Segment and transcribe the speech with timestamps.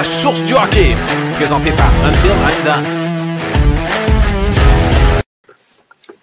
[0.00, 0.94] podcast Source du hockey,
[1.34, 2.84] présenté par Until I'm Done.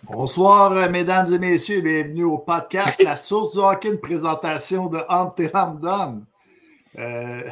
[0.04, 4.98] Bonsoir, euh, mesdames et messieurs, bienvenue au podcast La Source du hockey, une présentation de
[5.08, 6.26] Until I'm Done.
[6.98, 7.44] Euh,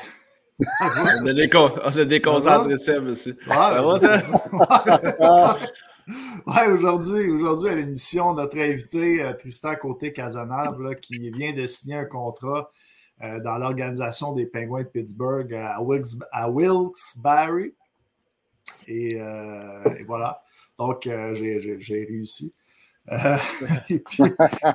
[1.21, 1.69] On a, décon...
[2.07, 3.29] Déconcentré Seb aussi.
[3.47, 4.23] Ouais, Ça va, ça?
[6.47, 11.97] Ouais, aujourd'hui, aujourd'hui à l'émission, notre invité euh, Tristan Côté-Cazenave, là, qui vient de signer
[11.97, 12.67] un contrat
[13.23, 17.69] euh, dans l'organisation des Penguins de Pittsburgh à, Wilkes, à Wilkes-Barre.
[18.87, 20.41] Et, euh, et voilà.
[20.77, 22.53] Donc, euh, j'ai- j'ai j'ai réussi.
[23.11, 23.37] Euh,
[23.89, 24.23] et puis,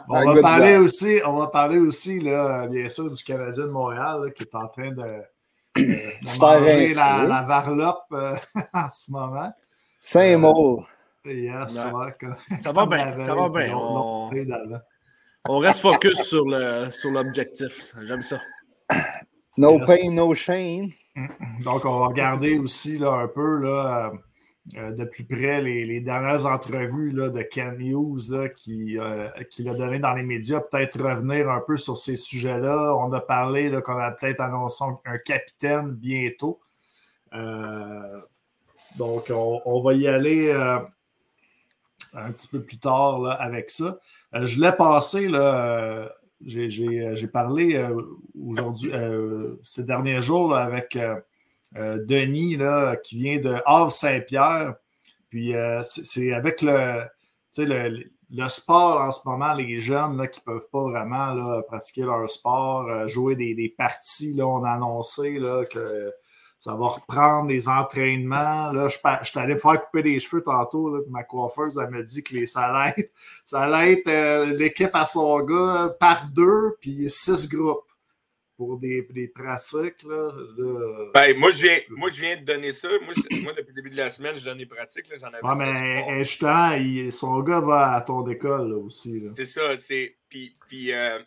[0.08, 4.22] on va parler aussi, on va parler aussi, là, bien sûr, du Canadien de Montréal
[4.24, 5.22] là, qui est en train de,
[5.76, 6.10] de-
[6.40, 8.36] manger la, la varlope euh,
[8.72, 9.52] en ce moment.
[9.98, 10.84] Saint-Maul.
[11.26, 11.92] Yes, Ouais.
[11.92, 13.74] ouais, comme- Ça va bien, ça va bien.
[13.76, 14.30] On.
[15.48, 17.94] On reste focus sur le sur l'objectif.
[18.02, 18.40] J'aime ça.
[19.56, 20.90] No pain, no shame.
[21.64, 24.12] Donc, on va regarder aussi là, un peu là,
[24.76, 29.28] euh, de plus près les, les dernières entrevues là, de Ken Hughes là, qui, euh,
[29.50, 30.60] qui l'a donné dans les médias.
[30.60, 32.94] Peut-être revenir un peu sur ces sujets-là.
[32.96, 36.58] On a parlé là, qu'on a peut-être annoncé un capitaine bientôt.
[37.34, 38.20] Euh,
[38.96, 40.78] donc, on, on va y aller euh,
[42.14, 43.98] un petit peu plus tard là, avec ça.
[44.34, 46.08] Euh, je l'ai passé, là, euh,
[46.56, 47.84] euh, j'ai parlé
[48.48, 48.90] aujourd'hui,
[49.62, 50.96] ces derniers jours, là, avec
[51.74, 54.74] Denis, là, qui vient de Havre-Saint-Pierre.
[55.28, 57.02] Puis c'est, avec le,
[57.58, 61.62] le, le sport en ce moment, les jeunes là, qui ne peuvent pas vraiment là,
[61.62, 64.32] pratiquer leur sport, jouer des, des parties.
[64.32, 66.10] Là, on a annoncé là, que
[66.60, 68.70] ça va reprendre les entraînements.
[68.70, 70.94] Là, je, je suis allé me faire couper les cheveux tantôt.
[70.94, 73.10] Là, ma coiffeuse, elle me dit que les, ça allait être,
[73.46, 77.86] ça allait être euh, l'équipe à son gars par deux, puis six groupes
[78.58, 80.02] pour des, des pratiques.
[80.02, 82.88] Là, de- Ben, moi, je viens, moi, je viens de donner ça.
[83.06, 85.06] Moi, je- moi, depuis le début de la semaine, je donne des pratiques.
[85.18, 89.24] J'en avais ce mais justement, son gars va à ton école là, aussi.
[89.34, 89.62] C'est ça.
[90.28, 91.18] Puis euh,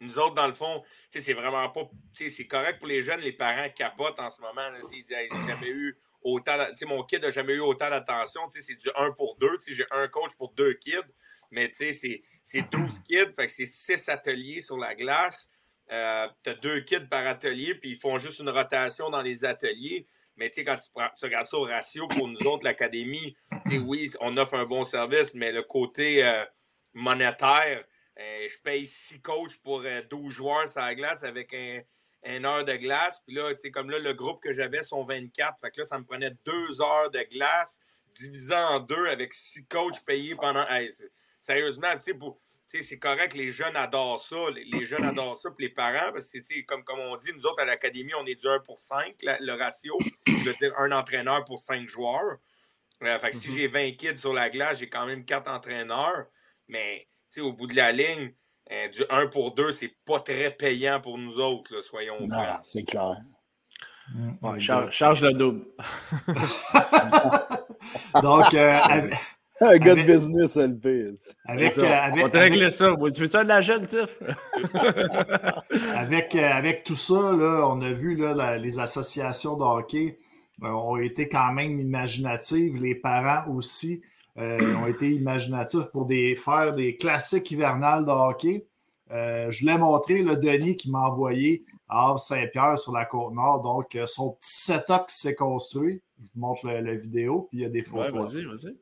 [0.00, 1.88] nous autres, dans le fond, c'est vraiment pas.
[2.12, 4.60] C'est correct pour les jeunes, les parents capotent en ce moment.
[4.92, 6.56] Ils disent, j'ai jamais eu autant.
[6.86, 8.42] mon kid n'a jamais eu autant d'attention.
[8.50, 9.56] C'est du 1 pour 2.
[9.68, 10.96] J'ai un coach pour deux kids.
[11.50, 11.92] Mais c'est-
[12.42, 13.32] c'est 12 kids.
[13.48, 15.50] C'est 6 ateliers sur la glace.
[15.90, 19.44] Euh, tu as deux kids par atelier, puis ils font juste une rotation dans les
[19.44, 20.04] ateliers.
[20.36, 23.34] Mais tu sais, quand tu, regardes ça au ratio pour nous autres, l'académie,
[23.84, 26.44] oui, on offre un bon service, mais le côté euh,
[26.92, 27.84] monétaire,
[28.18, 31.80] je paye 6 coachs pour euh, 12 joueurs sur la glace avec un,
[32.24, 33.22] une heure de glace.
[33.26, 35.60] Puis là, tu sais, comme là, le groupe que j'avais sont 24.
[35.60, 37.80] Fait que là, ça me prenait deux heures de glace
[38.18, 40.66] divisé en deux avec six coachs payés pendant.
[40.68, 40.90] Hey,
[41.42, 42.12] sérieusement, tu
[42.66, 44.50] sais, c'est correct, les jeunes adorent ça.
[44.54, 47.44] Les, les jeunes adorent ça, puis les parents, parce que, comme, comme on dit, nous
[47.46, 49.96] autres, à l'académie, on est du 1 pour 5, la- le ratio.
[50.78, 52.38] Un entraîneur pour cinq joueurs.
[53.02, 56.26] Euh, fait que si j'ai 20 kids sur la glace, j'ai quand même quatre entraîneurs.
[56.66, 58.32] Mais, sais, au bout de la ligne,
[58.72, 62.28] euh, du 1 pour 2, c'est pas très payant pour nous autres, là, soyons Non,
[62.28, 62.60] francs.
[62.62, 63.16] c'est clair.
[64.42, 65.64] Ouais, charge, charge le double.
[68.22, 69.14] Donc, euh, avec,
[69.60, 71.06] Un gars de Avec- business, LP.
[71.46, 72.90] avec, euh, on avec- va te régler ça.
[72.92, 74.18] Moi, Tu veux-tu un de la jeune, Tiff?
[75.94, 80.18] avec, euh, avec tout ça, là, on a vu là, la- les associations de hockey
[80.62, 82.76] euh, ont été quand même imaginatives.
[82.82, 84.02] Les parents aussi
[84.38, 88.66] euh, ont été imaginatifs pour des, faire des classiques hivernales de hockey.
[89.12, 93.62] Euh, je l'ai montré, le Denis qui m'a envoyé à Havre-Saint-Pierre sur la Côte-Nord.
[93.62, 96.02] Donc, euh, son petit setup qui s'est construit.
[96.20, 98.34] Je vous montre la, la vidéo, puis il y a des Ouais, photos.
[98.34, 98.76] vas-y, vas-y.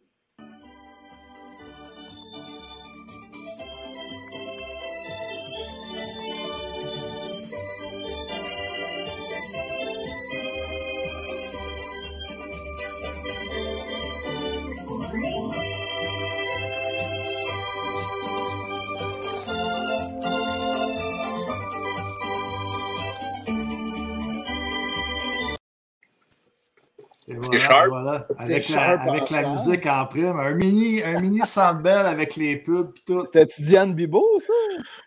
[27.53, 27.89] Et C'est sharp.
[27.89, 28.27] voilà.
[28.39, 29.53] C'est Avec, sharp la, avec la ensemble.
[29.71, 30.39] musique en prime.
[30.39, 33.25] Un mini, un mini Sandbell avec les pubs et tout.
[33.27, 34.53] C'était-tu Diane Bibo, ça?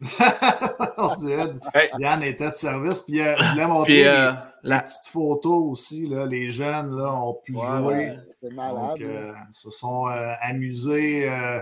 [0.98, 1.90] On dirait, Hey.
[1.98, 3.02] Diane était de service.
[3.02, 4.32] Puis euh, je voulais montrer Puis, euh,
[4.64, 4.80] les la...
[4.82, 6.08] petites photos aussi.
[6.08, 7.80] Là, les jeunes là, ont pu Ouais, jouer.
[7.96, 8.18] ouais.
[8.32, 8.76] C'était malade.
[8.76, 11.60] Donc, euh, se sont euh, amusés euh,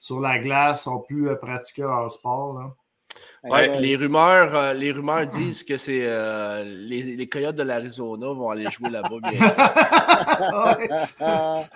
[0.00, 2.58] sur la glace, ont pu euh, pratiquer leur sport.
[2.58, 2.70] Là.
[3.48, 3.80] Ouais, Ouais.
[3.80, 8.50] les rumeurs, euh, les rumeurs disent que c'est euh, les, les Coyotes de l'Arizona vont
[8.50, 9.44] aller jouer là-bas bientôt.
[10.40, 10.88] ah ouais,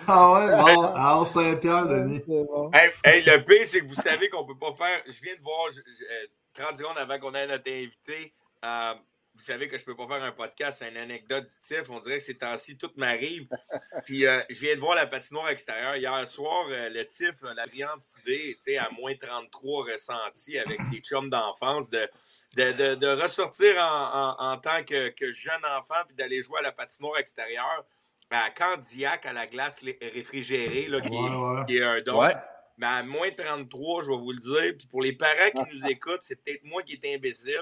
[0.07, 2.21] Ah, ouais bon, à Saint-Pierre, Denis.
[2.27, 2.69] c'est bon.
[2.73, 5.01] Hey, hey, le pire, c'est que vous savez qu'on peut pas faire.
[5.07, 6.27] Je viens de voir je- je- euh,
[6.65, 8.33] 30 secondes avant qu'on ait notre invité.
[8.65, 8.93] euh,
[9.41, 11.89] vous savez que je peux pas faire un podcast, c'est une anecdote du TIF.
[11.89, 13.47] On dirait que ces temps-ci, tout m'arrive.
[14.05, 15.95] Puis euh, je viens de voir la patinoire extérieure.
[15.95, 20.79] Hier soir, euh, le TIF la brillante idée, tu sais, à moins 33 ressenti avec
[20.83, 22.07] ses chums d'enfance, de,
[22.55, 26.59] de, de- de ressortir en, en- en tant que, que jeune enfant puis d'aller jouer
[26.59, 27.83] à la patinoire extérieure
[28.29, 31.65] à Candiac, à la glace réfrigérée, là, qui, est- Ouais, ouais.
[31.67, 32.21] qui est un don.
[32.21, 32.33] Ouais.
[32.77, 34.73] Mais à moins 33, je vais vous le dire.
[34.77, 37.59] Puis pour les parents qui nous écoutent, c'est peut-être moi qui est imbécile.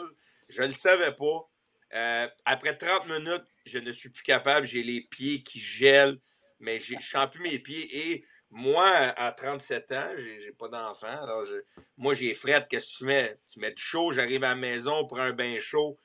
[0.50, 1.48] Je ne le savais pas.
[1.96, 4.68] Euh, après 30 minutes, je ne suis plus capable.
[4.68, 6.20] J'ai les pieds qui gèlent,
[6.60, 8.10] mais j'ai- je ne sens plus mes pieds.
[8.12, 11.08] Et moi, à 37 ans, j'ai pas d'enfant.
[11.24, 11.64] Alors, je-
[11.98, 12.68] moi, j'ai frette.
[12.70, 13.38] Qu'est-ce que tu mets?
[13.52, 15.98] Tu mets du chaud, j'arrive à la maison, prends un bain chaud.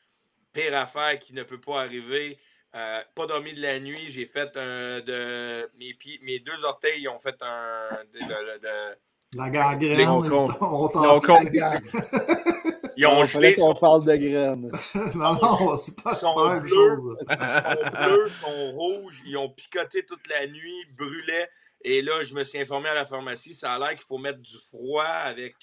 [0.52, 2.38] Pire affaire qui ne peut pas arriver.
[2.76, 4.06] Euh, pas dormi de la nuit.
[4.10, 5.69] J'ai fait un de.
[5.78, 7.88] Mes, pieds, mes deux orteils ils ont fait un.
[8.12, 8.96] de- de- de-
[9.36, 10.48] La gangrène, on on
[10.84, 11.48] On t'en compte.
[12.96, 13.55] ils ont gelé.
[13.56, 14.70] Sont, parle de graines.
[15.14, 16.70] Non, non, c'est pas Sont la même bleus.
[16.70, 17.17] chose.
[17.29, 19.23] sont bleus, sont rouges.
[19.26, 21.49] Ils ont picoté toute la nuit, brûlaient.
[21.82, 23.55] Et là, je me suis informé à la pharmacie.
[23.55, 25.55] Ça a l'air qu'il faut mettre du froid avec.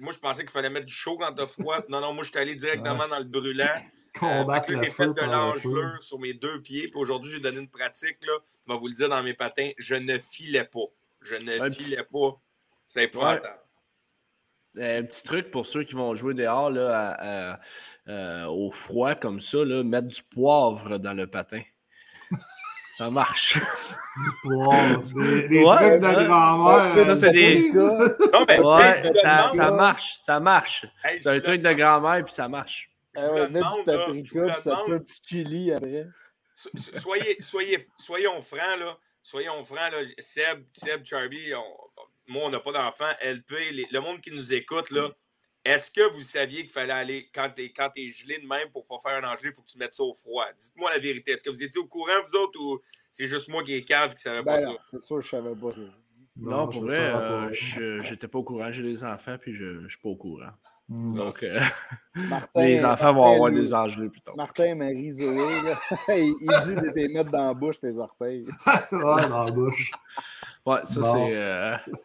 [0.00, 1.78] Moi, je pensais qu'il fallait mettre du chaud quand t'as froid.
[1.88, 3.64] Non, non, moi, je suis allé directement dans le brûlant.
[3.64, 6.88] Euh, Combattre le j'ai fait feu de l'engelure sur mes deux pieds.
[6.88, 8.18] Puis aujourd'hui, j'ai donné une pratique.
[8.26, 8.32] Là.
[8.66, 9.70] Je vais vous le dire dans mes patins.
[9.78, 10.86] Je ne filais pas.
[11.20, 12.40] Je ne Un filais pas.
[12.86, 13.60] C'est épouvantable.
[14.78, 17.60] Un petit truc pour ceux qui vont jouer dehors là, à- à-
[18.08, 21.62] euh, au froid comme ça, là, mettre du poivre dans le patin.
[22.96, 23.58] Ça marche.
[24.16, 25.02] Du poivre.
[25.14, 26.24] Des, des Ouais, trucs de ouais.
[26.24, 26.98] grand-mère.
[27.04, 27.98] Ça, c'est des- Non,
[28.48, 29.12] mais Ouais,
[29.50, 30.86] ça, marche, ça marche.
[31.04, 32.90] Hey, C'est un truc de grand-mère puis ça marche.
[33.14, 36.06] Ah ouais, mets du paprika, le puis ça fait un petit chili après.
[36.54, 38.96] So- so- soyez, soyez, soyons francs, là.
[39.22, 39.98] Soyons francs, là.
[40.18, 41.85] Seb, Seb, Charlie, on-
[42.28, 43.12] moi, on n'a pas d'enfants.
[43.20, 45.10] LP, les- le monde qui nous écoute, là.
[45.64, 48.86] Est-ce que vous saviez qu'il fallait aller, quand t'es, quand t'es gelé de même pour
[48.86, 50.46] pas faire un engelé, il faut que tu mettes ça au froid?
[50.58, 51.32] Dites-moi la vérité.
[51.32, 52.80] Est-ce que vous étiez au courant, vous autres, ou
[53.10, 54.70] c'est juste moi qui est cave qui savait pas Ben ça?
[54.70, 55.70] non, c'est sûr, je savais pas.
[55.70, 55.76] ça.
[56.36, 57.52] Non, je pour vrai, savais euh, pas.
[57.52, 58.70] je j'étais pas au courant.
[58.70, 60.50] J'ai des enfants puis je je suis pas au courant.
[60.88, 61.14] Hmm.
[61.16, 61.60] Donc, euh,
[62.14, 64.36] Martin, les enfants vont Martin, avoir lui- des engelés plus tard.
[64.36, 65.24] Martin Marie Zoé,
[66.10, 68.46] il, dit de te mettre dans la bouche tes orteils.
[68.92, 69.90] ouais, dans la bouche.
[70.64, 71.12] Ouais, ça Bon.
[71.12, 71.34] c'est.
[71.36, 71.76] euh,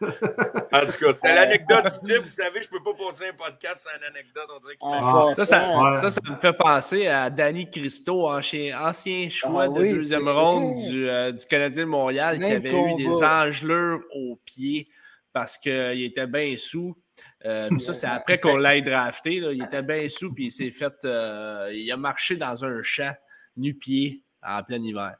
[0.72, 2.22] En tout cas, c'était l'anecdote du type.
[2.24, 4.48] Vous savez, je peux pas passer un podcast sans une anecdote.
[4.52, 5.32] On dirait Ah.
[5.36, 5.98] Ça, ça, Ouais.
[5.98, 10.28] ça, ça me fait penser à Danny Christo, ancien, ancien choix Ah de oui, deuxième
[10.28, 14.88] ronde du, euh, du Canadien de Montréal, qui avait eu des engelures aux pieds
[15.32, 16.96] parce qu'il était bien sous.
[17.44, 19.40] Euh, ça, c'est après qu'on l'ait drafté.
[19.40, 19.52] là.
[19.52, 20.92] Il était bien sous, puis il s'est fait.
[21.04, 23.14] euh, il a marché dans un champ,
[23.56, 25.16] nu-pied, en plein hiver.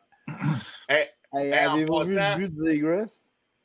[0.88, 3.06] Hey, Hey, Hey, en Avez-vous vu passant- le but de?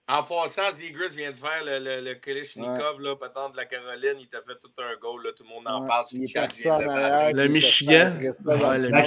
[0.10, 4.16] En passant, Zegers vient de faire le, le, le Kalishnikov, là, patente de la Caroline.
[4.22, 5.22] Il t'a fait tout un goal.
[5.26, 6.48] Là, tout le monde en Ouais, parle sur il le chat.
[6.80, 8.18] le arrière, Michigan.
[8.46, 9.04] Ouais, le La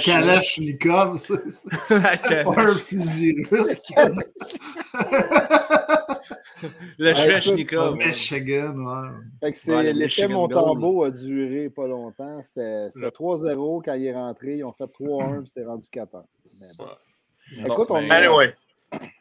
[1.17, 1.39] c'est
[1.87, 3.81] c'est pas un fusil russe.
[6.97, 7.97] Le Ouais, Schwechnikov.
[7.97, 9.09] Le Michigan, ouais.
[9.41, 12.41] Fait que c'est Ouais, le l'effet Montembeau a duré pas longtemps.
[12.41, 13.11] C'était c'était Ouais.
[13.11, 14.57] 3-0 quand il est rentré.
[14.57, 16.23] Ils ont fait 3-1 puis c'est rendu 4-1.
[16.59, 16.85] Mais bon.
[16.85, 17.65] Ouais.
[17.65, 18.55] Écoute, on, ben, Anyway.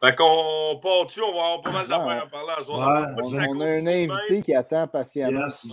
[0.02, 3.02] Fait qu'on part dessus, on va avoir pas mal d'affaires à parler à ce soir.
[3.02, 5.44] Ouais, on, on a un même, invité qui attend patiemment.
[5.44, 5.72] Yes.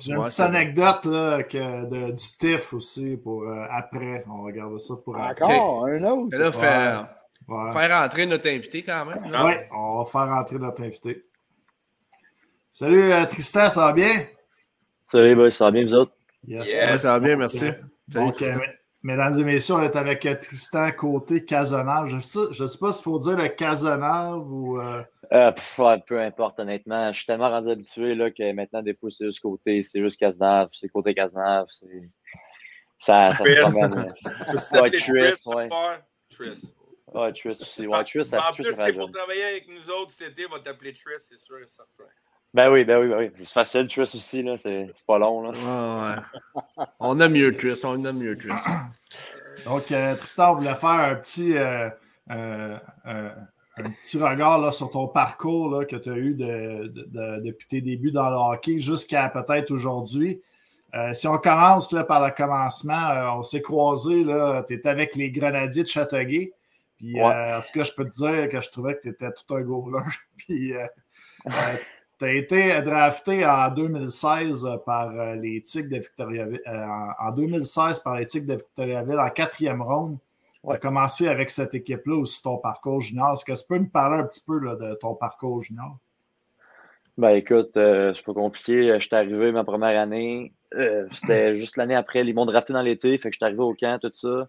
[0.00, 4.24] J'ai une Ouais, petite anecdote là, que, de, du TIFF aussi pour euh, après.
[4.28, 5.44] On va regarder ça pour après.
[5.44, 6.36] Encore un autre.
[6.36, 7.08] Là, faire,
[7.48, 7.72] Ouais.
[7.72, 9.24] faire entrer notre invité quand même.
[9.44, 11.24] Ouais, on va faire entrer notre invité.
[12.70, 14.26] Salut euh, Tristan, ça va bien?
[15.10, 16.12] Salut, boys, ça va bien, vous autres?
[16.46, 17.00] Yes.
[17.00, 17.58] Ça va bien, merci.
[17.58, 17.76] Salut,
[18.08, 18.58] Donc, euh,
[19.02, 22.08] mesdames et messieurs, on est avec euh, Tristan côté Casonnave.
[22.08, 24.78] Je ne sais, je sais pas s'il faut dire le Casonnave ou.
[24.80, 27.12] euh, Euh, pff, ouais, peu importe, honnêtement.
[27.12, 30.20] Je suis tellement rendu habitué là, que maintenant, des fois, c'est juste côté, c'est juste
[30.20, 32.10] Cazenave, c'est côté Cazenave, c'est.
[32.98, 34.06] Ça, ça se promène.
[35.46, 35.68] ouais.
[36.30, 36.72] Tris.
[37.16, 37.86] Ouais, Tris aussi.
[37.86, 40.58] Ouais, Tris, ça, En Tris, plus, la pour travailler avec nous autres cet été, va
[40.60, 42.04] t'appeler Tris, c'est sûr et certain.
[42.54, 43.30] Ben oui, ben oui, ben oui.
[43.38, 44.56] C'est facile, Tris aussi, là.
[44.56, 45.50] C'est pas long, là.
[45.50, 46.14] Ouais,
[46.78, 46.84] ouais.
[47.00, 48.48] On a mieux Tris, on a mieux Tris.
[49.64, 51.88] Donc, euh, Tristan, on voulait faire un petit, euh,
[52.30, 53.30] euh, euh,
[53.78, 57.40] un petit regard là, sur ton parcours là, que tu as eu de- de- de-
[57.42, 60.40] depuis tes débuts dans le hockey jusqu'à peut-être aujourd'hui.
[60.94, 64.24] Euh, si on commence là, par le commencement, euh, on s'est croisés,
[64.66, 66.52] tu étais avec les Grenadiers de Châteauguay.
[66.96, 67.32] Puis, Ouais.
[67.34, 69.60] euh, ce que je peux te dire, que je trouvais que tu étais tout un
[69.62, 70.04] goaler.
[70.38, 70.72] Puis,
[72.18, 76.60] tu as été drafté en 2016 par euh, les Tigres de Victoriaville.
[76.66, 80.18] euh, en, en 2016 par les Tigres de Victoriaville en quatrième ronde.
[80.62, 80.78] Tu as Ouais.
[80.80, 83.34] commencé avec cette équipe-là aussi ton parcours junior.
[83.34, 85.98] Est-ce que tu peux nous parler un petit peu là, de ton parcours junior?
[87.18, 88.96] Ben écoute, euh, c'est pas compliqué.
[89.00, 90.52] J'étais arrivé ma première année.
[90.74, 92.20] euh, C'était juste l'année après.
[92.26, 93.16] Ils m'ont drafté dans l'été.
[93.18, 94.48] Fait que j'étais arrivé au camp, tout ça.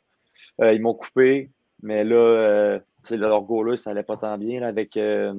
[0.61, 1.51] Euh, ils m'ont coupé.
[1.81, 2.79] Mais là, euh,
[3.11, 4.59] leur go-là, ça allait pas tant bien.
[4.59, 5.33] là, avec euh,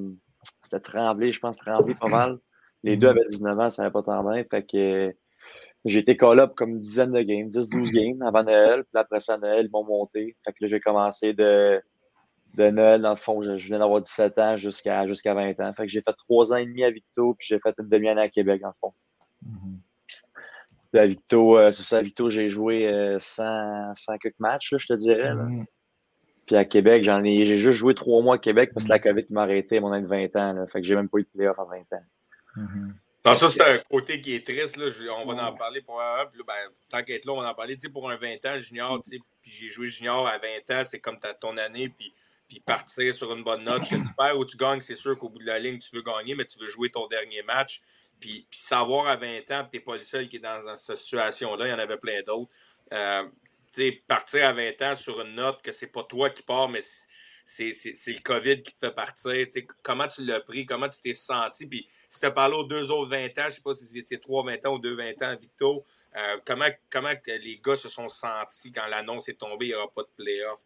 [0.61, 2.39] C'était Tremblay, je pense, Tremblay pas mal.
[2.83, 4.43] Les deux avaient 19 ans, ça allait pas tant bien.
[4.49, 5.11] Fait que euh,
[5.85, 8.83] j'ai été call-up comme une dizaine de games, 10-12 games avant Noël.
[8.83, 10.35] Puis après ça, Noël, ils m'ont monté.
[10.45, 11.81] Fait que là, j'ai commencé de,
[12.55, 15.73] de Noël, dans le fond, je, je viens d'avoir 17 ans jusqu'à jusqu'à 20 ans.
[15.75, 18.21] Fait que j'ai fait trois ans et demi à Victo, puis j'ai fait une demi-année
[18.21, 18.93] à Québec, dans le fond.
[20.91, 24.71] Puis à Victo, euh, c'est ça, à Victo, j'ai joué euh, 100, 100 quelques matchs,
[24.71, 25.35] là, je te dirais.
[25.35, 25.43] là.
[25.43, 25.65] Mhm.
[26.49, 28.97] Puis à Québec, j'en ai, j'ai juste joué trois mois à Québec parce que la
[28.97, 30.53] COVID m'a arrêté à mon âge de 20 ans.
[30.53, 30.65] Là.
[30.65, 32.03] Fait que j'ai même pas eu de playoff à 20 ans.
[32.55, 32.95] Mhm.
[33.23, 34.77] Non, ça, c'est un côté qui est triste.
[34.77, 34.87] Là.
[35.19, 36.25] On va en parler pour un.
[36.25, 37.75] Puis là, ben, tant qu'être là, on va en parler.
[37.75, 40.75] Tu sais, pour un 20 ans junior, tu sais, puis j'ai joué junior à 20
[40.75, 42.11] ans, c'est comme ta, ton année, puis,
[42.47, 43.87] puis partir sur une bonne note.
[43.87, 46.01] Que tu perds ou tu gagnes, c'est sûr qu'au bout de la ligne, tu veux
[46.01, 47.83] gagner, mais tu veux jouer ton dernier match.
[48.19, 50.75] Puis, puis savoir à 20 ans, tu n'es pas le seul qui est dans, dans
[50.75, 52.51] cette situation-là, il y en avait plein d'autres.
[52.91, 53.21] Euh,
[54.07, 56.81] partir à 20 ans sur une note que c'est pas toi qui pars, mais
[57.45, 57.71] c'est,
[58.07, 59.47] le COVID qui te fait partir.
[59.81, 61.65] Comment tu l'as pris, comment tu t'es senti.
[61.65, 64.19] Puis si tu as parlé aux deux autres 20 ans, je sais pas si étiez
[64.19, 65.85] 3 20 ans ou 2 20 ans Victo,
[66.15, 69.91] euh, comment, comment les gars se sont sentis quand l'annonce est tombée, il n'y aura
[69.91, 70.59] pas de playoff?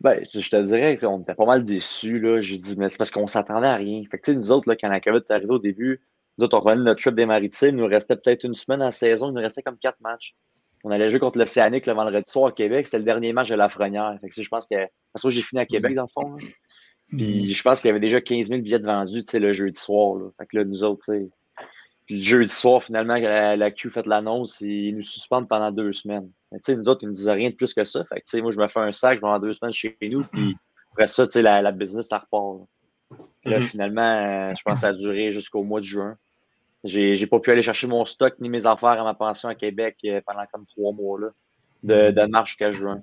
[0.00, 2.18] Ben, je te dirais qu'on était pas mal déçus.
[2.18, 2.40] Là.
[2.40, 4.02] J'ai dit, mais c'est parce qu'on s'attendait à rien.
[4.10, 6.00] Fait que, nous autres, là, quand la COVID est arrivée au début,
[6.36, 7.76] nous autres, on revenait notre trip des maritimes.
[7.76, 9.28] Il nous restait peut-être une semaine en saison.
[9.28, 10.34] Il nous restait comme quatre matchs.
[10.84, 12.86] On allait jouer contre l'Océanique le vendredi soir à Québec.
[12.86, 14.16] C'était le dernier match de la Frenière.
[14.20, 14.76] Fait que, je pense que.
[15.12, 16.34] Parce que j'ai fini à Québec, dans le fond.
[16.36, 16.44] là.
[17.10, 20.16] Puis je pense qu'il y avait déjà 15 000 billets de vendus, le jeudi soir.
[20.16, 20.30] Là.
[20.38, 21.04] Fait que là, nous autres.
[22.06, 26.30] Puis le jeudi soir, finalement, la, Q fait l'annonce, ils nous suspendent pendant deux semaines.
[26.50, 28.04] Mais, nous autres, ils ne nous disaient rien de plus que ça.
[28.04, 30.24] Fait que, moi, je me fais un sac, je vais en deux semaines chez nous,
[30.24, 30.56] puis
[30.92, 32.58] après ça, la, la business, ça repart.
[32.60, 33.64] Là, Là, Mhm.
[33.64, 34.02] finalement,
[34.50, 36.16] euh, je pense que ça a duré jusqu'au mois de juin.
[36.84, 39.54] J'ai j'ai pas pu aller chercher mon stock ni mes affaires à ma pension à
[39.54, 41.28] Québec euh, pendant comme trois mois, là,
[41.84, 43.02] de, de mars jusqu'à juin.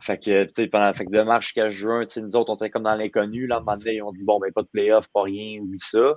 [0.00, 2.70] Fait que, tu sais, pendant, fait que de mars jusqu'à juin, nous autres, on était
[2.70, 3.46] comme dans l'inconnu.
[3.46, 5.60] Là, à un moment donné, ils ont dit, bon, ben, pas de playoff, pas rien,
[5.60, 6.14] oublie ça.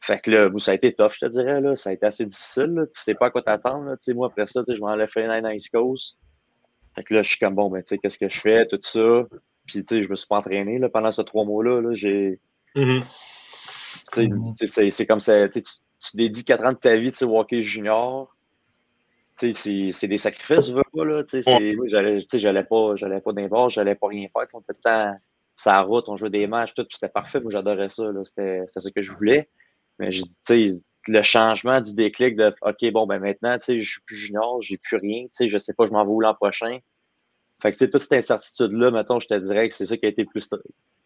[0.00, 1.76] Fait que là, ça a été tough, je te dirais, là.
[1.76, 2.86] Ça a été assez difficile, là.
[2.86, 3.96] Tu sais pas à quoi t'attendre, là.
[3.96, 6.18] Tu sais, moi, après ça, tu sais, je m'en faire une East Coast.
[6.94, 8.78] Fait que là, je suis comme, bon, ben, tu sais, qu'est-ce que je fais, tout
[8.82, 9.24] ça.
[9.66, 11.94] Puis, tu sais, je me suis pas entraîné, là, pendant ces trois mois-là, là.
[11.94, 12.40] J'ai,
[12.74, 12.82] tu
[14.12, 14.42] sais, Mhm.
[14.42, 15.62] tu sais, c'est c'est comme ça, tu,
[16.10, 18.34] tu dédies quatre ans de ta vie, tu sais, au hockey junior.
[19.38, 21.24] Tu sais, c'est- des sacrifices, je veux pas, là.
[21.24, 24.46] Tu sais, j'allais, pas, j'allais pas d'un bord, j'allais pas rien faire.
[24.54, 25.16] On était tout le temps
[25.66, 27.40] la route, on jouait des matchs, tout, puis c'était parfait.
[27.40, 28.04] Moi, j'adorais ça.
[28.24, 29.48] C'était ce que je voulais.
[29.98, 30.10] Mais,
[31.06, 34.62] le changement du déclic de, OK, bon, ben maintenant, tu sais, je suis plus junior,
[34.62, 36.78] j'ai plus rien, tu sais, je sais pas, je m'en vais où l'an prochain.
[37.60, 40.06] Fait que, tu sais, toute cette incertitude-là, mettons, je te dirais que c'est ça qui
[40.06, 40.48] a été plus,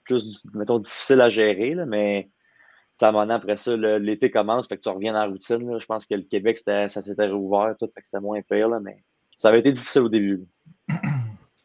[0.04, 2.28] plus, mettons, difficile à gérer, là, mais
[3.04, 5.70] à un moment après ça, l'été commence, fait que tu reviens dans la routine.
[5.70, 5.78] là.
[5.78, 8.80] Je pense que le Québec, ça s'était rouvert, tout, fait que c'était moins pire, là,
[8.80, 9.04] mais
[9.38, 10.44] ça avait été difficile au début.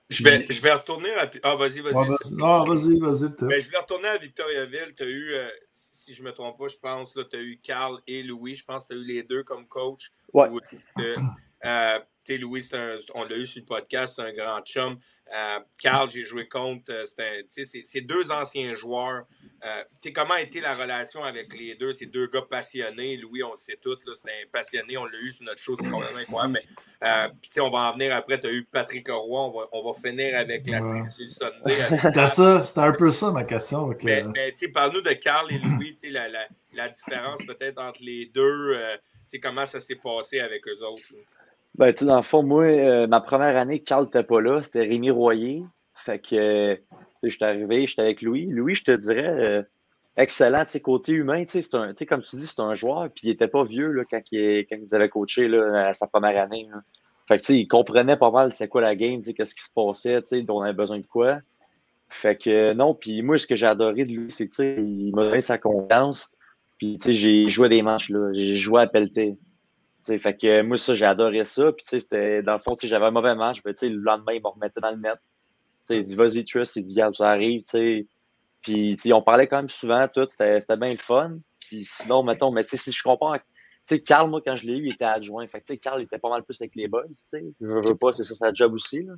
[0.10, 1.30] Je vais, je vais retourner à.
[1.42, 1.94] Ah, vas-y, vas-y.
[1.96, 2.34] Ouais, vas-y.
[2.36, 4.94] Non, vas-y, Ben, je voulais retourner à Victoriaville.
[4.96, 7.58] Tu as eu, euh, si je ne me trompe pas, je pense, tu as eu
[7.63, 8.54] Carl et Louis.
[8.54, 10.12] Je pense que tu as eu les deux comme coach.
[10.34, 10.50] Ouais.
[10.50, 10.60] Ou,
[11.00, 11.16] euh,
[11.65, 14.98] euh, tu Louis, un- on l'a eu sur le podcast, c'est un grand chum.
[15.36, 16.89] Euh, Carl, j'ai joué contre.
[16.91, 19.25] euh, c'est deux anciens joueurs.
[19.65, 19.84] Euh,
[20.15, 21.91] comment a été la relation avec les deux?
[21.91, 23.17] Ces deux gars passionnés.
[23.17, 24.96] Louis, on le sait tous, c'est un passionné.
[24.98, 26.53] On l'a eu sur notre show, c'est complètement incroyable.
[27.01, 27.27] Mais, euh,
[27.62, 28.39] on va en venir après.
[28.39, 29.41] Tu as eu Patrick Roy.
[29.41, 31.77] On va, on va finir avec la série Sunday.
[32.03, 33.88] C'était ça, c'était un peu ça ma question.
[34.03, 34.24] mais,
[34.74, 38.77] parle-nous de Carl et Louis, la, la, la différence peut-être entre les deux,
[39.41, 41.03] comment ça s'est passé avec eux autres.
[41.12, 41.20] là?
[41.75, 44.84] Ben, tu dans le fond, moi, euh, ma première année, Carl n'était pas là, c'était
[44.84, 45.63] Rémi Royer.
[45.96, 46.75] Fait que, euh,
[47.24, 48.48] sais, j'étais arrivé, j'étais avec Louis.
[48.48, 49.63] Louis, je te dirais, euh,
[50.18, 53.48] excellent, tu côté humain, tu sais, comme tu dis, c'est un joueur, puis il était
[53.48, 56.68] pas vieux, là, quand il, quand nous avait coaché, là, à sa première année.
[57.27, 59.56] Fait que, tu sais, il comprenait pas mal c'est quoi la game, tu sais, qu'est-ce
[59.56, 61.39] qui se passait, tu sais, on avait besoin de quoi.
[62.10, 64.75] Fait que, euh, non, puis moi, ce que j'ai adoré de lui, c'est tu sais,
[64.77, 66.30] il m'a donné sa confiance.
[66.77, 68.32] Puis, tu sais, j'ai joué des matchs, là.
[68.34, 69.36] J'ai joué à pelleter.
[70.05, 71.72] Tu sais, fait que moi, ça, j'ai adoré ça.
[71.72, 73.60] Puis, tu sais, c'était, dans le fond, j'avais un mauvais match.
[73.65, 75.17] Mais, le lendemain, il me remettait dans le net.
[75.88, 76.75] Tu sais, il dit, vas-y, Trust.
[76.75, 78.07] Il dit, regarde, ça arrive, tu sais.
[78.62, 80.27] Puis, on parlait quand même souvent, tout.
[80.29, 81.38] C'était, bien le fun.
[81.60, 83.39] Puis, sinon, mettons, mais si je compare,
[83.86, 85.45] tu sais, Carl, moi, quand je l'ai eu, il était adjoint.
[85.48, 87.43] Fait que, tu sais, Carl, il était pas mal plus avec les boys, tu sais.
[87.60, 89.13] Je veux, pas, c'est ça sa job aussi, là.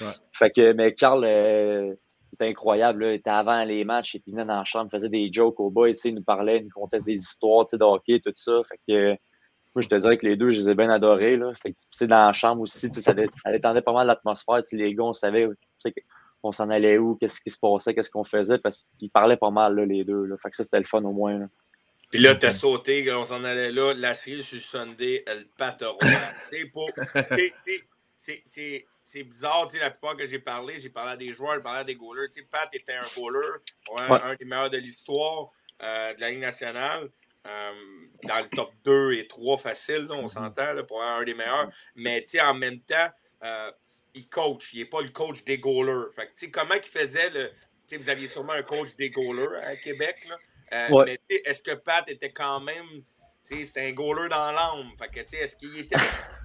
[0.00, 0.12] Ouais.
[0.32, 1.94] Fait que, mais Carl, euh,
[2.34, 3.12] était incroyable, là.
[3.12, 5.32] Il était avant les matchs, et puis il venait dans la chambre, il faisait des
[5.32, 7.78] jokes aux boys, tu sais, il nous parlait, il nous contait des histoires, tu sais,
[7.78, 8.60] de hockey, tout ça.
[8.68, 9.16] Fait que,
[9.76, 11.36] moi, je te dirais que les deux, je les ai bien adorés.
[11.36, 11.52] Là.
[11.62, 14.62] Fait que, dans la chambre aussi, ça, ça détendait pas mal l'atmosphère.
[14.72, 15.46] Les gars, on savait
[16.42, 19.50] on s'en allait où, qu'est-ce qui se passait, qu'est-ce qu'on faisait, parce qu'ils parlaient pas
[19.50, 20.24] mal, là, les deux.
[20.24, 20.36] Là.
[20.42, 21.38] Fait que ça, c'était le fun au moins.
[21.38, 21.46] là.
[22.10, 23.92] Puis là, t'as sauté, on s'en allait là.
[23.94, 25.44] La série sur Sunday, elle
[28.44, 31.80] sais, c'est- bizarre, la plupart que j'ai parlé, j'ai parlé à des joueurs, j'ai parlé
[31.80, 32.28] à des goalers.
[32.50, 33.46] Pat était un goaler,
[33.98, 34.20] un, Ouais.
[34.22, 35.50] un des meilleurs de l'histoire
[35.82, 37.10] euh, de la Ligue nationale.
[37.46, 37.72] Euh,
[38.24, 41.68] dans le top 2 et 3 facile, là, on s'entend, là, pour un des meilleurs.
[41.94, 43.08] Mais en même temps,
[43.44, 43.70] euh,
[44.14, 44.70] il coach.
[44.72, 46.12] Il n'est pas le coach des goalers.
[46.14, 47.50] Fait que, comment il faisait le.
[47.96, 50.16] vous aviez sûrement un coach des goalers à Québec.
[50.28, 50.36] Là.
[50.72, 51.18] Euh, Ouais.
[51.28, 53.02] Mais est-ce que Pat était quand même.
[53.42, 54.90] C'était un goaler dans l'âme?
[55.34, 55.96] Est-ce qu'il était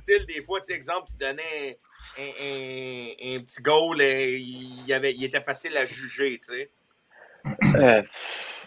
[0.04, 1.80] style des fois, exemple, tu donnais
[2.18, 6.70] un, un- un petit goal, et il, avait, il était facile à juger, sais.
[7.76, 8.02] Euh,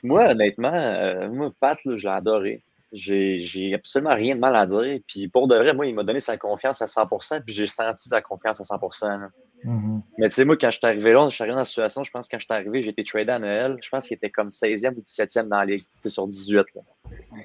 [0.02, 2.62] moi, honnêtement, euh, moi, Pat, là, je l'ai adoré.
[2.92, 5.00] J'ai absolument rien de mal à dire.
[5.08, 8.08] Puis pour de vrai, moi, il m'a donné sa confiance à 100%, puis j'ai senti
[8.08, 9.08] sa confiance à 100%.
[9.20, 9.28] là.
[9.64, 10.02] Mhm.
[10.18, 12.04] Mais tu sais, moi, quand je suis arrivé là, je suis arrivé dans la situation,
[12.04, 13.78] je pense que quand je suis arrivé, j'ai été tradé à Noël.
[13.82, 16.66] Je pense qu'il était comme 16e ou 17e dans la ligue, tu sais, sur 18.
[16.76, 16.82] là.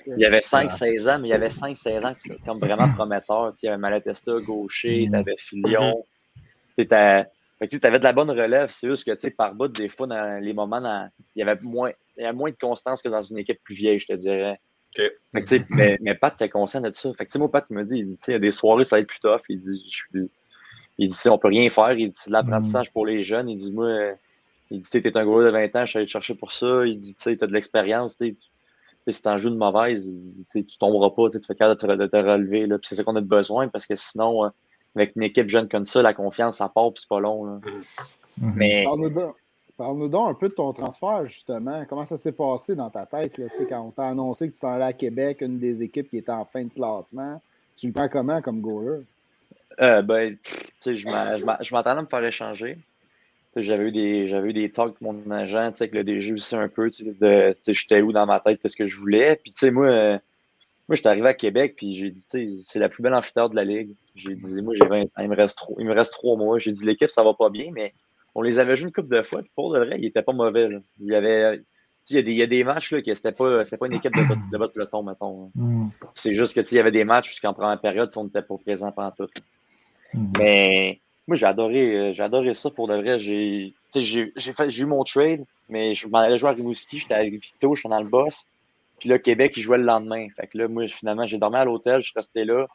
[0.05, 2.87] Il y avait 5-16 ans, mais il y avait 5-16 ans qui étaient comme vraiment
[2.93, 3.51] prometteur.
[3.53, 5.11] Tu sais, Il y avait Malatesta, Gaucher, Mhm.
[5.11, 6.05] tu avais Filion.
[6.77, 6.87] Tu
[7.83, 8.69] avais de la bonne relève.
[8.71, 11.41] C'est juste que tu sais, par bout, des fois, dans les moments, dans- il, y
[11.43, 14.07] avait moins, il y avait moins de constance que dans une équipe plus vieille, je
[14.07, 14.59] te dirais.
[15.33, 17.09] Fait que, tu sais, mais, mais Pat, t'es conscient de ça.
[17.13, 18.37] Fait que, tu sais, moi, Pat, il m'a dit, il dit, tu sais, il y
[18.37, 19.41] a des soirées, ça va être plus tough.
[19.49, 20.31] Il dit, je suis-
[20.97, 21.91] il dit, tu sais, on peut rien faire.
[21.91, 23.49] Il dit, c'est de l'apprentissage pour les jeunes.
[23.49, 24.13] Il dit, moi, euh,
[24.71, 26.85] il dit, t'es un gros de 20 ans, je suis allé te chercher pour ça.
[26.85, 28.45] Il dit, tu sais, t'as de l'expérience, tu tu-
[29.05, 31.47] tu si t'en joues de mauvaise, il dit, tu tu tomberas pas, tu sais, tu
[31.47, 32.77] fais capable de te, de te relever, là.
[32.77, 34.49] Puis c'est ça qu'on a besoin parce que sinon, euh,
[34.95, 37.59] avec une équipe jeune comme ça, la confiance, ça part, puis c'est pas long, là.
[38.37, 38.53] Mhm.
[38.55, 39.35] Mais, Parle-nous donc,
[39.77, 41.85] parle-nous donc un peu de ton transfert, justement.
[41.87, 44.53] Comment ça s'est passé dans ta tête, là, tu sais, quand on t'a annoncé que
[44.53, 47.41] tu t'en allais à Québec, une des équipes qui était en fin de classement?
[47.77, 49.03] Tu le prends comment comme goaler?
[49.81, 50.35] Euh, ben,
[50.85, 52.77] je m'a- je m'a- je m'attendais à me faire échanger.
[53.55, 56.33] J'avais eu des, j'avais eu des talks avec mon agent, tu sais, avec le DG
[56.33, 59.37] aussi un peu, tu sais, de, j'étais où dans ma tête, qu'est-ce que je voulais.
[59.37, 60.19] Puis, tu sais, moi, euh,
[60.89, 63.51] moi, j'étais arrivé à Québec, puis j'ai dit, tu sais, c'est la plus belle amphithéâtre
[63.51, 63.91] de la Ligue.
[64.15, 66.57] J'ai dit, moi, j'ai 20 ans, il me reste trop, il me reste trois mois.
[66.57, 67.93] J'ai dit, l'équipe, ça va pas bien, mais
[68.33, 70.67] on les avait joués une couple de fois, pour de vrai, ils étaient pas mauvais,
[70.67, 70.79] là.
[70.99, 71.63] Il y avait, tu
[72.05, 73.77] sais, il y a des, il y a des matchs, là, que c'était pas, c'était
[73.77, 75.43] pas une équipe de, votre- de votre peloton, mettons.
[75.43, 75.49] là.
[75.63, 75.89] Mhm.
[76.15, 78.41] C'est juste que, tu sais, il y avait des matchs jusqu'en première période, on n'était
[78.41, 79.29] pas présent pendant tout.
[80.15, 80.33] Mhm.
[80.39, 83.19] Mais moi, j'ai adoré, euh, j'ai adoré ça pour de vrai.
[83.19, 87.89] J'ai, eu mon trade, mais je m'en allais jouer à Rimouski, j'étais à Vito, j'étais
[87.89, 88.43] dans le boss.
[88.99, 90.27] Puis là, Québec, ils jouaient le lendemain.
[90.35, 92.67] Fait que là, moi, finalement, j'ai dormi à l'hôtel, je suis resté là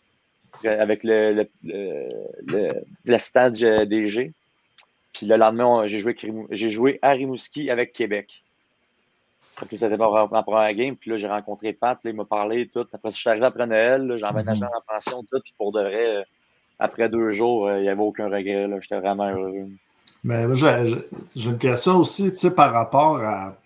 [0.65, 2.09] avec le, le, le,
[2.47, 2.73] le,
[3.05, 4.33] le stade DG.
[5.13, 6.17] Puis le lendemain, j'ai joué,
[6.51, 8.29] j'ai joué à Rimouski avec Québec.
[9.71, 10.97] Que c'était ma ma première game.
[10.97, 12.85] Puis là, j'ai rencontré Pat, là, il m'a parlé et tout.
[12.93, 14.69] Après, je suis arrivé après Noël, j'ai emménagé Mhm.
[14.77, 15.39] en pension, tout.
[15.45, 16.23] Puis pour de vrai, euh,
[16.81, 18.67] après deux jours, euh, il n'y avait aucun regret.
[18.67, 18.81] là.
[18.81, 19.69] J'étais vraiment heureux.
[20.25, 20.45] Mais
[21.37, 23.57] j'ai une question aussi, tu sais, par rapport à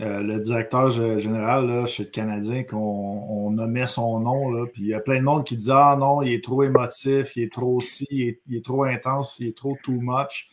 [0.00, 4.82] euh, le directeur général là, chez le Canadien, qu'on on nommait son nom, là, puis
[4.82, 7.44] il y a plein de monde qui dit Ah non, il est trop émotif, il
[7.44, 10.48] est trop ci, il est, il est trop intense, il est trop too much.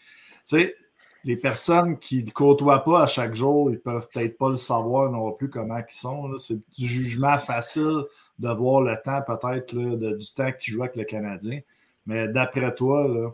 [0.48, 0.76] Tu sais,
[1.24, 5.12] les personnes qui ne côtoient pas à chaque jour, ils peuvent peut-être pas le savoir
[5.12, 6.28] non plus comment ils sont.
[6.28, 6.38] là.
[6.38, 8.04] C'est du jugement facile
[8.38, 11.62] de voir le temps, peut-être, du temps qu'il joue avec le Canadien.
[12.06, 13.30] Mais d'après toi, là,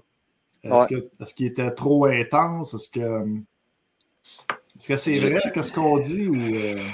[0.63, 2.73] est-ce que est-ce qu'il était trop intense?
[2.73, 3.23] Est-ce que
[4.75, 5.41] est-ce que c'est vrai?
[5.53, 6.27] Qu'est-ce qu'on dit?
[6.27, 6.87] Ou, euh,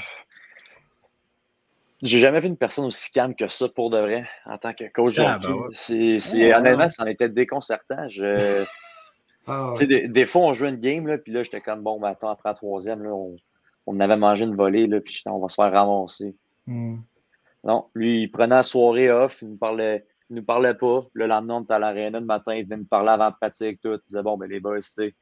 [2.02, 4.86] J'ai jamais vu une personne aussi calme que ça pour de vrai en tant que
[4.86, 5.16] coach.
[5.16, 5.70] de Ah, ben ouais.
[5.74, 8.08] C'est, c'est, Ouais, honnêtement, ça en était déconcertant.
[8.08, 8.64] Je,
[9.48, 12.10] ah, des, des fois, on jouait une game, là, puis là, j'étais comme, bon, ben,
[12.10, 13.36] attends, après la troisième, là, on,
[13.86, 16.36] on avait mangé une volée, là, puis on va se faire ramasser.
[16.68, 16.98] hmm.
[17.66, 21.06] Non, lui, il prenait la soirée off, il nous parlait, il nous parlait pas.
[21.14, 23.80] Le lendemain, on était à l'aréna le matin, il venait nous parler avant la pratique,
[23.82, 23.94] tout.
[23.94, 25.16] Il disait, bon, ben, les boys, tu sais,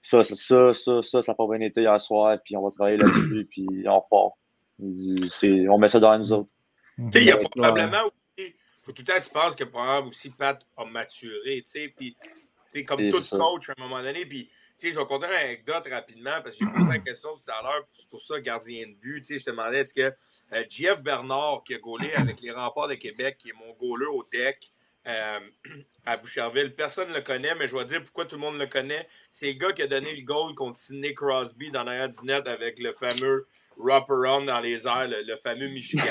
[0.00, 2.98] ça, ça, ça, ça, ça, ça pas bien été hier soir, puis on va travailler
[2.98, 4.34] là-dessus, puis on repart.
[4.78, 6.52] Il dit, c'est, on met ça dans nous autres.
[6.96, 7.10] Mhm.
[7.14, 8.54] Il y a probablement aussi.
[8.82, 11.88] faut tout le temps que tu penses que probablement aussi Pat a maturé, tu sais.
[11.96, 12.30] Puis, tu
[12.68, 13.38] sais, comme tout c'est ça.
[13.38, 14.24] coach à un moment donné.
[14.26, 14.48] Puis,
[14.82, 17.50] tu sais, je vais conter une anecdote rapidement parce que j'ai posé la question tout
[17.52, 17.86] à l'heure.
[17.96, 19.20] C'est pour ça, gardien de but.
[19.20, 20.12] Tu sais, je te demandais est-ce que
[20.52, 24.06] euh, JF Bernard, qui a gaulé avec les remparts de Québec, qui est mon goaler
[24.06, 24.72] au deck
[25.06, 25.38] euh,
[26.06, 28.66] à Boucherville, personne ne le connaît, mais je vais dire pourquoi tout le monde le
[28.66, 29.06] connaît.
[29.30, 32.48] C'est le gars qui a donné le goal contre Sidney Crosby dans l'arrière du net
[32.48, 36.02] avec le fameux wrap-around dans les airs, le, le fameux Michigan.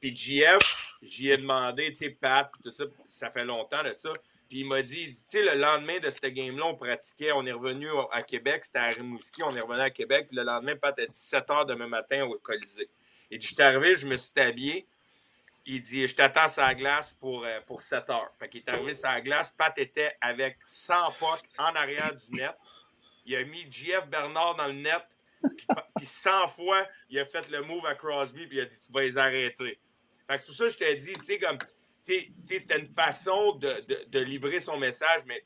[0.00, 0.58] Puis JF,
[1.02, 4.12] j'y ai demandé, tu sais, Pat, tout ça, ça fait longtemps de ça.
[4.48, 7.32] Puis il m'a dit, il dit, tu sais, le lendemain de cette game-là, on pratiquait,
[7.32, 10.42] on est revenu à Québec, c'était à Rimouski, on est revenu à Québec, puis le
[10.42, 12.88] lendemain, Pat, à 17 h demain matin au Colisée.
[13.30, 14.86] Il dit, je suis arrivé, je me suis habillé.
[15.66, 18.32] Il dit, je t'attends sur la glace pour, euh, pour 7 heures.
[18.38, 22.34] Fait qu'il est arrivé sur la glace, Pat était avec 100 pucks en arrière du
[22.34, 22.56] net.
[23.26, 25.04] Il a mis JF Bernard dans le net.
[25.42, 28.80] Puis, puis 100 fois, il a fait le move à Crosby, puis il a dit
[28.80, 29.78] Tu vas les arrêter.
[30.26, 31.58] Fait que c'est pour ça que je t'ai dit, tu sais, comme,
[32.02, 35.42] c'était une façon de, de- de livrer son message, mais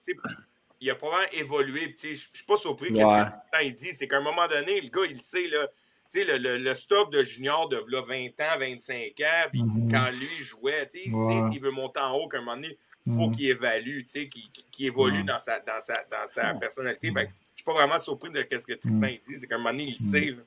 [0.80, 1.94] il a probablement évolué.
[2.00, 2.92] Je je suis pas surpris.
[2.92, 3.24] Qu'est-ce Ouais.
[3.24, 3.92] que Tristan, il dit?
[3.92, 5.68] C'est qu'à un moment donné, le gars, il sait, là.
[6.14, 9.90] Le, le, le stock de junior de là, 20 ans, 25 ans, puis Mhm.
[9.90, 11.40] quand lui jouait, il Ouais.
[11.40, 13.34] sait s'il veut monter en haut, qu'à un moment donné, il faut Mhm.
[13.34, 17.10] qu'il évalue, qu'il évolue dans sa, dans sa, dans sa personnalité.
[17.16, 17.22] Je
[17.56, 19.38] suis pas vraiment surpris de ce que Tristan il dit.
[19.38, 20.20] C'est qu'à un moment donné, il sait.
[20.32, 20.42] là.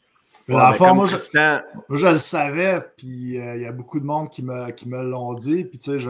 [0.47, 3.99] Ouais, comme moi, je, Tristan, moi, je le savais, puis euh, il y a beaucoup
[3.99, 5.63] de monde qui me, qui me l'ont dit.
[5.65, 6.07] Puis, tu sais,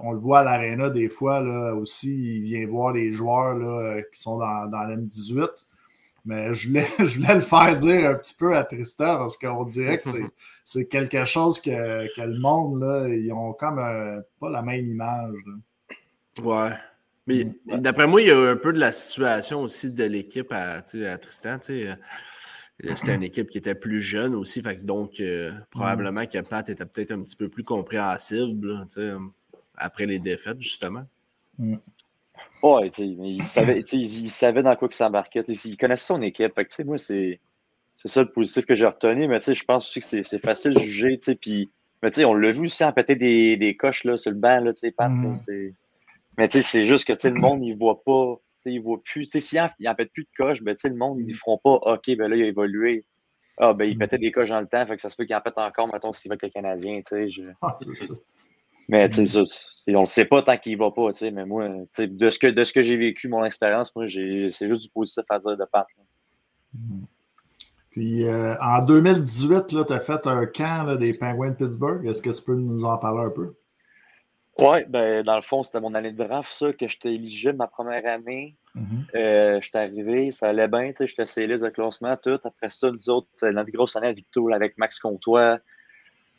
[0.00, 2.36] on le voit à l'aréna des fois là, aussi.
[2.36, 5.48] Il vient voir les joueurs là, euh, qui sont dans, dans l'M18.
[6.26, 9.64] Mais je voulais, je voulais le faire dire un petit peu à Tristan parce qu'on
[9.64, 10.08] dirait que
[10.64, 14.86] c'est- quelque chose que, que le monde, là, ils ont comme euh, pas la même
[14.86, 15.34] image.
[15.46, 15.52] là.
[16.44, 16.72] Ouais.
[17.26, 17.46] Mais
[17.78, 21.18] d'après moi, il y a un peu de la situation aussi de l'équipe à, à
[21.18, 21.58] Tristan.
[21.58, 21.94] tu sais, euh,
[22.96, 24.62] C'était une équipe qui était plus jeune aussi.
[24.62, 28.84] Fait que donc, euh, probablement que Pat était peut-être un petit peu plus compréhensible là,
[28.98, 29.18] euh,
[29.76, 31.04] après les défaites, justement.
[32.62, 35.42] Ouais, sais, mais il savait, il, il savait dans quoi il s'embarquait.
[35.42, 36.54] Il connaissait son équipe.
[36.54, 37.40] Fait que, tu sais, moi, c'est
[37.96, 39.28] c'est ça le positif que j'ai retenu.
[39.28, 41.18] Mais tu sais, je pense aussi que c'est facile de juger.
[41.18, 41.70] tu sais, Puis,
[42.02, 44.36] mais tu sais, on l'a vu aussi en péter des, des coches là, sur le
[44.36, 44.60] banc.
[44.60, 45.72] Là, tu sais, Pat, là, Mhm.
[46.36, 48.36] mais tu sais, c'est juste que tu sais, le monde, il voit pas.
[48.64, 49.26] Tu sais, Il voit plus.
[49.26, 51.20] Tu sais, S'il en, il en pète plus de coches, ben, tu sais, le monde,
[51.20, 53.04] ils ne feront pas OK, ben là, il a évolué.
[53.58, 55.36] Ah, ben, il pétait des coches dans le temps, fait que ça se peut qu'il
[55.36, 57.28] en pète encore, mettons, s'il va avec le Canadien, tu sais.
[57.28, 58.14] je- Ah, c'est ça.
[58.88, 61.30] mais tu sais, ça, c'est- on le sait pas tant qu'il va pas, tu sais,
[61.30, 64.82] mais moi, de ce que, de ce que j'ai vécu, mon expérience, moi, c'est juste
[64.82, 65.86] du positif à dire de part.
[67.90, 72.04] Puis euh, en 2018, tu as fait un camp là, des Penguins de Pittsburgh.
[72.06, 73.54] Est-ce que tu peux nous en parler un peu?
[74.58, 77.66] Ouais, ben, dans le fond, c'était mon année de draft, ça, que j'étais éligible ma
[77.66, 78.54] première année.
[78.74, 79.06] Mhm.
[79.14, 82.38] Euh, j'étais arrivé, ça allait bien, tu sais, j'étais scellé de classement, tout.
[82.44, 85.58] Après ça, nous autres, notre grosse année à Victo, avec Max Comtois.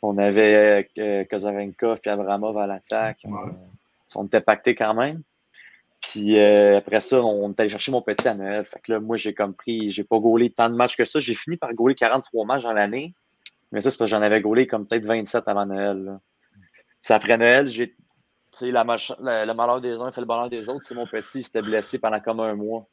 [0.02, 3.18] On avait euh, Kozarenko puis Abramov à l'attaque.
[3.24, 3.50] Ouais.
[4.14, 5.22] On, on était pactés quand même.
[6.00, 8.64] Puis euh, après ça, on est allé chercher mon petit à Noël.
[8.64, 11.18] Fait que là, moi, j'ai comme pris, j'ai pas gaulé tant de matchs que ça.
[11.18, 13.14] J'ai fini par gauler 43 matchs dans l'année.
[13.72, 15.96] Mais ça, c'est parce que j'en avais gaulé comme peut-être 27 avant Noël.
[16.04, 16.20] là.
[17.02, 17.94] Puis après Noël, j'ai.
[18.62, 20.84] La le, le malheur des uns fait le bonheur des autres.
[20.86, 22.86] C'est mon petit, il s'était blessé pendant comme un mois.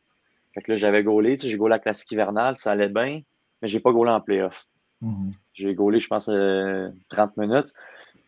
[0.54, 1.38] Fait que là, j'avais gaulé.
[1.42, 3.22] J'ai gaulé la classique hivernale, ça allait bien.
[3.62, 4.66] Mais j'ai pas gaulé en playoff.
[5.02, 5.32] Mhm.
[5.54, 7.72] J'ai gaulé, je pense, euh, 30 minutes.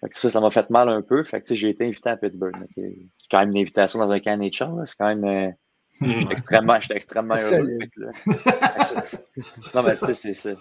[0.02, 1.24] Fait que ça, ça m'a fait mal un peu.
[1.24, 2.56] Fait que, j'ai été invité à Pittsburgh.
[2.69, 2.95] C'est
[3.32, 4.39] quand même une invitation dans un camp.
[4.86, 5.24] C'est quand même.
[5.26, 5.52] euh,
[6.02, 7.58] J'étais extrêmement, j'étais extrêmement heureux.
[7.58, 7.80] Solide.
[7.82, 8.12] Fait que là-
[9.76, 10.52] non, mais tu sais, c'est ça.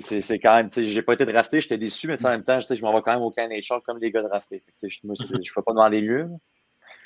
[0.00, 2.58] C'est- quand même, tu sais, j'ai pas été drafté, j'étais déçu, mais en même temps,
[2.60, 4.62] je m'en vais quand même au NHL comme les gars draftés.
[4.82, 6.28] Je- je fais pas dans les lieux.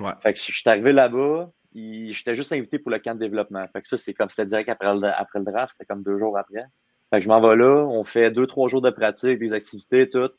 [0.01, 0.13] Ouais.
[0.23, 3.65] Fait que je suis arrivé là-bas, j'étais juste invité pour le camp de développement.
[3.73, 6.19] Fait que ça, c'est comme, c'était direct après le, après le draft, c'était comme deux
[6.19, 6.65] jours après.
[7.11, 10.09] Fait que je m'en vais là, on fait deux, trois jours de pratique, des activités,
[10.09, 10.31] tout,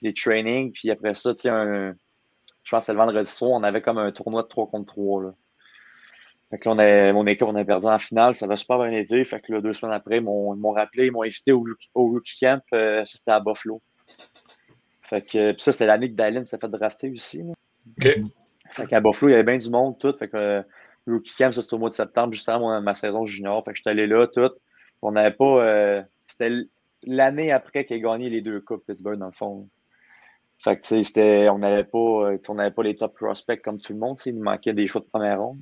[0.00, 3.62] des trainings, puis après ça, tu sais, je pense que c'est le vendredi soir, on
[3.62, 5.34] avait comme un tournoi de 3 contre 3, là.
[6.50, 8.78] Fait que là, on a, mon équipe, on a perdu en finale, ça va super
[8.78, 9.24] bien été.
[9.24, 12.08] Fait que là, deux semaines après, ils m'ont rappelé, ils m'ont invité au, rookie- au
[12.08, 13.80] rookie camp, euh, ça c'était à Buffalo.
[15.02, 17.42] Fait que, puis ça, c'est l'année que Dallin s'est fait drafter aussi.
[17.42, 17.52] là.
[17.98, 18.08] OK.
[18.72, 20.12] Fait qu'à Buffalo, il y avait bien du monde, tout.
[20.18, 20.62] Fait que euh,
[21.04, 23.64] le rookie camp, ça c'était au mois de septembre, juste avant ma saison junior.
[23.64, 24.50] Fait que j'étais allé là, tout.
[25.02, 25.64] On n'avait pas.
[25.64, 26.52] euh, c'était
[27.04, 29.68] l'année après qu'il ait gagné les deux coupes Pittsburgh, dans le fond.
[30.62, 33.62] Fait que, tu sais, c'était, on n'avait pas, euh, on n'avait pas les top prospects
[33.62, 35.58] comme tout le monde, il nous manquait des choix de première ronde.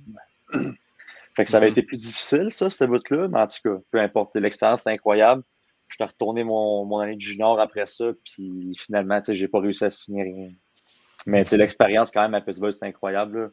[0.51, 4.01] Fait que ça avait été plus difficile, ça, ce bout-là, mais en tout cas, peu
[4.01, 5.43] importe, l'expérience était incroyable.
[5.89, 9.49] Je suis retourné mon, mon année de junior après ça, puis finalement, tu sais, j'ai
[9.49, 10.51] pas réussi à signer rien.
[11.27, 13.49] Mais, tu sais, l'expérience quand même à Pittsburgh, c'était incroyable, là.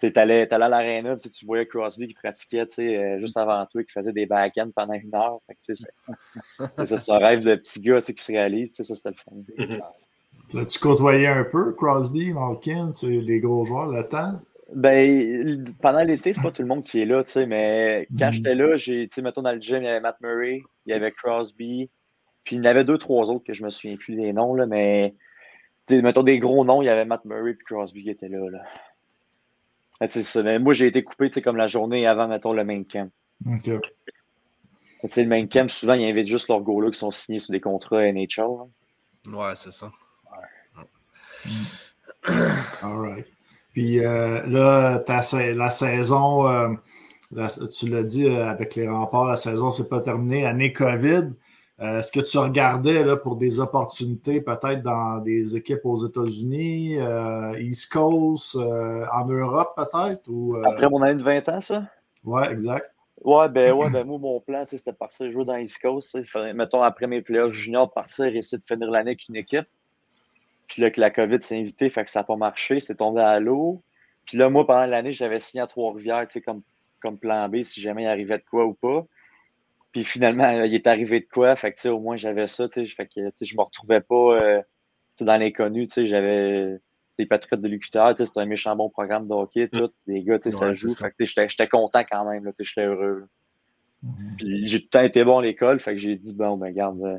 [0.00, 3.18] Tu sais, t'allais, t'allais à l'aréna, puis tu voyais Crosby qui pratiquait, tu sais, euh,
[3.18, 5.38] juste avant toi, qui faisait des back-ends pendant une heure.
[5.46, 8.74] Fait que, tu sais, c'est, un rêve de petit gars, tu sais, qui se réalise,
[8.74, 9.78] tu sais, ça, c'était le fun.
[10.54, 14.40] L'as-tu côtoyé un peu, Crosby, Malkin, c'est les gros joueurs, le temps?
[14.74, 18.26] Ben, pendant l'été, c'est pas tout le monde qui est là, tu sais, mais quand
[18.28, 18.32] Mhm.
[18.32, 20.90] j'étais là, j'ai, tu sais, mettons dans le gym, il y avait Matt Murray, il
[20.90, 21.90] y avait Crosby,
[22.44, 24.54] puis il y en avait deux, trois autres que je me souviens plus des noms,
[24.54, 25.14] là, mais,
[25.86, 28.28] tu sais, mettons des gros noms, il y avait Matt Murray puis Crosby qui étaient
[28.28, 28.62] là, là.
[30.00, 32.26] Ah, tu sais, ça, mais moi, j'ai été coupé, tu sais, comme la journée avant,
[32.28, 33.10] mettons, le main camp.
[33.46, 33.62] OK.
[33.64, 37.52] Tu sais, le main camp, souvent, ils invitent juste leurs gars qui sont signés sur
[37.52, 38.40] des contrats NHL.
[38.42, 38.68] hein.
[39.26, 39.92] Ouais, c'est ça.
[42.82, 43.26] All right.
[43.72, 45.20] Puis euh, là, ta
[45.54, 46.68] la saison, euh,
[47.32, 51.30] la- tu l'as dit euh, avec les remparts, la saison c'est pas terminée, année COVID.
[51.78, 57.58] Est-ce que tu regardais là, pour des opportunités peut-être dans des équipes aux États-Unis, euh,
[57.58, 60.28] East Coast, euh, en Europe peut-être?
[60.28, 61.88] Ou, euh, Après mon année de 20 ans, ça?
[62.24, 62.92] Ouais, exact.
[63.24, 66.16] Ouais, ben, ouais, ben, moi, mon plan, c'était de partir jouer dans East Coast.
[66.54, 69.66] Mettons, après mes playoffs juniors, partir et essayer de finir l'année avec une équipe.
[70.72, 73.20] Puis là, que la COVID s'est invitée, fait que ça n'a pas marché, c'est tombé
[73.20, 73.82] à l'eau.
[74.24, 76.62] Puis là, moi, pendant l'année, j'avais signé à Trois-Rivières, tu sais, comme,
[76.98, 79.04] comme plan B, si jamais il arrivait de quoi ou pas.
[79.92, 82.70] Puis finalement, il est arrivé de quoi, fait que, tu sais, au moins, j'avais ça,
[82.70, 84.62] tu sais, fait que, tu sais, je me retrouvais pas, euh,
[85.20, 86.78] dans l'inconnu, tu sais, j'avais
[87.18, 89.90] des patriotes de l'UQTR, c'était un méchant bon programme de hockey, tout.
[90.06, 90.88] Les gars, tu sais, ça joue.
[90.88, 91.04] ça.
[91.04, 93.26] Fait que, tu sais, j'étais content quand même, là, tu sais, j'étais heureux.
[94.02, 94.36] Mhm.
[94.38, 96.68] Puis j'ai tout le temps été bon à l'école, fait que j'ai dit, bon, ben,
[96.68, 97.18] regarde, euh,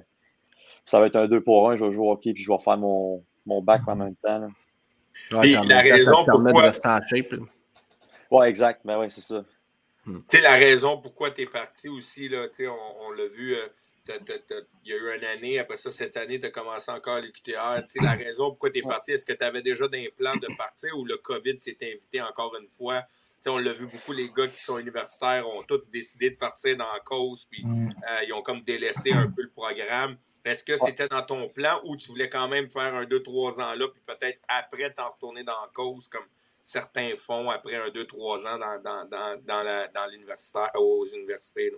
[0.86, 2.58] ça va être un 2 pour 1, je vais jouer au hockey, puis je vais
[2.58, 4.40] faire mon, mon bac en même temps.
[4.40, 4.48] là.
[5.32, 7.32] Ouais, la raison permet pourquoi- de rester en shape.
[7.32, 7.40] là.
[8.32, 9.44] Ouais, exact, ben ouais, c'est ça.
[10.06, 13.28] Tu sais, la raison pourquoi tu es parti aussi, là, tu sais, on, on l'a
[13.28, 13.68] vu, euh,
[14.10, 17.22] il y a eu une année, après ça, cette année, tu as commencé encore à
[17.22, 17.86] l'UQTR.
[17.88, 20.36] Tu sais, la raison pourquoi tu es parti, est-ce que tu avais déjà des plans
[20.36, 23.02] de partir ou le COVID s'est invité encore une fois?
[23.04, 23.08] Tu
[23.42, 26.76] sais, on l'a vu beaucoup, les gars qui sont universitaires ont tous décidé de partir
[26.76, 27.90] dans la cause, puis Mhm.
[28.10, 30.18] euh, ils ont comme délaissé un peu le programme.
[30.46, 33.76] Est-ce que c'était dans ton plan ou tu voulais quand même faire un 2-3 ans
[33.76, 36.26] là, puis peut-être après t'en retourner dans la cause, comme
[36.64, 41.70] certains font après un 2-3 ans dans, dans, dans, dans, la, dans l'universitaire, aux universités?
[41.70, 41.78] là?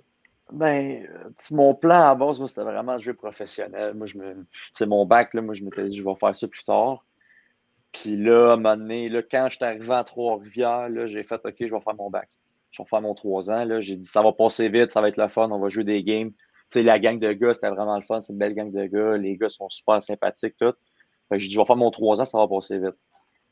[0.51, 3.95] Ben, euh, mon plan à base, moi, c'était vraiment de jouer professionnel.
[3.95, 4.45] Moi, je me.
[4.73, 7.03] C'est mon bac, là, moi, je m'étais dit, je vais faire ça plus tard.
[7.91, 11.23] Puis là, à un moment donné, là, quand je suis arrivé à Trois-Rivières, là, j'ai
[11.23, 12.29] fait, OK, je vais faire mon bac.
[12.71, 13.65] Je vais faire mon 3 ans.
[13.65, 13.81] Là.
[13.81, 16.03] J'ai dit, ça va passer vite, ça va être le fun, on va jouer des
[16.03, 16.31] games.
[16.69, 19.17] Sais, la gang de gars, c'était vraiment le fun, c'est une belle gang de gars.
[19.17, 20.73] Les gars sont super sympathiques, tout.
[21.29, 22.95] Fait que j'ai dit, je vais faire mon 3 ans, ça va passer vite.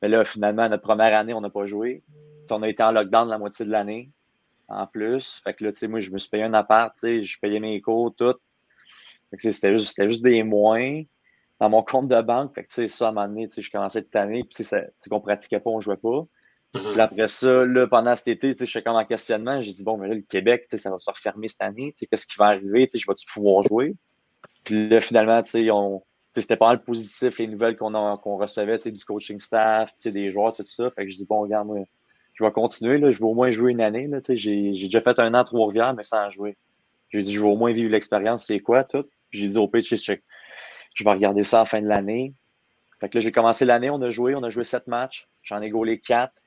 [0.01, 2.03] Mais là, finalement, notre première année, on n'a pas joué.
[2.51, 4.11] On a été en lockdown la moitié de l'année,
[4.67, 5.41] en plus.
[5.43, 7.39] Fait que là, tu sais, moi, je me suis payé un appart, tu sais, je
[7.39, 8.35] payais mes cours, tout.
[9.37, 11.03] C'était juste, c'était juste des moins
[11.59, 12.53] dans mon compte de banque.
[12.53, 14.43] Fait que, tu sais, ça, à un moment donné, tu sais, je commençais cette année,
[14.43, 16.25] puis tu sais, qu'on pratiquait pas, on jouait pas.
[16.73, 19.61] Puis après ça, là, pendant cet été, je suis comme en questionnement.
[19.61, 21.93] J'ai dit, bon, mais là, le Québec, ça va se refermer cette année.
[21.93, 22.89] Qu'est-ce qui va arriver?
[22.93, 23.95] Je vais-tu pouvoir jouer?
[24.63, 26.03] Puis là, finalement, on-
[26.35, 30.89] c'était pas mal positif, les nouvelles qu'on recevait, du coaching staff, des joueurs, tout ça.
[30.91, 31.77] Fait que je dis, bon, regarde, moi,
[32.33, 35.43] je vais continuer, je vais au moins jouer une année, j'ai déjà fait un an
[35.43, 36.57] Trois-Rivières, mais sans jouer.
[37.09, 39.05] J'ai dit, je vais au moins vivre l'expérience, c'est quoi, tout?
[39.29, 40.13] J'ai dit au pitch, je,
[40.95, 42.33] je vais regarder ça à fin de l'année.
[42.99, 45.61] Fait que là, j'ai commencé l'année, on a joué, on a joué sept matchs, j'en
[45.61, 46.41] ai gaulé quatre.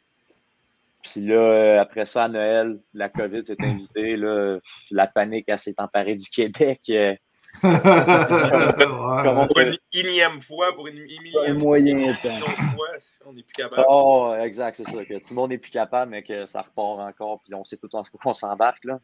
[1.11, 4.59] Puis là, euh, après ça, à Noël, la COVID s'est invitée, là,
[4.91, 6.81] la panique, elle s'est emparée du Québec.
[6.91, 7.15] euh,
[7.63, 12.37] Pour une énième fois, pour une Un énième moyen temps.
[12.75, 13.85] fois, si on n'est plus capable.
[13.89, 15.05] Oh, exact, c'est ça.
[15.05, 17.77] Que tout le monde n'est plus capable, mais que ça repart encore, puis on sait
[17.77, 18.99] tout en ce qu'on s'embarque, là.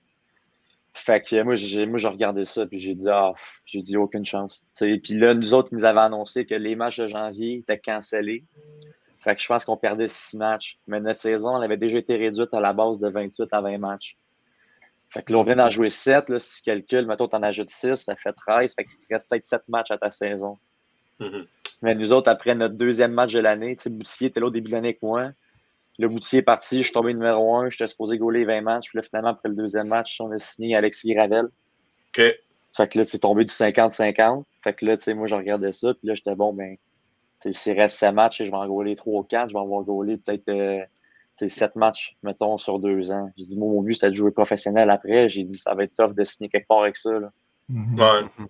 [0.94, 3.32] Fait que moi, j'ai, moi, j'ai regardé ça, puis j'ai dit, ah,
[3.64, 4.62] j'ai dit, aucune chance.
[4.76, 7.58] Tu sais, Puis là, nous autres, ils nous avaient annoncé que les matchs de janvier
[7.60, 8.44] étaient cancellés.
[9.22, 10.78] Fait que je pense qu'on perdait six matchs.
[10.87, 13.78] Mais notre saison, elle avait déjà été réduite à la base de 28 à 20
[13.78, 14.16] matchs.
[15.11, 16.28] Fait que là, on vient d'en jouer 7.
[16.28, 18.74] Là, si tu calcules, mettons, t'en ajoutes 6, ça fait 13.
[18.74, 20.58] Fait qu'il te reste peut-être 7 matchs à ta saison.
[21.20, 21.46] Mhm.
[21.82, 24.50] Mais nous autres, après notre deuxième match de l'année, tu sais, Boutier était là au
[24.50, 25.30] début de l'année avec moi.
[25.98, 28.88] Le Boutier est parti, je suis tombé numéro 1, j'étais supposé gauler 20 matchs.
[28.88, 31.46] Puis là, finalement, après le deuxième match, on a signé Alexis Gravel.
[32.08, 32.22] OK.
[32.74, 34.44] Fait que là, c'est tombé du 50-50.
[34.64, 35.92] Fait que là, tu sais, moi, je regardais ça.
[35.92, 36.82] Puis là, j'étais bon, ben, tu
[37.50, 39.48] s'il reste 7 matchs, je vais en gauler 3 ou 4.
[39.48, 40.81] Je vais en avoir gaulé peut-être euh,
[41.38, 43.31] tu sais, 7 matchs, mettons, sur 2 ans.
[43.37, 45.28] J'ai dit, moi, mon but, c'est de jouer professionnel après.
[45.28, 47.11] J'ai dit, ça va être tough de signer quelque part avec ça.
[47.12, 47.31] Là.
[47.68, 47.98] Mhm.
[47.98, 48.46] Ouais.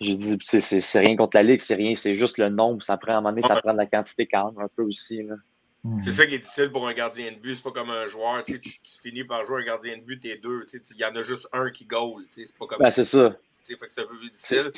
[0.00, 2.82] J'ai dit, c'est c'est rien contre la ligue, c'est rien, c'est juste le nombre.
[2.82, 4.82] Ça prend, à un moment donné, ça prend de la quantité quand même, un peu
[4.82, 5.22] aussi.
[5.22, 5.36] Là.
[5.84, 6.00] Mhm.
[6.00, 7.56] C'est ça qui est difficile pour un gardien de but.
[7.56, 8.44] C'est pas comme un joueur.
[8.44, 10.66] Tu, finis par jouer un gardien de but, t'es deux.
[10.72, 12.24] Il y en a juste un qui goal.
[12.28, 12.78] C'est pas comme.
[12.78, 13.34] Ben, c'est ça.
[13.62, 14.72] fait que c'est un peu plus difficile.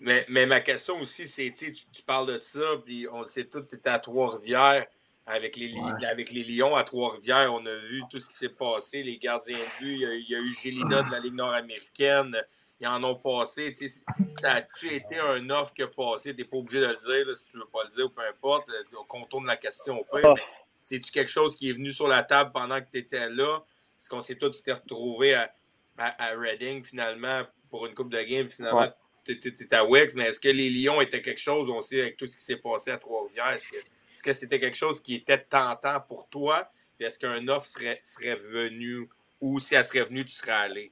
[0.00, 3.62] Mais, mais ma question aussi, c'est, tu, parles de ça, puis on le sait tous,
[3.62, 4.86] tu étais à Trois-Rivières
[5.24, 7.52] avec les, Li- avec les Lions à Trois-Rivières.
[7.54, 9.92] On a vu tout ce qui s'est passé, les gardiens de but.
[9.94, 12.36] Il y a, il y a eu Gélina de la Ligue nord-américaine.
[12.78, 13.72] Ils en ont passé.
[13.72, 14.04] tu sais,
[14.38, 16.34] Ça a-tu été un offre qui a passé?
[16.34, 18.10] Tu n'es pas obligé de le dire, là, si tu veux pas le dire, ou
[18.10, 18.70] peu importe.
[19.00, 20.28] On contourne la question au pire.
[20.30, 20.34] Ah.
[20.36, 20.42] mais
[20.82, 23.64] C'est-tu quelque chose qui est venu sur la table pendant que tu étais là?
[23.98, 25.52] Est-ce qu'on s'est tous s'était retrouvés à,
[25.96, 28.90] à, à Reading, finalement, pour une coupe de game, finalement, Ouais.
[29.32, 32.26] Tu étais à Wex, mais est-ce que les Lions étaient quelque chose aussi avec tout
[32.26, 33.52] ce qui s'est passé à Trois-Rivières?
[33.54, 33.76] Est-ce que
[34.16, 36.70] est-ce que c'était quelque chose qui était tentant pour toi?
[36.98, 39.10] Est-ce qu'un offre serait, serait venu
[39.42, 40.90] ou si elle serait venue, tu serais allé?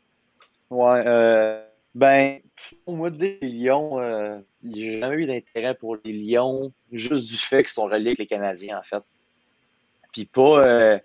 [0.68, 2.40] Ouais, euh, ben,
[2.84, 7.62] pour moi, des Lions, euh, j'ai jamais eu d'intérêt pour les Lions, juste du fait
[7.62, 9.02] qu'ils sont reliés avec les Canadiens, en fait.
[10.12, 10.98] Puis pas, euh,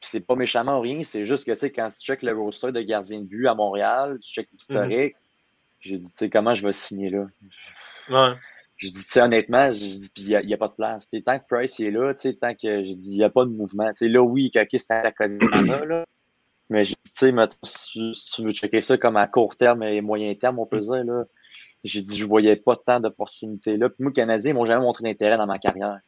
[0.00, 2.80] c'est pas méchamment rien, c'est juste que, tu sais, quand tu checkes le roster de
[2.80, 5.16] gardien de but à Montréal, tu checkes l'historique,
[5.80, 7.26] j'ai dit, tu sais, comment je vais signer là?
[8.10, 8.34] Ouais.
[8.76, 11.10] J'ai dit, tu sais, honnêtement, j'ai dit, puis il n'y a, pas de place.
[11.24, 13.44] Tant que Price est là, tu sais, tant que j'ai dit, il n'y a pas
[13.44, 13.88] de mouvement.
[13.88, 16.04] Tu sais, là, oui, ok, c'était à la Canada, là.
[16.70, 19.82] Mais j'ai dit, tu sais, si, si tu veux checker ça comme à court terme
[19.82, 21.24] et moyen terme, on peut dire, là,
[21.84, 23.88] j'ai dit, je voyais pas tant d'opportunités là.
[23.88, 26.00] Puis moi, les Canadiens, ils m'ont jamais montré d'intérêt dans ma carrière.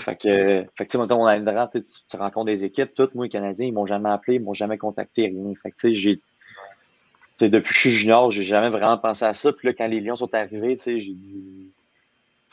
[0.00, 3.14] Fait que, fait que tu sais, on a une tu tu rencontres des équipes, toutes,
[3.14, 5.54] moi, les Canadiens, ils m'ont jamais appelé, ils m'ont jamais contacté, rien.
[5.62, 6.20] Fait que, tu sais, j'ai,
[7.48, 9.52] depuis que je suis junior, j'ai jamais vraiment pensé à ça.
[9.52, 11.70] Puis là, quand les Lions sont arrivés, tu sais, j'ai dit,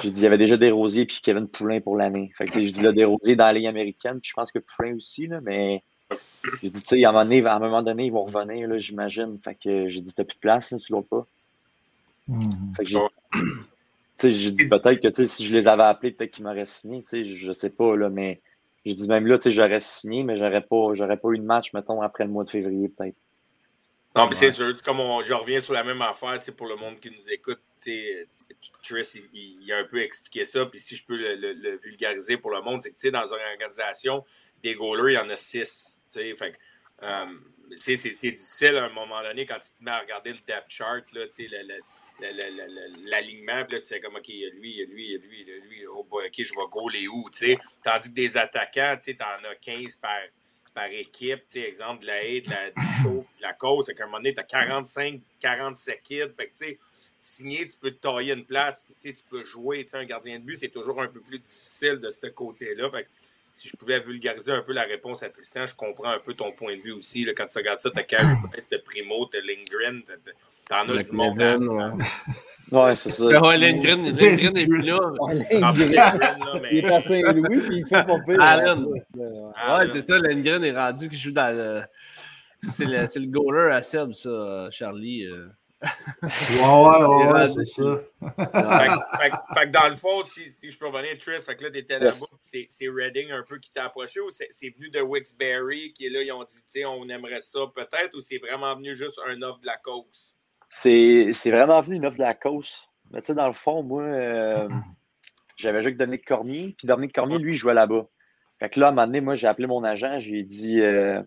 [0.02, 2.32] j'ai dit, il y avait déjà Desrosiers puis Kevin Poulain pour l'année.
[2.38, 4.52] Fait que, tu sais, j'ai dit, là, Desrosiers dans la Ligue américaine, puis je pense
[4.52, 5.84] que Poulain aussi, là, mais
[6.62, 8.68] j'ai dit, tu sais, à un moment donné, à un moment donné, ils vont revenir,
[8.68, 9.38] là, j'imagine.
[9.44, 11.26] Fait que j'ai dit, t'as plus de place, là, tu l'as pas.
[12.28, 12.50] Mhm.
[12.78, 13.52] Fait que j'ai dit, tu
[14.18, 17.10] sais, j'ai dit peut-être que si je les avais appelés, peut-être qu'ils m'auraient signé, tu
[17.10, 18.40] sais, je, je sais pas, là, mais
[18.86, 21.44] j'ai dit même là, tu sais, j'aurais signé, mais j'aurais pas, j'aurais pas eu de
[21.44, 23.16] match, mettons, après le mois de février, peut-être.
[24.16, 27.00] Non, mais c'est sûr, comme on, je reviens sur la même affaire, pour le monde
[27.00, 27.62] qui nous écoute,
[28.84, 31.54] Triss, il, il- il a un peu expliqué ça, puis si je peux le, le-
[31.54, 34.26] le vulgariser pour le monde, c'est que, dans une organisation,
[34.64, 36.36] des goalers, il y en a six, fait
[37.04, 37.26] euh,
[37.80, 40.70] c'est c'est difficile à un moment donné quand tu te mets à regarder le depth
[40.70, 41.26] chart, là,
[42.20, 44.86] le- l'alignement, puis là, tu sais, comme, OK, il y a lui, il y a
[44.88, 47.30] lui, il y a lui, il y a lui, oh OK, je vais goaler où,
[47.32, 50.20] tu sais, tandis que des attaquants, tu sais, t'en as 15 par
[50.80, 54.04] par équipe, tu sais, exemple de la haie, de la, de la cause, c'est qu'à
[54.04, 56.16] un moment donné, tu as 45, 47 kids.
[56.38, 56.80] Fait que, tu sais,
[57.18, 59.84] signer, tu peux te tailler une place, puis, tu sais, tu peux jouer.
[59.84, 62.90] Tu sais, un gardien de but, c'est toujours un peu plus difficile de ce côté-là.
[62.92, 63.10] Fait que,
[63.52, 66.52] si je pouvais vulgariser un peu la réponse à Tristan, je comprends un peu ton
[66.54, 67.26] point de vue aussi.
[67.26, 70.32] Là, quand tu regardes ça, tu as Carey Price, t'as Primo, t'as Lindgren, t'as- t'as-
[70.70, 71.38] t'en as du monde.
[71.38, 72.04] Ouais.
[72.72, 73.26] Ouais, c'est ça.
[73.26, 75.00] Ouais, Lindgren, Lindgren est plus là.
[75.22, 78.42] Ouais, il, Lindgren, là, mais- il est à Saint-Louis, puis il fait pire.
[78.42, 78.86] Allen.
[78.86, 79.90] Ouais.
[79.90, 81.82] C'est ça, Lindgren est rendu qui joue dans le.
[82.60, 85.26] C'est le, c'est le goaler à Seb, ça, Charlie.
[85.26, 85.48] euh.
[85.82, 88.02] Ouais, ouais, ouais, c'est ça.
[88.20, 91.46] Fait, que- fait que- fait que dans le fond, si, si je peux revenir, Triss,
[91.46, 94.50] fait que là, t'étais là-bas, c'est c'est Redding un peu qui t'a approché ou c'est
[94.52, 97.60] c'est venu de Wixbury qui est là, ils ont dit, tu sais, on aimerait ça
[97.74, 100.36] peut-être ou c'est vraiment venu juste un offre de la cause?
[100.70, 102.86] C'est vraiment venu une offre de la cause.
[103.12, 104.70] Mais tu sais, dans le fond, moi, euh,
[105.58, 108.08] j'avais joué avec Dominique Cormier, puis Dominique Cormier, lui, jouait là-bas.
[108.60, 111.22] Fait que là, à un moment donné, moi, j'ai appelé mon agent, j'ai dit, euh,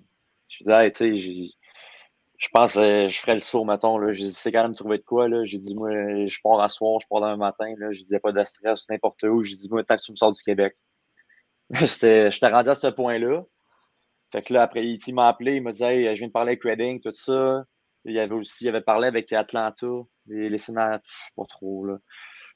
[0.48, 1.54] je dit, hey, tu sais,
[2.42, 4.12] je pense que je ferais le saut, mettons.
[4.12, 5.28] J'ai dit, c'est quand même trouver de quoi.
[5.44, 5.90] J'ai dit, moi,
[6.26, 7.72] je pars à soir, je pars demain matin.
[7.78, 7.92] Là.
[7.92, 9.42] J'ai dit, a pas de stress, n'importe où.
[9.42, 10.76] J'ai dit, moi, tant que tu me sors du Québec.
[11.70, 13.44] J'étais rendu à ce point-là.
[14.32, 16.32] Fait que là, après, il, il m'a appelé, il m'a dit, hey, je viens de
[16.32, 17.64] parler avec Redding, tout ça.
[18.04, 19.86] Il y avait aussi, il avait parlé avec Atlanta,
[20.26, 21.00] les, les sénateurs,
[21.36, 21.98] pas trop, là.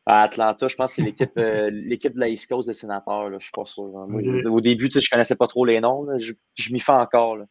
[0.09, 3.29] À Atlanta, je pense que c'est l'équipe euh, l'équipe de la East Coast des sénateurs,
[3.29, 3.85] là, je suis pas sûr.
[3.97, 4.07] hein.
[4.09, 4.21] Moi.
[4.49, 6.19] Au début, tu sais, je connaissais pas trop les noms, là.
[6.19, 7.45] Je, je m'y fais encore, là.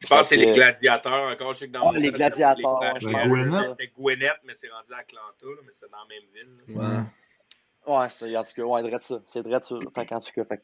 [0.00, 1.54] Je pense que c'est les gladiateurs encore.
[1.54, 2.56] Je sais que dans Ah, mon les gladiateurs,
[3.00, 3.68] c'était ouais, les ça.
[3.70, 6.76] C'était Gwinnett, mais c'est rendu à Atlanta, là, mais c'est dans la même ville.
[6.76, 7.04] là.
[7.86, 7.96] Ouais.
[7.96, 9.20] Ouais, c'est, en tout cas, ouais, drette ça.
[9.26, 9.74] C'est drette ça.
[9.94, 10.62] Fait qu'en tout cas, fait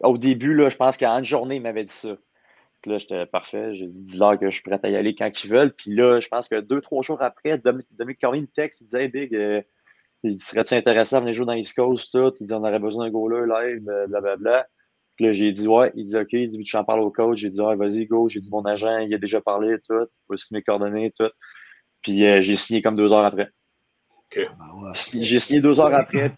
[0.00, 2.16] au début, là, je pense qu'en une journée, il m'avait dit ça.
[2.86, 3.74] Puis là, j'étais parfait.
[3.74, 5.72] J'ai dit, dis-leur que je suis prêt à y aller quand ils veulent.
[5.72, 8.84] Puis là, je pense que deux, trois jours après, Dom- Dominique Cormier me texte, il
[8.84, 9.60] disait, hey, Big, euh,
[10.22, 12.32] il dit, serais-tu intéressé à venir jouer dans East Coast, tout?
[12.38, 14.68] Il dit, on aurait besoin d'un goaler live, euh, blablabla.
[15.16, 15.90] Puis là, j'ai dit, ouais.
[15.96, 16.28] Il dit, OK.
[16.34, 17.40] Il dit, tu en parles au coach.
[17.40, 18.28] J'ai dit, ouais, vas-y, go.
[18.28, 20.06] J'ai dit, mon agent, il a déjà parlé, tout.
[20.28, 21.30] Voici mes coordonnées, tout.
[22.02, 23.50] Puis euh, j'ai signé comme deux heures après.
[24.36, 24.44] Ben
[24.80, 24.92] ouais.
[25.24, 26.30] J'ai signé deux heures après.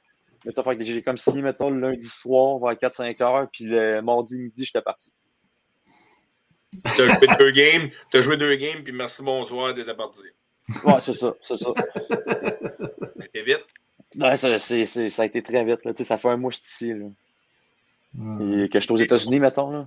[0.80, 4.80] J'ai comme signé, mettons, le lundi soir vers 4-5 heures, puis le mardi midi, j'étais
[4.80, 5.12] parti.
[6.84, 10.20] T'as joué deux games, t'as joué deux games, puis merci, bonsoir, t'étais parti.
[10.84, 11.70] Ouais, c'est ça, c'est ça.
[13.16, 13.66] Mais T'es vite?
[14.16, 15.84] Ouais, ça, c'est- c'est- ça a été très vite.
[15.84, 15.92] Là.
[15.94, 16.94] Tu sais, Ça fait un mois que je suis ici.
[16.98, 17.06] Là.
[18.64, 19.70] Et que je suis aux États-Unis, mettons.
[19.70, 19.86] Là.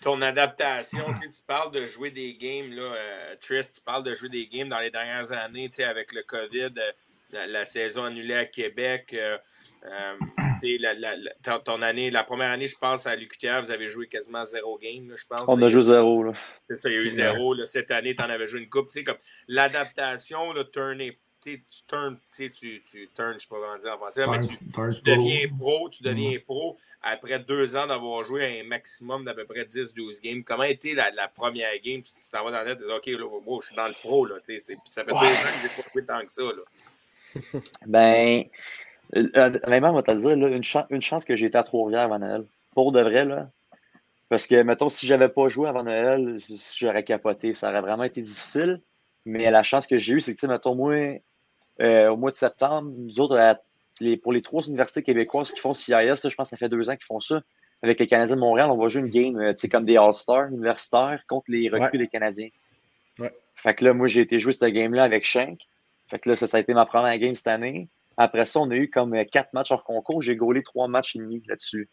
[0.00, 4.02] ton adaptation, tu sais, tu parles de jouer des games, là, euh, Trist, tu parles
[4.02, 6.92] de jouer des games dans les dernières années, tu sais, avec le COVID, euh,
[7.34, 9.36] la, la saison annulée à Québec, euh,
[9.84, 10.14] euh,
[10.80, 13.88] la, la- la- ton, ton année, la première année, je pense, à l'UQTR, vous avez
[13.90, 15.44] joué quasiment zéro game, là, je pense.
[15.46, 16.22] On a joué zéro.
[16.24, 16.32] Là.
[16.70, 17.54] C'est ça, il y a eu zéro.
[17.54, 18.88] Là, cette année, tu en avais joué une coupe.
[18.88, 19.18] Tu sais, comme
[19.48, 23.92] l'adaptation, le turner, tu turn, tu sais, tu, tu turn, je sais pas comment dire
[23.92, 25.90] en français, mais tu, Turn- tu turn deviens pro.
[25.90, 30.42] tu deviens pro après deux ans d'avoir joué un maximum d'à peu près 10-12 games.
[30.42, 32.02] Comment a été la, la première game?
[32.02, 33.92] Tu t'en vas dans la net, tu dis, OK, là, wow, je suis dans le
[33.92, 34.24] pro.
[34.24, 34.54] Là, ça
[35.04, 36.42] fait deux ans que j'ai pas joué tant que ça.
[36.44, 36.62] Là.
[37.86, 38.44] Ben,
[39.16, 39.28] euh,
[39.64, 41.62] honnêtement, on va te le dire, là, une, chan- une chance que j'ai été à
[41.62, 42.44] Trois-Rivières avant Noël.
[42.74, 43.50] Pour de vrai, là.
[44.28, 46.36] Parce que, mettons, si j'avais pas joué avant Noël,
[46.78, 47.54] j'aurais capoté.
[47.54, 48.80] Ça aurait vraiment été difficile.
[49.26, 50.94] Mais la chance que j'ai eue, c'est que, mettons, moi,
[51.80, 53.60] euh, au mois de septembre, nous autres, à-
[54.00, 56.68] les- pour les trois universités québécoises qui font CIS, là, je pense que ça fait
[56.68, 57.42] deux ans qu'ils font ça.
[57.82, 59.96] Avec les Canadiens de Montréal, on va jouer une game, euh, tu sais, comme des
[59.96, 61.98] All-Stars universitaires contre les recrues Ouais.
[61.98, 62.48] des Canadiens.
[63.18, 63.32] Ouais.
[63.54, 65.60] Fait que là, moi, j'ai été jouer cette game-là avec Shank.
[66.08, 67.88] Fait que là, ça, ça a été ma première game cette année.
[68.16, 70.22] Après ça, on a eu comme euh, quatre matchs hors concours.
[70.22, 71.88] J'ai gaulé trois matchs et demi là-dessus.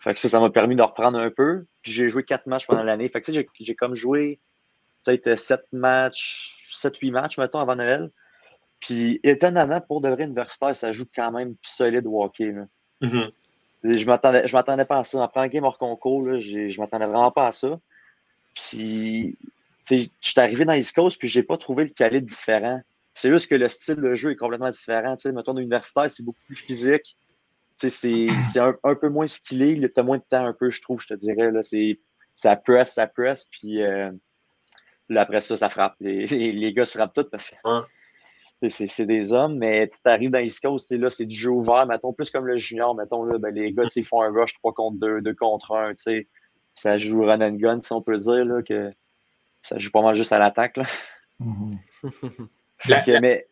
[0.00, 1.64] Fait que ça, ça m'a permis de reprendre un peu.
[1.82, 3.08] Puis j'ai joué quatre matchs pendant l'année.
[3.08, 4.40] Fait que tu sais, j'ai- comme joué
[5.04, 8.10] peut-être sept matchs, sept, huit matchs, mettons, avant Noël.
[8.80, 12.50] Puis étonnamment, pour de vrai universitaire, ça joue quand même solide au hockey.
[12.52, 12.66] Là.
[13.00, 13.30] Mhm.
[13.84, 15.18] Et Je m'attendais, je m'attendais pas à ça.
[15.18, 17.78] En première game hors concours, là, je m'attendais vraiment pas à ça.
[18.54, 19.36] Puis,
[19.88, 22.80] je suis arrivé dans East Coast, puis j'ai pas trouvé le calibre différent.
[23.14, 25.16] C'est juste que le style de jeu est complètement différent.
[25.16, 27.16] Tu sais, mettons, universitaire, c'est beaucoup plus physique.
[27.78, 29.78] Tu sais, c'est, c'est un, un peu moins skillé.
[29.78, 31.50] Tu as moins de temps, un peu, je trouve, je te dirais.
[31.50, 31.98] Là, c'est,
[32.34, 34.10] ça press, ça press, puis euh,
[35.08, 35.96] là, après ça, ça frappe.
[36.00, 39.96] Les, les, les gars se frappent tous parce que c'est, c'est des hommes, mais tu
[40.04, 41.86] arrives dans East Coast, là, c'est du jeu ouvert.
[41.86, 44.32] Mettons, plus comme le junior, mettons, là, ben, les gars, tu sais, ils font un
[44.32, 46.28] rush 3 contre 2, 2 contre 1, tu sais.
[46.74, 48.90] Ça joue run and gun, si on peut dire, là, que
[49.62, 50.84] ça joue pas mal juste à l'attaque, là.
[51.38, 51.78] Mhm.
[52.88, 53.46] La- Fait que, mais,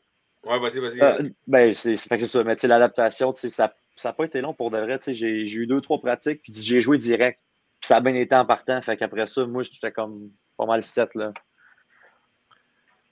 [0.44, 1.00] Ouais, vas-y, vas-y.
[1.02, 2.44] euh, ben, c'est fait que c'est ça.
[2.44, 3.74] Mais tu sais, l'adaptation, ça
[4.04, 4.98] n'a pas été long pour de vrai.
[5.06, 7.38] J'ai j'ai eu deux, trois pratiques, puis j'ai joué direct.
[7.80, 8.80] Puis ça a bien été en partant.
[8.82, 11.32] Fait qu'après ça, moi, j'étais comme pas mal set, là.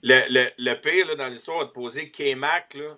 [0.01, 2.73] Le, le, le pire là, dans l'histoire, on va te poser K-Mac.
[2.75, 2.97] là.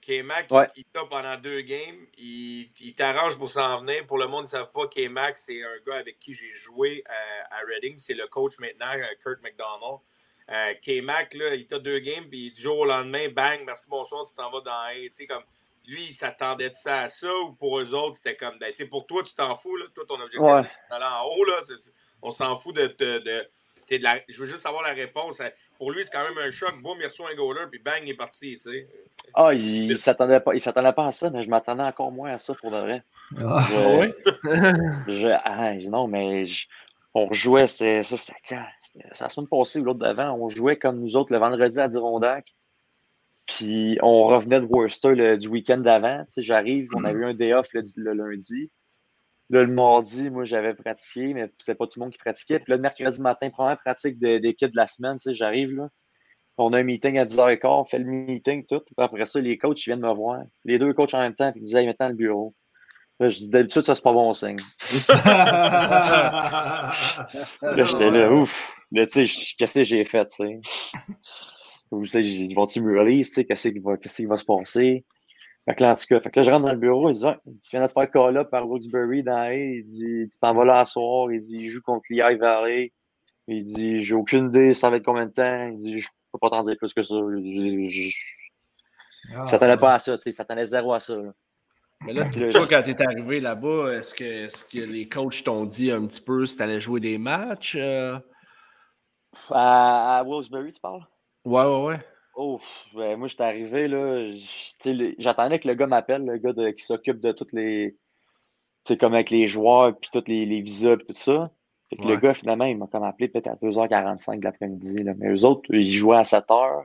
[0.00, 0.66] K-Mac, il- Ouais.
[0.76, 2.06] il, t'a pendant deux games.
[2.16, 4.06] Il, il t'arrange pour s'en venir.
[4.06, 7.42] Pour le monde ne savent pas, K-Mac, c'est un gars avec qui j'ai joué euh,
[7.50, 7.98] à Reading.
[7.98, 10.00] C'est le coach maintenant, euh, Kurt McDonald.
[10.50, 14.24] Euh, K-Mac, là, il t'a deux games, puis du jour au lendemain, bang, merci, bonsoir,
[14.28, 14.94] tu t'en vas dans A.
[14.94, 15.44] Tu sais, comme,
[15.86, 18.76] lui, il s'attendait de ça à ça, ou pour eux autres, c'était comme, ben, tu
[18.76, 19.86] sais, pour toi, tu t'en fous, là.
[19.94, 20.62] Toi, ton objectif, Ouais.
[20.62, 21.60] c'est d'aller en haut, là.
[22.22, 22.86] On s'en fout de.
[22.98, 23.48] de, de-
[24.02, 25.42] la- je veux juste savoir la réponse.
[25.76, 26.80] Pour lui, c'est quand même un choc.
[26.80, 28.88] Boum, il reçoit un goaler, puis bang, il est parti, tu sais.
[29.08, 31.82] C'est- Ah, c'est- il, il s'attendait pas, il s'attendait pas à ça, mais je m'attendais
[31.82, 33.02] encore moins à ça pour de vrai.
[33.38, 36.66] Ah, Je- je- ah, non, mais je-
[37.14, 38.64] on jouait, c'était ça, c'était quand?
[38.80, 40.32] C'était la semaine passée ou l'autre d'avant.
[40.34, 42.54] On jouait comme nous autres le vendredi à Dirondac.
[43.46, 46.24] Puis on revenait de Worcester le- du week-end d'avant.
[46.32, 48.70] Tu j'arrive, on avait eu un day off le, lundi.
[49.48, 52.60] Le mardi, moi, j'avais pratiqué, mais c'était pas tout le monde qui pratiquait.
[52.60, 55.88] Puis le mercredi matin, première pratique de- d'équipe de la semaine, tu j'arrive là.
[56.58, 58.80] On a un meeting à 10h15, on fait le meeting, tout.
[58.80, 60.42] Puis après ça, les coachs, viennent me voir.
[60.64, 62.54] Les deux coachs en même temps, puis ils me disaient, maintenant le bureau.
[63.20, 64.56] Là, je dis, d'habitude, ça, c'est pas bon signe.
[67.62, 68.74] Là, j'étais là, ouf.
[68.92, 70.60] Là, tu sais, je- qu'est-ce que j'ai fait, tu sais?
[71.92, 73.78] Ils vont-tu me release, tu sais, qu'est-ce qui
[74.26, 75.04] va, se passer?
[75.66, 77.18] Fait que là, en tout cas, fait que là, je rentre dans le bureau, il
[77.18, 80.28] dit, Ah, tu viens de te faire call up par Wilkes-Barre dans A, il dit,
[80.30, 82.92] tu t'en vas là à soir, il dit, il joue contre l'I Valley.
[83.48, 85.68] Il dit, j'ai aucune idée, ça va être combien de temps?
[85.68, 87.14] Il dit, je peux pas t'en dire plus que ça.
[87.14, 88.10] Je
[89.34, 91.16] Ah, je s'attendais pas à ça, tu sais, il s'attendait zéro à ça.
[91.16, 91.32] là.
[92.06, 95.66] Mais là, toi, quand tu es arrivé là-bas, est-ce que, est-ce que les coachs t'ont
[95.66, 97.76] dit un petit peu si tu allais jouer des matchs?
[97.76, 98.18] euh?
[99.50, 101.06] À, à Wilkes-Barre, tu parles?
[101.44, 102.00] Ouais, ouais, ouais.
[102.36, 102.60] Oh,
[102.94, 104.30] ben, moi, j'étais arrivé, là.
[105.18, 107.96] J'attendais que le gars m'appelle, le gars de- qui s'occupe de toutes les.
[108.84, 111.50] Tu sais, comme avec les joueurs, puis tous les, les visas, puis tout ça.
[111.90, 115.02] Fait que le gars, finalement, il m'a comme appelé peut-être à 2h45 de l'après-midi.
[115.18, 116.84] Mais eux autres, ils jouaient à 7h.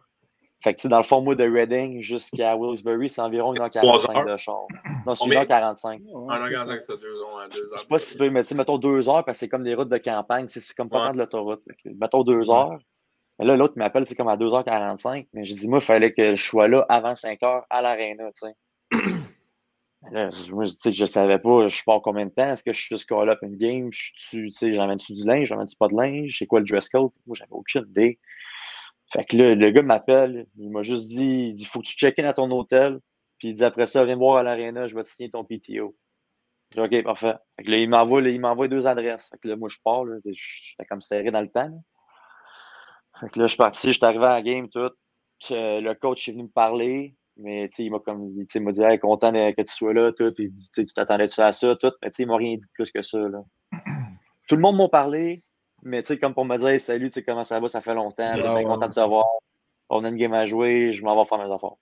[0.64, 4.18] Fait que, tu sais, dans le fond, moi, de Reading jusqu'à Wilkes-Barre, c'est environ 1h45
[4.18, 4.26] heures?
[4.26, 4.56] de char.
[5.06, 5.44] Non, c'est Combien?
[5.44, 6.02] 1h45.
[6.14, 7.78] En regardant que c'était deux ans, à deux Je ans.
[7.78, 9.90] sais pas si tu veux, mais mettons deux heures, parce que c'est comme des routes
[9.90, 11.08] de campagne, c'est comme pas Ouais.
[11.08, 11.62] tant de l'autoroute.
[11.86, 12.80] Mettons deux heures.
[13.38, 15.28] Mais là, l'autre m'appelle, c'est comme à 2h45.
[15.34, 18.32] Mais j'ai dit, moi, il fallait que je sois là avant 5 heures à l'aréna,
[18.32, 18.56] tu sais.
[20.12, 22.48] Là, je- moi, tu sais, je savais pas, je pars combien de temps.
[22.50, 23.90] Est-ce que je suis juste call up une game?
[23.92, 25.48] Je suis, tu sais, j'amène-tu du linge?
[25.48, 26.36] J'amène-tu pas de linge?
[26.38, 27.10] C'est quoi le dress code?
[27.26, 28.20] Moi, j'avais aucune idée.
[29.14, 30.48] Fait que là, le gars m'appelle.
[30.58, 33.00] Il m'a juste dit, il dit, faut que tu check-in à ton hôtel.
[33.38, 35.44] Puis il dit, après ça, viens me voir à l'aréna, je vais te signer ton
[35.44, 35.96] PTO.
[36.72, 37.36] Dit, OK, parfait.
[37.58, 39.30] Fait que là, il m'envoie, il m'envoie deux adresses.
[39.30, 40.18] Fait que là, moi, je pars, là.
[40.26, 41.72] J'étais comme serré dans le temps.
[43.20, 44.92] Fait que là, je suis parti, je suis arrivé à la game, tout.
[45.52, 49.00] Euh, le coach est venu me parler, mais il m'a comme, il m'a dit, hey,
[49.00, 50.34] content que tu sois là, tout.
[50.38, 51.92] Il dit, tu t'attendais-tu à ça, tout?
[52.02, 53.44] Mais il m'a rien dit de plus que ça, là.
[54.48, 55.42] Tout le monde m'a parlé,
[55.86, 57.94] mais tu sais, comme pour me dire, salut, tu sais, comment ça va, ça fait
[57.94, 59.26] longtemps, Ah, je suis ouais, bien content de te voir.
[59.90, 61.76] On a une game à jouer, je m'en vais faire mes affaires.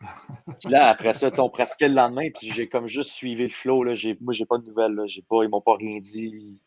[0.60, 3.44] Puis là, après ça, tu sais, on pratiquait le lendemain, puis j'ai comme juste suivi
[3.44, 3.84] le flow.
[3.84, 3.94] Là.
[3.94, 4.94] J'ai- Moi, j'ai pas de nouvelles.
[4.94, 5.06] Là.
[5.06, 6.60] J'ai pas, ils m'ont pas rien dit.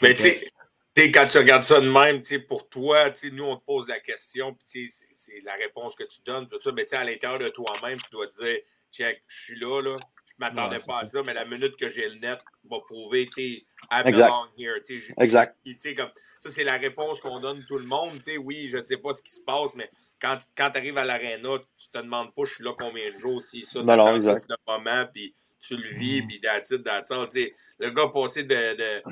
[0.00, 0.50] Mais tu sais,
[0.94, 3.64] tu sais, quand tu regardes ça de même, tu sais, pour toi, nous, on te
[3.64, 6.96] pose la question, puis c'est la réponse que tu donnes, tout ça, mais tu sais,
[6.96, 8.58] à l'intérieur de toi-même, tu dois te dire,
[8.90, 9.96] check, je suis là, là,
[10.26, 11.10] je m'attendais Ouais, c'est pas à ça.
[11.10, 12.38] ça, mais la minute que j'ai le net
[12.70, 14.26] va prouver, tu sais, I Exact.
[14.26, 15.56] belong here, je- Exact.
[15.66, 18.80] je- tu sais, comme, ça, c'est la réponse qu'on donne tout le monde, oui, je
[18.80, 21.98] sais pas ce qui se passe, mais quand, quand tu arrives à l'aréna, tu te
[21.98, 24.46] demandes pas, je suis là combien de jours, si ça, Ben non, exact.
[24.48, 27.54] le moment, puis tu le vis, puis that's it, that's all, tu sais.
[27.78, 29.02] Le gars passé de- de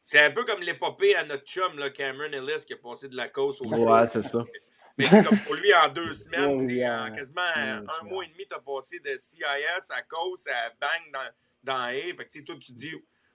[0.00, 3.16] c'est un peu comme l'épopée à notre chum, là, Cameron Ellis, qui a passé de
[3.16, 3.68] la cause au.
[3.74, 4.42] Ouais, c'est ça.
[4.98, 6.88] Mais comme pour lui, en deux semaines, ouais.
[6.88, 7.62] en quasiment Ouais,
[8.00, 11.82] un mois et demi, tu as passé de CIS à cause à bang dans, dans
[11.84, 11.90] A.
[11.92, 12.92] Fait que, tu sais, toi, tu te dis,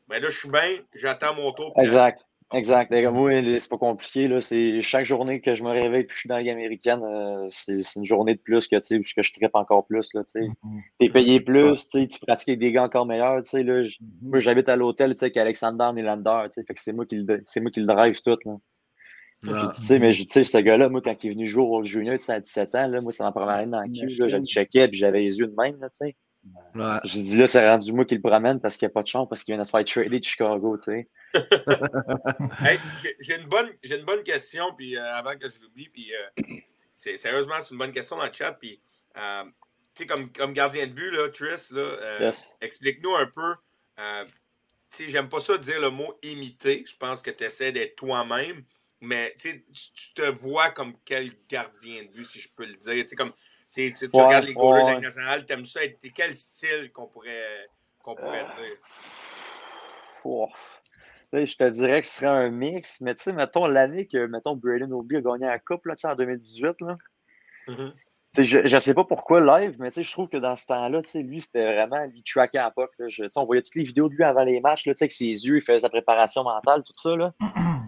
[0.07, 1.73] ben là, je suis bien, j'attends mon tour.
[1.77, 2.25] Exact.
[2.53, 2.91] Exact.
[2.91, 4.27] Moi, c'est pas compliqué.
[4.27, 4.41] Là.
[4.41, 7.01] C'est chaque journée que je me réveille et que je suis dans la Ligue américaine,
[7.01, 10.13] euh, c'est c'est une journée de plus que, que je trippe encore plus.
[10.13, 10.23] Là.
[10.35, 10.53] Mhm.
[10.99, 13.41] T'es payé plus, tu pratiques avec des gars encore meilleurs.
[13.43, 14.29] tu sais, Là, J- Mhm.
[14.31, 16.47] Moi, j'habite à l'hôtel tu sais, avec Alexander Nylander.
[16.47, 18.37] tu sais, Fait que c'est moi qui le c'est moi qui le drive tout.
[18.43, 18.55] Là.
[19.47, 19.71] Ah.
[19.75, 21.67] tu sais, mais je- tu sais, ce gars-là, moi, quand il est venu jouer au
[21.67, 23.87] World Junior tu sais, à 17 ans, là, moi, c'est ma première année dans le
[23.87, 24.15] cul.
[24.17, 25.79] là, Je le checkais puis j'avais les yeux de même.
[25.79, 26.15] Là, tu sais.
[26.75, 26.97] Ouais.
[27.03, 29.07] J'ai dit là, c'est rendu moi qui le promène parce qu'il n'y a pas de
[29.07, 30.77] chance, parce qu'il vient de se faire trader de Chicago.
[30.77, 31.09] tu sais.
[32.65, 32.77] Hey,
[33.19, 36.43] j'ai- une bonne, j'ai une bonne question, puis euh, avant que je l'oublie, puis euh,
[36.93, 38.81] c'est sérieusement, c'est une bonne question dans le chat, puis
[39.17, 39.43] euh,
[39.95, 42.53] tu sais, comme, comme gardien de but, là, Tris, là, euh, Yes.
[42.61, 43.55] explique-nous un peu.
[43.99, 46.83] euh, tu sais, j'aime pas ça dire le mot imiter.
[46.87, 48.63] Je pense que tu essaies d'être toi-même,
[49.01, 52.75] mais tu sais, tu te vois comme quel gardien de but, si je peux le
[52.75, 53.03] dire.
[53.03, 53.37] Tu sais, comme, tu
[53.69, 54.93] sais, tu- tu Ouais, regardes les goalers de la ouais.
[54.95, 57.67] Ligue nationale, t'aimes ça être quel style qu'on pourrait,
[58.03, 58.77] qu'on pourrait dire?
[60.23, 60.47] Ouah.
[61.33, 64.05] Tu sais, Je te dirais que ce serait un mix, mais tu sais, mettons l'année
[64.07, 66.81] que mettons, Braden Obi a gagné la Coupe là, tu sais, en 2018.
[66.81, 66.97] Là.
[67.67, 67.93] Mhm.
[68.35, 70.65] Sais, Je ne sais pas pourquoi live, mais tu sais, je trouve que dans ce
[70.67, 72.91] temps-là, tu sais, lui, c'était vraiment, il traquait à POC.
[72.99, 73.05] Là.
[73.09, 74.99] Je- tu sais, on voyait toutes les vidéos de lui avant les matchs, là, tu
[74.99, 77.15] sais, avec ses yeux, il faisait sa préparation mentale, tout ça.
[77.15, 77.33] Là.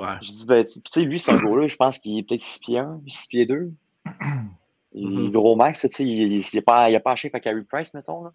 [0.00, 0.16] Ouais.
[0.22, 2.58] Je dis, ben, tu sais, lui, c'est un gros-là, je pense qu'il est peut-être 6
[2.58, 3.70] pieds 1, 6 pieds 2.
[4.92, 5.30] Il est Mhm.
[5.30, 8.24] gros max, tu sais, il est pas, il a pas shape à Carey Price, mettons.
[8.24, 8.32] Là.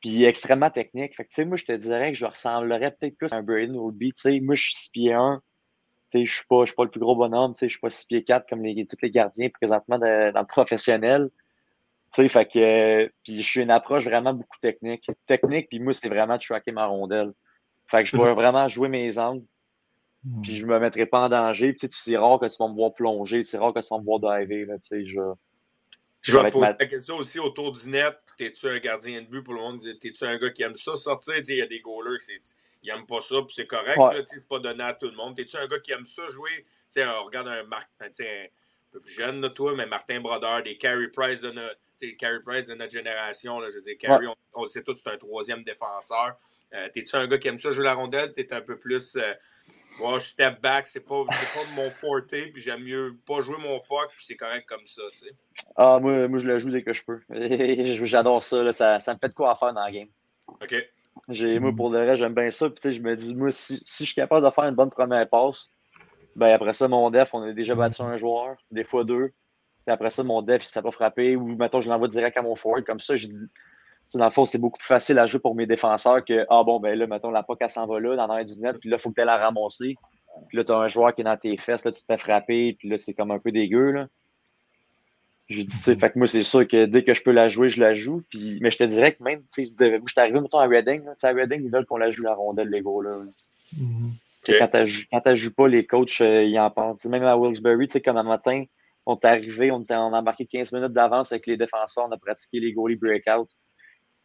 [0.00, 1.14] Puis il est extrêmement technique.
[1.14, 3.42] Fait que, tu sais, moi, je te dirais que je ressemblerais peut-être plus à un
[3.42, 4.12] Braden Oldby.
[4.14, 5.42] Tu sais, moi, je suis 6 pieds 1.
[6.12, 7.52] Tu sais, je suis pas, je suis pas le plus gros bonhomme.
[7.54, 10.30] Tu sais, je suis pas 6 pieds 4 comme les, tous les gardiens présentement de-
[10.32, 11.28] dans le professionnel.
[12.14, 15.10] Tu sais, fait que, euh, puis je suis une approche vraiment beaucoup technique.
[15.26, 17.32] Technique, puis moi, c'est vraiment de tracker ma rondelle.
[17.86, 19.44] Fait que je vais vraiment jouer mes angles,
[20.42, 21.72] puis je me mettrai pas en danger.
[21.72, 23.88] Puis tu sais, c'est rare que tu vas me voir plonger, c'est rare que tu
[23.90, 25.20] vas me voir diver, là, tu sais, je...
[26.22, 28.16] Je vais poser ma- la question aussi autour du net.
[28.36, 29.80] T'es-tu un gardien de but pour le monde?
[30.00, 31.34] T'es-tu un gars qui aime ça sortir?
[31.36, 33.96] Tu sais, Il y a des goalers qui n'aiment pas ça, puis c'est correct.
[33.96, 34.14] Ouais.
[34.14, 35.36] là, tu sais, C'est pas donné à tout le monde.
[35.36, 36.50] T'es-tu un gars qui aime ça jouer?
[36.64, 36.66] Tu
[37.00, 37.62] sais, on regarde un
[38.10, 38.48] sais, un
[38.90, 41.78] peu plus jeune, là, toi, mais Martin Brodeur, des Carey Price de notre,
[42.18, 43.60] Carey Price de notre génération.
[43.60, 46.36] Là, je veux dire, Carey, on, on le sait tous, c'est un troisième défenseur.
[46.74, 48.32] Euh, T'es-tu un gars qui aime ça jouer la rondelle?
[48.34, 49.14] T'es un peu plus.
[49.14, 49.32] Euh,
[49.98, 53.56] ouais, je step back, c'est pas, c'est pas mon forte, puis j'aime mieux pas jouer
[53.58, 55.32] mon puck, puis c'est correct comme ça, tu sais.
[55.76, 57.20] Ah, moi, moi, je le joue dès que je peux.
[58.06, 60.08] J'adore ça, là, ça, ça me fait de quoi à faire dans la game.
[60.48, 60.74] OK.
[61.28, 61.76] J'ai, Moi, Mhm.
[61.76, 62.68] pour le reste, j'aime bien ça.
[62.68, 64.74] Puis, tu sais, je me dis, moi, si, si je suis capable de faire une
[64.74, 65.68] bonne première passe,
[66.36, 69.28] ben après ça, mon def, on a déjà battu un joueur, des fois deux.
[69.86, 71.34] Puis après ça, mon def, il se fait pas frapper.
[71.36, 72.84] Ou, mettons, je l'envoie direct à mon forward.
[72.84, 73.46] Comme ça, je dis,
[74.14, 76.80] dans le fond, c'est beaucoup plus facile à jouer pour mes défenseurs que, ah bon,
[76.80, 78.76] ben là, mettons, la POC, elle s'en va là, dans l'air du net.
[78.78, 79.96] Puis là, il faut que tu la ramasser.
[80.48, 82.18] Puis là, tu as un joueur qui est dans tes fesses, là, tu te fais
[82.18, 82.76] frapper.
[82.78, 84.06] Puis là, c'est comme un peu dégueu, là.
[85.48, 87.80] J'ai dit, fait que moi, c'est sûr que dès que je peux la jouer, je
[87.80, 88.22] la joue.
[88.30, 91.04] Puis, mais je te dirais que même, tu sais, je suis arrivé, mettons, à Reading.
[91.04, 91.12] là.
[91.12, 93.18] Tu sais, à Reading, ils veulent qu'on la joue la rondelle, les gars, là.
[93.80, 94.12] Mhm.
[94.42, 97.78] Sais, Quand tu ne joues pas, les coachs, euh, ils en sais, même à Wilkes-Barre,
[97.80, 98.64] tu sais, comme un matin,
[99.06, 102.18] on est arrivé, on, on a embarqué 15 minutes d'avance avec les défenseurs, on a
[102.18, 103.48] pratiqué les goalie breakout.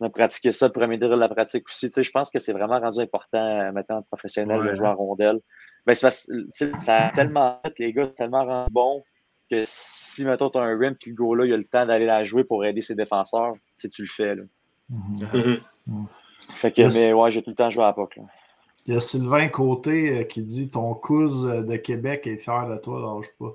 [0.01, 1.87] On a pratiqué ça, le premier drill de la pratique aussi.
[1.87, 4.69] Tu sais, je pense que c'est vraiment rendu important euh, maintenant en professionnel Ouais.
[4.71, 5.39] de jouer à rondelle.
[5.85, 9.03] Ben, c'est parce- tu sais, ça a tellement fait, les gars, tellement rendu bon
[9.49, 12.05] que si, mettons, tu as un rim, puis le gars-là, il a le temps d'aller
[12.07, 14.35] la jouer pour aider ses défenseurs, tu sais, tu le fais.
[14.35, 14.43] Là.
[14.89, 15.59] Mhm.
[16.49, 16.95] Fait que, Yes.
[16.97, 18.15] mais ouais, j'ai tout le temps joué à la POC.
[18.17, 18.23] là.
[18.87, 22.77] Il y a Sylvain Côté euh, qui dit Ton cousin de Québec est fier de
[22.77, 23.53] toi, lâche pas.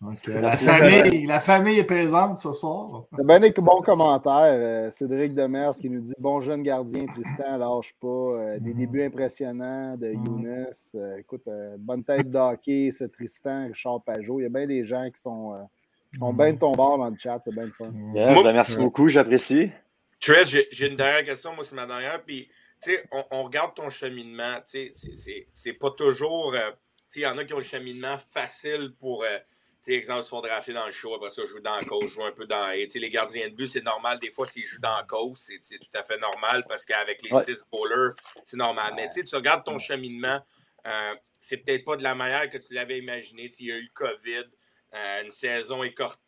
[0.00, 3.04] Donc, euh, la, famille, la famille est présente ce soir.
[3.14, 4.32] C'est bien des bons commentaires.
[4.46, 8.06] Euh, Cédric Demers qui nous dit Bon jeune gardien, Tristan, lâche pas.
[8.08, 8.78] Euh, des Mhm.
[8.78, 10.24] débuts impressionnants de Mhm.
[10.24, 10.66] Younes.
[10.94, 11.42] Euh, écoute,
[11.78, 14.40] bonne tête d'hockey, ce Tristan, Richard Pajot.
[14.40, 15.68] Il y a bien des gens qui sont,
[16.10, 16.38] qui sont Mhm.
[16.38, 17.38] bien de ton bord dans le chat.
[17.44, 17.92] C'est bien le fun.
[18.14, 19.70] Yes, ben, merci beaucoup, j'apprécie.
[20.18, 21.54] Trez, j'ai une dernière question.
[21.54, 22.22] Moi, c'est ma dernière.
[22.24, 22.48] Puis,
[22.82, 24.56] tu sais, on, on regarde ton cheminement.
[24.66, 26.54] Tu sais, c'est- c'est- c'est pas toujours.
[26.54, 29.24] euh, tu sais, il y en a qui ont le cheminement facile pour.
[29.24, 29.36] euh,
[29.82, 31.14] sais, exemple, ils se font drafter dans le show.
[31.14, 32.70] Après ça, jouer dans la cause, jouer un peu dans.
[32.70, 34.18] Et, les gardiens de but, c'est normal.
[34.20, 37.30] Des fois, s'ils jouent dans la cause, c'est tout à fait normal parce qu'avec les
[37.32, 37.42] Ouais.
[37.42, 38.14] six bowlers,
[38.44, 38.92] c'est normal.
[38.96, 40.40] Mais, tu regardes ton cheminement.
[40.86, 43.50] euh, c'est peut-être pas de la manière que tu l'avais imaginé.
[43.60, 44.44] Il y a eu le COVID.
[44.92, 45.82] euh, une saison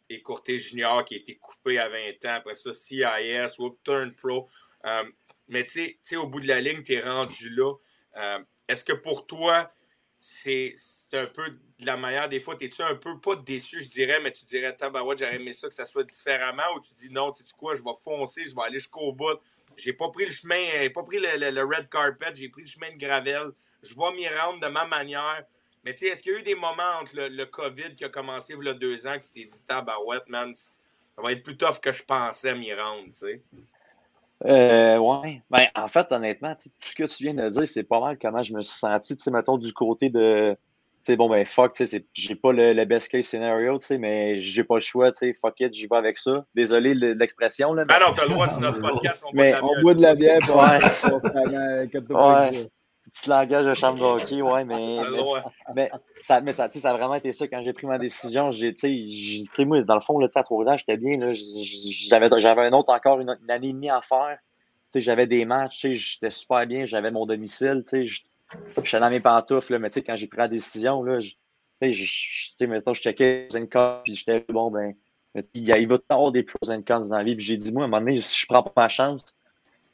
[0.09, 2.34] écourtée junior qui a été coupée à 20 ans.
[2.36, 4.48] Après ça, CIS, Whoop Turn Pro.
[4.84, 5.03] Euh,
[5.48, 7.74] mais tu sais- au bout de la ligne, tu es rendu là.
[8.68, 9.72] Est-ce que pour toi,
[10.20, 10.74] c'est
[11.14, 14.33] un peu de la manière, des fois, es-tu un peu, pas déçu, je dirais, mais
[14.33, 17.45] tu dirais, tabarouette, j'aurais aimé ça que ça soit différemment, ou tu dis, non, tu
[17.45, 19.39] sais quoi, je vais foncer, je vais aller jusqu'au bout.
[19.76, 22.68] J'ai pas pris le chemin, euh, pas pris le, le- red carpet, j'ai pris le
[22.68, 23.53] chemin de gravel.
[23.83, 25.45] Je vais m'y rendre de ma manière.
[25.85, 28.05] Mais tu sais, est-ce qu'il y a eu des moments entre le, le COVID qui
[28.05, 31.33] a commencé il y a deux ans que tu t'es dit, tabarouette, man, ça va
[31.33, 33.43] être plus tough que je pensais m'y rendre, tu sais?
[34.45, 35.43] Euh, ouais.
[35.51, 38.43] Ben, en fait, honnêtement, tout ce que tu viens de dire, c'est pas mal comment
[38.43, 40.57] je me suis senti, tu sais, mettons, du côté de,
[41.07, 43.86] sais, bon, ben, fuck, tu sais, c'est- j'ai pas le, le best case scenario, tu
[43.86, 46.44] sais, mais j'ai pas le choix, tu sais, fuck it, j'y vais avec ça.
[46.55, 47.84] Désolé de l'expression, là.
[47.84, 50.14] Ben mais- non, t'as le droit sur notre podcast, on Mais boit de la On
[50.14, 50.38] bière.
[50.42, 50.64] boit de la
[51.74, 52.68] bière pour Ouais.
[53.12, 55.53] Petit langage de chambre de hockey, ouais, mais, T'as le mais, droit.
[55.74, 55.90] mais
[56.22, 58.50] ça, mais ça, tu sais, ça a vraiment été ça quand j'ai pris ma décision.
[58.53, 61.18] J'ai, tu sais, moi, dans le fond, là, tu sais, à trois ans, j'étais bien.
[61.18, 61.26] là.
[61.34, 64.38] J'avais, j'avais un autre encore, une, une année et demie à faire.
[64.92, 68.22] Tu sais, j'avais des matchs, tu sais, j'étais super bien, j'avais mon domicile, tu sais,
[68.82, 71.34] j'étais dans mes pantoufles, là, mais tu sais, quand j'ai pris la décision, là, je-
[71.80, 74.94] tu sais, mettons, je checkais les pros and cons, puis j'étais bon, ben,
[75.55, 77.34] il y a- il va avoir des pros and cons dans la vie.
[77.34, 79.22] Puis j'ai dit, moi, à un moment donné, si je prends pas ma chance,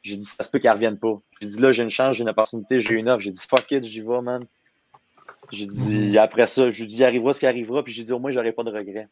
[0.03, 1.21] j'ai dit, ça se peut qu'elle revienne pas.
[1.41, 3.21] J'ai dit, là, j'ai une chance, j'ai une opportunité, j'ai une offre.
[3.21, 4.43] J'ai dit, fuck it, j'y vais, man.
[5.51, 8.19] J'ai dit, après ça, je lui dis, arrivera ce qui arrivera, puis j'ai dit, au
[8.19, 9.09] moins, j'aurai pas de regrets.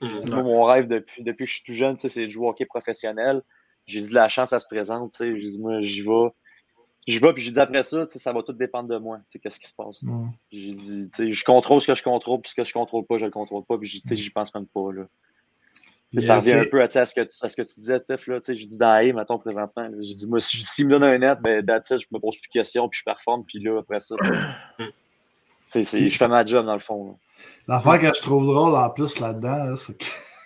[0.00, 2.46] J'ai dit, moi, mon rêve depuis, depuis que je suis tout jeune, c'est de jouer
[2.46, 3.42] au hockey professionnel.
[3.86, 5.40] J'ai dit, la chance, elle se présente, tu sais.
[5.40, 6.28] J'ai dit, moi, j'y vais.
[7.06, 9.18] J'y vais, puis j'ai dit, après ça, tu sais, ça va tout dépendre de moi,
[9.18, 10.02] tu sais, qu'est-ce qui se passe.
[10.02, 10.26] Mm.
[10.52, 13.04] J'ai dit, tu sais, je contrôle ce que je contrôle, puis ce que je contrôle
[13.04, 15.02] pas, je le contrôle pas, puis sais, j'y pense même pas, là.
[16.20, 18.40] Ça revient un peu à, ce, que, tu- à ce que tu disais, Tiff, là,
[18.40, 21.18] tu sais, j'ai dit dans A, mettons, présentement, j'ai dit, moi, si- me donne un
[21.18, 23.80] net, ben, that's it, je me pose plus de questions, puis je performe, puis là,
[23.80, 24.14] après ça,
[25.74, 27.18] je fais ma job, dans le fond.
[27.66, 30.04] L'affaire que je trouve drôle en plus là-dedans, là, c'est que,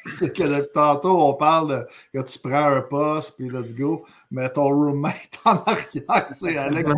[0.17, 4.05] c'est que depuis tantôt, on parle de que tu prends un poste, puis let's go,
[4.31, 6.93] mais ton roommate en arrière, c'est Alex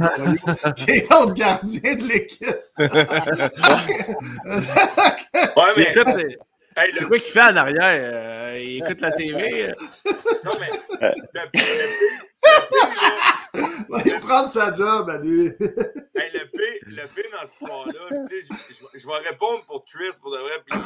[0.77, 2.57] qui est l'autre gardien de l'équipe.
[5.57, 5.91] Ouais, Il mais.
[5.91, 6.37] écoute, c'est
[6.83, 8.01] hey, c'est le, quoi qu'il fait en arrière?
[8.03, 9.69] Euh, il écoute la TV.
[9.69, 9.73] euh.
[10.45, 10.71] non, mais.
[11.01, 11.09] Le,
[11.55, 11.61] le,
[14.07, 15.47] Il prend sa job à lui.
[15.47, 17.03] Hey, le pire, le
[17.33, 17.47] dans
[18.09, 20.79] tu sais, je, je- je vais répondre pour Tris pour de vrai, puis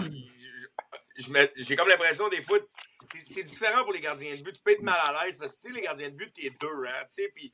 [1.57, 2.59] j'ai comme l'impression des fois,
[3.25, 4.53] c'est différent pour les gardiens de but.
[4.53, 7.05] Tu peux être mal à l'aise parce que les gardiens de but, t'es deux, hein,
[7.11, 7.53] tu sais, puis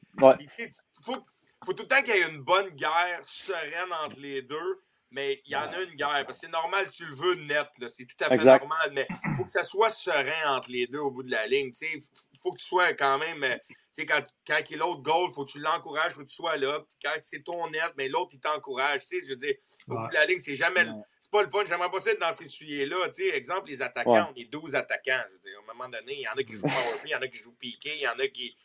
[0.57, 0.71] sais,
[1.05, 1.17] faut,
[1.65, 4.83] faut tout le temps qu'il y ait une bonne guerre sereine entre les deux.
[5.13, 7.67] Mais il y en a une guerre, parce que c'est normal, tu le veux net,
[7.89, 8.61] c'est tout à fait Exact.
[8.61, 11.49] normal, mais il faut que ça soit serein entre les deux au bout de la
[11.49, 11.73] ligne.
[11.83, 13.57] Il faut que tu sois quand même euh,
[13.93, 16.35] sais, quand, quand il y a l'autre goal, faut que tu l'encourages, faut que tu
[16.35, 16.81] sois là.
[16.81, 19.01] Puis quand c'est ton net, mais l'autre, il t'encourage.
[19.07, 19.55] Tu sais, je veux dire,
[19.89, 20.03] au Ouais.
[20.03, 20.85] bout de la ligne, c'est jamais.
[20.85, 21.03] le- Ouais.
[21.21, 21.59] C'est pas le fun.
[21.69, 23.09] J'aimerais pas ça être dans ces souliers-là.
[23.15, 24.23] Tu sais, exemple, les attaquants, Ouais.
[24.33, 25.21] on est 12 attaquants.
[25.29, 27.11] Je veux dire, à un moment donné, il y en a qui jouent power play,
[27.11, 28.57] il y en a qui jouent piqué, il y en a qui.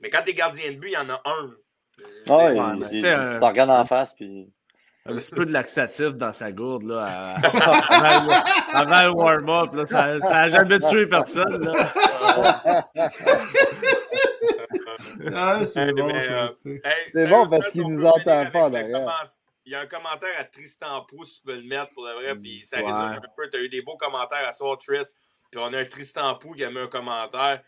[0.00, 1.54] Mais quand t'es gardien de but, il y en a un.
[2.28, 4.50] Ouais, Ouais, tu t'en regardes en face, puis.
[5.06, 7.34] Un petit peu de laxatif dans sa gourde là, à-
[8.24, 9.74] avant, le- avant le warm-up.
[9.74, 9.84] là.
[9.84, 11.62] Ça n'a jamais tué personne.
[11.62, 12.84] Là.
[15.34, 19.24] Ah, c'est bon, euh, Hey, bon, parce qu'il nous entend pas le derrière.
[19.66, 22.12] Il y a un commentaire à Tristan Prou, si tu peux le mettre pour de
[22.12, 22.84] vrai, puis ça Ouais.
[22.92, 23.48] résonne un peu.
[23.50, 24.98] Tu as eu des beaux commentaires à soir, Tris.
[25.50, 27.62] Puis on a un Tristan Prou qui a mis un commentaire.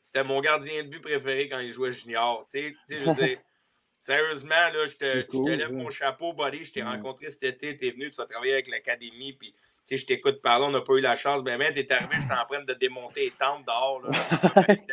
[0.00, 2.46] C'était mon gardien de but préféré quand il jouait junior.
[2.50, 3.38] Tu sais, je veux dire,
[4.00, 6.64] sérieusement, là, je te, je te lève mon chapeau, buddy.
[6.64, 6.88] Je t'ai Ouais.
[6.88, 10.40] rencontré cet été, t'es venu, tu as travaillé avec l'académie, puis tu sais, je t'écoute
[10.42, 11.42] parler, on n'a pas eu la chance.
[11.42, 14.10] Ben, ben, t'es arrivé, j'étais en train de démonter les tentes dehors, là.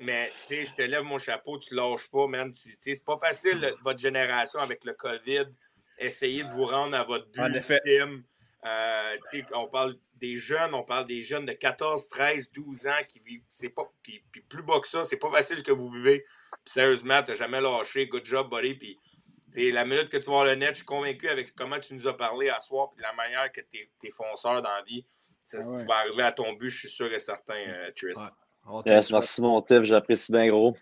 [0.00, 2.52] Mais, tu sais, je te lève mon chapeau, tu lâches pas, man.
[2.52, 5.46] Tu sais, c'est pas facile, le- votre génération, avec le COVID,
[5.98, 7.40] essayer de vous rendre à votre but
[7.70, 8.24] ultime.
[8.64, 12.86] Euh, tu sais, on parle des jeunes, on parle des jeunes de 14, 13, 12
[12.88, 13.42] ans qui vivent.
[13.48, 13.84] C'est pas.
[14.02, 16.20] Puis, puis plus bas que ça, c'est pas facile ce que vous vivez.
[16.64, 18.06] Puis sérieusement, t'as jamais lâché.
[18.08, 18.74] Good job, buddy.
[18.74, 18.98] Puis,
[19.52, 21.94] tu sais, la minute que tu vas le net, je suis convaincu avec comment tu
[21.94, 25.06] nous as parlé à soir, puis la manière que t'es es fonceur dans la vie.
[25.44, 25.80] Ça, Ah ouais.
[25.80, 28.08] tu vas arriver à ton but, je suis sûr et certain, euh, Tris.
[28.08, 28.12] Ouais.
[28.86, 30.76] Yes, merci mon Tiff, j'apprécie bien gros.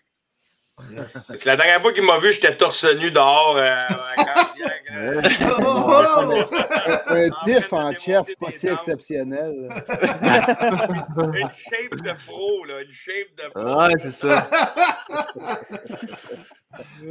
[0.91, 1.31] Yes.
[1.37, 3.75] C'est la dernière fois qu'il m'a vu, j'étais torse nu dehors euh,
[4.15, 4.83] Cardiac.
[4.91, 5.21] euh,
[5.59, 6.43] Oh, oh!
[7.09, 9.67] Un de en démonter pas si exceptionnel.
[11.33, 12.81] une shape de pro, là.
[12.83, 13.79] Une shape de pro.
[13.79, 14.47] Ouais, c'est ça.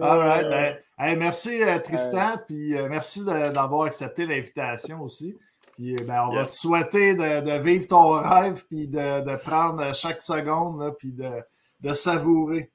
[0.00, 0.48] All right.
[0.48, 2.36] Ben, hey, merci, euh, Tristan.
[2.46, 5.36] Puis euh, merci d'avoir accepté l'invitation aussi.
[5.76, 9.36] Puis euh, ben, on va te souhaiter de, de vivre ton rêve, puis de, de
[9.36, 11.30] prendre chaque seconde, là, puis de,
[11.80, 12.70] de savourer.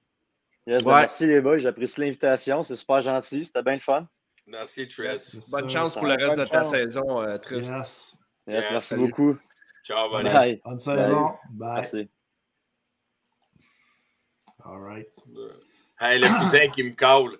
[0.67, 0.99] Yes, ben, Ouais.
[1.01, 4.07] Merci les boys, j'apprécie l'invitation, c'est super gentil, c'était bien le fun.
[4.47, 5.17] Merci, Tris.
[5.17, 5.79] C'est Bonne ça.
[5.79, 6.69] chance pour le reste de ta chance.
[6.71, 7.65] saison, euh, Trish.
[7.65, 8.17] Yes.
[8.47, 9.07] Yes, Yes, merci salut.
[9.07, 9.37] beaucoup.
[9.83, 10.29] Ciao, buddy.
[10.31, 10.61] Bye.
[10.65, 11.25] Bonne saison.
[11.51, 11.75] Bye.
[11.75, 12.09] Merci.
[14.63, 15.07] All right.
[15.99, 17.37] Hey, le cousin qui me colle.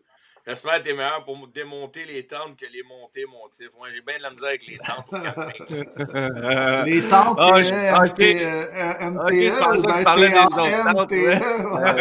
[0.48, 3.68] J'espère que t'es meilleur pour démonter les tentes que les monter, mon tif.
[3.78, 6.86] Moi, j'ai bien de la misère avec les tentes au camping.
[6.86, 8.12] Les tentes Ah, je- ok.
[8.12, 11.40] MT, euh, MTE, que ben TE, ouais.
[11.72, 11.94] Ouais,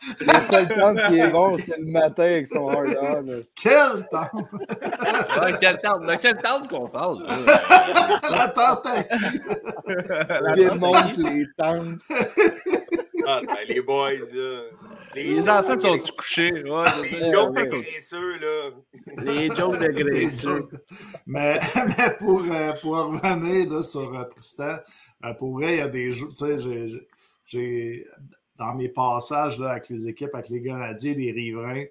[0.00, 0.26] c'est.
[0.26, 3.24] Le seul temps qui est bon, c'est le matin avec son hard on.
[3.56, 4.52] Quelle tente!
[5.42, 6.02] Ouais, quelle tente?
[6.06, 7.24] De quelle tente qu'on parle?
[8.30, 12.02] La tente à démonte les tentes.
[13.26, 14.60] Ah, ben, les boys, là.
[15.14, 16.52] Les enfants sont couchés?
[16.64, 18.70] Ouais, c'est Les jokes de graisseux, là.
[19.22, 20.68] Les jokes de graisseux.
[21.26, 24.76] mais, mais pour, euh, pour revenir là, sur euh, Tristan,
[25.24, 27.02] euh, pour vrai, il y a des jeux, tu sais,
[27.46, 28.04] j'ai-
[28.56, 31.84] dans mes passages là, avec les équipes, avec les Grenadiers, les Riverains,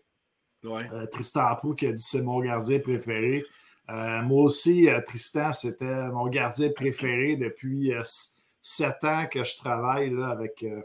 [0.63, 0.81] Ouais.
[0.93, 3.43] euh, Tristan Apou qui a dit c'est mon gardien préféré.
[3.89, 8.01] Euh, moi aussi, euh, Tristan, c'était mon gardien préféré depuis euh,
[8.61, 10.81] sept ans que je travaille là, avec, euh,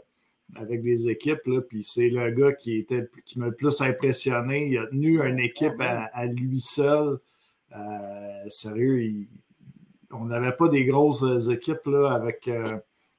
[0.55, 1.45] avec les équipes.
[1.45, 4.67] Là, puis c'est le gars qui, était, qui m'a le plus impressionné.
[4.67, 7.19] Il a tenu une équipe à, à lui seul.
[7.75, 9.27] Euh, sérieux, il-
[10.11, 12.77] on n'avait pas des grosses équipes là, avec euh,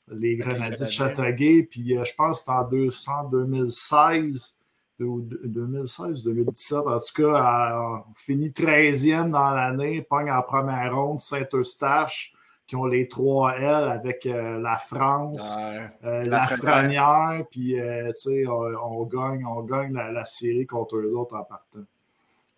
[0.09, 1.63] les Grenadiers de Châteauguay.
[1.71, 4.57] Puis euh, je pense que c'était en 200, 2016
[5.01, 6.79] ou 2016, 2017.
[6.81, 12.35] En tout cas, on finit 13e dans l'année, pogne en première ronde Saint-Eustache,
[12.71, 15.57] qui ont les 3 L avec euh, la France,
[16.05, 16.47] euh, La.
[16.47, 18.53] Frenière, puis euh, tu sais, on,
[19.01, 21.81] on gagne, on gagne la, la série contre eux autres en partant.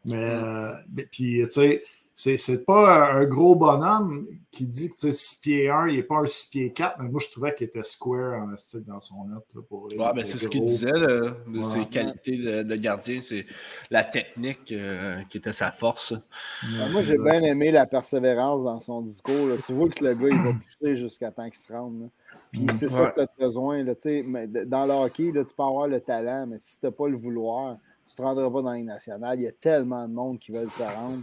[0.05, 1.83] Mais, euh, mais- puis, tu sais,
[2.23, 5.97] c'est, c'est pas un, gros bonhomme qui dit que tu sais, 6 pieds 1, il
[5.97, 8.85] n'est pas un 6 pieds 4, mais moi je trouvais qu'il était square en style
[8.85, 9.45] dans son note.
[9.55, 11.63] Là, pour les- Ouais, ben pour c'est ce qu'il disait là, de Ouais.
[11.65, 13.45] ses qualités de, de gardien, c'est
[13.91, 16.13] la technique euh, qui était sa force.
[16.13, 19.49] Ben, moi, j'ai bien aimé la persévérance dans son discours.
[19.49, 19.57] là.
[19.67, 22.03] Tu vois que le gars, il va pousser jusqu'à temps qu'il se rende.
[22.03, 22.07] là.
[22.53, 23.83] Puis c'est ça que tu as besoin.
[23.83, 26.79] Là, tu sais, mais dans le hockey, là, tu peux avoir le talent, mais si
[26.79, 29.41] tu n'as pas le vouloir, tu ne te rendras pas dans les nationales.
[29.41, 31.23] Il y a tellement de monde qui veulent se rendre.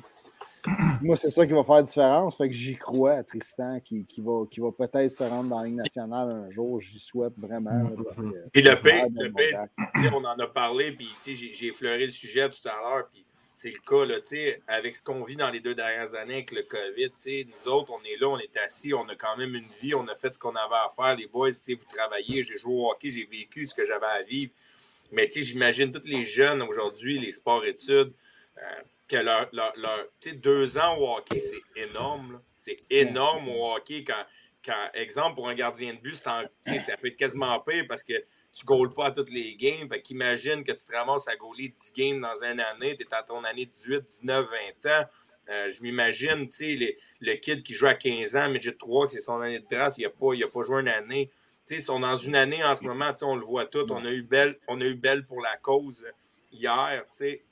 [1.02, 2.38] Moi, c'est ça qui va faire la différence.
[2.38, 5.60] Fait que j'y crois à Tristan qui, qui va, qui va peut-être se rendre dans
[5.60, 6.82] la Ligue nationale un jour.
[6.82, 7.90] J'y souhaite vraiment.
[8.52, 12.68] Puis le pire, le pire, on en a parlé, puis j'ai- effleuré le sujet tout
[12.68, 13.26] à l'heure, puis
[13.56, 14.20] c'est le cas, là,
[14.68, 17.12] avec ce qu'on vit dans les deux dernières années avec le COVID,
[17.46, 20.08] nous autres, on est là, on est assis, on a quand même une vie, on
[20.08, 23.12] a fait ce qu'on avait à faire, les boys, vous travaillez, j'ai joué au hockey,
[23.12, 24.52] j'ai vécu ce que j'avais à vivre,
[25.12, 28.14] mais j'imagine tous les jeunes aujourd'hui, les sports-études,
[28.58, 28.62] euh,
[29.10, 34.24] que leur, leur, deux ans au hockey, c'est énorme, c'est énorme au hockey quand,
[34.64, 38.14] quand, exemple, pour un gardien de but, ça peut être quasiment pire parce que
[38.54, 39.90] tu goals pas à toutes les games.
[39.90, 43.14] Fait qu'imagine que tu te ramasses à goaler 10 games dans une année, tu es
[43.14, 44.48] à ton année 18, 19,
[44.84, 45.06] 20 ans.
[45.50, 49.22] Euh, je m'imagine, tu le kid qui joue à 15 ans, midget 3, que c'est
[49.22, 51.32] son année de draft, il n'a pas, pas joué une année.
[51.72, 53.86] Ils sont dans une année en ce moment, on le voit tout.
[53.90, 56.06] On a eu belle, on a eu belle pour la cause
[56.52, 57.44] hier, tu sais.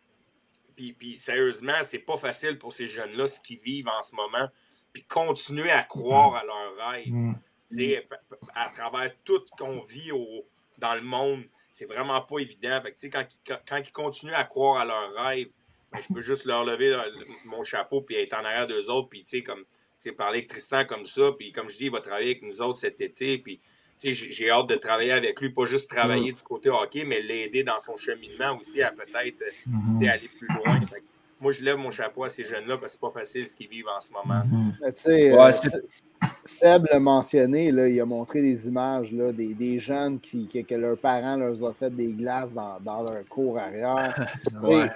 [0.78, 4.48] Puis, puis sérieusement, c'est pas facile pour ces jeunes-là, ce qu'ils vivent en ce moment.
[4.94, 7.34] Puis continuer à croire à leurs rêves Mm.
[7.70, 10.46] tu sais, p- p- à travers tout ce qu'on vit au-
[10.78, 12.80] dans le monde, c'est vraiment pas évident.
[12.82, 15.50] Fait que, tu sais, quand, ils- quand, ils continuent à croire à leurs rêves,
[15.92, 17.06] ben, je peux juste leur lever leur-
[17.46, 19.10] mon chapeau puis être en arrière d'eux autres.
[19.10, 19.66] Puis, tu sais, comme,
[20.16, 21.32] parler avec Tristan comme ça.
[21.38, 23.38] Puis, comme je dis, il va travailler avec nous autres cet été.
[23.40, 23.60] Puis,
[24.04, 27.64] j'ai j'ai hâte de travailler avec lui, pas juste travailler du côté hockey, mais l'aider
[27.64, 30.80] dans son cheminement aussi à peut-être euh, sais, aller plus loin.
[30.92, 31.04] Fait
[31.40, 33.68] moi, je lève mon chapeau à ces jeunes-là parce que c'est pas facile ce qu'ils
[33.70, 34.42] vivent en ce moment.
[34.82, 35.80] Mais tu sais, Ouais, euh,
[36.46, 40.74] Seb l'a mentionné, là, il a montré des images là, des, des jeunes qui, que
[40.76, 44.16] leurs parents leur ont fait des glaces dans, dans leur cour arrière.
[44.64, 44.90] Ouais.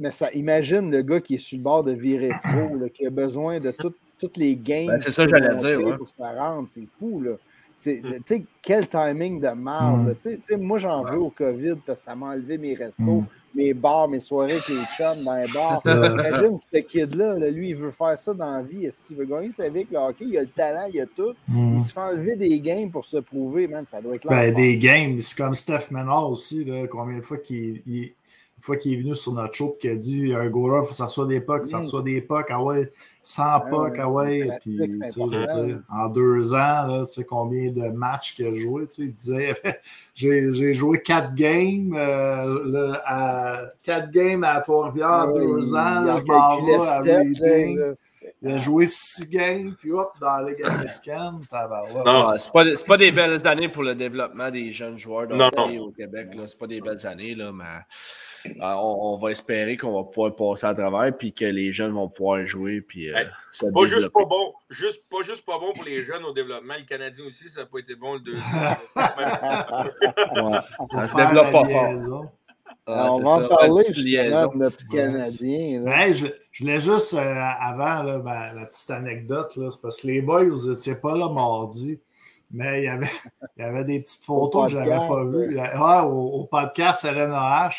[0.00, 3.06] mais ça, imagine le gars qui est sur le bord de virer pro, là, qui
[3.06, 4.88] a besoin de tout- toutes les games.
[4.88, 5.96] Ben, c'est ça j'allais dire, ouais.
[5.96, 7.20] Pour se rendre, c'est fou.
[7.22, 7.32] Là.
[7.80, 10.08] C'est, tu sais, quel timing de merde.
[10.08, 10.14] Mm.
[10.20, 13.26] Tu sais- moi, j'en veux au COVID parce que ça m'a enlevé mes restos, Mm.
[13.54, 15.80] mes bars, mes soirées avec les chums dans les bars.
[16.42, 18.84] Imagine ce kid-là, là, lui, il veut faire ça dans la vie.
[18.84, 20.24] Est-ce qu'il veut gagner sa vie avec le hockey?
[20.26, 21.34] Il a le talent, il a tout.
[21.46, 21.76] Mm.
[21.76, 23.84] Il se fait enlever des games pour se prouver, man.
[23.86, 24.30] Ça doit être là.
[24.30, 28.10] Ben, des games, c'est comme Steph Menard aussi, là, combien de fois qu'il il-
[28.58, 30.82] une fois qu'il est venu sur notre show et qu'il a dit un goaler, il
[30.82, 31.84] faut que ça soit des pucks, ça Mm.
[31.84, 32.90] soit des pucks, ah ouais,
[33.22, 34.48] 100 Ah pucks, ah ouais.
[34.60, 38.94] Puis, dire, en deux ans, là, tu sais combien de matchs qu'il a joué, tu
[38.96, 39.54] sais, il disait
[40.16, 46.24] j'ai joué quatre games, euh, à, quatre games à Trois-Rivières, Ouais, deux ans, là, je
[46.24, 47.94] m'en vais à Reading.
[48.42, 51.40] Il a joué six games, puis hop, dans la Ligue américaine.
[52.04, 52.28] Non.
[52.28, 55.34] Ouais, c'est pas, c'est pas des belles années pour le développement des jeunes joueurs de
[55.34, 56.34] Non, hockey au Québec.
[56.36, 56.46] Là.
[56.46, 57.64] C'est pas des belles années, là, mais
[58.60, 62.08] on, on va espérer qu'on va pouvoir passer à travers puis que les jeunes vont
[62.08, 63.26] pouvoir jouer puis euh, Hey,
[63.72, 66.74] Pas juste pas bon, juste, pas juste pas bon pour les jeunes au développement.
[66.78, 68.44] Le Canadien aussi, ça n'a pas été bon le deuxième.
[68.96, 70.58] Ouais.
[70.76, 72.26] Pour Ça se développe pas fort.
[72.86, 73.48] on va en ça.
[73.48, 75.82] Parler de notre Canadien.
[75.82, 76.06] là.
[76.06, 77.18] Hey, je, je voulais juste, euh,
[77.60, 81.16] avant, là, ma, la petite anecdote, là, c'est parce que les boys, vous n'étiez pas
[81.16, 82.00] là mardi,
[82.50, 83.06] mais il y avait,
[83.56, 85.56] il y avait des petites photos que je n'avais pas vues.
[85.58, 87.70] Ouais, au, au podcast LNAH,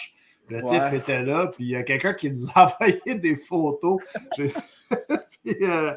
[0.49, 0.69] le Ouais.
[0.79, 4.01] TIF était là, puis il y a quelqu'un qui nous a envoyé des photos.
[4.37, 4.51] J'ai-
[5.43, 5.93] puis, euh,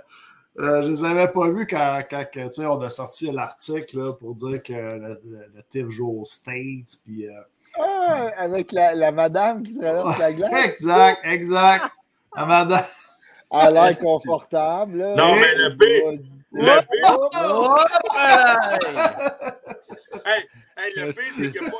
[0.59, 2.27] Euh, je les avais pas vus quand, quand
[2.59, 6.99] on a sorti l'article là, pour dire que le, le, le TIF joue aux States.
[7.07, 7.33] Puis, euh,
[7.81, 10.53] Ah, avec la, la madame qui traverse la glace.
[10.67, 11.85] exact, exact.
[12.37, 12.85] La madame.
[13.51, 14.97] Elle a l'air confortable.
[14.99, 15.15] là.
[15.15, 15.83] Non, mais le B,
[16.53, 16.83] le B,
[17.49, 17.77] Oh,
[18.15, 18.79] hey!
[20.27, 20.43] hey,
[20.77, 21.77] hey, le B, c'est qu'il n'y a pas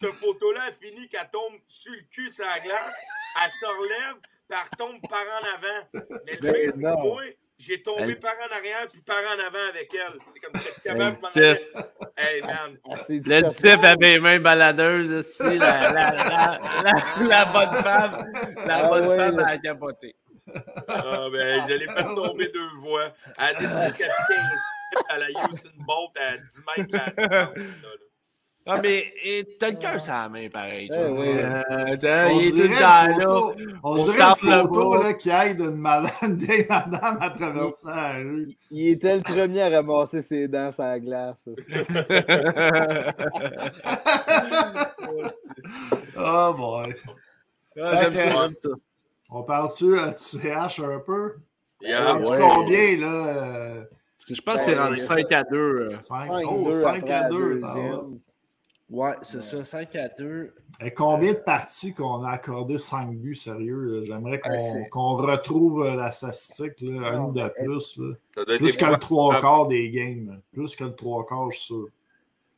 [0.00, 2.96] cette photo-là, elle finit qu'elle tombe sur le cul sur la glace,
[3.44, 4.16] elle se relève,
[4.48, 5.88] puis elle retombe par en avant.
[6.26, 7.22] Mais le B, c'est que moi,
[7.58, 10.18] j'ai tombé par en arrière puis par en avant avec elle.
[10.32, 10.52] C'est comme
[10.84, 11.42] capable Tiff.
[11.42, 11.84] aller.
[12.18, 12.78] Hey, man.
[13.08, 17.82] Dit, Le ça- type avait les mains baladeuses aussi, la, la, la, la, la bonne
[17.82, 18.32] femme.
[18.66, 19.46] La Ah bonne ouais, femme là.
[19.48, 20.16] a capoté.
[20.88, 23.12] Ah, ben, je l'ai fait tomber deux fois.
[23.38, 26.92] Elle a décidé qu'elle 15 mètres à la Usain Bolt à 10 mètres.
[26.92, 27.52] là, là, là.
[28.68, 29.04] Ah, mais
[29.60, 30.90] t'as le cœur sur la main, pareil.
[30.92, 31.28] Eh oui.
[31.38, 33.14] Euh, t'as- On il est tout dirait le une temps là.
[33.14, 33.52] photo,
[33.84, 37.86] on On dirait une le photo là, qui aide une madame, une madame à traverser
[37.86, 38.48] la rue.
[38.72, 41.48] Il était le premier à ramasser ses dents sur la glace.
[46.18, 46.94] Oh boy.
[47.82, 48.68] Ah, J'aime ça, ça.
[49.30, 51.34] On parle-tu à CH un peu?
[51.82, 52.16] Yeah.
[52.16, 52.38] Ouais.
[52.40, 53.26] combien là?
[53.28, 53.84] euh,
[54.30, 55.56] Je pense que c'est rendu 5 à 2.
[55.56, 55.88] euh.
[55.88, 57.60] 5, 5 oh, 5 à 2.
[58.88, 60.54] Ouais, c'est ça, 5 à 2.
[60.80, 64.04] Et combien de parties qu'on a accordé 5 buts, sérieux?
[64.04, 64.50] J'aimerais qu'on
[65.20, 67.98] Ouais, retrouve euh, la statistique, là, Non, une de mais- plus.
[67.98, 68.14] là.
[68.58, 68.96] Plus que le.
[68.98, 70.40] 3 quarts des games.
[70.52, 71.88] Plus que le 3 quarts, je suis sûr.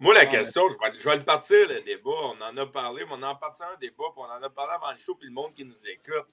[0.01, 2.11] Moi, la question, je vais, je vais le partir, le débat.
[2.11, 4.51] On en a parlé, mais on en a parti un débat, puis on en a
[4.51, 6.27] parlé avant le show, puis le monde qui nous écoute.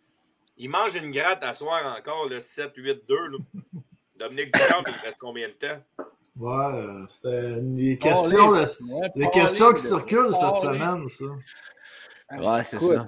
[0.58, 3.28] Il mange une gratte à soir encore, le 7-8-2.
[3.32, 3.38] là.
[4.20, 5.82] Dominique Duchamp, il reste combien de temps?
[6.38, 11.26] Ouais, euh, c'était des questions, de- des questions qui circulent cette semaine, ça.
[12.38, 13.08] Ouais, c'est ça.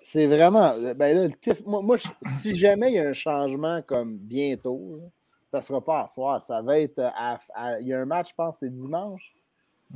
[0.00, 0.74] C'est vraiment.
[0.96, 1.96] Ben là, le TIF, moi, moi,
[2.40, 5.04] si jamais il y a un changement comme bientôt, là,
[5.46, 6.42] ça ne sera pas à soir.
[6.42, 6.98] Ça va être.
[6.98, 9.32] à- à- il y a un match, je pense, c'est dimanche.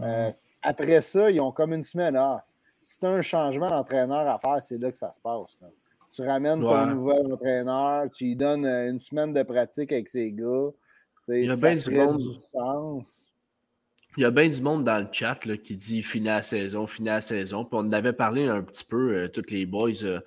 [0.00, 0.30] Euh,
[0.62, 2.42] après ça, ils ont comme une semaine off.
[2.80, 5.58] Si tu as un changement d'entraîneur à faire, c'est là que ça se passe.
[5.60, 5.68] là.
[6.14, 10.30] Tu ramènes ton nouvel entraîneur, tu lui donnes euh, une semaine de pratique avec ses
[10.32, 10.68] gars.
[11.28, 12.20] Il y a bien du monde.
[12.52, 13.27] sens.
[14.18, 16.88] Il y a bien du monde dans le chat là, qui dit finir la saison,
[16.88, 17.64] finir la saison.
[17.64, 20.18] Puis on en avait parlé un petit peu, euh, tous les boys, euh,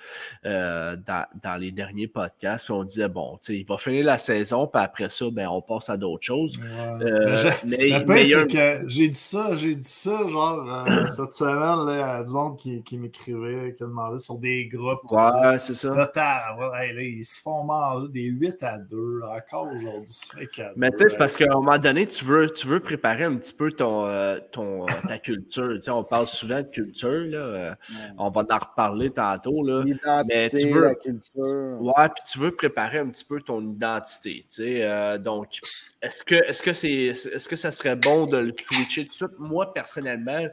[0.45, 2.63] euh, dans, dans les derniers podcasts.
[2.63, 5.49] Puis on disait, bon, tu sais, il va finir la saison, puis après ça, ben,
[5.49, 6.57] on passe à d'autres choses.
[6.57, 7.05] Ouais.
[7.05, 8.41] Euh, Mais je- mais, Le mais pire, il y a un-
[8.77, 12.23] c'est que j'ai dit ça, j'ai dit ça, genre, cette semaine, là, il y a
[12.23, 15.01] du monde qui, qui m'écrivait, qui a demandé sur des groupes.
[15.11, 15.91] Ouais, c'est ça.
[15.93, 20.59] Ouais, hey, là, ils se font manger des 8 à 2, là, encore aujourd'hui, 5
[20.59, 20.73] à 2.
[20.77, 23.35] Mais tu sais, c'est parce qu'à un moment donné, tu veux, tu veux préparer un
[23.35, 25.75] petit peu ton, euh, ton, euh, ta culture.
[25.87, 27.37] On parle souvent de culture, là.
[27.37, 27.75] euh,
[28.19, 29.83] on va en reparler tantôt, là.
[30.27, 31.77] Mais tu veux- la culture.
[31.81, 35.57] Ouais, puis tu veux préparer un petit peu ton identité, euh, donc,
[36.03, 39.13] est-ce que est-ce que c'est est-ce que ça serait bon de le switcher tout de
[39.13, 39.39] suite?
[39.39, 40.45] Moi, personnellement,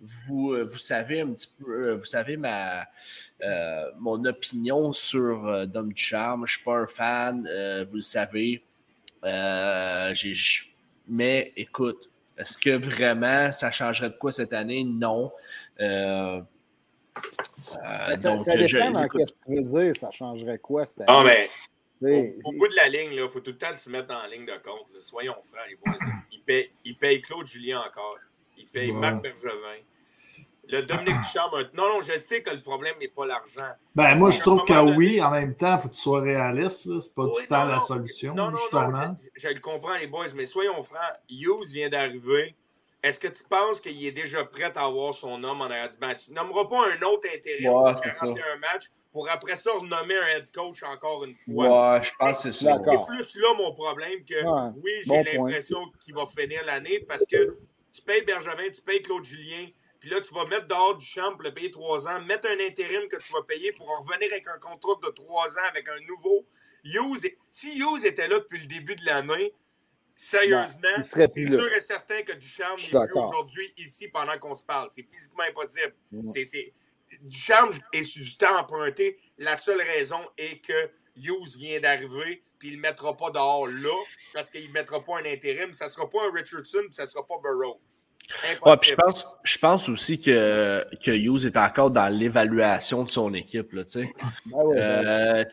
[0.00, 2.82] vous, vous savez un petit peu, vous savez ma
[3.42, 6.46] euh, mon opinion sur Dom Ducharme.
[6.46, 7.40] Je suis pas un fan,
[7.88, 8.62] vous le savez.
[9.24, 10.34] J'ai-
[11.08, 14.84] mais écoute, est-ce que vraiment ça changerait de quoi cette année?
[14.84, 15.32] Non.
[15.80, 20.10] Euh, euh, Ça, donc, ça je- dépend dans écoute, qu'est-ce que tu veux dire, ça
[20.10, 21.30] changerait quoi cette Non, année?
[21.30, 21.48] mais
[21.98, 24.14] Tu sais, au, au bout de la ligne, il faut tout le temps se mettre
[24.14, 24.86] en ligne de compte.
[24.92, 24.98] là.
[25.02, 25.96] Soyons francs, les boys.
[25.98, 26.06] là.
[26.32, 28.18] Il paye, il paye Claude Julien encore.
[28.56, 28.98] Il paye Ouais.
[29.00, 29.82] Marc Bergevin.
[30.68, 31.50] Le Dominique Duchamp.
[31.54, 33.70] un- Non, non, je sais que le problème n'est pas l'argent.
[33.94, 36.88] Ben, moi, je trouve que oui, en même temps, il faut que tu sois réaliste.
[37.00, 38.88] C'est pas tout le temps non, la solution, Non, non, justement.
[38.90, 41.00] non, je, je le comprends, les boys, mais soyons francs,
[41.30, 42.54] Hughes vient d'arriver.
[43.02, 45.98] Est-ce que tu penses qu'il est déjà prêt à avoir son homme en arrière du
[45.98, 46.12] banc?
[46.14, 48.14] Tu nommeras pas un autre intérim Ouais, pour c'est ça.
[48.20, 51.94] 41 matchs pour après ça renommer un head coach encore une fois.
[51.94, 52.76] Ouais, je pense que c'est ça.
[52.84, 56.98] C'est plus là mon problème que Ouais, oui, j'ai bon l'impression qu'il va finir l'année
[57.06, 57.56] parce que
[57.92, 59.68] tu payes Bergevin, tu payes Claude Julien,
[60.06, 62.64] puis là, tu vas mettre dehors du champ pour le payer trois ans, mettre un
[62.64, 65.88] intérim que tu vas payer pour en revenir avec un contrat de trois ans avec
[65.88, 66.46] un nouveau.
[66.84, 69.52] Hughes, si Hughes était là depuis le début de l'année,
[70.14, 74.90] sérieusement, c'est sûr et certain que Ducharme n'est plus aujourd'hui ici pendant qu'on se parle.
[74.92, 75.92] C'est physiquement impossible.
[76.12, 76.28] Mm.
[76.28, 76.72] C'est, c'est...
[77.22, 79.18] Ducharme est sur du temps emprunté.
[79.38, 83.66] La seule raison est que Hughes vient d'arriver, puis il ne le mettra pas dehors
[83.66, 85.74] là, parce qu'il ne mettra pas un intérim.
[85.74, 88.05] Ça ne sera pas un Richardson, puis ça ne sera pas Burroughs.
[88.64, 93.08] Ouais, puis je pense, je pense aussi que, que Hughes est encore dans l'évaluation de
[93.10, 93.72] son équipe.
[93.72, 94.10] Là, tu sais.
[94.52, 95.44] Ah ouais, Euh,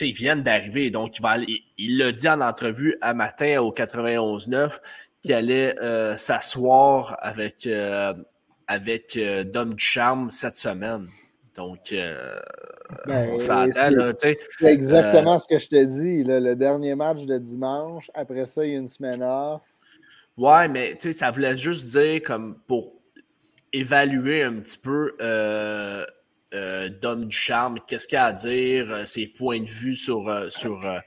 [0.00, 3.72] ils viennent d'arriver, donc il va aller- il- l'a dit en entrevue à matin au
[3.72, 4.80] 91-9
[5.22, 8.14] qu'il allait euh, s'asseoir avec, euh,
[8.68, 11.08] avec euh, Dom Ducharme cette semaine.
[11.56, 11.92] Donc,
[13.06, 16.22] Ben, on s'entend, c'est- exactement ce que je te dis.
[16.22, 19.62] là, le dernier match de dimanche, après ça, il y a une semaine off.
[20.36, 22.92] Ouais, mais tu sais, ça voulait juste dire comme pour
[23.72, 26.04] évaluer un petit peu euh,
[26.54, 30.48] euh, Dom Ducharme, qu'est-ce qu'il a à dire, euh, ses points de vue sur, euh,
[30.50, 30.98] sur, euh,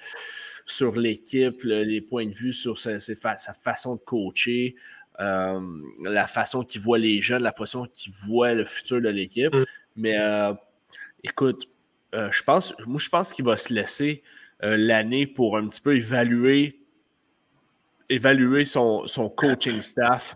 [0.65, 4.75] sur l'équipe, le- les points de vue sur sa, sa façon de coacher,
[5.19, 9.53] la façon qu'il voit les jeunes, la façon qu'il voit le futur de l'équipe.
[9.53, 9.63] Mm.
[9.97, 10.17] Mais
[11.23, 11.67] écoute,
[12.13, 14.23] je pense, moi, je pense qu'il va se laisser
[14.61, 16.78] l'année pour un petit peu évaluer
[18.09, 20.35] évaluer son, son coaching staff.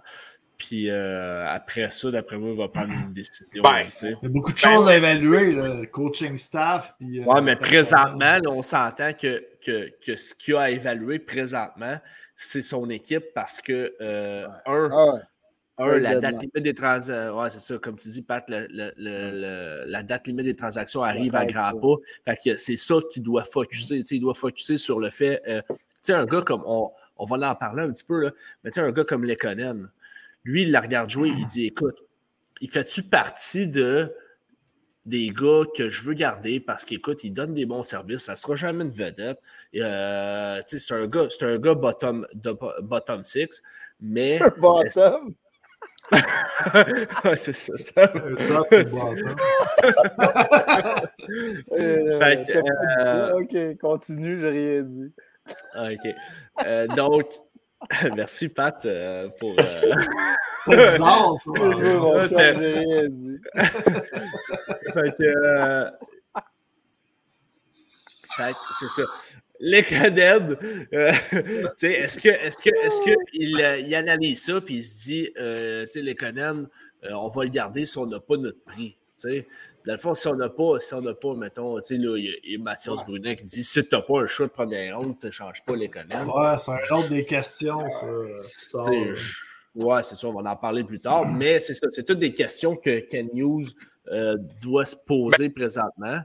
[0.57, 3.61] Puis euh, après ça, d'après moi, il va prendre une décision.
[3.63, 4.15] Ben, tu sais.
[4.21, 6.93] Il y a beaucoup de choses à évaluer, le coaching staff.
[6.99, 10.69] Puis, euh, Ouais, mais présentement, là, on s'entend que, que, que ce qu'il a à
[10.69, 11.97] évaluer présentement,
[12.37, 15.19] c'est son équipe parce que, euh, un, Ah ouais.
[15.79, 17.37] un, Ouais, la date limite des transactions.
[17.41, 20.55] Ouais, c'est ça, comme tu dis, Pat, le- le- le- le- la date limite des
[20.55, 22.35] transactions arrive à grands c'est pas.
[22.37, 23.99] Fait que c'est ça qu'il doit focuser.
[24.01, 25.41] tu sais, Il doit focuser sur le fait.
[25.47, 26.63] euh, tu sais, un gars comme.
[26.65, 28.31] On, on va en parler un petit peu, là,
[28.63, 29.89] mais tu sais, un gars comme Lekonen,
[30.43, 31.97] lui, il la regarde jouer, il dit écoute,
[32.61, 34.13] il fait-tu partie de
[35.05, 38.55] des gars que je veux garder parce qu'écoute, il donne des bons services, ça sera
[38.55, 39.39] jamais une vedette.
[39.73, 43.61] Et, euh, tu sais, c'est un gars, c'est un gars bottom, de- bottom six,
[43.99, 45.33] mais Bottom?
[47.23, 47.77] Ouais, c'est ça.
[47.77, 48.13] ça.
[51.71, 55.13] Euh, Fait euh, Ok, continue, j'ai rien dit.
[55.73, 56.15] Ah, OK.
[56.65, 57.31] Euh, donc,
[58.15, 59.55] merci Pat euh, pour.
[59.59, 59.93] euh,
[60.65, 61.51] C'est bizarre, ça.
[61.57, 63.37] Je j'ai rien dit.
[64.93, 65.23] fait que.
[65.23, 65.89] euh,
[68.37, 69.03] fait que c'est ça.
[69.59, 70.39] Les cadets,
[70.93, 74.77] euh, tu sais, est-ce que, est-ce que, est-ce que il, euh, il analyse ça puis
[74.77, 76.63] il se dit, euh, tu sais, les Conan,
[77.03, 79.47] euh, on va le garder si on n'a pas notre prix, tu sais.
[79.85, 82.15] Dans le fond, si on n'a pas, si on n'a pas, mettons, tu sais, là,
[82.17, 84.27] il y a- il y a Mathias Brunet qui dit, si tu n'as pas un
[84.27, 86.25] choix de première ronde, tu ne changes pas Conan.
[86.33, 88.05] Ouais, c'est un autre des questions, ça.
[88.31, 89.35] Ça, Tu sais, je-
[89.75, 92.33] Ouais, c'est ça, on va en parler plus tard, mais c'est ça, c'est toutes des
[92.33, 93.63] questions que Ken News
[94.11, 96.19] euh, doit se poser présentement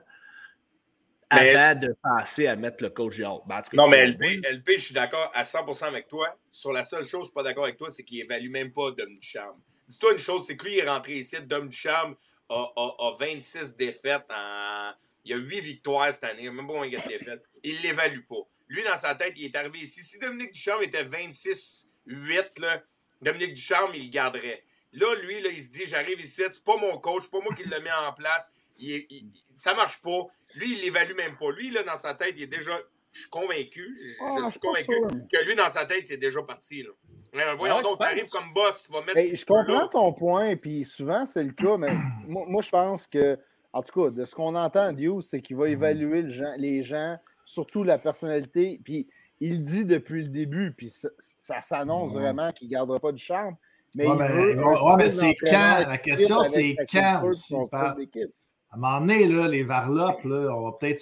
[1.33, 3.45] Mais- avant de passer à mettre le coach dehors.
[3.47, 6.29] Ben, en tout cas, Non, mais LP, LP, je suis d'accord à 100% avec toi.
[6.51, 8.91] Sur la seule chose, je suis pas d'accord avec toi, c'est qu'il évalue même pas
[8.91, 9.59] Dom Ducharme.
[9.89, 11.37] Dis-toi une chose, c'est que lui, il est rentré ici.
[11.47, 12.15] Dom Ducharme
[12.49, 14.25] a, a, a 26 défaites.
[14.31, 14.93] En...
[15.25, 17.45] Il a 8 victoires cette année, même pas gars de défaites.
[17.63, 18.47] Il l'évalue pas.
[18.69, 20.03] Lui, dans sa tête, il est arrivé ici.
[20.03, 22.83] Si Dominique Ducharme était 26-8, là,
[23.21, 24.65] Dominique Ducharme, il le garderait.
[24.93, 27.55] Là, lui, là, il se dit j'arrive ici, c'est pas mon coach, c'est pas moi
[27.55, 28.53] qui le mets en place.
[28.79, 30.27] Il il- ça marche pas.
[30.55, 31.51] Lui, il l'évalue même pas.
[31.51, 32.81] Lui, là, dans sa tête, il est déjà.
[33.13, 33.99] Je suis convaincu.
[34.01, 34.93] Je, Ah, je suis convaincu
[35.31, 36.83] que lui, dans sa tête, c'est déjà parti.
[36.83, 36.91] Là.
[37.35, 38.31] Mais voyons Ah ouais, tu donc, t'arrives penses?
[38.31, 39.17] comme boss, tu vas mettre.
[39.19, 41.89] Hey, je comprends ton point, puis souvent c'est le cas, mais
[42.27, 43.39] moi, moi, je pense que,
[43.73, 46.55] en tout cas, de ce qu'on entend de Hughes, c'est qu'il va évaluer le gens-
[46.57, 49.09] les gens, surtout la personnalité, puis
[49.41, 53.19] il dit depuis le début, puis ça, ça s'annonce vraiment qu'il ne gardera pas de
[53.19, 53.57] charme.
[53.95, 55.85] Mais Ouais, il mais- un ouais, c'est quand?
[55.89, 57.55] La question, c'est quand aussi,
[57.97, 58.31] d'équipe.
[58.71, 61.01] À un moment donné, là, les varlopes, là, on va peut-être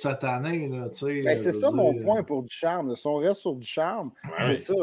[0.93, 2.95] sais, Ben, c'est ça mon point pour du charme.
[2.95, 4.57] Si on reste sur du charme, Ouais.
[4.57, 4.75] c'est ça.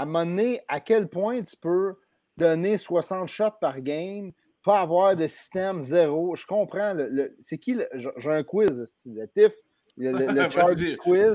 [0.00, 1.94] À un moment donné, à quel point tu peux
[2.38, 4.32] donner 60 shots par game,
[4.64, 6.34] pas avoir de système zéro.
[6.34, 6.94] Je comprends.
[6.94, 7.86] Le, le- c'est qui le-
[8.16, 9.52] J'ai un quiz, c'est le TIF,
[9.98, 10.96] le, le, le Charlie Vas-y.
[10.96, 11.34] quiz.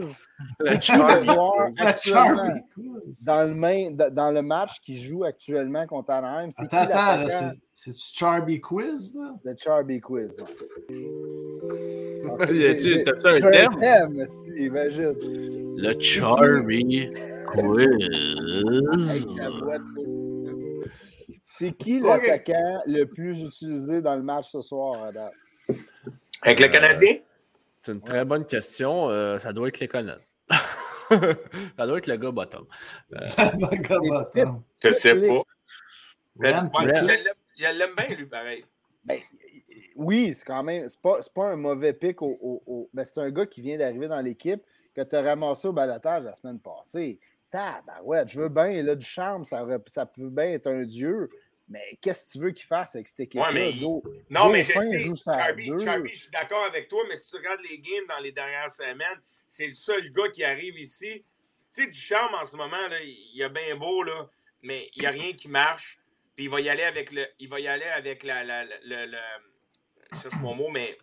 [0.60, 2.56] Le C'est qui joueur actuellement
[3.28, 6.50] dans le, main, dans le match qui joue actuellement contre Anaheim?
[6.50, 7.60] C'est qui Attends, attends, c'est-
[7.92, 9.16] c'est-tu Charlie Quiz?
[9.16, 9.36] Là?
[9.44, 10.32] Le Charlie quiz.
[12.40, 13.80] T'as-tu un thème?
[13.80, 15.14] thème, si, imagine.
[15.78, 19.26] Le Charlie Avec Quiz.
[21.44, 25.34] C'est qui l'attaquant le plus utilisé dans le match ce soir, date?
[26.42, 27.18] Avec le Canadien?
[27.82, 29.10] C'est une très bonne question.
[29.10, 30.18] euh, ça doit être les Conan.
[30.50, 32.66] ça doit être le gars bottom.
[34.84, 35.44] Je sais Les- pas.
[36.38, 36.84] Ouais, Rand, je Rand.
[37.08, 37.20] l'aime-
[37.58, 38.66] Il l'aime bien, lui, pareil.
[39.06, 39.18] Ben,
[39.96, 40.90] oui, c'est quand même.
[40.90, 42.38] C'est pas, c'est pas un mauvais pic au.
[42.42, 44.62] au- au- ben, c'est un gars qui vient d'arriver dans l'équipe
[44.96, 47.20] que tu as ramassé au balotage la semaine passée.
[48.04, 51.30] ouais, je veux bien, il a du charme, ça, ça peut bien être un dieu.
[51.68, 53.48] Mais qu'est-ce que tu veux qu'il fasse avec cette équipe-là?
[53.48, 53.72] Ouais, mais
[54.30, 55.00] Non, mais je sais,
[55.84, 58.72] Charby, je suis d'accord avec toi, mais si tu regardes les games dans les dernières
[58.72, 61.24] semaines, c'est le seul gars qui arrive ici.
[61.74, 64.30] Tu sais, Ducharme, en ce moment, là, il a bien beau, là,
[64.62, 66.00] mais il n'y a rien qui marche.
[66.36, 67.26] Puis il va y aller avec le.
[67.40, 68.44] Il va y aller avec la.
[68.44, 69.18] la, la- le, le-
[70.14, 70.98] je cherche mon mot, mais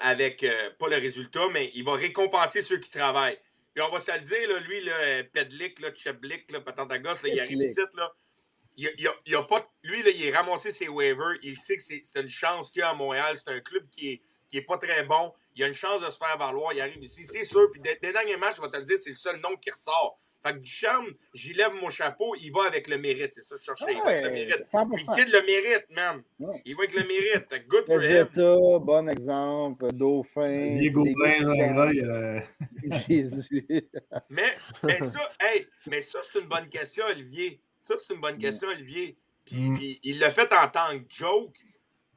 [0.00, 3.38] avec euh, pas le résultat, mais il va récompenser ceux qui travaillent.
[3.74, 7.28] Puis on va se le dire, là, lui, là, Pedlick, là, Cheblik, là, Patantagos, là,
[7.28, 8.12] il arrive ici, là.
[8.76, 11.36] Il, il, a- il a pas, lui, là, il est ramassé ses waivers.
[11.42, 13.36] Il sait que c'est une chance qu'il y a à Montréal.
[13.36, 15.32] C'est un club qui est qui est pas très bon.
[15.56, 16.72] Il a une chance de se faire valoir.
[16.72, 17.70] Il arrive ici, c'est sûr.
[17.72, 19.70] Puis des, des derniers matchs, je vais te le dire, c'est le seul nom qui
[19.70, 20.20] ressort.
[20.44, 23.32] Fait que Ducharme, j'y lève mon chapeau, il va avec le mérite.
[23.32, 23.86] C'est ça que je cherchais.
[23.94, 24.62] il va avec le mérite.
[24.64, 24.94] 100%.
[24.94, 26.22] Puis le kid le mérite, man.
[26.38, 26.62] Ouais.
[26.66, 27.48] Il va avec le mérite.
[27.48, 28.84] Fait que Good for Les him.
[28.84, 30.72] Bon exemple, Dauphin.
[30.72, 32.40] Diego Blain, il, euh,
[33.08, 33.66] Jésus.
[34.28, 37.60] Mais, mais ça, hey, mais ça, c'est une bonne question, Olivier.
[37.82, 39.16] Ça, c'est une bonne question, Olivier.
[39.46, 39.76] Puis, Mm.
[39.76, 41.56] puis il l'a fait en tant que joke.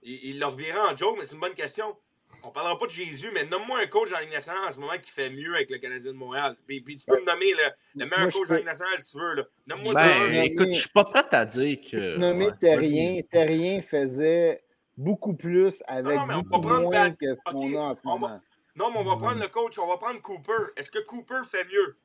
[0.01, 1.95] Il il l'a reviré en joke, mais c'est une bonne question.
[2.43, 4.79] On parlera pas de Jésus, mais nomme-moi un coach dans la Ligue nationale en ce
[4.79, 6.55] moment qui fait mieux avec le Canadien de Montréal.
[6.65, 8.65] Puis, puis tu peux me nommer le, le meilleur Moi, coach dans la peux- Ligue
[8.65, 9.45] nationale si tu veux.
[9.67, 10.19] Nomme-moi Ben, ça.
[10.19, 12.17] nommé- écoute, je suis pas prêt à dire que.
[12.19, 13.21] Ouais, Terrien.
[13.29, 14.63] Terrien faisait
[14.95, 17.93] beaucoup plus avec Non, mais on beaucoup va prendre moins que ce qu'on a en
[17.93, 18.41] ce on va- moment.
[18.75, 20.53] Non, mais on va prendre le coach, on va prendre Cooper.
[20.77, 21.97] Est-ce que Cooper fait mieux?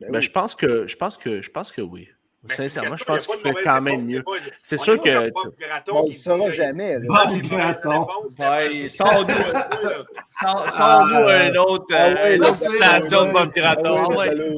[0.00, 0.22] Ben Ben, oui.
[0.22, 2.08] je pense que je pense que je pense que oui.
[2.48, 4.24] Sincèrement, je pense qu'il fait quand même mieux.
[4.62, 6.98] c'est sûr que- Bob on dit, saura jamais.
[7.78, 7.88] ça.
[8.88, 9.24] Sors-
[10.44, 11.94] Ah, Sors-nous un autre,
[12.52, 13.50] citation de Bob.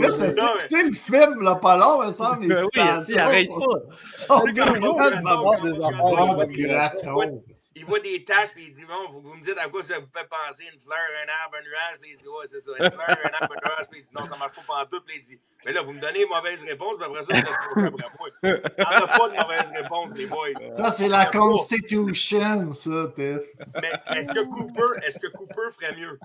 [0.00, 0.32] Là, c'est
[0.62, 2.46] écouté le film, là, pas long, semble.
[2.48, 2.70] Ben les oui,
[3.18, 4.34] arrête pas.
[4.34, 7.42] Bob Bob Bob Bob des affaires, Bob Bob Gratton.
[7.76, 9.98] Il voit des taches, puis il dit Bon, vous, vous me dites à quoi ça
[9.98, 12.70] vous fait penser une fleur, un arbre, un nuage, puis il dit Ouais, c'est ça,
[12.72, 15.00] une fleur, un arbre, un nuage, puis il dit Non, ça marche pas pendant tout,
[15.04, 17.38] puis il dit Mais là, vous me donnez une mauvaise réponse, puis après ça, vous
[17.38, 18.28] êtes trop après moi.
[18.42, 20.74] Il n'y en a pas de mauvaise réponse, les boys.
[20.76, 23.42] Ça, c'est la Constitution, ça, Tiff.
[23.80, 26.18] Mais est-ce que Cooper, est-ce que Cooper ferait mieux?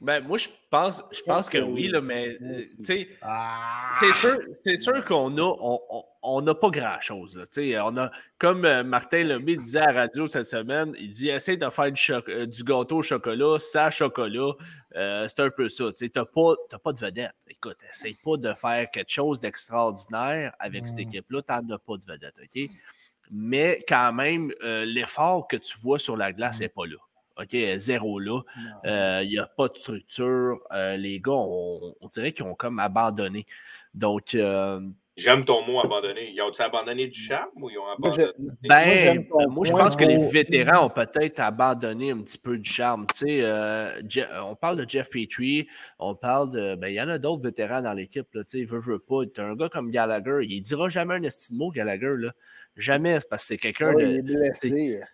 [0.00, 3.90] Ben, moi, je pense, je pense que que oui, là, mais euh, tu sais, Ah.
[3.98, 7.36] c'est sûr, c'est sûr qu'on a, on, on- on n'a pas grand-chose.
[7.82, 11.56] On a, comme euh, Martin Lemay disait à la radio cette semaine, il dit essaye
[11.58, 14.52] de faire du, euh, du gâteau au chocolat, sans chocolat.
[14.94, 15.90] Euh, c'est un peu ça.
[15.96, 17.32] Tu n'as pas, pas de vedette.
[17.48, 21.40] Écoute, essaye pas de faire quelque chose d'extraordinaire avec cette équipe-là.
[21.42, 22.34] Tu n'en as pas de vedette.
[22.42, 22.70] OK?
[23.30, 26.96] Mais quand même, l'effort que tu vois sur la glace n'est pas là.
[27.40, 28.40] OK, zéro là.
[28.86, 30.58] Euh, Il n'y a pas de structure.
[30.72, 33.46] Euh, les gars, on, on dirait qu'ils ont comme abandonné.
[33.94, 34.80] Donc, euh,
[35.16, 36.30] J'aime ton mot abandonné.
[36.32, 38.28] Ils ont-ils abandonné du charme ou ils ont abandonné?
[38.68, 42.70] ben, moi, moi, je pense que les vétérans ont peut-être abandonné un petit peu du
[42.70, 43.04] charme.
[43.12, 45.66] Tu sais, euh, Je- on parle de Jeff Petrie,
[45.98, 46.76] on parle de.
[46.76, 48.28] Ben, il y en a d'autres vétérans dans l'équipe.
[48.32, 49.26] là, Tu sais, veut, veut pas.
[49.26, 52.14] Tu un gars comme Gallagher, il dira jamais un estime mot, Gallagher.
[52.16, 52.30] Là.
[52.78, 54.50] Jamais, parce que c'est quelqu'un Ouais, de.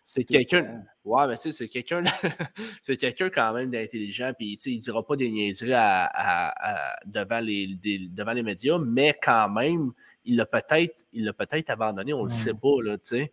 [0.04, 0.84] C'est quelqu'un.
[1.02, 2.02] Ouais, mais tu sais, c'est quelqu'un.
[2.82, 4.32] c'est quelqu'un quand même d'intelligent.
[4.38, 8.32] Puis, tu sais, il dira pas des niaiseries à- à- à- devant, les, des- devant
[8.32, 9.92] les médias, mais quand même,
[10.26, 12.12] il l'a peut-être, il l'a peut-être abandonné.
[12.12, 13.32] On le sait pas, là, tu sais.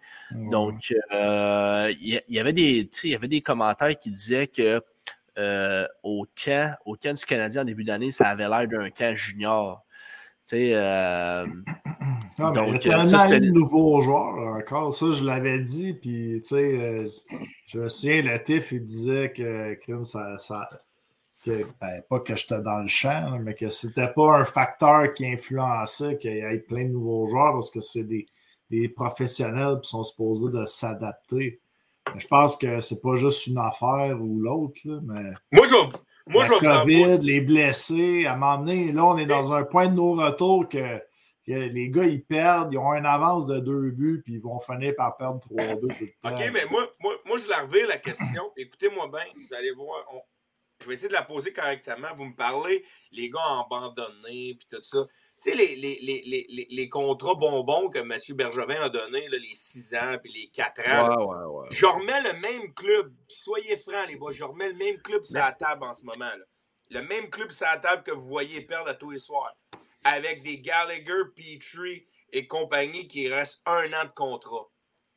[0.50, 4.82] Donc, euh, il y, avait des, il y avait des commentaires qui disaient que
[5.38, 9.14] euh, au camp, au camp du Canadien en début d'année, ça avait l'air d'un camp
[9.16, 9.86] junior.
[10.52, 11.46] Sais, euh,
[12.38, 14.94] Ah, Donc, il y a euh, ça, eu de nouveaux joueurs encore.
[14.94, 15.94] Ça, je l'avais dit.
[15.94, 17.08] Puis, tu sais, euh,
[17.68, 20.38] je me souviens, le TIF, il disait que, que ça.
[20.40, 20.68] ça
[21.46, 25.26] que, ben, pas que j'étais dans le champ, mais que c'était pas un facteur qui
[25.26, 28.28] influençait qu'il y ait plein de nouveaux joueurs parce que c'est des,
[28.70, 31.62] des professionnels qui sont supposés de s'adapter.
[32.18, 35.92] Je pense que c'est pas juste une affaire ou l'autre, mais Moi, je vais,
[36.28, 38.92] moi, la COVID, les blessés, à m'emmener.
[38.92, 40.98] Là, on est dans un point de non-retour que,
[41.48, 44.60] que les gars, ils perdent, ils ont une avance de deux buts, puis ils vont
[44.60, 46.36] finir par perdre 3-2 tout le temps.
[46.36, 48.52] OK, mais moi, moi, moi je la revire la question.
[48.58, 50.06] Écoutez-moi bien, vous allez voir.
[50.14, 50.22] on-
[50.82, 52.08] Je vais essayer de la poser correctement.
[52.16, 55.06] Vous me parlez, les gars abandonnés, puis tout ça.
[55.42, 58.16] Tu sais, les, les, les, les, les, les contrats bonbons que M.
[58.36, 61.68] Bergevin a donnés, là, les 6 ans puis les 4 ans, ouais, ouais, ouais.
[61.72, 63.12] je remets le même club.
[63.28, 64.32] Soyez francs, les gars.
[64.32, 66.26] Je remets le même club sur la table en ce moment.
[66.26, 66.46] là.
[66.92, 69.56] Le même club sur la table que vous voyez perdre à tous les soirs.
[70.04, 74.68] Avec des Gallagher, Petrie et compagnie qui restent un an de contrat.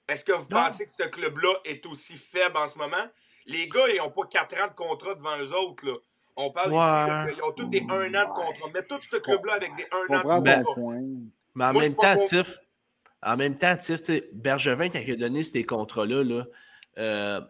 [0.09, 0.63] Est-ce que vous Non.
[0.65, 3.07] pensez que ce club-là est aussi faible en ce moment?
[3.47, 5.85] Les gars, ils n'ont pas 4 ans de contrat devant eux autres.
[5.87, 5.97] Là.
[6.36, 8.69] On parle ici là, qu'ils ont tous des 1 an de contrat.
[8.74, 10.74] Mais tout ce club-là avec des 1 Je an de contrat.
[10.74, 11.01] point.
[11.55, 12.59] Mais en Moi, même temps, Tiff,
[13.23, 14.01] en même temps, Tiff,
[14.35, 16.44] Bergevin, quand il a donné ces contrats-là, là,
[16.98, 17.40] euh,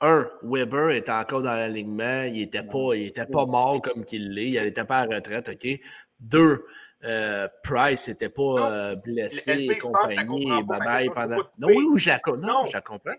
[0.00, 4.30] un, Weber était encore dans l'alignement, il n'était pas, il était pas mort comme qu'il
[4.30, 5.80] l'est, il n'était pas à la retraite, OK?
[6.18, 6.64] Deux,
[7.04, 8.58] euh, Price n'était pas Non.
[8.58, 11.36] euh, blessé Le et compagnie, bye-bye pendant...
[11.58, 12.64] Non, oui, oui, je la, non, Non.
[12.64, 13.12] je la comprends.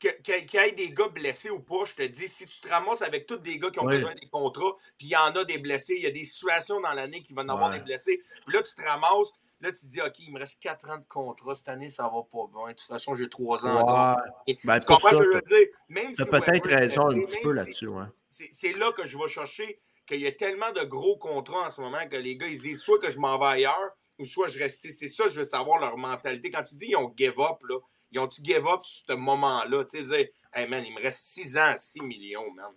[0.00, 3.02] Qu'il y ait des gars blessés ou pas, je te dis, si tu te ramasses
[3.02, 3.96] avec tous des gars qui ont Oui.
[3.96, 6.80] besoin des contrats, puis il y en a des blessés, il y a des situations
[6.80, 9.80] dans l'année qui vont en avoir des blessés, puis là, tu te ramasses, là, tu
[9.82, 12.46] te dis, OK, il me reste 4 ans de contrat, cette année, ça va pas
[12.50, 12.68] bien.
[12.68, 14.16] De toute façon, j'ai 3 ans encore.
[14.48, 14.56] Ouais.
[14.64, 15.68] Ben, tu comprends ce que je veux dire?
[15.90, 18.06] Même si peut-être raison un petit peu là-dessus, ouais.
[18.28, 21.82] c'est là que je vais chercher qu'il y a tellement de gros contrats en ce
[21.82, 24.48] moment que les gars, ils se disent soit que je m'en vais ailleurs ou soit
[24.48, 24.78] je reste.
[24.78, 26.50] C'est ça, je veux savoir leur mentalité.
[26.50, 27.78] Quand tu dis ils ont give up, là,
[28.12, 29.84] ils ont-tu give up sur ce moment-là?
[29.84, 32.72] Tu sais, dire, Hey man, il me reste 6 ans à 6 millions, man.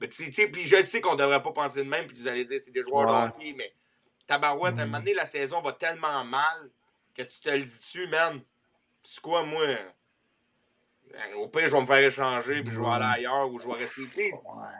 [0.00, 2.44] Mais tu sais, puis je sais qu'on devrait pas penser de même, puis vous allez
[2.44, 3.22] dire c'est des joueurs Ouais.
[3.28, 3.72] de hockey, mais
[4.26, 6.70] tabarouette, à un moment donné, la saison va tellement mal
[7.16, 8.42] que tu te le dis dessus, man.
[9.02, 9.62] C'est quoi, moi?
[11.14, 13.66] Euh, Au pire, je vais me faire échanger, puis je vais aller ailleurs, ou je
[13.68, 14.02] vais rester.
[14.02, 14.30] Tu sais,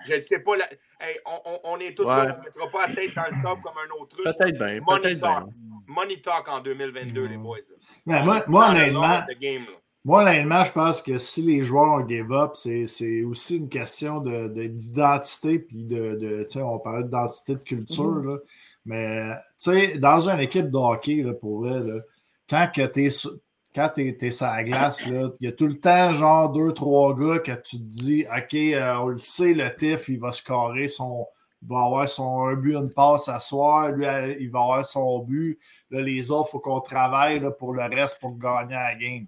[0.07, 0.57] Je ne sais pas.
[0.57, 0.69] la-
[1.01, 2.09] Hey, on, on- on est tous Ouais.
[2.27, 4.25] là, on ne mettra pas la tête dans le sable comme un autruche.
[4.25, 5.45] Peut-être bien, Money talk.
[5.45, 5.53] bien.
[5.87, 7.59] Money talk en 2022, les boys.
[7.59, 7.77] là.
[8.07, 9.73] Mais moi, moi, honnêtement, game, là.
[10.05, 14.21] Moi, honnêtement, je pense que si les joueurs ont give up, c'est aussi une question
[14.21, 18.27] de- de- d'identité, puis de, de tu sais, on parlait d'identité de culture, Mm-hmm.
[18.29, 18.37] là.
[18.85, 22.01] mais tu dans une équipe de hockey, là, pour vrai, là,
[22.49, 23.33] quand t'es sur-
[23.75, 27.39] quand es sur la glace, il y a tout le temps, genre, deux, trois gars
[27.41, 31.27] que tu te dis, OK, euh, on le sait, le TIF, il va scorer son.
[31.63, 33.91] Il va avoir son un but, une passe à soir.
[33.91, 35.59] Lui, euh, il va avoir son but.
[35.91, 39.27] Là, les autres, il faut qu'on travaille là, pour le reste pour gagner la game.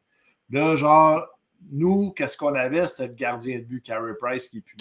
[0.50, 1.26] Là, genre,
[1.70, 2.86] nous, qu'est-ce qu'on avait?
[2.86, 4.76] C'était le gardien de but, Carey Price, qui est plus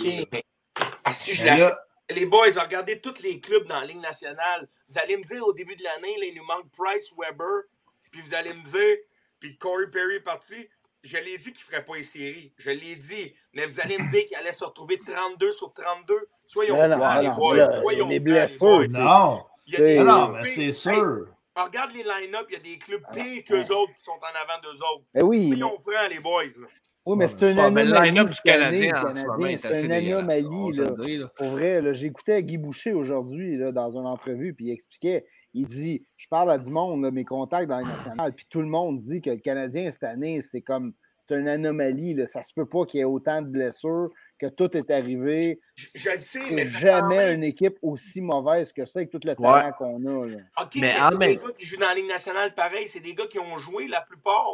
[1.04, 1.76] Ah, si je Mais l'achète.
[2.12, 4.68] Les boys, regardez tous les clubs dans la Ligue nationale.
[4.88, 7.64] Vous allez me dire au début de l'année, là, il nous manque Price, Weber,
[8.12, 8.98] puis vous allez me dire,
[9.40, 10.68] puis Corey Perry est parti.
[11.02, 12.52] Je l'ai dit qu'il ne ferait pas les séries.
[12.58, 13.34] Je l'ai dit.
[13.54, 16.16] Mais vous allez me dire qu'il allait se retrouver 32 sur 32.
[16.48, 16.88] Soyons mais
[17.22, 17.78] les boys.
[17.78, 19.44] Soyons les blessures, non.
[19.68, 21.65] Il y a des C'est- non, mais c'est Hey, sûr.
[21.65, 24.61] regarde les line-up, il y a des clubs pires qu'eux autres qui sont en avant
[24.61, 25.06] d'eux autres.
[25.14, 26.44] Ben oui, mais, Soyons francs, les boys.
[26.44, 26.68] là.
[27.06, 28.11] oui, mais c'est Ouais, mais le anomalie.
[28.11, 31.22] line-up du Canadien en ce moment est assez anomalie.
[31.38, 35.65] Pour vrai, là, j'écoutais Guy Boucher aujourd'hui là, dans une entrevue, puis il expliquait, il
[35.68, 38.68] dit, je parle à du monde, là, mes contacts dans les nationales, puis tout le
[38.68, 40.94] monde dit que le Canadien cette année, c'est comme,
[41.27, 42.27] c'est une anomalie, là.
[42.27, 44.10] ça se peut pas qu'il y ait autant de blessures,
[44.40, 45.60] que tout est arrivé.
[45.76, 49.36] Je, le sais, mais jamais même- une équipe aussi mauvaise que ça, avec tout le
[49.36, 50.28] talent qu'on a.
[50.28, 50.38] Là.
[50.62, 52.88] OK, Mais mais, en c'est même- des gars qui jouent dans la Ligue nationale pareil.
[52.88, 54.48] C'est des gars qui ont joué la plupart.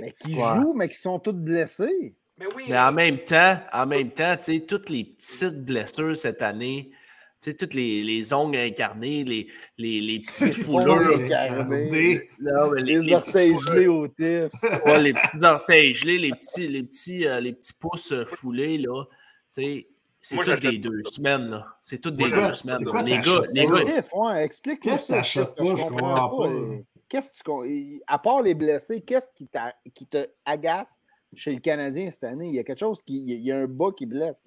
[0.00, 0.42] Mais qui Ouais.
[0.60, 2.14] jouent, mais qui sont tous blessés.
[2.38, 6.16] Mais oui, Mais en même temps, en même temps, tu sais, toutes les petites blessures
[6.16, 6.90] cette année,
[7.40, 9.46] sais, toutes les, les ongles incarnés, les,
[9.76, 11.54] les, les petits Les fouleurs, ongles Regardez.
[11.56, 12.20] incarnés, les,
[12.84, 14.52] Les les petits orteils gelés au tif.
[14.84, 18.78] ouais, les petits orteils gelés, les petits, les petits, euh, les petits pouces euh, foulés,
[18.78, 19.04] là,
[19.54, 19.88] tu sais,
[20.20, 21.66] c'est toutes des deux semaines, là.
[21.80, 22.84] C'est toutes des deux semaines.
[22.84, 25.54] quoi Les gars, les gars, Tif, ouais, explique-moi Qu'est-ce que t'achètes?
[25.54, 25.64] pas?
[25.64, 26.48] que Je comprends pas.
[26.48, 26.78] euh,
[27.08, 27.64] Qu'est-ce qu'on-
[28.06, 29.48] À part les blessés, qu'est-ce qui,
[29.94, 31.00] qui te agace
[31.34, 32.48] chez le Canadien cette année?
[32.48, 33.16] Il y a quelque chose qui.
[33.16, 34.46] Il y a un bas qui blesse.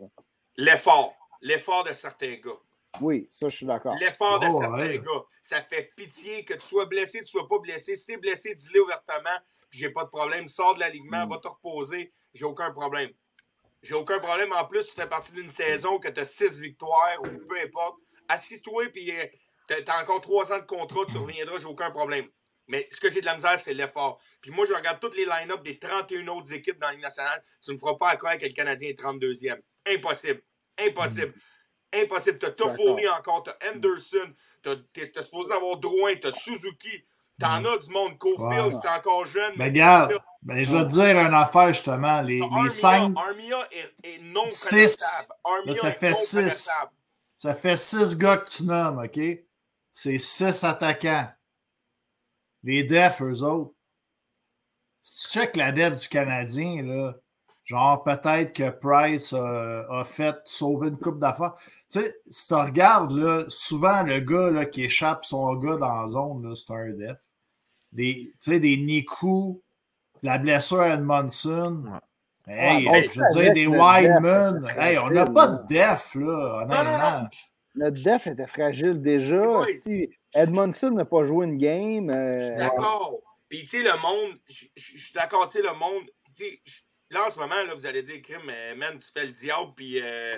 [0.58, 1.16] l'effort.
[1.42, 2.52] L'effort de certains gars.
[3.00, 3.96] Oui, ça, je suis d'accord.
[4.00, 5.00] L'effort de Oh, certains ouais.
[5.00, 5.24] gars.
[5.42, 7.96] Ça fait pitié que tu sois blessé, que tu sois pas blessé.
[7.96, 9.38] Si t'es blessé, dis-le ouvertement.
[9.70, 10.48] puis J'ai pas de problème.
[10.50, 11.30] Sors de l'alignement, Mm.
[11.32, 12.12] va te reposer.
[12.34, 13.10] J'ai aucun problème.
[13.82, 14.52] J'ai aucun problème.
[14.52, 17.96] En plus, tu fais partie d'une saison que tu as six victoires ou peu importe.
[18.28, 19.12] Assis-toi, puis
[19.68, 22.28] tu as encore trois ans de contrat, tu reviendras, j'ai aucun problème.
[22.68, 24.22] Mais ce que j'ai de la misère, c'est l'effort.
[24.42, 27.44] Puis moi, je regarde toutes les line-up des 31 autres équipes dans la Ligue nationale.
[27.64, 29.62] Tu ne me feras pas à croire que le Canadien est 32e.
[29.88, 30.42] Impossible.
[30.78, 31.34] Impossible.
[31.94, 32.40] Impossible.
[32.40, 34.34] T'as Toffoli encore, t'as Anderson,
[34.94, 37.06] t'es supposé avoir Drouin, t'as Suzuki.
[37.40, 38.18] T'en as du monde.
[38.20, 39.54] Cofield, c'est encore jeune.
[39.58, 40.14] Mais regarde,
[40.44, 42.22] ben, je vais te dire une affaire justement.
[42.22, 42.40] Les,
[42.70, 44.96] cinq, Armia est, est non Six.
[45.44, 46.70] Armia ça fait six.
[47.36, 49.20] ça fait six gars que tu nommes, OK?
[49.92, 51.30] C'est six attaquants.
[52.64, 53.74] Les defs, eux autres.
[55.02, 57.16] Si tu check la def du Canadien, là,
[57.72, 61.54] genre peut-être que Price euh, a fait sauver une coupe d'affaires.
[61.90, 66.02] Tu sais, si tu regardes, là, souvent le gars là, qui échappe son gars dans
[66.02, 67.20] la zone, là, c'est un def.
[67.94, 69.62] Des, tu sais, des Niku,
[70.22, 71.84] la blessure à Edmondson.
[72.48, 74.60] Hey, Ouais, bon, je veux dire, des Wideman.
[74.62, 77.22] def, Hey, on n'a pas de def, là, Non, non, honnêtement.
[77.22, 77.28] non.
[77.76, 79.60] Notre def était fragile déjà.
[79.62, 79.80] Oui.
[79.82, 82.10] Si Edmondson n'a pas joué une game.
[82.10, 83.20] euh, D'accord.
[83.48, 86.04] Puis, tu sais, le monde, je je- je suis d'accord, tu sais, le monde,
[86.36, 86.80] tu sais, je-
[87.12, 89.72] là, en ce moment, là, vous allez dire, crime, euh, man, tu fais le diable,
[89.76, 90.38] puis euh, euh,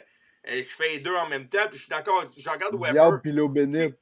[0.58, 2.92] je fais les deux en même temps, puis je suis d'accord, je regarde Weber.
[2.94, 3.96] Diable puis l'eau bénite.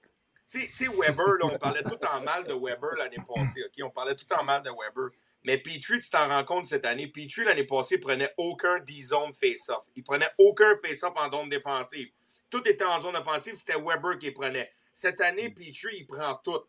[0.49, 3.83] Tu sais- Weber, là, on parlait tout en mal de Weber l'année passée, OK?
[3.85, 5.11] On parlait tout en mal de Weber.
[5.43, 9.83] Mais Petrie, tu t'en rends compte cette année, Petrie, l'année passée, prenait aucun D-zone face-off.
[9.95, 12.09] Il prenait aucun face-off en zone défensive.
[12.49, 14.71] Tout était en zone offensive, c'était Weber qui les prenait.
[14.93, 16.59] Cette année, Petrie, il prend tout.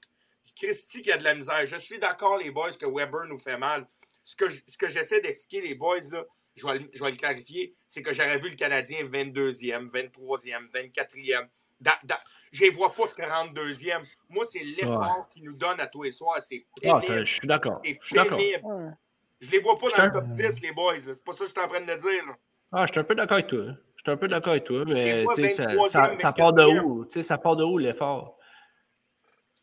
[0.57, 1.67] Christy qui a de la misère.
[1.67, 3.87] Je suis d'accord, les boys, que Weber nous fait mal.
[4.25, 6.25] Ce que, je- ce que j'essaie d'expliquer, les boys, là,
[6.55, 10.69] je vais, le- je vais le clarifier, c'est que j'aurais vu le Canadien 22e, 23e,
[10.73, 11.49] 24e.
[11.81, 12.21] Dans- dans-
[12.53, 14.03] je les vois pas 32e.
[14.29, 16.41] Moi, c'est l'effort qu'ils nous donnent à tous les soirs.
[16.41, 17.27] C'est Ah, pénible.
[17.27, 17.73] je suis d'accord.
[17.83, 18.39] c'est Je suis d'accord.
[18.39, 18.97] pénible.
[19.41, 21.01] Je les vois pas dans le top 10, les boys.
[21.01, 22.27] C'est pas ça que je suis en train de dire.
[22.27, 22.37] là.
[22.71, 23.65] Ah, je suis un peu d'accord avec toi.
[23.97, 26.33] Je suis un peu d'accord avec toi, mais vois tu sais, ça, 23e, ça, ça
[26.33, 26.85] part de 24e.
[26.85, 27.05] où?
[27.05, 28.39] Tu sais, ça part de où l'effort?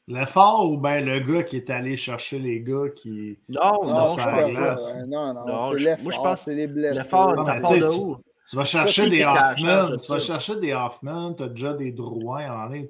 [0.09, 3.37] L'effort ou bien le gars qui est allé chercher les gars qui.
[3.47, 4.75] Non, Non, je pense pas.
[5.05, 6.95] Non, non, Non, je- moi, je pense c'est les blessures.
[7.03, 8.17] L'effort, Non, ça part tu de sais, où?
[8.49, 12.51] Tu vas chercher des Hoffman, tu vas chercher des Hoffman, tu as déjà des Drouin
[12.51, 12.87] en ligne.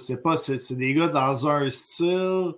[0.00, 2.52] C'est pas, c'est, des gars dans un style.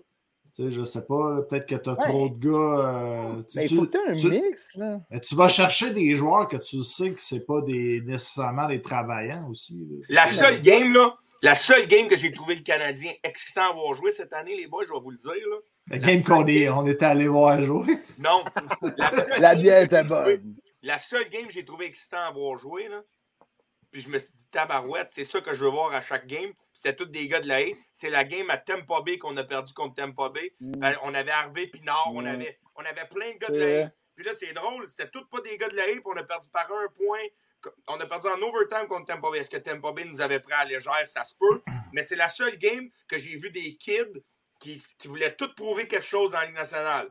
[0.54, 2.06] Tu sais, je sais pas, peut-être que tu as Ouais.
[2.08, 2.50] trop de gars.
[2.52, 5.00] euh, tu- Mais il tu- faut que tu un tu- mix, là.
[5.10, 8.80] mais tu vas chercher des joueurs que tu sais que c'est pas des, nécessairement des
[8.80, 9.84] travaillants aussi.
[9.90, 10.22] là.
[10.22, 13.94] La seule game, là, la seule game que j'ai trouvé le Canadien excitant à voir
[13.94, 15.56] jouer cette année, les boys, je vais vous le dire, là.
[15.90, 17.98] La la game qu'on est, game- on était allé voir jouer.
[18.18, 18.44] Non.
[18.96, 20.56] La seule La game était trouvé- bonne.
[20.82, 23.02] La seule game que j'ai trouvé excitant à voir jouer, là,
[23.90, 26.52] puis je me suis dit, tabarouette, c'est ça que je veux voir à chaque game.
[26.72, 27.76] C'était tous des gars de la haie.
[27.92, 30.52] C'est la game à Tampa Bay qu'on a perdu contre Tampa Bay.
[30.60, 30.82] Mm.
[30.82, 32.30] Euh, on avait Harvey Pinard, on, Ouais.
[32.30, 33.88] avait, on avait plein de gars de la haie.
[34.16, 36.24] Puis là, c'est drôle, c'était tous pas des gars de la haie, puis on a
[36.24, 37.20] perdu par un point.
[37.88, 39.38] On a perdu en overtime contre Tampa Bay.
[39.38, 41.06] Est-ce que Tampa Bay nous avait pris à la légère?
[41.06, 41.62] Ça se peut.
[41.92, 44.22] Mais c'est la seule game que j'ai vu des kids
[44.60, 47.10] qui, qui voulaient tout prouver quelque chose dans la Ligue nationale.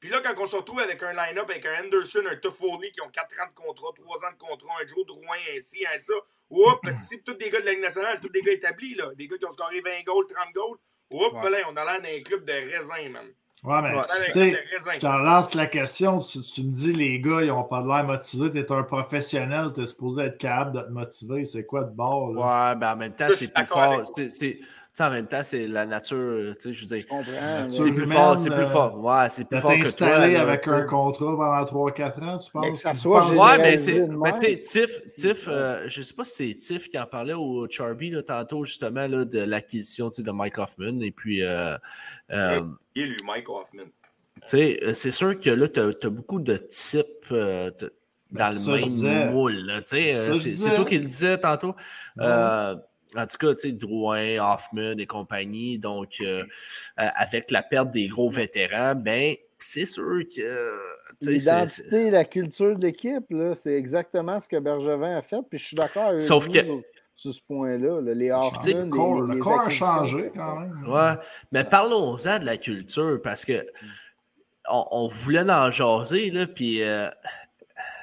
[0.00, 3.00] Puis là, quand on se retrouve avec un line-up, avec un Anderson, un Toffoli qui
[3.00, 6.12] ont 4 ans de contrat, 3 ans de contrat, un Joe Drouin, ainsi, un ça.
[6.50, 6.78] Oups,
[7.08, 9.10] c'est tous des gars de la Ligue nationale, tous des gars établis, là.
[9.14, 10.78] Des gars qui ont scoré 20 goals, 30 goals.
[11.10, 11.50] Oups, Ouais.
[11.50, 13.34] là, on a l'air d'un club de raisin, man.
[13.64, 14.58] Ouais, mais raisin.
[14.94, 16.18] je te relance la question.
[16.18, 18.50] Tu, tu me dis, les gars, ils n'ont pas de l'air motivés.
[18.50, 21.44] Tu es un professionnel, tu es supposé être capable de te motiver.
[21.46, 22.34] C'est quoi de bord?
[22.34, 22.70] Là?
[22.72, 24.02] Ouais, mais en même temps, c'est plus fort.
[24.28, 24.58] C'est-
[25.00, 26.54] en même temps, c'est la nature.
[26.60, 27.06] Tu sais, je veux dire.
[27.68, 29.02] C'est plus fort, c'est plus euh, fort.
[29.04, 30.08] Ouais, c'est plus fort que toi.
[30.16, 32.62] avec un contrat pendant 3-4 ans, tu penses?
[32.64, 34.06] Mais que ça Tu soit penses- Ouais, mais c'est.
[34.06, 34.60] Mais tu sais.
[34.60, 38.22] Tiff, Tiff euh, je sais pas si c'est Tiff qui en parlait au Charby là,
[38.22, 41.00] tantôt, justement, là, de l'acquisition tu sais, de Mike Hoffman.
[41.00, 41.76] Et puis, euh,
[42.30, 42.60] euh,
[42.94, 43.82] Il est lui, Mike Hoffman?
[43.84, 47.70] tu sais, euh, c'est sûr que là, tu as, beaucoup de types euh,
[48.30, 49.56] Ben, dans le même moule.
[49.66, 51.74] là, tu sais, Ça, euh, je C'est toi qui le disais tantôt.
[52.16, 52.24] Ouais.
[52.24, 52.74] Euh,
[53.16, 55.78] en tout cas, tu sais, Drouin, Hoffman et compagnie.
[55.78, 56.42] Donc, euh,
[57.00, 60.70] euh, avec la perte des gros vétérans, ben, c'est sûr que.
[61.22, 65.38] L'identité, la culture de l'équipe, là, c'est exactement ce que Bergevin a fait.
[65.48, 66.82] Puis je suis d'accord avec Sauf vous que- sur,
[67.16, 68.00] sur ce point-là.
[68.00, 68.12] là.
[68.14, 70.84] Les Le Hoffman, corps, les, le corps a changé quand même.
[70.88, 71.14] Ouais,
[71.52, 73.64] mais parlons-en de la culture parce que
[74.68, 77.08] on, on voulait en jaser, là, puis euh,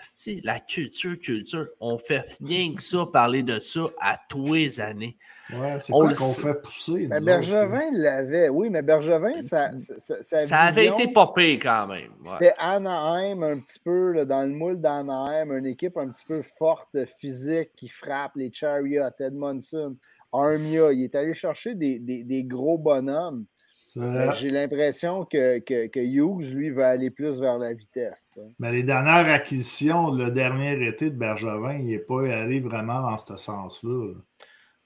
[0.02, 4.80] si, la culture, culture, on fait rien que ça, parler de ça à tous les
[4.82, 5.18] années.
[5.53, 7.07] Ouais, c'est On quoi le qu'on fait pousser?
[7.10, 8.48] Mais Bergevin l'avait.
[8.49, 12.11] Oui, mais Bergevin, ça, ça, Ça avait été popé quand même.
[12.23, 12.30] ouais.
[12.34, 16.41] C'était Anaheim, un petit peu là, dans le moule d'Anaheim, une équipe un petit peu
[16.57, 19.94] forte, physique, qui frappe les Chariots, Edmondson,
[20.32, 20.94] Armia.
[20.94, 23.45] Il est allé chercher des, des- des gros bonhommes.
[23.99, 24.35] Mais vrai.
[24.38, 28.30] J'ai l'impression que, que, que Hughes, lui, va aller plus vers la vitesse.
[28.34, 28.47] tu sais.
[28.59, 33.18] Mais les dernières acquisitions, le dernier été de Bergevin, il n'est pas allé vraiment dans
[33.18, 34.13] ce sens-là.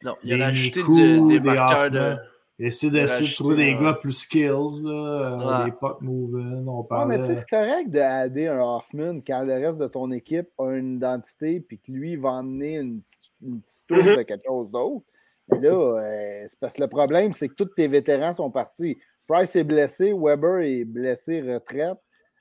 [0.04, 2.16] Non, il a Des rajouté du- des des marqueurs de.
[2.58, 3.84] Essayer d'essayer de trouver des ouais.
[3.84, 5.66] gars plus skills, là, euh, Ouais.
[5.66, 7.18] des puck moving, on Ouais, parlait.
[7.18, 10.72] mais tu sais, c'est correct d'aider un Hoffman quand le reste de ton équipe a
[10.72, 14.72] une identité puis que lui va emmener une petite, une petite touche de quelque chose
[14.72, 15.04] d'autre.
[15.50, 18.98] Mais là, euh, c'est parce que le problème, c'est que tous tes vétérans sont partis.
[19.28, 21.98] Price est blessé, Weber est blessé, retraite.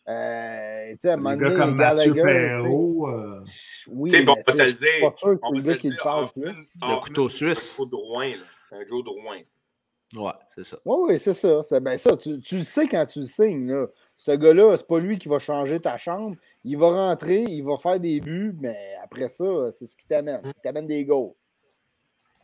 [0.07, 3.09] Euh, tu sais, à un moment donné, comme Mathieu Gallagher, tu sais, Perrault.
[3.09, 3.43] euh,
[3.89, 5.11] Oui, bon, on va se le c'est dire.
[5.11, 5.93] pas sûr que On le va se le dire.
[6.83, 7.75] Le couteau suisse.
[7.75, 8.33] un Joe Drouin,
[8.73, 9.39] un Joe Drouin.
[10.17, 10.77] Ouais, c'est ça.
[10.85, 11.63] Oui, oui, c'est ça.
[11.63, 12.17] C'est ben ça.
[12.17, 13.67] Tu, tu le sais quand tu le signes.
[13.73, 13.87] Là.
[14.17, 16.37] Ce gars-là, c'est pas lui qui va changer ta chambre.
[16.63, 20.41] Il va rentrer, il va faire des buts, mais après ça, c'est ce qui t'amène.
[20.45, 21.33] Il t'amène des goals.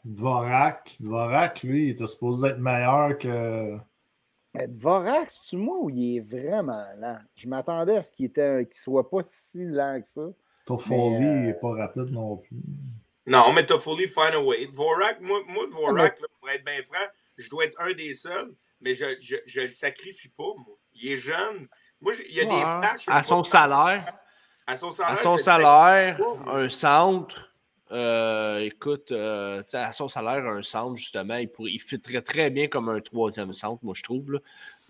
[0.05, 0.97] Dvorak.
[1.01, 3.77] Dvorak, lui, il était supposé être meilleur que.
[4.55, 7.19] Mais Dvorak, c'est-tu moi ou il est vraiment lent?
[7.37, 10.23] Je m'attendais à ce qu'il qu'il soit pas si lent que ça.
[10.67, 12.57] Toffoli, euh, il n'est pas rapide non plus.
[13.27, 14.67] Non, mais Toffoli, find a way.
[14.67, 17.07] Dvorak, moi, moi Dvorak, là, pour être bien franc,
[17.39, 20.77] je dois être un des seuls, mais je, je, je le sacrifie pas, moi.
[20.95, 21.69] Il est jeune.
[22.01, 23.05] Moi, je- il y a des flashs.
[23.07, 24.19] à son salaire.
[24.67, 25.13] À son salaire.
[25.13, 27.50] À son salaire, un centre.
[27.93, 32.23] Euh, écoute, euh, tu sais, à son salaire, un centre, justement, il, pourrait, il fitterait
[32.23, 34.33] très bien comme un troisième centre, moi, je trouve.
[34.33, 34.39] Là.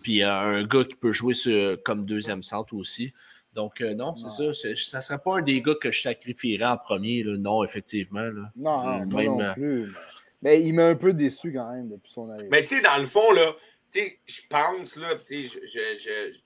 [0.03, 3.13] Puis euh, un gars qui peut jouer sur- comme deuxième centre aussi.
[3.53, 4.53] Donc, euh, non, c'est ça.
[4.75, 7.21] Ça ne serait pas un des gars que je sacrifierais en premier.
[7.23, 7.35] Là.
[7.37, 8.21] Non, effectivement.
[8.21, 8.51] Là.
[8.55, 9.93] Non, Euh, même, non euh, plus.
[10.41, 12.47] Mais, il m'a un peu déçu quand même depuis son arrivée.
[12.49, 13.53] Mais tu sais, dans le fond, là,
[13.93, 16.39] tu sais, je pense, là, tu sais, je, je- je-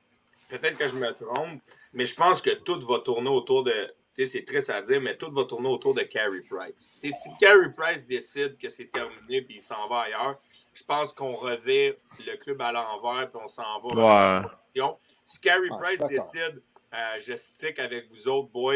[0.58, 1.62] peut-être que je me trompe,
[1.94, 3.72] mais je pense que tout va tourner autour de.
[4.18, 7.00] C'est triste à dire, mais tout va tourner autour de Carey Price.
[7.02, 10.40] Si Carey Price décide que c'est terminé puis il s'en va ailleurs,
[10.74, 14.42] je pense qu'on revêt le club à l'envers puis on s'en va.
[14.74, 14.82] Ouais.
[15.26, 16.62] Si Carey Ah, Price décide,
[16.94, 18.76] euh, je stick avec vous autres, boys,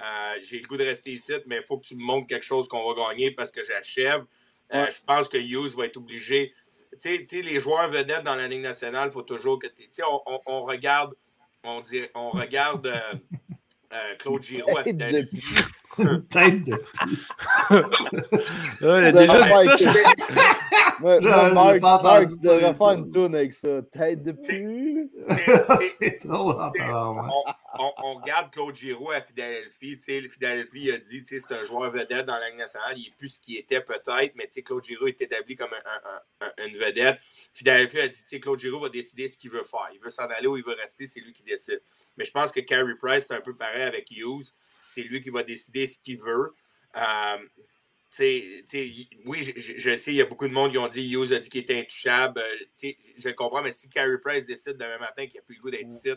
[0.00, 2.44] euh, j'ai le goût de rester ici, mais il faut que tu me montres quelque
[2.44, 4.24] chose qu'on va gagner parce que j'achève.
[4.74, 4.90] Euh.
[4.90, 6.52] Je pense que Hughes va être obligé.
[7.00, 10.02] tu sais, les joueurs vedettes dans la Ligue nationale, il faut toujours que tu sais,
[10.02, 11.14] on, on, on regarde,
[11.62, 12.92] on, dit, on regarde
[13.94, 15.28] euh, Claude Giroux à Tête.
[16.28, 16.82] Tête de.
[18.82, 23.52] Ouais, déjà, devrait ça, être- Ouais, j'ai Marc, pas Marc, dire faire une tourne avec
[23.52, 23.68] ça.
[23.92, 25.10] Tête de pu.
[26.00, 27.28] C'est parlant.
[27.30, 27.44] on,
[27.78, 29.96] on, on regarde Claude Giroux à Philadelphie.
[29.98, 32.58] Tu sais, le Philadelphie a dit tu sais, c'est un joueur vedette dans la Ligue
[32.58, 32.98] nationale.
[32.98, 35.72] Il n'est plus ce qu'il était peut-être, mais tu sais, Claude Giroux est établi comme
[35.72, 37.18] un- un- un- une vedette.
[37.52, 39.88] Philadelphie a dit tu sais, Claude Giroux va décider ce qu'il veut faire.
[39.92, 41.82] Il veut s'en aller ou il veut rester, c'est lui qui décide.
[42.16, 44.46] Mais je pense que Carey Price, c'est un peu pareil avec Hughes.
[44.84, 46.54] C'est lui qui va décider ce qu'il veut.
[46.96, 47.38] Euh,
[49.26, 51.32] oui, je, je- je sais, il y a beaucoup de monde qui ont dit Hughes
[51.32, 52.40] a dit qu'il était intouchable.
[52.40, 55.60] Euh, je le comprends, mais si Carey Price décide demain matin qu'il n'a plus le
[55.62, 56.10] goût d'être ici,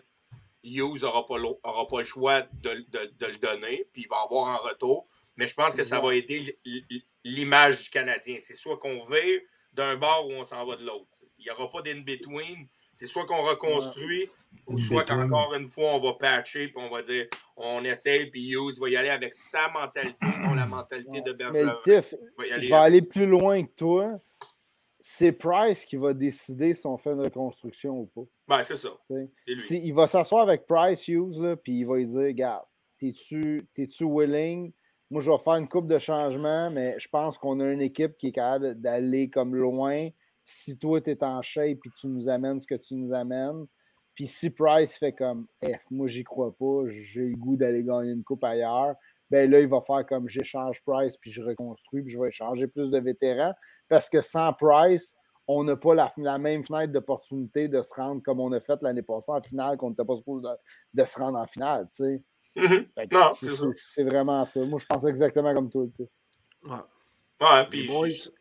[0.63, 4.17] Hughes n'aura pas, aura pas le choix de, de- de le donner, puis il va
[4.23, 5.07] avoir en retour.
[5.35, 6.57] Mais je pense que ça va aider
[7.23, 8.37] l'image du Canadien.
[8.39, 9.41] C'est soit qu'on veut
[9.73, 11.07] d'un bord ou on s'en va de l'autre.
[11.37, 12.67] Il n'y aura pas d'in-between.
[12.93, 14.27] C'est soit qu'on reconstruit,
[14.65, 18.49] ou soit qu'encore une fois, on va patcher, puis on va dire on essaye, puis
[18.49, 21.81] Hughes va y aller avec sa mentalité, non la mentalité de Mais le Bergeron.
[21.83, 24.19] Tiff, je vais aller plus loin que toi.
[25.09, 28.29] C'est Price qui va décider si on fait une reconstruction ou pas.
[28.57, 28.89] Ben, c'est ça.
[29.55, 32.65] Si- il va s'asseoir avec Price Hughes, puis il va lui dire Regarde,
[32.97, 34.73] t'es-tu t'es-tu willing?
[35.09, 38.15] Moi, je vais faire une coupe de changements, mais je pense qu'on a une équipe
[38.15, 40.09] qui est capable d'aller comme loin.
[40.43, 43.65] Si toi, tu es en shape et tu nous amènes ce que tu nous amènes.
[44.13, 48.11] Puis si Price fait comme F, moi, j'y crois pas, j'ai le goût d'aller gagner
[48.11, 48.95] une coupe ailleurs,
[49.29, 52.67] ben là, il va faire comme j'échange Price puis je reconstruis puis je vais échanger
[52.67, 53.53] plus de vétérans.
[53.89, 55.15] Parce que sans Price,
[55.47, 58.81] on n'a pas la, la même fenêtre d'opportunité de se rendre comme on a fait
[58.81, 61.87] l'année passée en finale, qu'on n'était pas supposé de, de se rendre en finale.
[61.89, 62.23] tu sais.
[62.55, 62.85] Mhm.
[63.11, 63.31] Non,
[63.75, 64.59] c'est- vraiment ça.
[64.65, 65.85] Moi, je pense exactement comme toi.
[65.95, 66.09] tu sais.
[66.69, 66.77] Ouais.
[67.39, 68.31] Ouais, Les puis.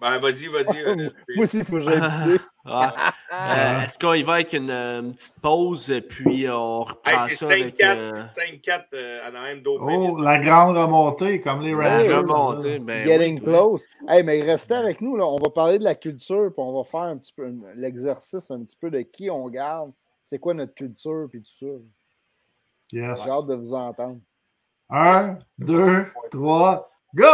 [0.00, 0.80] Ben, vas-y, vas-y.
[0.84, 2.44] euh, Moi aussi, il faut que j'aille pisser.
[2.64, 2.86] Ouais.
[3.32, 7.32] Euh, Est-ce qu'on y va avec une, euh, une petite pause, puis on reprend Hey,
[7.32, 9.86] ça avec 5-4 euh, c'est 5-4 euh, Anaheim Dauphin.
[9.86, 12.08] Oh, la grande remontée, comme les Rangers.
[12.08, 12.78] la remontée?
[12.78, 13.82] Ben Getting oui, close.
[14.08, 15.16] Hey, mais restez avec nous.
[15.16, 15.26] Là.
[15.26, 18.62] On va parler de la culture, puis on va faire un petit peu l'exercice un
[18.64, 19.92] petit peu de qui on garde.
[20.24, 21.72] C'est quoi notre culture, puis tout ça.
[22.92, 23.24] Yes.
[23.24, 24.20] J'ai hâte de vous entendre.
[24.90, 27.24] Un, deux, trois, go!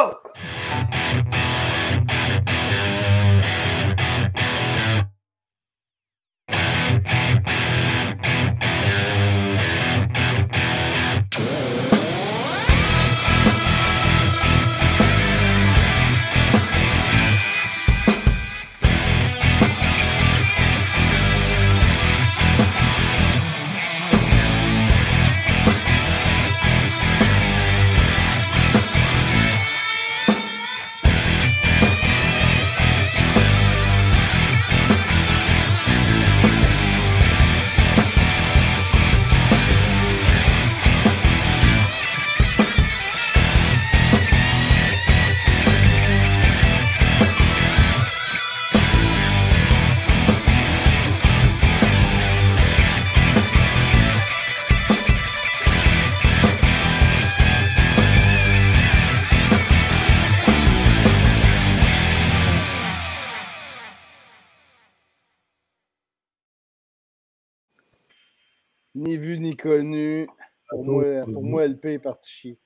[69.10, 70.28] Ni vu ni connu.
[70.68, 71.50] Pour, Attends, moi, pour vas-y.
[71.50, 72.58] moi, LP est parti chier.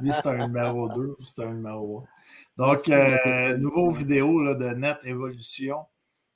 [0.00, 2.04] Lui, c'est un numéro 2, c'est un numéro
[2.58, 2.66] 1.
[2.66, 5.86] Donc, euh, nouveau vidéo là, de Net Evolution,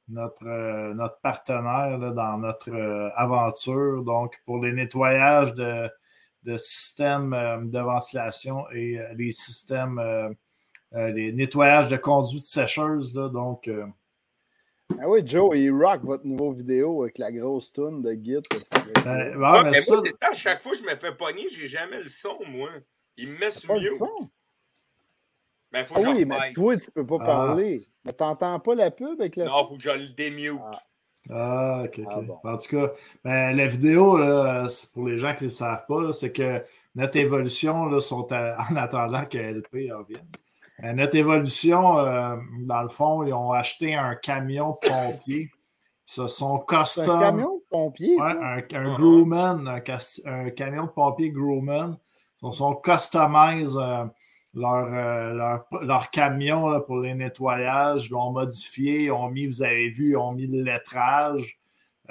[0.08, 4.02] notre, euh, notre partenaire là, dans notre euh, aventure.
[4.02, 5.90] Donc, pour les nettoyages de,
[6.44, 10.00] de systèmes de ventilation et les systèmes,
[10.92, 13.14] les nettoyages de conduites sécheuses.
[13.14, 13.68] Là, donc,
[14.98, 18.40] Ah oui, Joe, il rock votre nouveau vidéo avec la grosse toune de Git.
[19.04, 21.48] ben, mais mais ça, moi, c'est ça, à chaque fois que je me fais pogner,
[21.50, 22.70] j'ai jamais le son, moi.
[23.16, 23.96] Il me met sur Pas le mieux.
[23.96, 24.30] son?
[25.72, 27.26] Ben, faut Ah que oui, je mais toi, tu peux pas Ah.
[27.26, 27.82] parler.
[28.04, 30.60] Mais t'entends pas la pub avec la Non, faut que je le démute.
[30.64, 30.82] Ah.
[31.28, 32.06] Ah, ok, ok.
[32.08, 32.38] Ah bon.
[32.44, 32.92] En tout cas,
[33.24, 36.62] ben, la vidéo, là, pour les gens qui ne le savent pas, c'est que
[36.94, 40.26] notre évolution là, sont à- en attendant que LP revienne.
[40.84, 45.50] Euh, notre évolution, euh, dans le fond, ils ont acheté un camion de pompiers.
[46.08, 47.10] Ils se sont custom.
[47.10, 48.38] un camion de pompier, Ouais, ça?
[48.40, 48.96] un, un Ah.
[48.96, 51.96] Grumman, un, camion de pompier Grumman.
[52.42, 54.04] Ils sont customise euh,
[54.54, 58.06] leur, euh, leur, leur camion là, pour les nettoyages.
[58.06, 59.04] Ils l'ont modifié.
[59.04, 61.58] Ils ont mis, vous avez vu, ils ont mis le lettrage.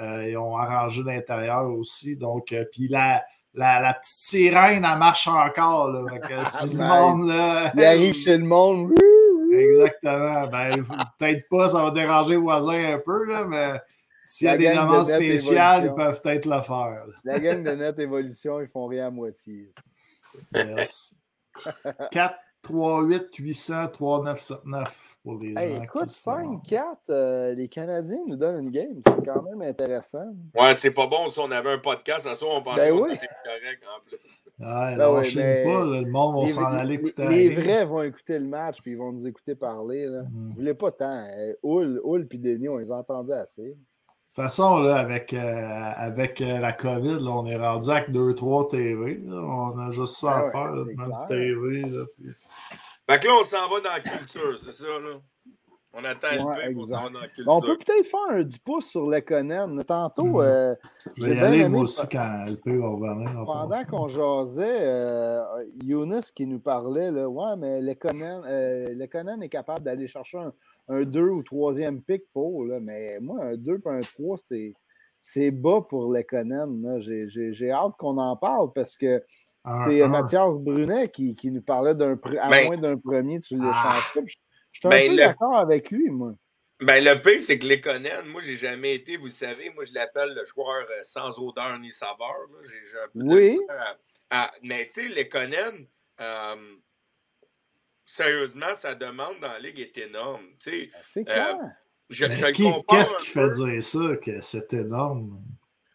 [0.00, 2.16] Euh, ils ont arrangé l'intérieur aussi.
[2.16, 3.24] Donc, euh, puis la,
[3.56, 5.90] la, la petite sirène, elle marche encore.
[5.90, 8.92] Là, Fait que si le monde, là, Il arrive chez le monde.
[9.52, 10.46] Exactement.
[10.48, 10.84] Ben,
[11.18, 13.80] peut-être pas, ça va déranger les voisins un peu, là, mais
[14.26, 17.06] s'il y a des de demandes spéciales, ils peuvent peut-être le faire.
[17.06, 17.14] là.
[17.24, 19.72] La gang de Net Évolution, ils font rien à moitié.
[20.54, 21.14] Yes.
[22.10, 22.34] 4,
[22.66, 25.82] 3, 8, 800, 3, 9, 7, 9 pour les Hey, gens.
[25.82, 29.00] écoute, qui sont- 5-4, euh, les Canadiens nous donnent une game.
[29.06, 30.34] C'est quand même intéressant.
[30.54, 32.26] Ouais, c'est pas bon si on avait un podcast.
[32.26, 33.12] À ça, on pensait Ben qu'on oui.
[33.14, 34.18] était correct en plus.
[34.58, 37.28] Ouais, Ben ouais, mais pas, là, le monde va Les, s'en aller écouter.
[37.28, 40.06] les vrais vont écouter le match puis ils vont nous écouter parler.
[40.06, 40.22] Là.
[40.22, 40.28] Mm.
[40.48, 41.26] Vous voulez pas tant.
[41.36, 43.76] Euh, Hull, Hull puis Denis, on les entendait assez.
[44.36, 48.10] De toute façon, là, avec, euh, avec euh, la COVID, là, on est rendu avec
[48.10, 49.18] 2-3 TV.
[49.24, 49.36] là.
[49.36, 51.26] On a juste ça Ah à ouais, faire, mettre clair.
[51.26, 51.80] TV.
[51.88, 52.26] Là, puis-
[53.08, 55.18] Fait que là, on s'en va dans la culture, c'est ça, là?
[55.94, 57.50] On attend Ouais, le pic, on s'en va dans la culture.
[57.50, 59.82] On peut peut-être faire un 10 pouces sur Lekonen.
[59.84, 60.40] Tantôt, Mm.
[60.42, 60.74] euh,
[61.16, 63.40] Je vais y aller, aimé moi aussi, quand le P va revenir.
[63.40, 65.42] en pendant qu'on jasait, euh,
[65.82, 70.52] Younes qui nous parlait, là, ouais, mais Lekonen, euh, Lekonen est capable d'aller chercher un,
[70.88, 74.74] un 2 ou 3e pick pour, là, mais moi, un 2 et un 3, c'est.
[75.18, 76.82] C'est bas pour Lekonen.
[76.82, 77.00] là.
[77.00, 79.22] J'ai- J'ai j'ai hâte qu'on en parle parce que
[79.68, 80.08] Un- C'est un.
[80.08, 84.00] Mathias Brunet qui, qui nous parlait d'un à Ben- moins d'un premier, tu l'échanges Ah.
[84.14, 86.34] Je je suis un Ben, peu le- d'accord avec lui, moi.
[86.80, 89.82] Ben, le pire, c'est que les Conan, moi, j'ai jamais été, vous le savez, moi,
[89.82, 92.18] je l'appelle le joueur euh, sans odeur ni saveur.
[92.52, 92.58] là.
[92.62, 93.58] J'ai j'ai un peu de Oui.
[94.30, 95.72] à- à- mais, tu sais, les Conan,
[96.20, 96.54] euh,
[98.06, 100.46] sérieusement, sa demande dans la ligue est énorme.
[100.58, 101.56] Tu sais, C'est clair.
[102.08, 105.42] je, je le qui- compare Qu'est-ce qui fait dire ça, que c'est énorme?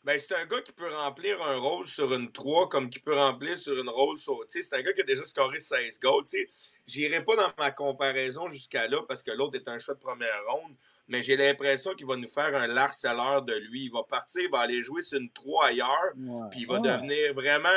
[0.04, 3.16] Ben, c'est un gars qui peut remplir un rôle sur une 3 comme qui peut
[3.16, 4.40] remplir sur une rôle sur.
[4.52, 6.26] Tu sais, c'est un gars qui a déjà scoré 16 goals.
[6.26, 6.50] Tu sais,
[6.88, 10.42] j'irai pas dans ma comparaison jusqu'à là parce que l'autre est un choix de première
[10.48, 10.74] ronde,
[11.08, 13.86] mais j'ai l'impression qu'il va nous faire un larceleur de lui.
[13.86, 16.14] Il va partir, il va aller jouer sur une 3 ailleurs,
[16.50, 16.82] puis il va Ouais.
[16.82, 17.70] devenir vraiment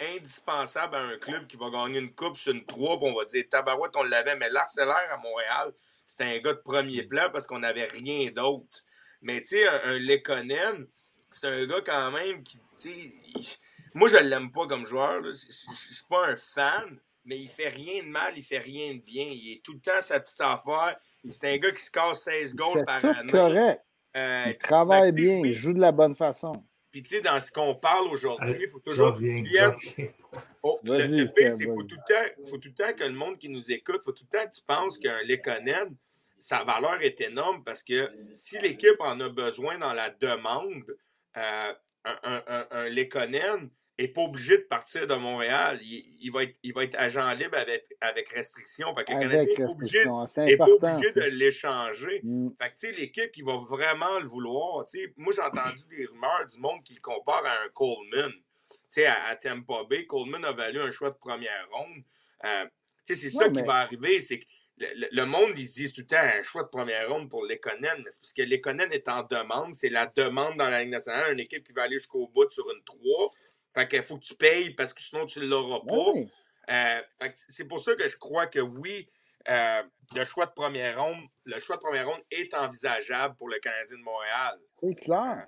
[0.00, 3.24] indispensable à un club qui va gagner une coupe sur une 3, puis on va
[3.24, 5.72] dire Tabarouette, on l'avait, mais l'arcellaire à Montréal,
[6.06, 8.82] c'était un gars de premier plan parce qu'on n'avait rien d'autre.
[9.22, 10.86] Mais tu sais, un, un Lekonen,
[11.30, 12.90] c'est un gars quand même qui, tu sais,
[13.34, 13.46] il-
[13.94, 18.02] moi je l'aime pas comme joueur, je suis pas un fan, mais il fait rien
[18.04, 20.96] de mal, il fait rien de bien, il est tout le temps sa petite affaire.
[21.28, 23.32] C'est un gars qui se casse 16 goals par année.
[23.32, 23.82] correct.
[24.16, 26.52] Euh, Il travaille bien, il joue de la bonne façon.
[26.90, 30.08] Puis tu sais, dans ce qu'on parle aujourd'hui, il faut toujours que tu reviens, reviens.
[30.62, 33.12] Oh, le, pire, c'est qu'il faut tout, le temps, faut tout le temps que le
[33.12, 35.94] monde qui nous écoute, faut tout le temps que tu penses qu'un Lekonen,
[36.38, 40.84] sa valeur est énorme parce que si l'équipe en a besoin dans la demande,
[41.36, 41.72] euh,
[42.04, 45.78] un, un, un, un Lekonen n'est pas obligé de partir de Montréal.
[45.82, 48.94] Il, il va, être, il va être agent libre avec, avec restriction.
[48.96, 50.04] Fait que le Canadien Avec n'est pas obligé,
[50.56, 52.20] pas obligé de l'échanger.
[52.22, 52.48] Mm.
[52.60, 54.84] Fait que, tu sais, l'équipe qui va vraiment le vouloir,
[55.16, 58.32] moi, j'ai entendu des rumeurs du monde qui le compare à un Coleman.
[58.70, 62.02] Tu sais, à, à Tampa Bay, Coleman a valu un choix de première ronde.
[62.44, 62.64] Euh,
[63.04, 64.44] tu sais, c'est ça qui va arriver, c'est que
[64.76, 67.28] le, le- le monde, ils se disent tout le temps un choix de première ronde
[67.28, 70.82] pour Lekonen, mais c'est parce que Lekonen est en demande, c'est la demande dans la
[70.82, 72.98] Ligue nationale, une équipe qui va aller jusqu'au bout sur une 3.
[73.74, 76.10] Fait qu'il faut que tu payes parce que sinon tu ne l'auras pas.
[76.12, 76.26] Ouais.
[76.70, 79.06] Euh, fait que c'est pour ça que je crois que oui,
[79.48, 79.82] euh,
[80.14, 83.96] le choix de première ronde, le choix de première ronde est envisageable pour le Canadien
[83.98, 84.58] de Montréal.
[84.80, 85.46] C'est clair.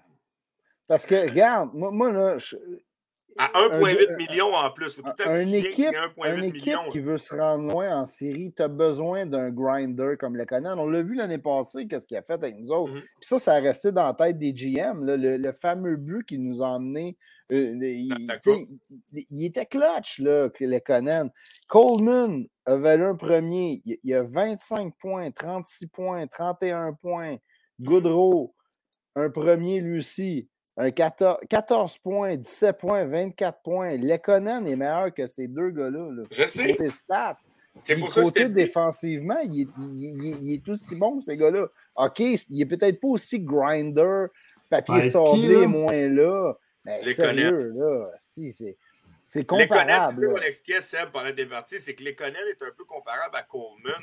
[0.86, 2.56] Parce que, regarde, moi, moi là, je-
[3.42, 4.94] À Un 1,8 gars- million en plus.
[4.96, 6.88] Faut tout le temps que tu une équipe, c'est 1,8 une équipe million.
[6.90, 10.76] qui veut se rendre loin en série, tu as besoin d'un grinder comme le Conan.
[10.78, 12.92] On l'a vu l'année passée, qu'est-ce qu'il a fait avec nous autres.
[12.92, 13.00] Mhm.
[13.00, 15.04] Puis ça, ça a resté dans la tête des GM.
[15.06, 17.16] là, le, le fameux but qui nous a emmené.
[17.50, 21.30] euh, il, était clutch, là, le Conan.
[21.66, 23.80] Coleman avait un premier.
[23.86, 27.36] Il, il a 25 points, 36 points, 31 points.
[27.80, 28.54] Goodrow,
[29.16, 30.49] un premier lui aussi.
[30.76, 33.96] Un 14, 14 points, 17 points, 24 points.
[33.96, 36.10] Lekonen est meilleur que ces deux gars-là.
[36.12, 36.22] là.
[36.30, 36.74] Je sais.
[36.76, 37.36] Côté stats.
[37.82, 41.36] C'est pour ça que je défensivement, il est, il- il- il est aussi bon, ces
[41.36, 41.66] gars-là.
[41.96, 44.26] OK, il est peut-être pas aussi grinder,
[44.68, 46.54] papier sablé est moins là.
[46.84, 48.76] Mais Les sérieux, là, si, c'est,
[49.24, 50.16] c'est Conan, tu comparable.
[50.18, 53.36] sais, mon expliquait, Seb, pendant tes parties, c'est que les Conan est un peu comparable
[53.36, 54.02] à Coleman.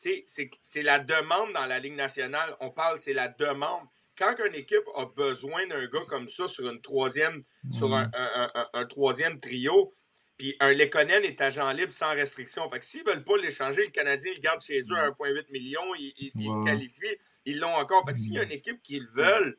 [0.00, 2.56] Tu sais, c'est c'est la demande dans la Ligue nationale.
[2.60, 3.82] On parle, c'est la demande.
[4.18, 8.50] Quand une équipe a besoin d'un gars comme ça sur une troisième, sur un, un-
[8.54, 9.94] un- un troisième trio,
[10.36, 12.68] puis un Lekonen est agent libre sans restriction.
[12.70, 15.80] Fait que s'ils veulent pas l'échanger, le Canadien le garde chez eux à 1,8 million,
[15.98, 16.64] ils, ils- ils le Ouais.
[16.64, 18.04] qualifient, ils l'ont encore.
[18.06, 19.56] Fait que s'il y a une équipe qui le veulent,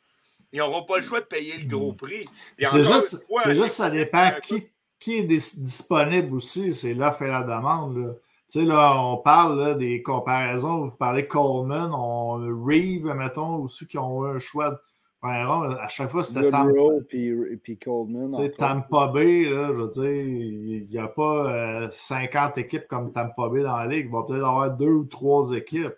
[0.52, 2.24] ils n'auront pas le choix de payer le gros prix.
[2.60, 4.70] C'est juste, fois, c'est juste, ça Lekonen, dépend gars- qui,
[5.00, 6.74] qui est dis- disponible aussi.
[6.74, 7.98] C'est l'offre et la demande.
[7.98, 8.14] Là.
[8.50, 10.84] Tu sais, là, on parle là, des comparaisons.
[10.84, 12.34] Vous parlez Coleman, on,
[12.66, 14.72] Reeve, mettons, aussi, qui ont eu un choix.
[14.72, 14.78] de-
[15.22, 16.70] première ronde, à chaque fois, c'était Tampa.
[17.08, 17.32] Puis,
[17.64, 18.30] puis Coleman.
[18.30, 18.50] Tu sais.
[18.52, 23.48] Tampa Bay, là, je veux dire, il n'y a pas euh, 50 équipes comme Tampa
[23.48, 24.08] Bay dans la ligue.
[24.08, 25.94] Il va peut-être avoir deux ou trois équipes.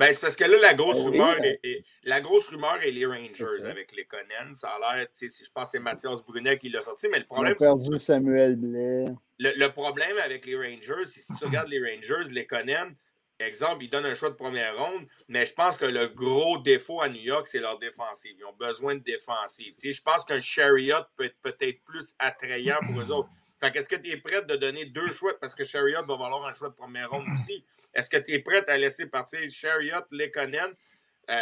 [0.00, 2.48] Ben, c'est parce que là, la grosse Ben oui, rumeur, ben- est, est- la grosse
[2.48, 4.54] rumeur est les Rangers avec les Conan.
[4.54, 7.06] Ça a l'air, tu sais, si je pense que c'est Mathias Brunet qui l'a sorti,
[7.12, 9.12] mais le On a problème, perdu Samuel Blais.
[9.38, 12.90] le, le problème avec les Rangers, c'est si tu regardes les Rangers, les Conan,
[13.38, 17.00] exemple, ils donnent un choix de première ronde, mais je pense que le gros défaut
[17.00, 18.34] à New York, c'est leur défensive.
[18.38, 19.72] Ils ont besoin de défensive.
[19.74, 23.30] Tu sais, je pense qu'un Chariot peut être peut-être plus attrayant pour eux autres.
[23.60, 25.32] Fait qu'est-ce que tu es prête de donner deux choix?
[25.38, 27.64] Parce que Chariot va valoir un choix de première ronde aussi.
[27.94, 30.70] Est-ce que tu es prête à laisser partir Chariot, Lekonen,
[31.30, 31.34] euh,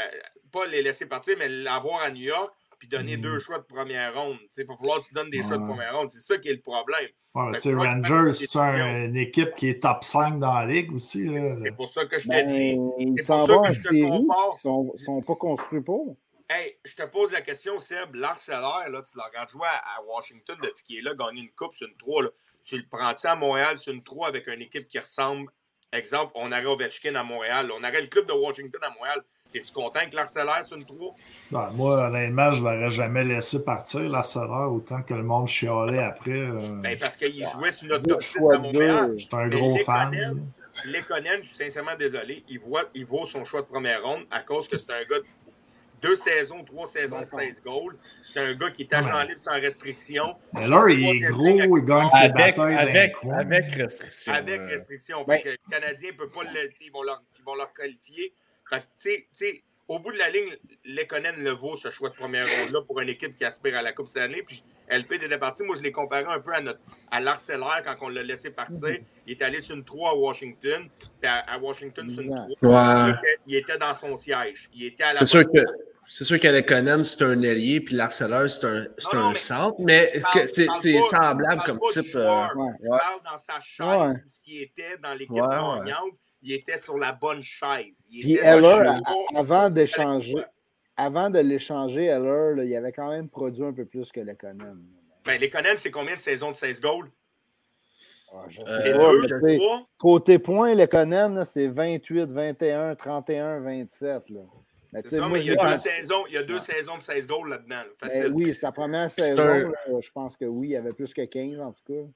[0.51, 3.21] pas les laisser partir, mais l'avoir à New York, puis donner Mm.
[3.23, 4.39] deux choix de première ronde?
[4.57, 6.11] Il va falloir que tu donnes des choix de première ronde.
[6.11, 7.09] C'est ça qui est le problème.
[7.35, 11.25] Ouais, pas Rangers, c'est un- une équipe qui est top 5 dans la ligue aussi.
[11.25, 11.55] Là.
[11.57, 12.77] C'est pour ça que je te Ben, dis.
[12.99, 14.51] ils c'est pour ça que je te compare.
[14.55, 16.17] Ils sont, sont pas construits pour.
[16.51, 18.15] Hey, je te pose la question, Seb.
[18.15, 21.75] Larcellaire, là, tu le regardes jouer à, Washington depuis qu'il est là, gagner une coupe
[21.75, 22.23] sur une 3.
[22.23, 22.29] Là?
[22.65, 25.51] Tu le prends-tu à Montréal sur une 3 avec une équipe qui ressemble?
[25.93, 27.71] Exemple, on aurait Ovechkin à Montréal.
[27.71, 29.23] On aurait le club de Washington à Montréal.
[29.55, 31.15] Es-tu content que Larcellaire sur une 3?
[31.51, 36.03] Ben, moi, honnêtement, je ne l'aurais jamais laissé partir, solaire, autant que le monde chialait
[36.03, 36.31] après.
[36.31, 39.15] euh, Ben, parce qu'il jouait sur notre top 6 choix à Montréal.
[39.19, 40.11] J'étais un Mais gros les fan.
[40.17, 40.47] Conan-
[40.87, 44.41] Lekonen, je suis sincèrement désolé, il, voit, il vaut son choix de première ronde à
[44.41, 45.25] cause que c'est un gars de
[46.03, 47.97] deux saisons, trois saisons de 16 goals.
[48.23, 50.37] C'est un gars qui est agent libre sans restriction.
[50.53, 53.73] Mais Sur là, le il est gros, il gagne ses Avec, batailles les avec, avec
[53.73, 54.33] restriction.
[54.33, 55.25] Avec euh, restriction.
[55.25, 56.71] Ben- Fait que le Canadien peut pas le.
[56.81, 58.33] Ils vont, leur, ils vont leur qualifier.
[58.69, 60.55] Fait que, tu sais- tu sais, au bout de la ligne,
[60.85, 63.93] Lekonen le vaut, ce choix de première ronde-là, pour une équipe qui aspire à la
[63.93, 64.43] Coupe cette année.
[64.47, 65.63] Puis LP était parti.
[65.63, 68.99] Moi, je l'ai comparé un peu à, notre, à l'Arcellaire quand on l'a laissé partir.
[69.27, 70.89] Il est allé sur une 3 à Washington.
[70.99, 72.71] Puis à, à Washington, sur une 3.
[72.71, 73.11] Ouais.
[73.11, 74.69] Il était, il était dans son siège.
[74.75, 75.61] Il était à la C'est sûr que
[76.11, 79.35] c'est sûr que le Conan, c'est un ailier, puis l'Arceleur, c'est un, Non, un mais-
[79.37, 80.11] centre, mais
[80.47, 82.15] c'est semblable comme type.
[82.15, 82.47] euh.
[82.55, 82.99] Ouais, ouais.
[82.99, 84.15] parle dans sa chaise, Ouais.
[84.27, 85.83] ce qui était dans l'équipe gagnante.
[86.43, 88.07] Il était sur la bonne chaise.
[88.11, 89.01] Il Puis était Heller,
[89.35, 90.37] avant d'échanger,
[90.97, 94.35] avant de l'échanger, Heller, là, il avait quand même produit un peu plus que le
[94.35, 94.77] Conan.
[95.25, 95.41] Ben,
[95.77, 97.11] c'est combien de saisons de 16 goals?
[98.33, 99.89] Ah, je Euh, sais pas, deux, trois?
[99.99, 104.29] Côté points, le Conan, là, c'est 28, 21, 31, 27.
[104.31, 104.41] Là.
[104.93, 107.03] Mais ça, moi, mais il y a deux saisons, il y a deux saisons de
[107.03, 107.77] 16 goals là-dedans.
[107.77, 108.09] là.
[108.09, 111.13] Ben oui, sa première saison, un- là, je pense que oui, il y avait plus
[111.13, 112.09] que 15 en tout cas.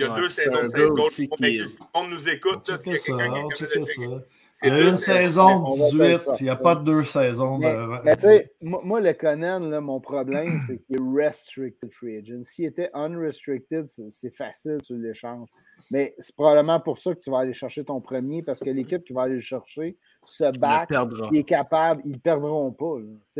[0.00, 1.00] Il y a Ouais, deux saisons de gars 16 goals.
[1.00, 3.54] aussi Faut qui bien est- que Si on nous écoute, là, Checker ça, on capable
[3.54, 3.92] checker de ça.
[3.92, 4.16] checker.
[4.62, 5.66] Il y a une saison On va
[6.06, 6.32] faire 18, ça.
[6.40, 8.04] il n'y a pas deux saisons Mais, de.
[8.04, 12.16] mais tu sais, moi, moi, le Conan, là, mon problème, c'est qu'il est restricted free
[12.18, 12.42] agent.
[12.44, 15.48] S'il était unrestricted, c'est facile sur l'échange.
[15.90, 19.04] Mais c'est probablement pour ça que tu vas aller chercher ton premier, parce que l'équipe
[19.04, 21.28] qui va aller le chercher se le bat, perdra.
[21.32, 22.84] il est capable, ils ne perdront pas.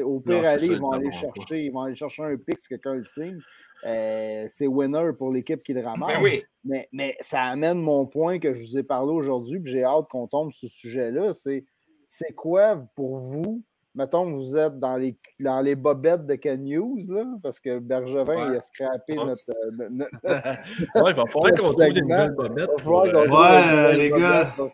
[0.03, 1.17] Au pire, Non, aller, ça, ils ils vont aller pas.
[1.17, 3.39] chercher, ils vont aller chercher un pic si quelqu'un le signe.
[3.87, 6.15] Euh, c'est winner pour l'équipe qui le ramasse.
[6.17, 6.43] Ben oui.
[6.65, 10.07] Mais, mais ça amène mon point que je vous ai parlé aujourd'hui, puis j'ai hâte
[10.11, 11.33] qu'on tombe sur ce sujet-là.
[11.33, 11.65] C'est
[12.07, 13.63] c'est quoi pour vous?
[13.95, 17.79] Mettons que vous êtes dans les, dans les bobettes de Ken Hughes, là, parce que
[17.81, 18.47] Bergevin Ouais.
[18.53, 19.25] il a scrappé Ouais.
[19.27, 22.69] notre, euh, notre- notre- ouais, il va falloir qu'on trouve des nouvelles bobettes.
[22.79, 24.71] Il va falloir pour, qu'on euh, trouve Ouais, les gars, pour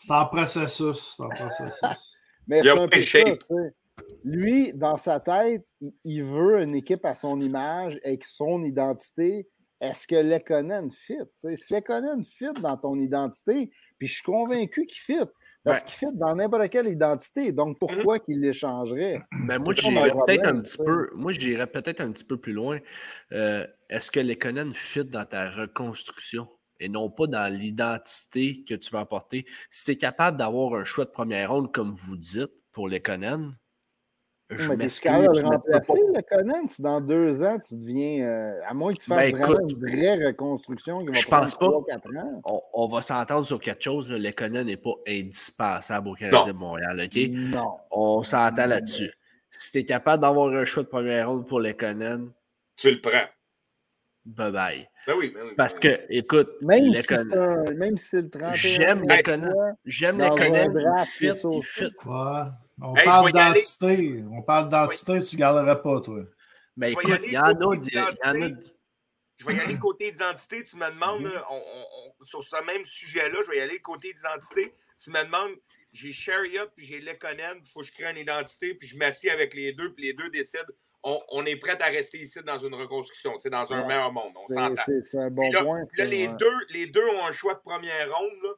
[0.00, 1.14] c'est en processus.
[1.16, 2.16] C'est en processus.
[2.46, 3.54] Mais Il y a c'est un peu ça.
[4.24, 9.46] Lui, dans sa tête, il, il veut une équipe à son image avec son identité.
[9.80, 11.18] Est-ce que Lekonen fit?
[11.34, 15.26] Si Lekonen fit dans ton identité, puis je suis convaincu qu'il fit,
[15.64, 17.52] parce Ben- qu'il fit dans n'importe quelle identité.
[17.52, 19.20] Donc, pourquoi qu'il l'échangerait?
[19.46, 21.10] Ben moi, j'irais peut-être un petit peu.
[21.14, 22.78] Moi, j'irais peut-être un petit peu plus loin.
[23.32, 26.48] Euh, Est-ce que les Conan fit dans ta reconstruction?
[26.80, 29.46] Et non pas dans l'identité que tu vas apporter?
[29.70, 33.00] Si tu es capable d'avoir un choix de première ronde, comme vous dites, pour les
[33.00, 33.52] Conan,
[34.48, 35.10] je mais t'es m'excuse.
[35.12, 38.24] capable de le mais tu peux remplacer, pas- Lekonen, si dans deux ans, tu deviens.
[38.26, 41.26] euh, à moins que tu fasses Ben, vraiment écoute, une vraie reconstruction qui va je
[41.28, 41.66] pense pas.
[41.66, 42.40] 3-4 ans.
[42.44, 44.10] On, on va s'entendre sur quelque chose.
[44.10, 44.18] là.
[44.18, 47.00] Les Conan n'est pas indispensable au Canadien de Montréal.
[47.04, 47.30] OK?
[47.30, 47.76] Non.
[47.92, 49.12] On s'entend là-dessus.
[49.52, 52.26] Si tu es capable d'avoir un choix de première ronde pour les Conan,
[52.76, 53.10] Tu le prends.
[54.36, 54.88] Bye bye.
[55.06, 55.54] Ben oui, ben oui.
[55.56, 59.16] Parce ben que, écoute, Même si un- même si le 31 J'aime e choix,
[59.84, 61.84] J'aime il fit, il fit.
[62.04, 62.42] Ouais.
[62.82, 64.24] On Hey, parle d'identité.
[64.32, 66.20] On parle d'identité, tu ne garderais pas, toi.
[66.76, 68.56] Mais écoute, il y en a y en.
[69.40, 70.62] Je vais y aller côté identité.
[70.64, 73.78] Tu me demandes, là, on- on- on- sur ce même sujet-là, je vais y aller
[73.80, 74.74] côté identité.
[75.02, 75.52] Tu me demandes,
[75.94, 79.30] j'ai Chariot puis j'ai Lekonen, il faut que je crée une identité, puis je m'assieds
[79.30, 80.64] avec les deux, puis les deux décident.
[81.02, 83.86] On, on est prêt à rester ici dans une reconstruction, dans un Ouais.
[83.86, 84.32] meilleur monde.
[84.36, 84.82] On c'est- s'entend.
[85.04, 85.80] c'est un bon là, point.
[85.96, 86.34] là, les, ouais.
[86.38, 88.32] deux, les deux ont un choix de première ronde.
[88.42, 88.50] là.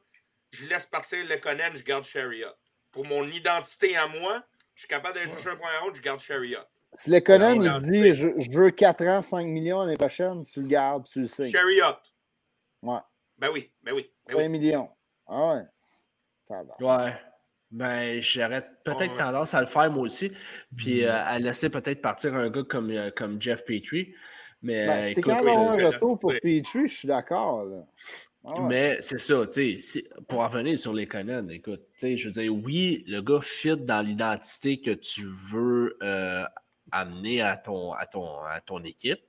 [0.51, 2.49] Je laisse partir Lekonen, je garde Chariot.
[2.91, 4.43] Pour mon identité à moi,
[4.75, 6.59] je suis capable d'aller chercher un première ronde, je garde Chariot.
[6.95, 10.61] Si le Conan, il dit je, je veux 4 ans, 5 millions l'année prochaine, tu
[10.61, 11.49] le gardes, tu le sais.
[11.49, 11.95] Chariot.
[12.83, 12.99] Ouais.
[13.37, 14.11] Ben oui, ben oui.
[14.27, 14.49] Ben 5 oui.
[14.49, 14.89] millions.
[15.25, 15.61] Ah ouais.
[16.47, 17.05] Ça va.
[17.05, 17.13] Ouais.
[17.73, 19.17] Ben, j'aurais peut-être Ouais.
[19.17, 20.31] tendance à le faire moi aussi.
[20.77, 24.13] Puis euh, à laisser peut-être partir un gars comme, euh, comme Jeff Petrie.
[24.61, 26.31] Mais Ben, écoute, oui, c'est un retour pour.
[26.33, 27.65] Petrie, je suis d'accord.
[27.65, 27.83] là.
[28.45, 28.67] Ah ouais.
[28.67, 32.17] Mais c'est ça, tu sais, si- pour en revenir sur les Conan, écoute, tu sais,
[32.17, 36.43] je veux dire, oui, le gars fit dans l'identité que tu veux euh,
[36.91, 39.21] amener à ton, à, ton, à ton équipe.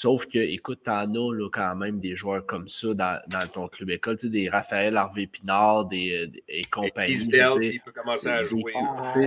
[0.00, 3.66] Sauf que, écoute, t'en as là, quand même des joueurs comme ça dans, dans ton
[3.66, 7.14] club école, tu sais, des Raphaël Harvey Pinard des, des- et compagnie.
[7.14, 8.72] Isdale, s'il peut commencer à jouer.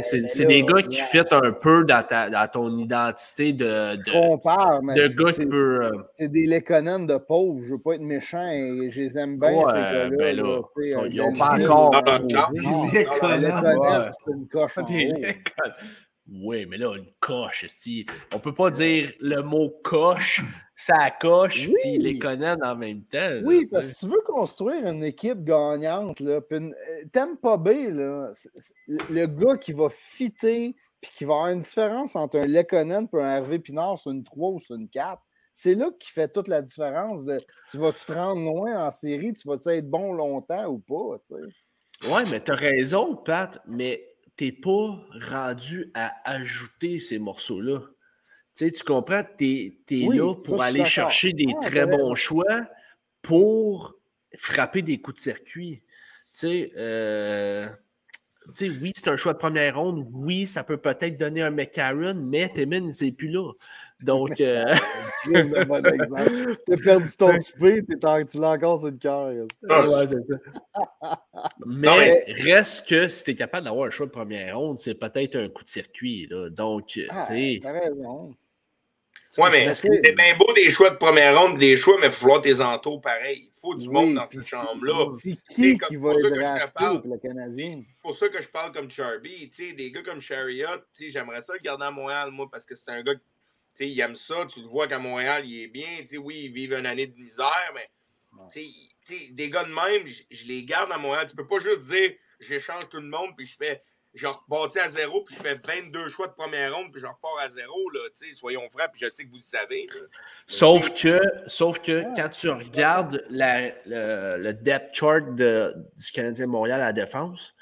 [0.01, 4.11] C'est là, des gars qui fit un peu dans, ta, dans ton identité de, de,
[4.29, 5.83] compare, mais de gars qui peut.
[5.87, 7.61] euh, c'est des Lekonen de pauvres.
[7.65, 10.09] Je veux pas être méchant et je les aime bien, Ouais, ces gars-là.
[10.17, 13.77] ben là, là, tu sais, ils sont- un ils ont Ben pas encore le Lekonen,
[13.77, 14.11] ouais.
[14.25, 14.77] c'est une coche
[16.33, 18.05] Oui, mais là, une coche, si.
[18.33, 20.41] On peut pas dire le mot coche,
[20.75, 21.75] ça coche, Oui.
[21.81, 23.17] puis les Conan en même temps.
[23.17, 27.91] là, Oui, tu parce que tu veux construire une équipe gagnante, là, puis une- euh,
[27.91, 28.73] là, c'est- c'est-
[29.09, 33.17] le gars qui va fitter puis qui va avoir une différence entre un Lekonen et
[33.17, 35.21] un Hervé Pinard sur une 3 ou sur une 4,
[35.51, 37.25] c'est là qui fait toute la différence.
[37.25, 37.39] De,
[37.71, 41.33] tu vas-tu te rendre loin en série, tu vas-tu être bon longtemps ou pas, tu
[41.35, 42.09] sais.
[42.09, 44.07] Ouais, mais t'as raison, Pat, mais
[44.41, 47.81] t'es pas rendu à ajouter ces morceaux-là.
[48.57, 49.21] Tu sais, tu comprends?
[49.37, 51.95] T'es es Oui, là pour aller chercher des Ah, très raison.
[52.07, 52.67] bons choix
[53.21, 53.93] pour
[54.35, 55.83] frapper des coups de circuit.
[55.83, 57.67] Tu sais, euh,
[58.47, 60.07] tu sais, oui, c'est un choix de première ronde.
[60.11, 63.51] Oui, ça peut peut-être donner un McCarron, mais Timmons n'est plus là.
[64.03, 64.65] Donc, euh,
[65.25, 65.81] bon.
[66.67, 69.31] T'as perdu ton spé, t'es en- tu l'as encore sur le cœur.
[69.69, 70.35] Ah, ouais, c'est ça.
[71.65, 74.79] Mais, Non, mais- reste que si tu es capable d'avoir un choix de première ronde,
[74.79, 76.27] c'est peut-être un coup de circuit.
[76.29, 76.49] Là.
[76.49, 77.59] Donc, Ah, tu sais.
[77.61, 78.35] T'as raison.
[79.37, 82.23] Ouais, mais c'est bien beau des choix de première ronde, des choix, mais il faut
[82.23, 83.47] falloir tes entours pareil.
[83.47, 85.13] Il faut du Oui, monde dans cette chambre-là.
[85.17, 87.01] C'est sais, qui comme qui c'est va pour ça être que je te drafté parle.
[87.01, 87.81] pour le Canadien?
[87.85, 89.49] C'est pour ça que je parle comme Charby.
[89.53, 92.75] Sais, des gars comme Chariot, sais, j'aimerais ça le garder à Montréal, moi, parce que
[92.75, 93.21] c'est un gars qui
[93.75, 94.45] tu sais, il aime ça.
[94.45, 95.87] Tu le vois qu'à Montréal, il est bien.
[96.01, 97.89] Tu sais, oui, ils vivent une année de misère, mais
[98.51, 98.67] tu sais,
[99.05, 101.25] tu sais, des gars de même, je, les garde à Montréal.
[101.29, 103.83] Tu peux pas juste dire j'échange tout le monde, puis je fais.
[104.13, 107.37] Je rebâtis à zéro, puis je fais 22 choix de première ronde, puis je repars
[107.39, 107.89] à zéro.
[107.91, 109.85] Là, tu sais, soyons francs, puis je sais que vous le savez.
[109.87, 110.01] là.
[110.45, 116.47] Sauf que, sauf que quand tu regardes la- le, le depth chart de- du Canadien
[116.47, 117.55] Montréal à la défense,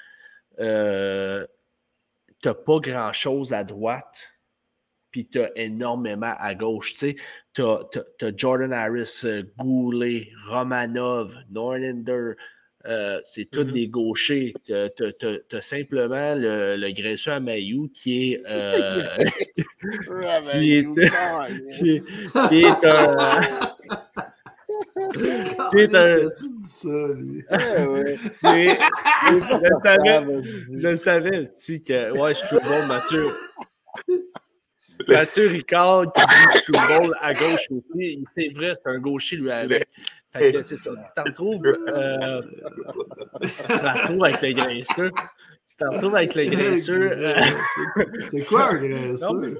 [0.58, 1.46] euh,
[2.42, 4.20] tu n'as pas grand-chose à droite,
[5.10, 6.94] puis tu as énormément à gauche.
[6.94, 7.16] Tu
[7.62, 7.80] as,
[8.36, 12.32] Jordan Harris, euh, Goulet, Romanov, Norlander.
[12.86, 13.72] euh, c'est tous Mhm.
[13.72, 14.54] des gauchers.
[14.64, 19.02] Tu as, simplement le, le graisseux à Mayou qui est, euh,
[20.50, 20.84] qui est,
[21.70, 22.02] qui est,
[22.48, 23.40] qui est un.
[25.72, 27.44] Qui est un- Tu dis ça, lui?
[27.50, 32.12] je le savais, je le savais, tu que.
[32.16, 33.26] Ouais, je suis bon, Mathieu.
[35.08, 38.24] Mathieu Ricard qui dit suis bon à gauche aussi.
[38.34, 39.86] C'est vrai, c'est un gaucher lui avec.
[40.32, 40.90] Fait que c'est ça.
[40.90, 41.62] Tu t'en retrouves.
[41.88, 45.10] euh, tu t'en retrouves avec les graisseux.
[45.68, 47.10] Tu t'en retrouves avec les graisseux.
[48.30, 49.54] C'est quoi un Non, graisseux?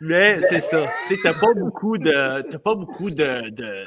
[0.00, 0.86] mais c'est ça.
[1.08, 2.42] Tu T'as pas beaucoup de.
[2.42, 3.50] T'as pas beaucoup de.
[3.50, 3.84] de-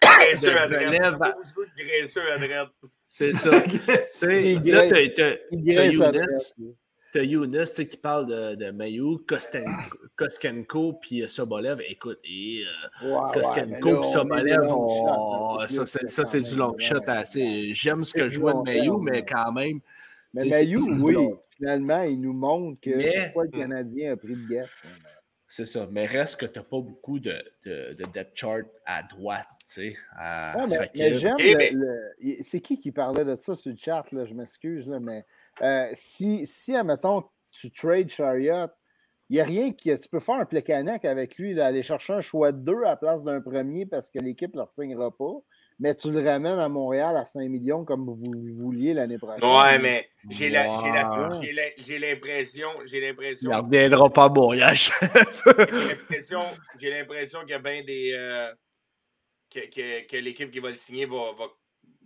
[0.00, 1.18] Graisseux à droite.
[1.18, 2.70] pas beaucoup de graisseux à droite.
[3.06, 3.50] c'est ça.
[3.50, 6.12] Là, t'as- Younes.
[7.12, 9.70] T'as Younes tu sais, qui parle de, de Mayu, Kostenko,
[10.16, 11.80] Koskenko puis euh, Sobolev.
[11.88, 12.62] Écoute, et,
[13.02, 15.86] euh, Koskenko puis Sobolev, on- là, ça,
[16.26, 17.72] c'est du long shot assez.
[17.72, 19.80] J'aime ce que je vois de terme, mais quand même.
[20.34, 21.16] Mais c'est- oui,
[21.56, 24.66] finalement, il nous montre que Mais- pourquoi le Canadien a pris le guet.
[25.50, 25.88] C'est ça.
[25.90, 27.32] Mais reste que t'as pas beaucoup de,
[27.64, 29.96] de, de depth chart à droite, tu sais.
[30.14, 31.36] à- Ouais, mais, j'aime
[32.20, 34.04] Eh C'est qui qui parlait de ça sur le chat?
[34.12, 34.26] Là?
[34.26, 35.24] Je m'excuse, là, mais
[35.62, 38.68] euh, si, si, admettons, tu trades Chariot,
[39.30, 39.96] il n'y a rien qui.
[39.98, 42.90] Tu peux faire un Plekanec avec lui, là, aller chercher un choix de deux à
[42.90, 45.34] la place d'un premier parce que l'équipe ne le signera pas,
[45.78, 49.44] mais tu le ramènes à Montréal à 5 millions comme vous vouliez l'année prochaine.
[49.44, 51.42] Ouais, mais j'ai l'impression,
[52.84, 54.74] j'ai l'impression, Il ne reviendra pas à Montréal.
[54.74, 56.40] j'ai l'impression,
[56.80, 58.50] j'ai l'impression qu'il y a bien des, euh,
[59.50, 61.48] que, que, que l'équipe qui va le signer va, va,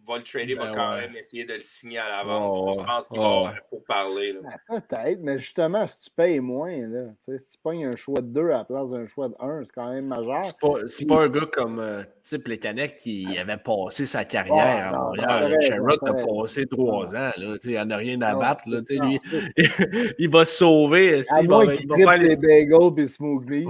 [0.07, 1.01] va le trader, va Ben quand ouais.
[1.03, 2.77] même essayer de le signer à l'avance.
[2.79, 4.35] Je pense qu'il va avoir pour parler.
[4.43, 7.97] Ben, Peut-être, mais justement, si tu payes moins, là, tu sais, si tu pognes un
[7.97, 10.45] choix de 2 à la place d'un choix de 1, c'est quand même majeur.
[10.45, 12.03] C'est pas, pas un gars comme euh,
[12.45, 15.59] Plekanec qui avait passé sa carrière Ah, à non, Montréal.
[16.07, 16.13] a
[16.43, 17.31] passé trois ans.
[17.37, 18.65] Là, il en a rien à Non, battre.
[18.67, 19.21] Là, non, lui,
[20.19, 21.23] il va se sauver.
[21.31, 23.69] À il moins va, il faire les- bagels et smooth meat.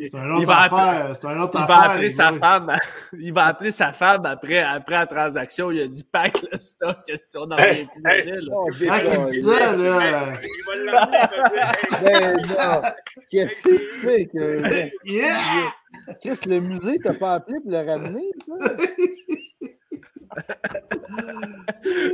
[0.00, 1.12] C'est un il autre va affaire.
[1.54, 2.76] Il va appeler sa femme.
[3.18, 5.55] Il va appeler sa femme après, après la transaction.
[5.58, 8.30] Il a dit pack le stock, question d'en Hey, hey.
[8.32, 8.52] là.
[8.52, 10.32] Oh, Quand il dit ça, là.
[10.42, 12.82] Il va l'emmener, il Ben non!
[13.30, 14.88] Qu'est-ce que tu fais que.
[15.04, 15.72] Yeah!
[16.20, 18.54] Chris, le musée t'a pas appelé pour le ramener, ça?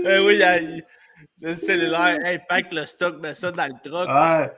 [0.06, 0.85] Eh oui, il-
[1.40, 4.09] le cellulaire, hey, pack le stock, mets ça dans le truck.
[4.09, 4.52] Ouais.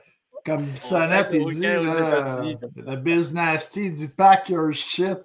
[0.45, 2.43] Comme Bissonnette, il dit, là,
[2.75, 5.17] le business il dit pack your shit.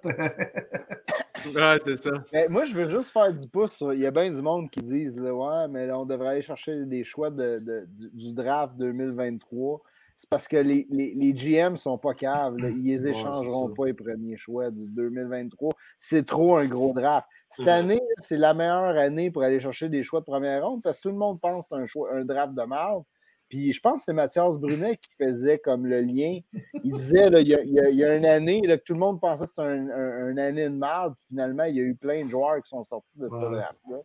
[1.55, 2.11] Ouais, c'est ça.
[2.31, 3.93] Ben, moi, je veux juste faire du pouce sur.
[3.93, 6.41] Il y a bien du monde qui disent là, Ouais, mais là, on devrait aller
[6.41, 9.79] chercher des choix de, de- du- draft 2023.
[10.17, 12.55] C'est parce que les, les, les GM sont pas caves.
[12.57, 12.69] là.
[12.69, 15.71] Ils les échangeront pas les premiers choix du 2023.
[15.97, 17.27] C'est trop un gros draft.
[17.49, 20.97] Cette année, c'est la meilleure année pour aller chercher des choix de première ronde parce
[20.97, 23.03] que tout le monde pense que c'est un, choix, un draft de marde.
[23.51, 26.39] Puis je pense que c'est Mathias Brunet qui faisait comme le lien.
[26.85, 28.77] Il disait, là, il, y a, il y a- il y a une année, là,
[28.77, 31.13] que tout le monde pensait que c'était un, un- une année de marde.
[31.27, 33.41] Finalement, il y a eu plein de joueurs qui sont sortis de ce Ouais.
[33.51, 33.97] draft-là.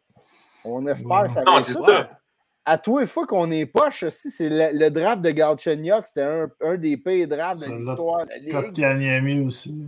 [0.64, 2.10] On espère que ça va Non, c'est ça.
[2.68, 4.28] À toi, il faut qu'on est poche aussi.
[4.32, 6.04] C'est le, le draft de Galchenyuk.
[6.08, 8.50] C'était un, un des pires drafts de l'histoire de la Ligue.
[8.50, 9.86] Kotkaniemi aussi.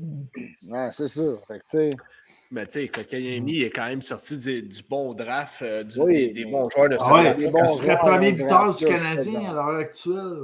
[0.68, 1.22] Ouais, c'est ça.
[1.48, 1.90] Fait que, tu sais,
[2.50, 6.14] Mais tu sais, Kokayemi est quand même sorti du, du bon draft, euh, du- Oui.
[6.32, 7.38] des, des bons joueurs de Ah ce ouais, draft.
[7.40, 10.38] des bons il serait premier buteur du Canadien à l'heure actuelle.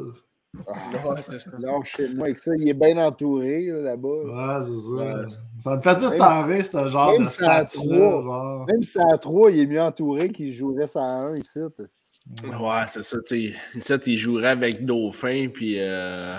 [0.56, 1.50] Ouais, c'est ça.
[1.58, 2.52] lâchez-moi avec ça.
[2.56, 4.08] Il est bien entouré là, là-bas.
[4.08, 4.94] Ouais, c'est ça.
[4.94, 5.26] Ouais.
[5.60, 8.64] Ça me fait tout tarder, ce genre même de stats-là.
[8.68, 11.58] Même si à 3, il est mieux entouré qu'il jouerait ça à 1 ici.
[11.58, 13.80] Ouais, c'est ça, tu sais.
[13.80, 15.76] Ça, tu jouerais avec Dauphin, puis.
[15.78, 16.38] Euh...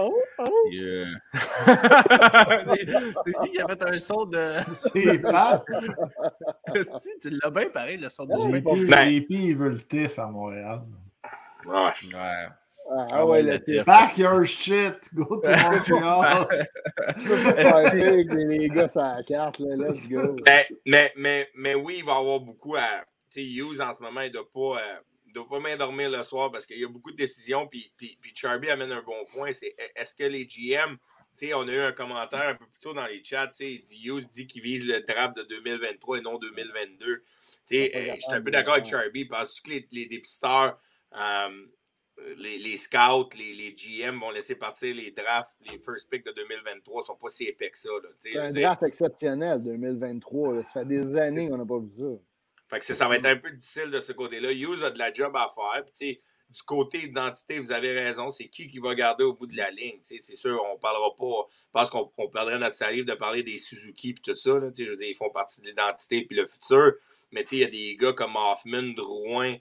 [0.00, 0.44] Oh, oh.
[0.70, 1.06] puis, euh,
[3.46, 4.58] il y avait un son de.
[4.74, 5.64] C'est pas.
[6.98, 8.34] Si, tu l'as bien pareil, le son de.
[8.38, 10.82] JP, Ben- JP, il veut le TIF à Montréal.
[11.66, 11.74] Ouais.
[12.14, 12.46] Ouais.
[12.90, 13.84] Ah, Ah ouais, le TF.
[13.84, 16.46] Pack your shit, go to Montreal.
[17.92, 18.24] Les
[18.58, 20.36] les gars, ça la carte, là, let's go.
[20.46, 23.04] Mais, mais, mais, mais oui, il va y avoir beaucoup à.
[23.30, 24.80] Tu sais, Hughes, en ce moment, il ne doit pas.
[24.80, 25.00] euh,
[25.38, 27.66] doit pas m'endormir le soir parce qu'il y a beaucoup de décisions.
[27.66, 29.52] Puis, puis, puis Charby amène un bon point.
[29.52, 30.96] C'est est-ce que les GM.
[31.36, 33.46] Tu sais, on a eu un commentaire un peu plus tôt dans les chats.
[33.48, 37.16] Tu sais, il dit Hughes dit qu'il vise le draft de 2023 et non 2022.
[37.18, 37.24] Tu
[37.64, 38.86] sais, euh, je suis un capable peu d'accord avec.
[38.86, 39.24] Charby.
[39.24, 40.80] Parce que les, les dépisteurs,
[41.16, 41.48] euh,
[42.36, 46.32] les, les scouts, les, les GM vont laisser partir les drafts, les first picks de
[46.32, 47.90] 2023 sont pas si épais que ça.
[48.18, 50.54] C'est un dire, draft exceptionnel 2023.
[50.54, 50.62] là.
[50.62, 52.22] Ça fait des années qu'on n'a pas vu ça.
[52.68, 54.52] Fait que ça, ça va être un peu difficile de ce côté-là.
[54.52, 55.84] Hughes a de la job à faire.
[55.98, 56.20] Puis,
[56.50, 58.30] du côté identité, vous avez raison.
[58.30, 59.98] C'est qui qui va garder au bout de la ligne.
[60.02, 61.46] C'est sûr, on parlera pas.
[61.72, 64.50] Pense qu'on on perdrait notre salive de parler des Suzuki et tout ça.
[64.52, 66.92] Je veux dire, ils font partie de l'identité puis le futur.
[67.32, 69.56] Mais il y a des gars comme Hoffman, Drouin.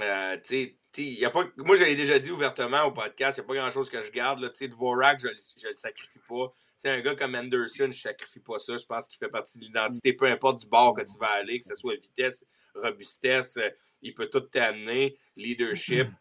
[0.00, 2.92] Euh, tu sais, tu sais, il y a pas, moi, j'avais déjà dit ouvertement au
[2.92, 4.40] podcast, il n'y a pas grand-chose que je garde.
[4.40, 4.50] Là.
[4.52, 6.54] Sais, Dvorak, je ne le sacrifie pas.
[6.82, 8.74] Tu sais, un gars comme Anderson, je ne sacrifie pas ça.
[8.76, 11.58] Je pense qu'il fait partie de l'identité, peu importe du bord que tu vas aller,
[11.58, 12.44] que ce soit vitesse,
[12.74, 13.68] robustesse, euh,
[14.00, 16.08] il peut tout t'amener, leadership.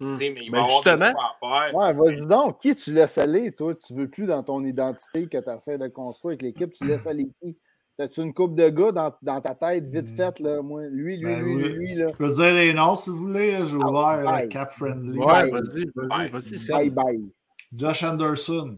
[0.00, 0.10] Hmm.
[0.14, 1.74] Tu sais, mais il Mais va justement- avoir beaucoup à faire.
[1.76, 2.60] Ouais, vas-y donc.
[2.60, 3.76] Qui tu laisses aller, toi?
[3.76, 6.72] Tu veux plus dans ton identité que tu essaies de construire avec l'équipe?
[6.72, 7.56] Tu laisses aller qui?
[8.00, 10.16] As-tu une coupe de gars dans, dans ta tête, vite Hmm.
[10.16, 10.62] faite, là?
[10.62, 11.62] Moi, lui, lui, Ben lui, oui.
[11.62, 12.08] lui, lui, là.
[12.08, 13.64] Je peux dire les noms si vous voulez.
[13.64, 14.48] J'ai Ah, ouvert bye.
[14.48, 15.16] cap friendly.
[15.16, 16.68] Ouais, vas-y, vas-y, vas-y.
[16.72, 17.30] Bye bye.
[17.72, 18.76] Josh Anderson.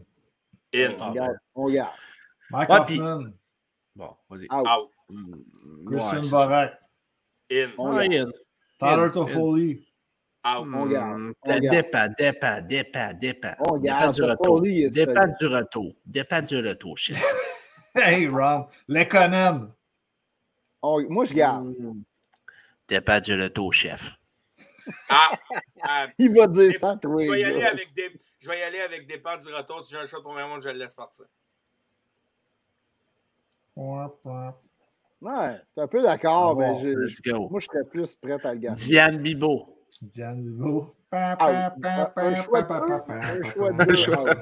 [0.73, 0.89] In.
[0.99, 1.37] Ah, On garde.
[1.55, 1.91] On garde.
[2.49, 3.31] Mike Ouais, puis- Hoffman.
[3.95, 4.47] Bon, vas-y.
[4.51, 4.67] Out.
[4.67, 4.91] Out.
[5.87, 6.27] Christian ouais.
[6.27, 6.79] Vorak.
[7.51, 7.69] In.
[7.77, 8.05] On Ah.
[8.05, 8.27] Ian.
[8.79, 9.87] Tyler In, Toffoli.
[10.45, 10.67] Out.
[10.73, 11.59] On garde, Hmm.
[11.69, 13.53] Dépend, dépend, dépend, dépend.
[13.59, 14.13] On Dépend garde.
[14.13, 14.37] du retour.
[14.45, 15.93] Toffoli est Dépend du retour.
[16.05, 17.17] Dépend du retour, chef.
[17.95, 18.67] Hey, Ron.
[18.87, 19.71] Lekonen.
[20.83, 21.65] On- Moi, je garde.
[21.65, 22.01] Hmm.
[22.87, 24.15] Dépend du retour, chef.
[25.09, 25.31] Ah,
[25.81, 27.19] ah, Il va dire ça, toi.
[27.21, 28.11] je vais y aller avec des.
[28.47, 29.81] Je vais y aller avec dépend du retour.
[29.81, 31.25] Si j'ai un choix de premier monde, je le laisse partir.
[33.75, 37.49] Ouais, t'es un peu d'accord, Ah mais je- Let's go.
[37.49, 38.79] moi, je serais plus prêt à le garder.
[38.81, 39.83] Diane Bibo.
[40.01, 40.79] Diane Lugo.
[40.79, 40.93] Out.
[41.11, 41.71] Un
[42.15, 44.25] un choix de choix.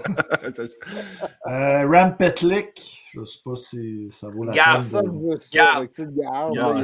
[1.47, 3.01] Euh, Ram Petlik.
[3.11, 5.01] Je sais pas si ça vaut la Garde peine.
[5.01, 5.39] De-.
[5.51, 5.87] Garde.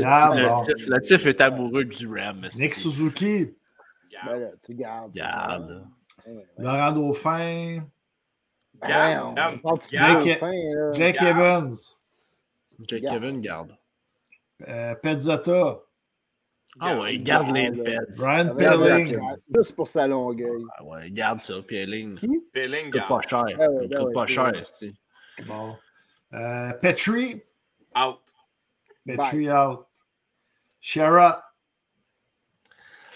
[0.06, 0.38] Ah, garde,
[0.88, 0.99] le.
[1.02, 2.48] Tif, est amoureux du Ram.
[2.56, 3.53] Nick Suzuki.
[4.26, 5.15] Ben là, tu gardes.
[5.15, 5.81] ouais.
[6.57, 7.84] Laurent Dauphin.
[8.84, 9.81] Garde, garde.
[9.91, 10.91] Jake- fin, là?
[10.93, 11.27] Jake Garde.
[11.38, 11.76] Evans.
[12.88, 13.41] Jake Garde.
[13.41, 13.77] Garde.
[14.68, 14.95] Euh.
[16.80, 18.18] Ah ouais, garde les Ouais, pets.
[18.18, 19.19] Brian Pelling.
[19.53, 20.64] Juste pour sa longueuil.
[20.77, 22.18] Ah ouais, garde ça, Pelling.
[22.53, 23.43] Pelling, coûte pas cher.
[23.60, 24.93] Ah ouais, ouais, pas cher, c'est.
[25.45, 25.76] Bon.
[26.34, 27.41] Euh, Petrie.
[27.98, 28.22] out.
[29.06, 29.85] Petrie out.
[30.80, 31.35] Sherrod.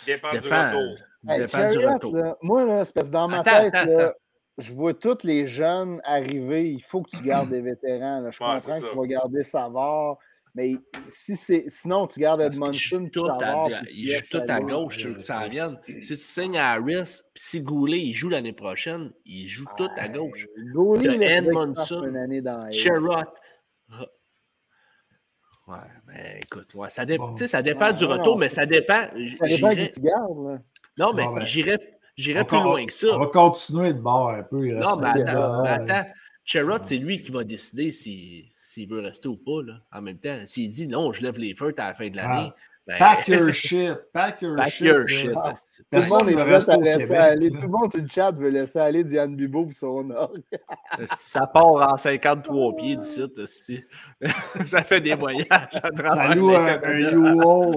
[0.05, 0.97] Dépend, du retour.
[1.27, 2.15] Hey, Dépend du Chariot, retour.
[2.17, 4.13] là, moi, là, c'est parce que dans ma Attends, tête, attends, là, attends.
[4.57, 6.69] je vois tous les jeunes arriver.
[6.71, 8.19] Il faut que tu gardes des vétérans.
[8.21, 8.31] là.
[8.31, 10.17] Je Ouais, comprends que tu vas garder Savard.
[10.57, 10.75] Mais
[11.09, 13.67] si c'est, sinon, tu gardes Edmondson tout à, Savard.
[13.69, 15.43] il puis joue tout à gauche, je veux que ça.
[15.49, 19.89] Si tu signes à Harris, puis si Goulet, il joue l'année prochaine, il joue tout
[19.97, 20.47] à gauche.
[20.73, 21.73] Goulet, Edmondson.
[21.99, 23.25] fasse une année dans la Sherrod.
[25.67, 25.77] Ouais,
[26.07, 28.39] mais écoute, ouais, ça, dé- tu ça dépend Ouais, du retour, non.
[28.41, 29.07] mais ça dépend.
[29.35, 30.61] Ça dépend qui tu gardes.
[30.97, 31.45] Non, mais Bon, ben,
[32.41, 33.07] On plus va- loin que ça.
[33.13, 34.65] On va continuer de bord un peu.
[34.67, 36.09] Il Non, mais attends, mais de- attends.
[36.43, 39.63] Sherrod, c'est lui qui va décider s'il s'il veut rester ou pas.
[39.65, 39.73] Là.
[39.93, 42.51] En même temps, s'il dit non, je lève les feux à la fin de l'année.
[42.87, 43.97] ben, Pack your shit.
[44.13, 44.85] Pack your pack shit.
[44.87, 45.31] your shit.
[45.35, 45.49] Ah.
[45.49, 45.77] asti.
[45.77, 47.51] Tout le Personne ne reste à laisser Québec, aller.
[47.51, 50.43] Tout le monde sur le chat veut laisser aller Diane Bibo pour son orgue.
[51.17, 53.23] Ça part en 53 pieds d'ici.
[53.41, 53.83] asti.
[54.65, 57.11] ça fait des voyages à travers Ça loue un, un.
[57.11, 57.75] U-Haul.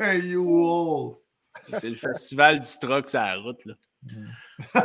[0.00, 1.14] un U-Haul.
[1.68, 3.64] C'est le festival du truck sur la route.
[3.64, 3.74] Là.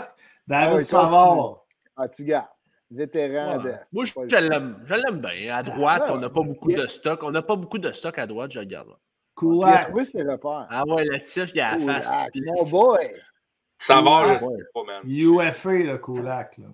[0.47, 1.65] David Ah Savard.
[1.95, 2.47] Ah, tu gardes.
[2.91, 3.64] Vétéran Ouais.
[3.72, 3.76] de.
[3.91, 4.84] Moi, je le l'aime.
[4.85, 5.55] Je l'aime bien.
[5.55, 7.23] À droite, Ouais, on n'a pas beaucoup de stock.
[7.23, 8.89] On n'a pas beaucoup de stock à droite, je le garde.
[8.89, 8.95] a
[9.35, 9.88] Kulak.
[9.88, 10.68] trouvé ses repères.
[10.69, 12.11] Ah ouais, le tif, il a la face.
[12.35, 13.14] Mon boy.
[13.77, 15.01] Savard, je sais pas, man.
[15.05, 16.57] UFA, le Kulak.
[16.60, 16.68] Là.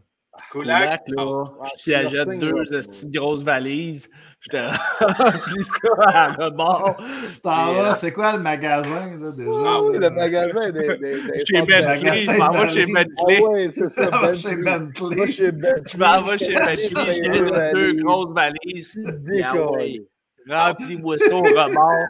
[0.51, 1.49] Kulak, là, out.
[1.77, 4.09] je t'y achète merci, deux de grosses valises.
[4.39, 4.57] Je te
[5.03, 6.95] remplis ça à Et,
[7.29, 9.49] vas, euh, c'est quoi le magasin, là, déjà?
[9.65, 10.81] Ah oui, le magasin des.
[10.81, 13.05] des, des Chez Bentley, je m'en vais chez valises.
[13.17, 13.41] Ah Bentley.
[13.41, 14.35] ouais, c'est ça.
[14.35, 15.15] Chez Bentley.
[15.15, 15.27] Bentley.
[15.51, 15.83] Bentley.
[15.91, 18.97] Je m'en vais chez Bentley, Bentley, je deux grosses valises.
[18.97, 20.07] Et ah ouais, Décollé.
[20.47, 22.05] Remplis-moi ça au rebord.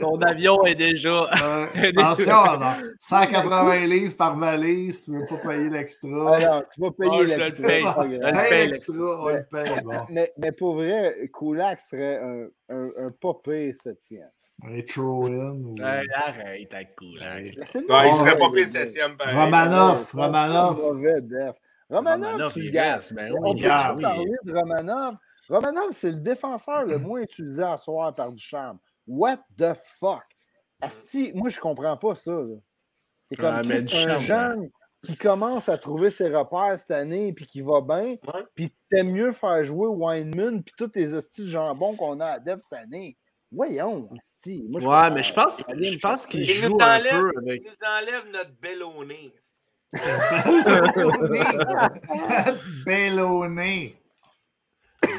[0.00, 1.26] Ton avion est déjà.
[1.42, 2.72] Euh, attention, non.
[3.00, 6.36] 180 livres par valise, tu ne veux pas payer l'extra.
[6.36, 8.48] Alors, tu vas payer Ah, le l'extra, Je le paye.
[8.50, 9.80] Paye l'extra, on le paye.
[9.84, 9.92] Bon.
[10.10, 14.28] Mais, mais pour vrai, Kulak serait un, un, un pas pire septième.
[14.64, 15.50] Un throw-in.
[15.52, 17.22] ou- Hey, arrête avec Kulak.
[17.22, 17.40] Ouais.
[17.42, 18.66] Ouais, il Ouais, serait pas ouais, pire ouais.
[18.66, 19.12] septième.
[19.20, 20.76] Romanov, Ouais, Romanov.
[20.80, 21.54] Romanov,
[21.90, 23.14] Romanov, reste.
[23.14, 25.14] Ben On peut parler de Romanov.
[25.48, 28.78] Romanov, c'est le défenseur le moins utilisé à soir par Ducharme.
[29.06, 30.24] What the fuck?
[30.80, 32.36] Asti, moi, je comprends pas ça.
[33.24, 34.70] C'est comme Chris, c'est un jeune
[35.04, 38.16] qui commence à trouver ses repères cette année puis qui va bien.
[38.26, 38.44] Ouais.
[38.54, 42.38] Puis t'aimes mieux faire jouer Weinman puis tous les hosties de jambon qu'on a à
[42.38, 43.16] Dev cette année.
[43.50, 44.66] Voyons, asti.
[44.68, 47.32] Moi, Ouais, comprends- mais je pense, je pense qu'il Il nous joue un enlève, peu
[47.34, 47.62] il avec.
[47.64, 49.32] nous enlève notre bellonné.
[52.84, 53.96] Bellonné.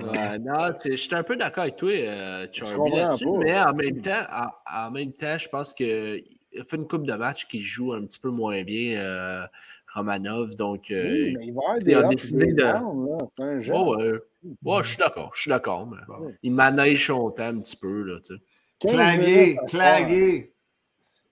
[0.04, 3.94] Ouais, non, je suis un peu d'accord avec toi, euh, Charlie, là-dessus, mais en là-dessus.
[3.94, 6.24] même temps, en, en même temps, je pense qu'il
[6.60, 9.46] a fait une coupe de matchs qui joue un petit peu moins bien, euh,
[9.94, 10.56] Romanov.
[10.56, 12.62] Donc, euh, Oui, mais il va y avoir des a ups et décidé de-
[14.84, 15.88] je suis d'accord, je suis d'accord.
[15.88, 16.34] mais Bon.
[16.44, 18.42] Il manège son temps un petit peu, là, tu sais.
[18.80, 20.54] 15 Clagué, clagué.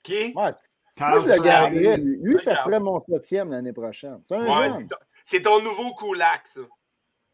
[0.03, 0.34] Qui?
[0.35, 0.52] Ouais,
[0.99, 1.81] moi, je le garderais.
[1.81, 1.98] Clagué.
[1.98, 4.19] Lui, Lui, ça serait mon septième l'année prochaine.
[4.27, 6.61] C'est un Ouais, ton nouveau Kulak, ça.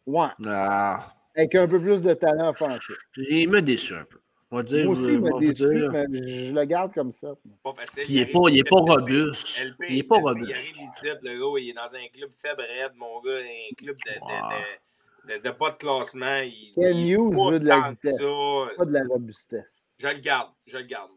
[0.06, 2.98] Ouais, Ah, avec un peu plus de talent offensif.
[3.18, 4.20] il m'a déçu un peu.
[4.52, 6.06] On va dire, Moi aussi, on il m'a va vous déçu, dire, là.
[6.10, 7.34] mais je le garde comme ça.
[7.64, 8.04] Pas facile.
[8.04, 9.66] Puis il est arrive pas, il est pas robuste.
[9.66, 10.76] LP, Il est pas LP, Il robuste.
[11.02, 14.12] arrive le gars, il est dans un club faible raide, mon gars, un club de,
[14.12, 16.40] de, de, de, de bas de classement.
[16.44, 18.18] Il, Ken il est Hughes pas veut de la vitesse.
[18.18, 18.76] ça.
[18.78, 19.90] Pas de la robustesse.
[19.98, 21.10] Je le garde, je le garde.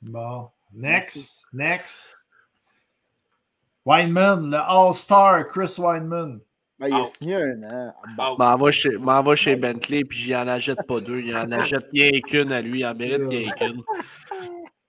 [0.00, 0.48] Bon.
[0.72, 2.16] Next, next.
[3.84, 6.40] Weinman, le All-Star, Chris Weinman.
[6.82, 7.08] Ben, il a Out.
[7.16, 7.94] signé un an.
[8.18, 8.38] Out.
[8.38, 8.90] M'en va chez,
[9.36, 11.20] chez Bentley, puis j'y en achète pas deux.
[11.20, 12.80] Il en achète rien qu'une à lui.
[12.80, 13.82] Il en mérite rien qu'une.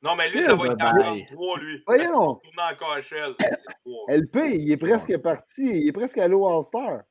[0.02, 1.26] Non, mais lui, ça va être en bye.
[1.28, 1.84] 33, lui.
[1.86, 2.36] Voyons.
[2.36, 3.36] tourner en KHL.
[3.40, 3.50] C'est
[3.86, 4.06] trois.
[4.10, 5.66] LP, il est presque parti.
[5.66, 7.02] Il est presque allé au All-Star.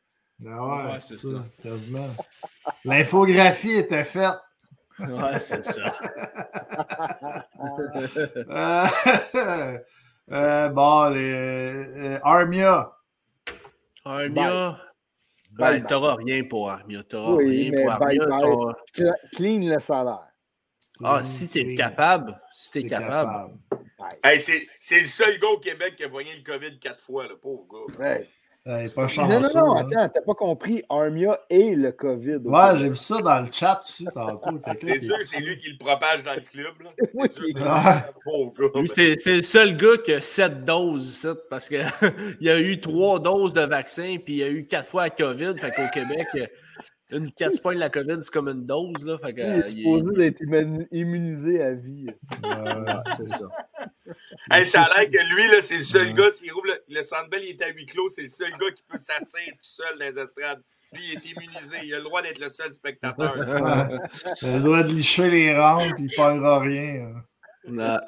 [0.44, 1.44] Ah ouais, Ouais, c'est ça, ça.
[1.62, 2.08] quasiment.
[2.84, 4.34] L'infographie était faite.
[4.98, 5.92] Ouais, c'est ça.
[8.50, 8.86] Euh,
[10.32, 12.92] euh, bon, les, euh, Armia.
[14.04, 14.78] Armia?
[15.52, 15.86] Bye Ouais, bye.
[15.86, 17.02] t'auras rien pour Armia.
[17.02, 18.26] T'auras Oui, rien mais pour bye Armia.
[18.26, 18.40] bye.
[18.40, 20.28] Son- Cla- Clean le salaire.
[21.04, 23.54] Ah, si t'es capable, si t'es capable.
[24.22, 27.26] Hey, c'est c'est le seul gars au Québec qui a pogné le COVID quatre fois,
[27.26, 27.98] le pauvre gars.
[27.98, 28.28] Ouais.
[28.64, 29.58] Pas Non, chanceux.
[29.58, 29.86] non, non, hein.
[29.90, 30.84] attends, t'as pas compris.
[30.88, 32.38] Armia et le COVID.
[32.44, 34.58] Ouais, j'ai vu ça dans le chat aussi tantôt.
[34.80, 36.90] T'es sûr que c'est lui qui le propage dans le club, là?
[38.74, 41.84] Oui, c'est c'est le seul gars qui a sept doses ici, parce qu'il
[42.40, 45.10] y a eu trois doses de vaccin, puis il y a eu quatre fois la
[45.10, 45.54] COVID.
[45.58, 46.46] Fait qu'au Québec, euh,
[47.10, 49.04] une 4 points de la COVID, c'est comme une dose.
[49.04, 52.06] Là, fait que, Il euh, est supposé d'être immu- immunisé à vie.
[52.44, 52.84] Euh,
[53.16, 53.44] c'est ça.
[54.50, 56.12] Hey, ça a c'est- l'air que lui, là, c'est le seul Ouais.
[56.14, 58.50] gars, s'il rouvre le, le Centre Bell, il est à huis clos, c'est le seul
[58.52, 60.62] gars qui peut s'asseoir tout seul dans les estrades.
[60.92, 63.36] Lui, il est immunisé, il a le droit d'être le seul spectateur.
[63.38, 63.98] ouais.
[64.42, 67.12] Il doit de licher les rampes, il ne parlera rien.
[67.68, 67.98] Non.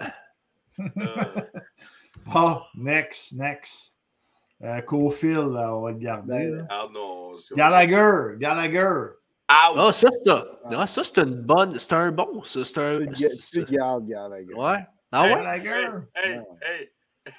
[0.81, 0.81] Euh,
[2.35, 3.99] Ah, next, next.
[4.63, 6.27] Euh, Cofield, là, on va le garder.
[6.33, 6.67] Ben, là.
[6.71, 7.39] ah non.
[7.39, 9.11] c'est- Gallagher, Gallagher.
[9.51, 9.77] Out!
[9.77, 10.45] Ah, ça, c'est un-
[10.79, 11.79] ah, ça, c'est une bonne.
[11.79, 12.43] C'est un bon.
[12.45, 13.07] ça, C'est un.
[13.07, 14.55] Tu gardes, Gallagher.
[14.55, 14.87] Ouais.
[15.17, 15.31] Ah ouais?
[15.31, 16.09] Gallagher.
[16.17, 16.91] Hey, hey,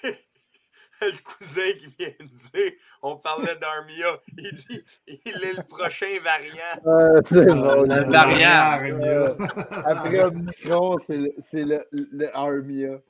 [0.02, 0.15] hey.
[1.02, 2.72] Le cousin qui vient de dire,
[3.03, 6.80] on parlait d'Armia, il dit, il est le prochain variant.
[6.88, 7.89] Euh, c'est drôle.
[7.89, 8.49] le variant.
[8.49, 9.35] Armia.
[9.85, 13.02] Après Omicron, c'est le, c'est le, le Armia.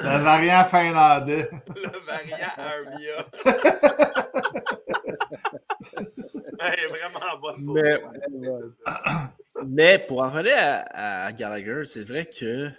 [0.00, 1.48] Le variant finlandais.
[1.76, 3.24] Le variant Armia.
[6.78, 7.78] hey, vraiment bonne pour
[9.66, 12.70] Mais- pour en revenir à, à Gallagher, c'est vrai que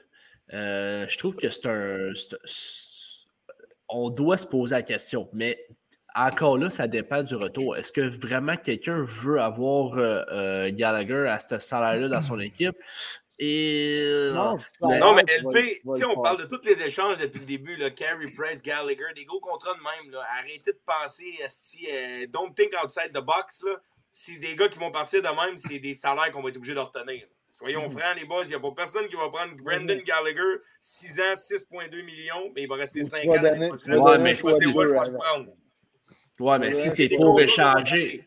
[0.53, 2.11] euh, je trouve que c'est un.
[3.89, 5.65] on doit se poser la question, mais
[6.15, 7.77] encore là, ça dépend du retour.
[7.77, 12.75] Est-ce que vraiment quelqu'un veut avoir euh, euh, Gallagher à ce salaire-là dans son équipe?
[13.43, 14.29] Et.
[14.35, 14.55] Non,
[14.87, 17.75] Mais- Non, mais LP, tu sais, on parle de tous les échanges depuis le début,
[17.75, 20.11] là, Carey Price, Gallagher, des gros contrats de même.
[20.11, 20.19] Là.
[20.39, 23.63] Arrêtez de penser, esti, euh, don't think outside the box.
[23.65, 23.81] Là.
[24.11, 26.75] Si des gars qui vont partir de même, c'est des salaires qu'on va être obligé
[26.75, 27.25] de retenir.
[27.51, 27.97] Soyons Mm.
[27.97, 31.35] francs, les boys, il n'y a pas personne qui va prendre Brendan Gallagher, 6 ans,
[31.35, 33.41] 6,2 millions, mais il va rester Ou tu 5 vas ans.
[33.41, 34.87] donner- Ouais, mais je vais le
[35.17, 35.47] prendre.
[36.39, 38.23] Ouais, Ouais, si c'est pour contrats échanger.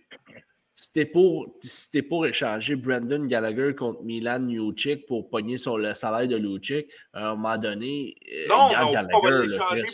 [0.84, 5.94] Si t'es pour, si pour échanger Brandon Gallagher contre Milan Lucic pour pogner sur le
[5.94, 9.06] salaire de Lucic, à un moment donné, euh, Non, on, va ça,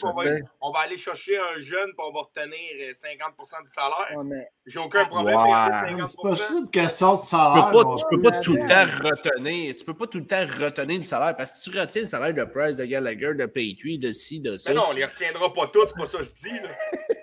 [0.02, 0.30] on, va,
[0.60, 4.18] on va aller chercher un jeune, puis on va retenir euh, 50% du salaire.
[4.18, 5.52] Ouais, mais J'ai aucun problème Ouais.
[5.52, 7.70] avec C'est pas 50 juste une question de Tu salaire.
[7.70, 9.74] peux pas, tu peux pas tout le temps retenir.
[9.76, 12.08] Tu peux pas tout le temps retenir le salaire parce que si tu retiens le
[12.08, 14.70] salaire de Price, de Gallagher, de Petrie, de ci, de ça.
[14.70, 16.60] Mais non, on les retiendra pas tous, c'est pas ça que je dis.
[16.64, 16.70] Là.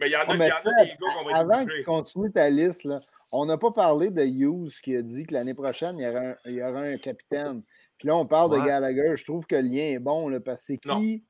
[0.00, 1.38] Mais il y en a, mais y en a ça, des gars qu'on va être
[1.38, 3.00] avant que tu continues ta liste, là,
[3.32, 6.20] on n'a pas parlé de Hughes qui a dit que l'année prochaine, il y aura
[6.20, 7.62] un, il y aura un capitaine.
[7.98, 8.66] Puis là, on parle de.
[8.66, 9.14] Gallagher.
[9.16, 11.22] Je trouve que le lien est bon là, parce que qui,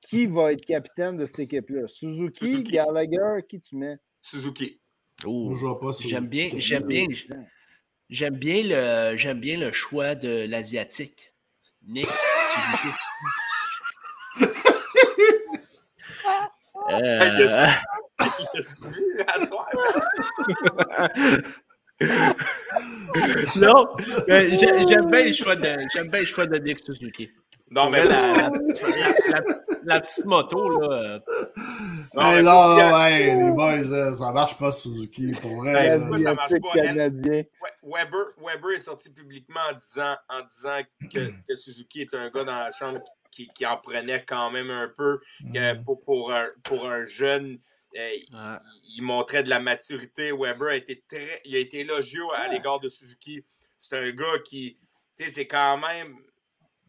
[0.00, 1.86] qui va être capitaine de cette équipe-là?
[1.86, 2.72] Suzuki, Suzuki.
[2.72, 3.98] Gallagher, qui tu mets?
[4.22, 4.80] Suzuki.
[5.26, 5.54] Oh,
[6.00, 7.06] J'aime bien, j'aime bien,
[8.08, 11.32] j'aime bien le, j'aime bien le choix de l'asiatique.
[11.86, 12.06] Nick.
[12.06, 12.96] Suzuki.
[16.90, 17.68] Euh,
[23.56, 23.86] Non,
[24.28, 27.30] j'aime bien le choix de, j'aime bien le choix de Nick Suzuki.
[27.70, 28.50] Non, mais la, la- la-
[29.30, 29.42] la-
[29.84, 31.20] la petite moto là.
[32.14, 35.98] Non, Hey, mais là, là, hey, les boys, euh, ça marche pas Suzuki, pour vrai.
[36.22, 37.42] Ça marche pas, canadien.
[37.62, 40.80] Ouais, Weber, Weber est sorti publiquement en disant, en disant
[41.12, 43.00] que, que Suzuki est un gars dans la chambre
[43.30, 45.18] qui, qui en prenait quand même un peu.
[45.52, 45.84] que Mm.
[45.84, 47.58] pour, pour, un, pour un jeune,
[47.96, 48.56] euh,
[48.96, 50.32] il, montrait de la maturité.
[50.32, 53.44] Weber a été très, il a été élogieux à l'égard de Suzuki.
[53.78, 54.78] C'est un gars qui,
[55.16, 56.16] tu sais, c'est quand même,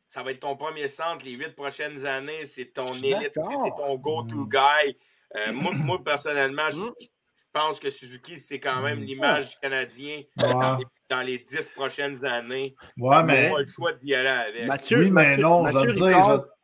[0.07, 2.45] ça va être ton premier centre les huit prochaines années.
[2.45, 4.49] C'est ton élite, c'est ton go-to Mm.
[4.49, 4.98] guy.
[5.36, 6.94] Euh, moi, moi, personnellement, je, Mm.
[7.38, 11.68] je pense que Suzuki, c'est quand même l'image du Canadien dans les, dans les dix
[11.69, 12.76] prochaines années.
[12.98, 13.49] ouais, On mais.
[13.52, 14.65] pas le choix d'y aller avec.
[14.68, 16.22] Mathieu, Oui, mais Mathieu- non, je Mathieu vais te dire.
[16.48, 16.56] Je-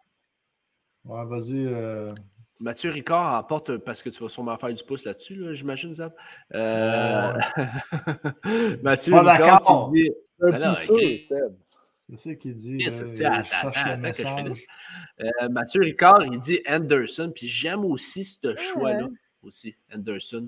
[1.09, 1.65] Ouais, vas-y.
[1.65, 2.13] euh,
[2.61, 6.13] Mathieu Ricard emporte parce que tu vas sûrement faire du pouce là-dessus, là, j'imagine, Zab.
[6.53, 7.33] Euh...
[8.83, 10.11] Mathieu Pas Ricard qui dit.
[10.41, 10.75] Un Ah
[12.09, 12.77] pousseux, qu'il dit?
[12.77, 13.05] Yes, là?
[13.07, 14.35] c'est- Il attends, cherche attends, le attends que je message.
[14.43, 14.65] finisse.
[15.21, 19.07] Euh, Mathieu Ricard, il dit Anderson, puis j'aime aussi ce choix-là,
[19.43, 20.47] aussi, Anderson.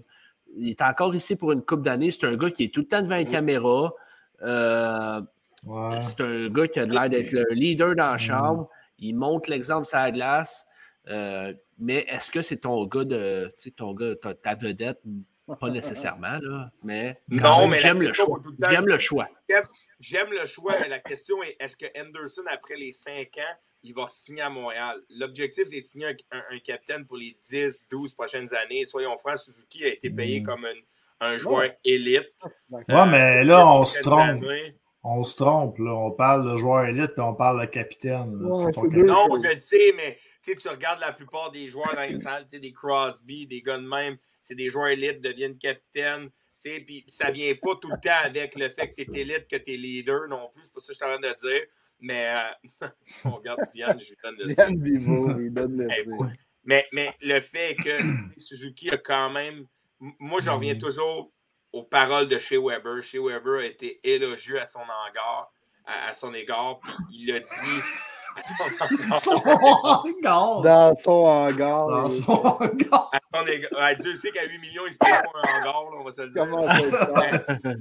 [0.55, 2.11] Il est encore ici pour une coupe d'années.
[2.11, 3.93] C'est un gars qui est tout le temps devant la caméra.
[4.41, 5.21] Euh,
[5.65, 6.01] Ouais.
[6.01, 8.67] c'est un gars qui a l'air d'être le leader dans la chambre.
[8.99, 10.65] Il montre l'exemple sur la glace.
[11.09, 13.47] Euh, mais est-ce que c'est ton gars de.
[13.57, 14.99] Tu sais, ton gars, ta, ta vedette?
[15.59, 16.71] Pas nécessairement, là.
[16.83, 18.41] Mais, Non, même, mais j'aime le question choix.
[18.69, 19.27] J'aime le choix.
[19.99, 23.93] J'aime le choix, mais la question est est-ce que Henderson, après les 5 ans, il
[23.93, 25.01] va signer à Montréal?
[25.09, 28.85] L'objectif, c'est de signer un, un- un capitaine pour les 10, 12 prochaines années.
[28.85, 30.43] Soyons francs, Suzuki a été payé Mm.
[30.45, 30.73] comme un,
[31.27, 32.45] un joueur élite.
[32.71, 34.21] Ouais, mais là, on se trompe.
[34.21, 34.77] années.
[35.03, 35.91] On se trompe, là.
[35.93, 38.33] On parle de joueur élite et on parle de capitaine.
[38.45, 38.71] Ouais.
[39.03, 40.17] Non, je le sais, mais
[40.51, 43.61] sais, tu regardes la plupart des joueurs dans les salles, tu sais, des Crosby, des
[43.61, 46.29] gars de même, c'est des joueurs élites, deviennent capitaines.
[46.29, 49.21] tu sais, Puis ça vient pas tout le temps avec le fait que tu es
[49.21, 50.63] élite, que tu es leader non plus.
[50.65, 51.61] C'est pas ça que je suis en train de dire.
[51.99, 55.87] Mais euh, si on regarde Diane, je lui donne le Diane Vivo, il donne le
[56.17, 56.29] ouais.
[56.65, 57.99] mais, mais le fait que
[58.37, 59.65] Suzuki a quand même
[59.99, 60.79] Moi, je reviens Mm.
[60.79, 61.31] toujours
[61.71, 63.01] aux paroles de Shea Weber.
[63.01, 65.51] Shea Weber a été élogieux à son égard,
[65.85, 67.81] à, à son égard, puis il a dit
[69.19, 70.61] son hangar.
[70.61, 71.87] Dans son hangar.
[71.87, 73.11] Dans son hangar.
[73.99, 76.21] Dieu sait qu'à 8 millions, il se paye pas un hangar, là, on va se
[76.21, 76.47] le dire.
[76.47, 76.77] Comment ça?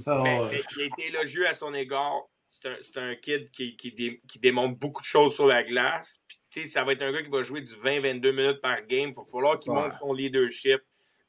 [0.07, 0.41] Ah, Mais,
[0.77, 2.23] il a été élogieux à son égard.
[2.49, 5.63] C'est un, c'est un kid qui, qui, dé- qui démontre beaucoup de choses sur la
[5.63, 6.21] glace.
[6.29, 8.83] Puis, tu sais, ça va être un gars qui va jouer du 20-22 minutes par
[8.83, 9.11] game.
[9.11, 9.81] Il va falloir qu'il Ouais.
[9.83, 10.81] montre son leadership.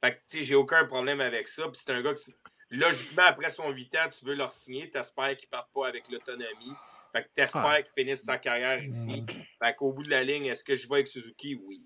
[0.03, 1.63] Fait que, tu sais, j'ai aucun problème avec ça.
[1.69, 2.35] Puis, c'est un gars qui,
[2.71, 4.89] logiquement, après son 8 ans, tu veux le signer.
[4.91, 6.73] T'espères qu'il ne parte pas avec l'autonomie.
[7.13, 7.83] Fait que t'espères Ouais.
[7.83, 9.23] qu'il finisse sa carrière ici.
[9.63, 11.61] Fait qu'au bout de la ligne, est-ce que je vais avec Suzuki?
[11.65, 11.81] Oui.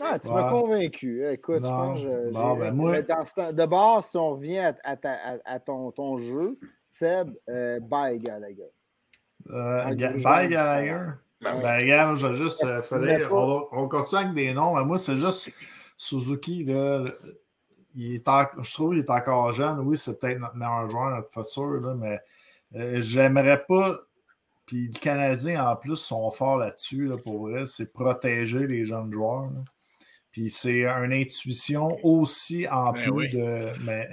[0.00, 1.26] Ah, tu m'as convaincu.
[1.28, 1.68] Écoute, je Non.
[1.76, 4.96] pense que je- Bon, ben, moi- ce temps- de base, si on revient à, à
[4.96, 6.56] ta- à- à ton, ton jeu,
[6.86, 8.70] Seb, euh, bye Gallagher.
[9.50, 10.14] Euh, Ah, Ga-.
[10.16, 11.12] Bye Gallagher.
[11.40, 12.64] Ben, Ben, regarde, je vais juste.
[12.64, 14.74] euh, fallait- on, continue avec des noms.
[14.76, 15.50] mais moi, c'est juste
[15.96, 16.64] Suzuki.
[16.64, 17.04] Là,
[17.94, 19.78] il est en- je trouve qu'il est encore jeune.
[19.80, 22.18] Oui, c'est peut-être notre meilleur joueur, notre futur, là, mais
[22.74, 24.00] euh, j'aimerais pas.
[24.68, 27.64] Puis le Canadien, en plus, sont forts là-dessus, là, pour vrai.
[27.66, 29.50] C'est protéger les jeunes joueurs.
[29.50, 29.64] là.
[30.30, 33.28] Puis c'est une intuition aussi en Ben plus oui.
[33.30, 33.64] de.
[33.84, 34.06] Mais,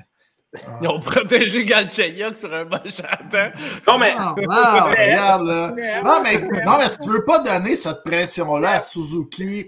[0.82, 3.52] Ils ont protégé Galchenyuk sur un bon chantant.
[3.88, 4.16] Non, mais.
[4.16, 5.70] non, non, regarde là.
[6.04, 9.66] Non mais, non, mais tu veux pas donner cette pression-là à Suzuki,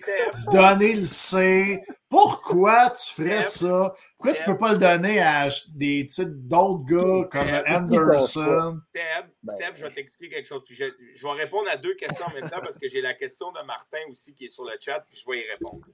[0.51, 1.81] donner le C.
[2.09, 3.93] Pourquoi tu ferais ça?
[4.15, 7.67] Pourquoi tu peux pas le donner à des sais, d'autres gars comme Seb.
[7.67, 8.79] Anderson?
[8.95, 10.61] Seb, Ben, Seb, je vais t'expliquer quelque chose.
[10.65, 10.85] Puis je,
[11.15, 13.61] je vais répondre à deux questions en même temps parce que j'ai la question de
[13.65, 15.85] Martin aussi qui est sur le chat, puis je vais y répondre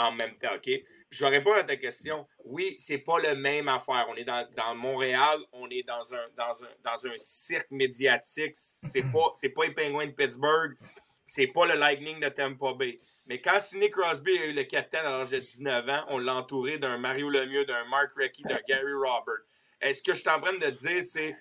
[0.00, 0.62] en même temps, OK?
[0.62, 2.26] Puis je vais répondre à ta question.
[2.44, 4.06] Oui, c'est pas le même affaire.
[4.08, 8.52] On est dans, dans Montréal, on est dans un, dans un, dans un cirque médiatique.
[8.54, 10.76] C'est pas, c'est pas les Penguins de Pittsburgh,
[11.24, 12.98] c'est pas le Lightning de Tampa Bay.
[13.26, 16.34] Mais quand Sidney Crosby a eu le capitaine à l'âge de 19 ans, on l'a
[16.36, 19.44] entouré d'un Mario Lemieux, d'un Mark Recchi, d'un Gary Robert.
[19.80, 21.36] Est-ce que je suis en train de dire, c'est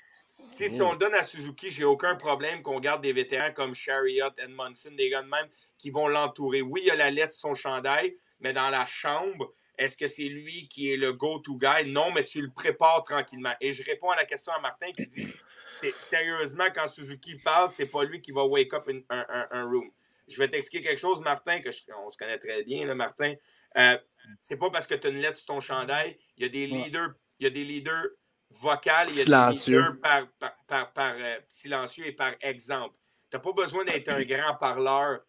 [0.56, 4.32] si on le donne à Suzuki, j'ai aucun problème qu'on garde des vétérans comme Chariot,
[4.38, 6.62] Edmondson, des gars de même qui vont l'entourer.
[6.62, 10.28] Oui, il y a la lettre son chandail, mais dans la chambre, est-ce que c'est
[10.30, 11.90] lui qui est le go-to guy?
[11.92, 13.54] Non, mais tu le prépares tranquillement.
[13.62, 15.28] Et je réponds à la question à Martin qui dit
[15.72, 19.48] c'est sérieusement, quand Suzuki parle, c'est pas lui qui va wake up une- un, un-
[19.52, 19.90] un room.
[20.28, 23.36] Je vais t'expliquer quelque chose, Martin, que je- on se connaît très bien, là, Martin.
[23.78, 23.98] Euh,
[24.40, 26.18] c'est pas parce que tu as une lettre sur ton chandail.
[26.38, 28.08] Il y a des leaders, il y a des leaders
[28.50, 29.76] vocales, il y a Silencieux.
[29.78, 32.96] des leaders par, par, par, par, euh, silencieux et par exemple.
[33.30, 35.20] Tu n'as pas besoin d'être un grand parleur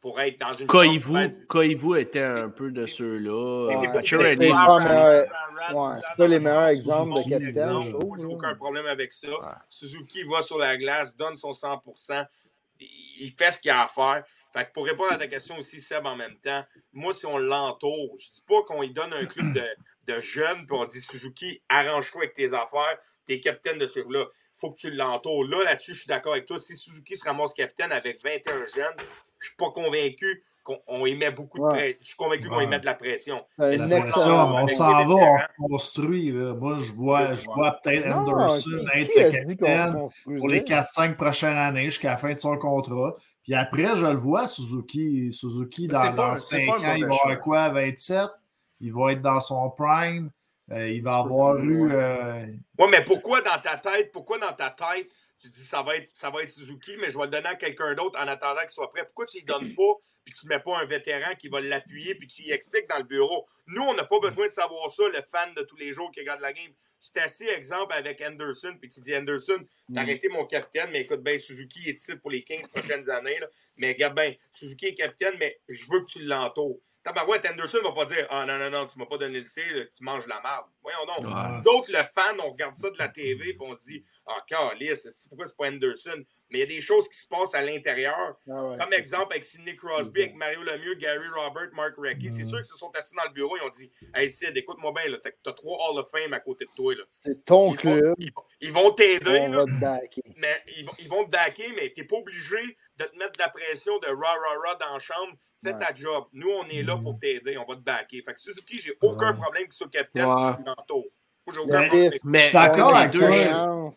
[0.00, 3.70] pour être dans une Koivu, était un peu de ceux-là.
[3.70, 3.80] Euh,
[6.00, 9.28] c'est pas les meilleurs Suzuki, exemples de capitaine, j'ai aucun problème avec ça.
[9.68, 12.26] Suzuki va sur la glace, donne son 100%,
[12.80, 14.24] il fait ce qu'il a à faire.
[14.52, 17.38] Fait que pour répondre à ta question aussi, Seb, en même temps, moi, si on
[17.38, 19.62] l'entoure, je dis pas qu'on lui donne un club de,
[20.12, 24.26] de jeunes, puis on dit Suzuki, arrange-toi avec tes affaires, t'es capitaine de ce là
[24.60, 25.44] faut que tu l'entoures.
[25.44, 26.58] Là, là-dessus, je suis d'accord avec toi.
[26.58, 28.96] Si Suzuki se ramasse capitaine avec 21 jeunes,
[29.40, 31.96] je suis pas convaincu qu'on on y met beaucoup de pression.
[32.02, 33.42] Je suis convaincu qu'on y met de la pression.
[33.58, 35.14] La on s'en va,
[35.58, 36.30] on construit.
[36.30, 36.54] là.
[36.54, 40.62] Moi, je vois, je vois peut-être Non, Anderson qui- être qui le capitaine pour les
[40.62, 43.16] 4-5 prochaines années jusqu'à la fin de son contrat.
[43.42, 45.32] Puis après, je le vois, Suzuki.
[45.32, 48.28] Suzuki, dans, c'est pas- dans c'est 5 pas un ans, il va avoir quoi, 27?
[48.80, 50.30] Il va être dans son prime.
[50.72, 51.90] Euh, il va avoir eu.
[51.92, 52.46] euh,
[52.78, 55.08] Ouais, mais pourquoi dans ta tête, pourquoi dans ta tête,
[55.40, 57.54] tu dis ça va être, ça va être Suzuki, mais je vais le donner à
[57.54, 59.04] quelqu'un d'autre en attendant qu'il soit prêt?
[59.04, 59.92] Pourquoi tu ne donnes pas,
[60.24, 62.98] puis tu ne mets pas un vétéran qui va l'appuyer, puis tu y expliques dans
[62.98, 63.46] le bureau?
[63.66, 66.20] Nous, on n'a pas besoin de savoir ça, le fan de tous les jours qui
[66.20, 66.72] regarde la game.
[67.00, 69.64] Tu t'assis, exemple, avec Anderson, puis tu dis Anderson,
[69.94, 73.38] t'as arrêté mon capitaine, mais écoute, ben, Suzuki est ici pour les 15 prochaines années,
[73.38, 73.48] là.
[73.76, 76.78] mais regarde bien, Suzuki est capitaine, mais je veux que tu l'entoures.
[77.02, 79.62] Tabarouette, Anderson va pas dire Ah non, non, non, tu m'as pas donné le C,
[79.96, 80.66] tu manges la merde.
[80.82, 81.26] Voyons donc.
[81.34, 81.48] Ouais.
[81.56, 84.42] Nous autres, le fan, on regarde ça de la TV, puis on se dit Ah,
[84.46, 86.22] calice, c'est- pourquoi c'est pas Anderson?
[86.50, 88.36] Mais il y a des choses qui se passent à l'intérieur.
[88.50, 92.30] Ah ouais, Comme exemple avec Sidney Crosby, avec Mario Lemieux, Gary Robert, Mark Recchi.
[92.30, 94.92] C'est sûr qu'ils se sont assis dans le bureau et ont dit Hey Sid, écoute-moi
[94.92, 96.94] bien, là, t'as trois Hall of Fame à côté de toi.
[96.94, 97.02] Là.
[97.06, 98.14] C'est ton Ils, club.
[98.18, 100.22] ils, vont- ils vont t'aider, On là, va te backer.
[100.36, 103.38] mais ils vont, ils vont te backer, mais t'es pas obligé de te mettre de
[103.38, 105.32] la pression de rah rah rah dans la chambre.
[105.62, 105.78] Fais Ouais.
[105.78, 106.24] ta job.
[106.32, 107.58] Nous, on est là pour t'aider.
[107.58, 108.22] On va te backer.
[108.22, 109.38] Fait que Suzuki, j'ai aucun Ouais.
[109.38, 110.52] problème qu'il soit capitaine Ouais.
[110.52, 110.70] si tu
[111.66, 111.88] Mais-
[112.38, 113.28] Je suis d'accord avec deux toi.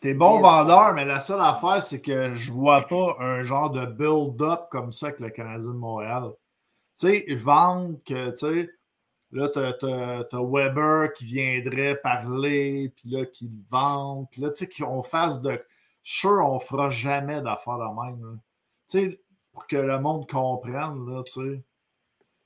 [0.01, 3.85] T'es bon vendeur, mais la seule affaire, c'est que je vois pas un genre de
[3.85, 6.31] build-up comme ça avec le Canadien de Montréal.
[6.99, 8.69] Tu sais, vendre que, tu sais,
[9.31, 15.01] là, t'as, Weber qui viendrait parler, puis là, qui vend, puis là, tu sais, qu'on
[15.03, 15.59] fasse de.
[16.03, 18.21] Sure, on fera jamais d'affaires de même.
[18.21, 18.35] là.
[18.89, 19.21] Tu sais,
[19.53, 21.63] pour que le monde comprenne, là, tu sais.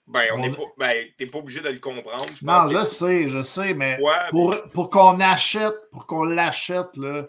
[0.08, 0.64] Ben, on pas.
[0.78, 2.26] Ben, t'es pas obligé de le comprendre.
[2.34, 6.06] Je Non, pense je que- sais, je sais, mais Ouais, pour, pour qu'on achète, pour
[6.08, 7.28] qu'on l'achète, là,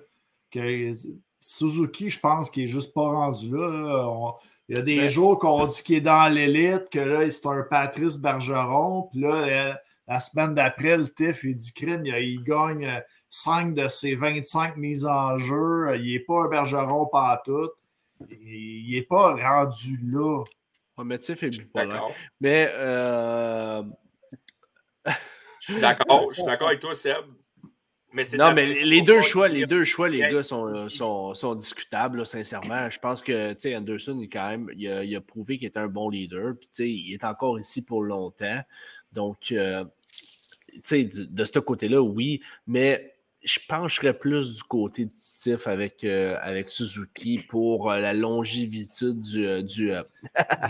[0.50, 0.92] que
[1.40, 3.68] Suzuki, je pense qu'il est juste pas rendu là.
[3.68, 4.08] là.
[4.08, 4.34] On-
[4.68, 7.46] il y a des Ben- jours qu'on dit qu'il est dans l'élite, que là, c'est
[7.46, 12.14] un Patrice Bergeron, puis là, la, la semaine d'après, le TIF, il dit crime, il,
[12.14, 17.70] il gagne 5 de ses 25 mises en jeu, il n'est pas un Bergeron partout.
[18.30, 20.42] Il n'est pas rendu là.
[20.98, 21.50] Ouais, mais tu sais, fait.
[21.74, 22.12] D'accord.
[22.40, 23.82] Mais euh,
[25.60, 26.28] Je suis d'accord.
[26.30, 27.24] Je suis d'accord avec toi, Seb.
[28.12, 30.66] Mais non, de la mais pression les deux choix, les deux choix, les gars sont,
[30.66, 32.88] euh, sont, sont discutables, là, sincèrement.
[32.88, 35.88] Je pense que Anderson, il, quand même, il, a, il a prouvé qu'il était un
[35.88, 36.54] bon leader.
[36.58, 38.60] Puis, il est encore ici pour longtemps.
[39.12, 39.84] Donc, euh,
[40.90, 42.40] de, de ce côté-là, oui.
[42.66, 48.12] Mais je pencherais plus du côté du Tiff avec, euh, avec Suzuki pour euh, la
[48.12, 50.02] longévité du, euh, du, euh,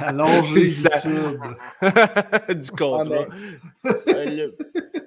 [0.00, 1.40] La longévitude.
[2.60, 3.26] du contrat.
[3.84, 4.56] Ah, Euh, le,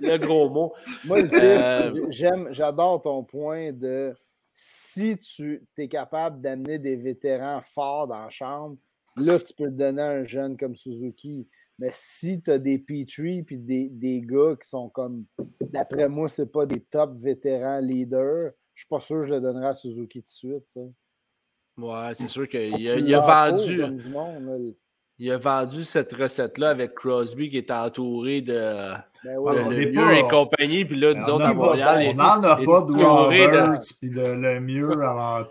[0.01, 0.73] le gros mot.
[1.05, 4.15] Moi, Euh, j'aime, j'adore ton point de
[4.53, 8.75] si tu es capable d'amener des vétérans forts dans la chambre,
[9.17, 11.47] là, tu peux le donner à un jeune comme Suzuki.
[11.81, 15.25] Mais si tu as des Petrie puis des, des gars qui sont comme,
[15.59, 19.41] d'après moi, c'est pas des top vétérans leaders, je suis pas sûr que je le
[19.41, 20.69] donnerai à Suzuki tout de suite.
[20.69, 20.81] ça.
[21.77, 23.81] Ouais, c'est sûr qu'il a, il a vendu.
[24.11, 24.75] monde.
[25.23, 28.91] Il a vendu cette recette-là avec Crosby qui est entouré de,
[29.23, 30.83] Ben ouais, le est mieux pas- et compagnie.
[30.83, 33.03] Puis là, nous on autres, à n'a Montréal, on n'en a pas de entourés de-
[33.05, 34.95] Roberts puis de le mieux.
[34.95, 35.43] Là,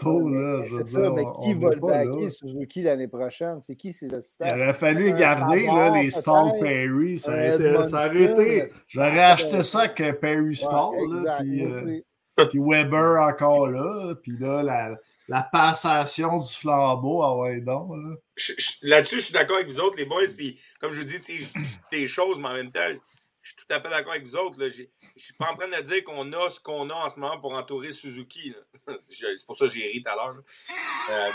[0.67, 1.81] je veux c'est ça, dire, mais qui on va le là.
[2.05, 3.59] backer Suzuki l'année prochaine?
[3.63, 4.47] C'est qui ses assistants?
[4.49, 7.19] Il aurait fallu garder là, les Stall Perry.
[7.19, 8.73] Ça aurait été.
[8.89, 10.91] J'aurais ouais, acheté ça que Perry Ouais, Stall.
[11.11, 12.01] là, exact, puis, euh,
[12.49, 14.15] puis Weber encore là.
[14.21, 14.97] Puis là, la,
[15.31, 17.91] la passation du flambeau, ah ouais, donc.
[17.97, 18.17] Là.
[18.37, 20.23] Je- je- Là-dessus, je suis d'accord avec vous autres, les boys.
[20.37, 22.81] Puis, comme je vous dis, je- dis des choses, mais en même temps,
[23.43, 24.59] je suis tout à fait d'accord avec vous autres.
[24.69, 24.83] Je
[25.17, 27.55] suis pas en train de dire qu'on a ce qu'on a en ce moment pour
[27.55, 28.55] entourer Suzuki.
[29.09, 30.37] C'est pour ça que j'ai ri tout à l'heure.
[31.11, 31.31] Euh,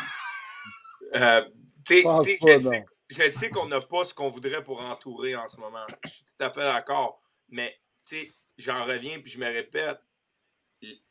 [1.15, 1.45] euh,
[1.89, 2.85] Je sais, pas, je sais, non.
[3.09, 5.85] je sais qu'on n'a pas ce qu'on voudrait pour entourer en ce moment.
[6.03, 7.21] Je suis tout à fait d'accord.
[7.49, 9.99] Mais, tu sais, j'en reviens puis je me répète.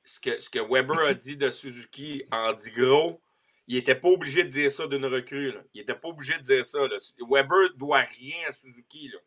[0.05, 3.21] Ce que, ce que Weber a dit de Suzuki en dit gros,
[3.67, 5.53] il n'était pas obligé de dire ça d'une recrue.
[5.53, 5.63] Là.
[5.73, 6.87] Il n'était pas obligé de dire ça.
[6.87, 6.97] Là.
[7.29, 9.09] Weber doit rien à Suzuki.
[9.09, 9.19] Là.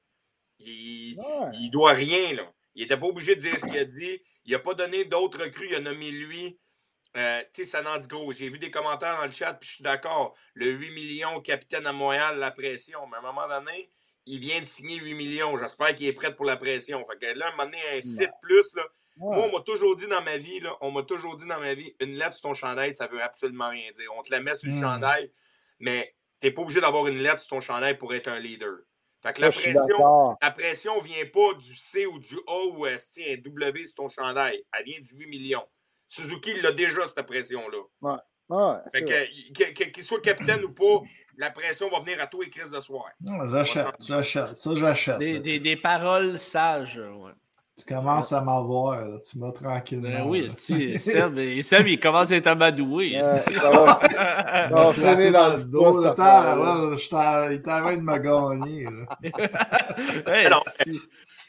[0.59, 1.49] Il, Ouais.
[1.53, 2.33] il doit rien.
[2.35, 2.51] Là.
[2.75, 4.21] Il n'était pas obligé de dire ce qu'il a dit.
[4.45, 5.67] Il n'a pas donné d'autres recrues.
[5.69, 6.59] Il a nommé lui.
[7.15, 8.31] Euh, tu sais, ça n'en dit gros.
[8.31, 10.37] J'ai vu des commentaires dans le chat, puis je suis d'accord.
[10.53, 13.07] Le 8 millions, capitaine à Montréal, la pression.
[13.07, 13.89] Mais à un moment donné,
[14.27, 15.57] il vient de signer 8 millions.
[15.57, 17.03] J'espère qu'il est prêt pour la pression.
[17.07, 18.85] Fait que là, à un moment donné, un site plus, là,
[19.19, 19.35] Ouais.
[19.35, 21.73] moi, on m'a toujours dit dans ma vie, là, on m'a toujours dit dans ma
[21.73, 24.09] vie, une lettre sur ton chandail, ça veut absolument rien dire.
[24.17, 24.81] On te la met sur le Mm.
[24.81, 25.31] chandail,
[25.79, 28.77] mais t'es pas obligé d'avoir une lettre sur ton chandail pour être un leader.
[29.23, 32.85] Fait que Ça, la pression, la pression vient pas du C ou du A ou
[32.85, 34.63] esti, un W sur ton chandail.
[34.77, 35.65] Elle vient du 8 millions.
[36.07, 37.79] Suzuki, il a déjà, cette pression-là.
[38.49, 41.01] Ouais, Fait que, il- que- que- qu'il soit capitaine ou pas,
[41.37, 43.11] la pression va venir à tous les crises de soir.
[43.49, 44.55] J'achète, j'achète.
[44.55, 45.17] Ça, j'achète.
[45.17, 46.97] des, des, des paroles sages.
[46.97, 47.31] ouais.
[47.77, 49.05] Tu commences à m'avoir.
[49.05, 49.19] là.
[49.19, 50.09] Tu m'as tranquillement.
[50.09, 53.19] Ben oui, si, Seb, Seb, il commence à être amadoué.
[53.21, 56.01] Flatté freiner dans dans le dos.
[56.01, 58.87] Le temps, là, je il t'arrête de me gagner.
[60.27, 60.91] Hey, Non, si.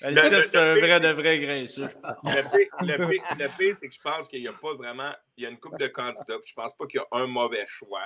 [0.02, 1.88] le- Le chef, le- c'est un vrai de vrai grinçeux.
[2.80, 5.10] Le pire, c'est que je pense qu'il n'y a pas vraiment.
[5.36, 7.26] Il y a une couple de candidats, puis je pense pas qu'il y a un
[7.26, 8.02] mauvais choix.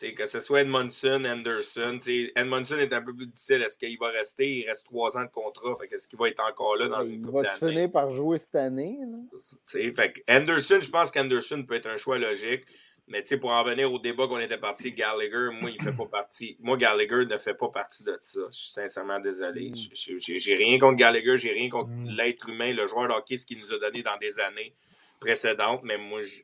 [0.00, 1.98] Que ce soit Edmondson, Anderson.
[2.34, 3.62] Edmondson est un peu plus difficile.
[3.62, 4.48] Est-ce qu'il va rester?
[4.60, 5.74] Il reste trois ans de contrat.
[5.88, 7.72] Qu'est-ce qu'il va être encore là dans une Il couple va-tu d'années?
[7.74, 8.98] finir par jouer cette année?
[9.00, 9.92] là?
[9.94, 12.64] Fait Anderson, je pense qu'Anderson peut être un choix logique.
[13.08, 16.56] Mais pour en venir au débat qu'on était parti, Gallagher, moi, il fait pas partie.
[16.60, 18.40] Moi, Gallagher ne fait pas partie de ça.
[18.50, 19.72] Je suis sincèrement désolé.
[19.74, 22.10] Je- J'ai rien contre Gallagher, j'ai rien contre Mm.
[22.16, 24.72] l'être humain, le joueur de hockey, ce qu'il nous a donné dans des années
[25.20, 25.82] précédentes.
[25.84, 26.40] Mais moi, je-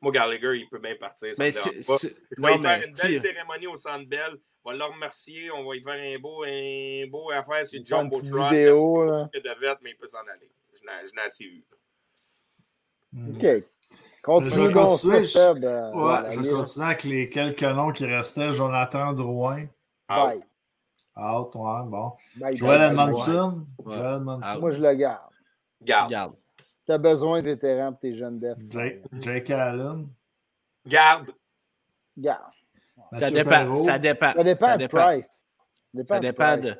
[0.00, 1.34] moi Gallagher, il peut bien partir.
[1.34, 1.42] Ça
[2.38, 4.36] On va Non, y faire une belle cérémonie au Centre Bell.
[4.64, 5.50] On va le remercier.
[5.52, 8.44] On va y faire un beau, un beau affaire sur petite Botron.
[8.50, 9.28] vidéo, là.
[9.32, 10.50] de vête, mais il peut s'en aller.
[10.74, 11.64] Je n'ai- je n'ai assez vu.
[13.12, 13.36] Mm.
[13.36, 13.42] OK.
[13.42, 17.92] Je Continue vais continuer, ça, je- euh, Ouais, la je continue avec les quelques noms
[17.92, 18.52] qui restaient.
[18.52, 19.66] Jonathan Drouin.
[20.08, 20.40] Ah, Bye.
[21.16, 22.12] Out, ouais, bon.
[22.36, 22.82] Bye, Joel.
[22.90, 23.66] Edmondson.
[23.78, 23.94] Ouais.
[23.94, 24.60] Joel Edmondson.
[24.60, 25.30] Moi, je le garde.
[25.80, 26.08] Garde.
[26.08, 26.36] Regarde.
[26.86, 28.58] Tu as besoin de vétérans pour tes jeunes defs.
[28.70, 30.08] Jake, Jake Allen.
[30.86, 31.30] Garde.
[32.16, 32.52] Garde.
[33.18, 33.76] Ça dépend.
[33.76, 34.32] Ça dépend.
[34.34, 35.04] Ça dépend Ça de dépend.
[35.04, 35.46] Price.
[36.06, 36.74] Ça dépend de.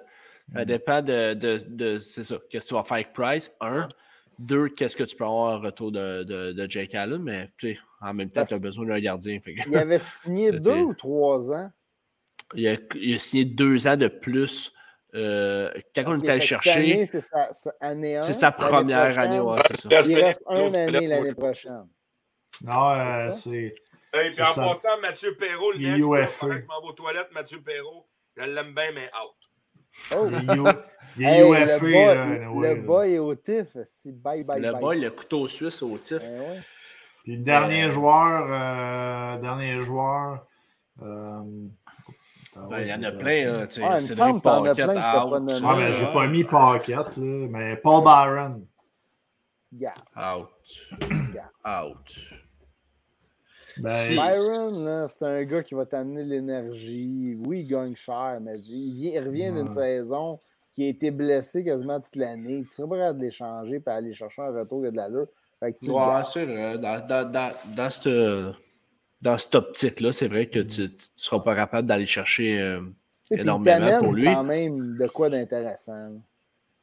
[0.55, 1.35] Ça dépend de.
[1.35, 2.37] de, de- c'est ça.
[2.49, 3.53] Qu'est-ce que tu vas faire avec Price?
[3.61, 3.89] Un.
[4.39, 7.23] Deux, qu'est-ce que tu peux avoir en retour de, de, de Jake Allen?
[7.23, 9.41] Mais tu sais, en même temps, tu as besoin d'un gardien.
[9.41, 11.71] fait que- Il avait signé deux ou trois ans?
[12.55, 14.73] il, a, il a signé deux ans de plus
[15.15, 19.89] euh, quand on est allé chercher, C'est sa, année c'est première année, ouais, c'est ça.
[20.09, 21.87] Il reste une année l'année prochaine.
[22.63, 23.75] Non, euh, c'est.
[24.13, 24.63] Hey, puis C'est en ça.
[24.63, 26.47] passant, Mathieu Perrault, le Il est next, là, UFA.
[26.47, 28.07] pendant que je m'en vais aux toilettes, Mathieu Perrault,
[28.37, 29.35] je l'aime bien, mais out.
[30.17, 30.29] Oh!
[31.19, 33.67] Il est le boy, là, le boy est au tif.
[34.03, 34.81] c'est Bye, bye, Le bye.
[34.81, 36.19] boy, le couteau suisse au tif.
[36.19, 36.61] Ben ouais.
[37.25, 40.47] Puis le dernier Euh, joueur, euh, dernier joueur.
[42.71, 43.67] Ben, il y en a plein.
[43.67, 45.63] tu sais, Cédric Paquette, out.
[45.65, 48.67] Ah, mais j'ai pas mis Paquette, là, mais Paul Byron.
[49.73, 49.99] Regarde.
[50.17, 50.49] Out.
[51.65, 52.19] Out.
[53.79, 57.37] Ben, Si- Byron, là, c'est un gars qui va t'amener l'énergie.
[57.47, 59.75] Oui, il gagne cher, mais il, vient- il revient d'une Ouais.
[59.75, 60.41] saison
[60.75, 62.65] qui a été blessé quasiment toute l'année.
[62.69, 65.27] Tu serais capable de l'échanger et aller chercher un retour de l'allure.
[65.61, 66.79] Fait que tu le Ouais, c'est vrai.
[66.79, 68.07] Dans, dans, dans, dans cette,
[69.27, 72.61] dans cette optique-là, c'est vrai que tu ne seras pas capable d'aller chercher.
[72.61, 72.81] euh,
[73.33, 74.25] énormément pour lui.
[74.27, 76.13] quand même de quoi d'intéressant.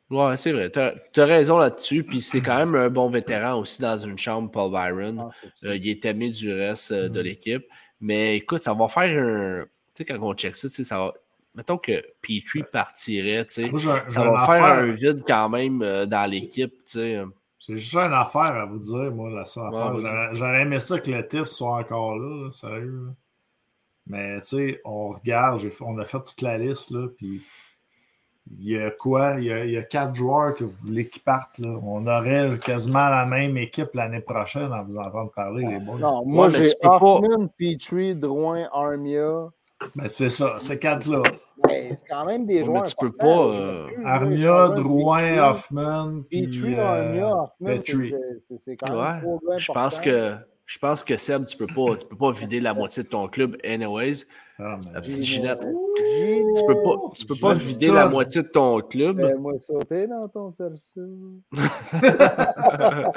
[0.10, 0.70] Ouais, c'est vrai.
[0.70, 0.80] Tu
[1.22, 2.04] as, raison là-dessus.
[2.04, 5.20] Puis c'est quand même un bon vétéran aussi dans une chambre, Paul Byron.
[5.22, 5.30] Ah,
[5.64, 7.24] Euh, il est aimé du reste euh, de Mm.
[7.24, 7.66] l'équipe.
[8.02, 9.64] Mais écoute, ça va faire un.
[9.64, 11.14] Tu sais, quand on check ça, tu sais, ça va.
[11.56, 13.72] Mettons que Petrie partirait, tu sais.
[13.74, 17.22] j'ai Ça va faire un vide quand même euh, dans l'équipe, tu sais.
[17.66, 20.00] C'est juste une affaire à vous dire, moi, la seule Ouais, affaire.
[20.00, 23.06] J'aurais- J'aurais aimé ça que le TIF soit encore là, là, sérieux.
[23.06, 23.12] là.
[24.06, 27.42] Mais tu sais, on regarde, j'ai on a fait toute la liste, là, puis
[28.52, 29.36] il y a quoi?
[29.40, 31.70] Il y a, il y a quatre joueurs que vous voulez qui partent, là.
[31.84, 36.00] On aurait quasiment la même équipe l'année prochaine à vous entendre parler, les boys.
[36.00, 39.48] Non, moi j'ai peux pas- Hoffman, Petrie, Drouin, Armia.
[39.96, 41.22] Ben, c'est ça, ces quatre-là.
[41.68, 42.84] C'est quand même des joueurs.
[42.84, 47.50] mais tu peux pas, euh, Armia, là, Drouin, Petrie, Hoffman, puis Petrie, euh, Armia, Hoffman,
[47.68, 48.14] c'est- Petrie.
[48.48, 49.20] c'est- c'est quand même Ouais.
[49.22, 50.36] trois gars Je pense que.
[50.66, 53.28] Je pense que Seb, tu peux pas, tu peux pas vider la moitié de ton
[53.28, 54.24] club anyways.
[54.58, 55.22] Ah, La petite.
[55.24, 55.60] Ginette.
[55.60, 59.20] Tu peux pas, tu peux pas vider la moitié de ton club.
[59.22, 61.02] Fais-moi sauter dans ton cerceau.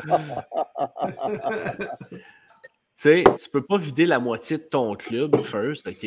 [2.98, 6.06] Tu sais, tu peux pas vider la moitié de ton club, first, OK?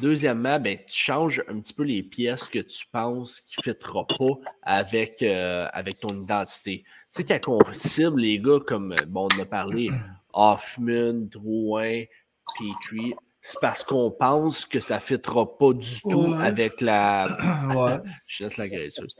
[0.00, 4.04] Deuxièmement, ben, tu changes un petit peu les pièces que tu penses qui ne fitteront
[4.06, 6.82] pas avec, euh, avec ton identité.
[7.14, 9.90] Tu sais, quand on cible les gars comme, euh, bon, on a parlé,
[10.32, 12.04] Hoffman, Drouin,
[12.58, 16.42] Petrie, c'est parce qu'on pense que ça ne fitera pas du tout Ouais.
[16.46, 17.26] avec la,
[17.76, 17.98] Ouais.
[18.26, 19.16] je laisse la graisseuse.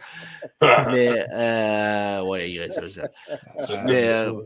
[0.91, 2.99] Mais, euh, ouais, graisseuse.
[2.99, 3.09] hein.
[3.85, 4.23] Mais, ça.
[4.25, 4.43] euh,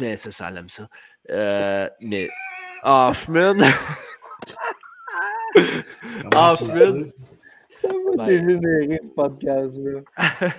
[0.00, 0.88] mais c'est ça, elle aime ça.
[1.28, 2.28] Euh, mais
[2.82, 3.56] Hoffman,
[6.34, 6.68] Ah, Fred.
[6.70, 7.12] sais?
[7.80, 8.26] Ça va Ben.
[8.26, 10.00] dégénérer ce podcast-là.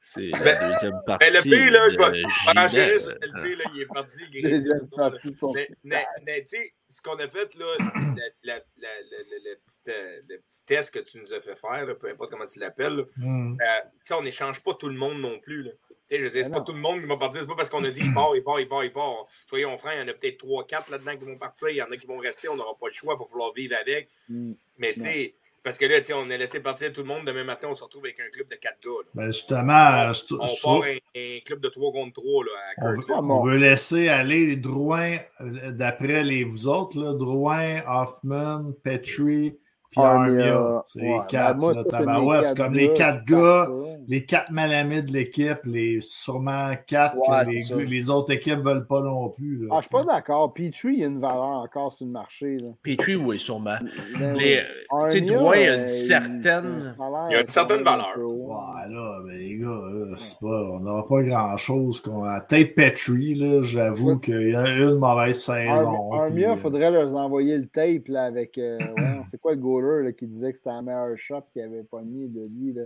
[0.00, 1.26] c'est la Ben- deuxième Mais partie.
[1.36, 3.00] le pire, là, je vais Ginette.
[3.02, 4.18] sur le pire, là, il est parti.
[4.32, 7.54] il est Deuxième partie de son Mais, mais, mais tu sais, ce qu'on a fait,
[7.56, 11.32] là, la- la- la- la- la- le, petit, euh, le petit test que tu nous
[11.32, 13.52] as fait faire, là, peu importe comment tu l'appelles, Hmm.
[13.60, 15.62] euh, tu sais, on n'échange pas tout le monde non plus.
[15.62, 15.70] Là.
[16.10, 17.40] Tu sais, je veux dire, c'est pas tout le monde qui va partir.
[17.40, 19.26] C'est pas parce qu'on a dit il part, il part, il part, il part.
[19.48, 21.68] Soyons francs, il y en a peut-être 3-4 là-dedans qui vont partir.
[21.68, 22.48] Il y en a qui vont rester.
[22.48, 23.14] On n'aura pas le choix.
[23.16, 24.08] Il va falloir vivre avec.
[24.28, 24.54] Mm.
[24.78, 27.24] Mais tu sais, parce que là, tu sais, on a laissé partir tout le monde.
[27.26, 28.90] Demain matin, on se retrouve avec un club de 4 gars.
[29.14, 32.88] Ben justement, je, On je part un, un club de 3 contre 3 là, à
[32.88, 38.72] on, veut, on veut laisser aller Drouin, euh, d'après les vous autres, là, Drouin, Hoffman,
[38.82, 39.58] Petrie,
[39.96, 40.82] Armia, Armia.
[40.86, 41.18] C'est les ouais.
[41.28, 41.58] quatre.
[41.58, 43.68] Ben, c'est comme les quatre gars,
[44.06, 49.02] les quatre malamés de l'équipe, les sûrement quatre Ouais, que les, autres équipes veulent pas
[49.02, 49.66] non plus.
[49.66, 50.52] là, Ah, je suis pas d'accord.
[50.54, 52.56] Petrie, il y a une valeur encore sur le marché.
[52.82, 53.76] Petrie, oui, sûrement.
[54.18, 54.60] Ben Les-
[54.92, 54.98] oui.
[55.06, 56.94] tu sais, Armia, Drouin a euh, une il- certaine.
[57.28, 58.08] Il y a une certaine valeur.
[58.12, 58.46] un peu haut.
[58.48, 62.00] Ouais, là, ben, les gars, là, c'est pas, on n'aura pas grand-chose.
[62.00, 62.40] qu'on a.
[62.40, 66.12] Peut-être Petrie, là, j'avoue qu'il y a une mauvaise saison.
[66.12, 68.56] Armia, il euh, faudrait leur envoyer le tape là, avec.
[68.58, 68.78] euh,
[69.30, 72.28] c'est quoi le goaler là, qui disait que c'était la meilleure shot qu'il avait pogné
[72.28, 72.72] de lui?
[72.72, 72.82] Là.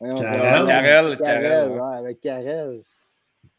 [0.00, 0.66] Voyons, Carrel.
[0.66, 2.80] Carrel, Carrel, Carrel, ouais, avec Carrel.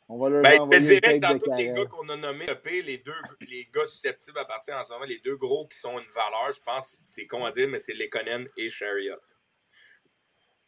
[0.07, 2.09] On va leur Ben, je te envoyer dirais le que dans tous les gars qu'on
[2.09, 2.45] a nommés,
[2.85, 5.93] les deux les gars susceptibles à partir en ce moment, les deux gros qui sont
[5.93, 9.15] une valeur, je pense, c'est con à dire, mais c'est Lekonen et Chariot.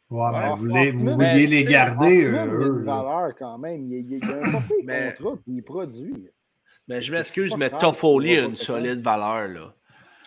[0.09, 2.77] Ouais, vous, voulez- vous vouliez les garder, Hoffman, il y a eux.
[2.79, 3.91] une valeur quand même.
[3.91, 6.29] Il il y a un contrat, puis il produit.
[6.87, 9.75] Mais je m'excuse, mais Toffoli a une solide valeur, là.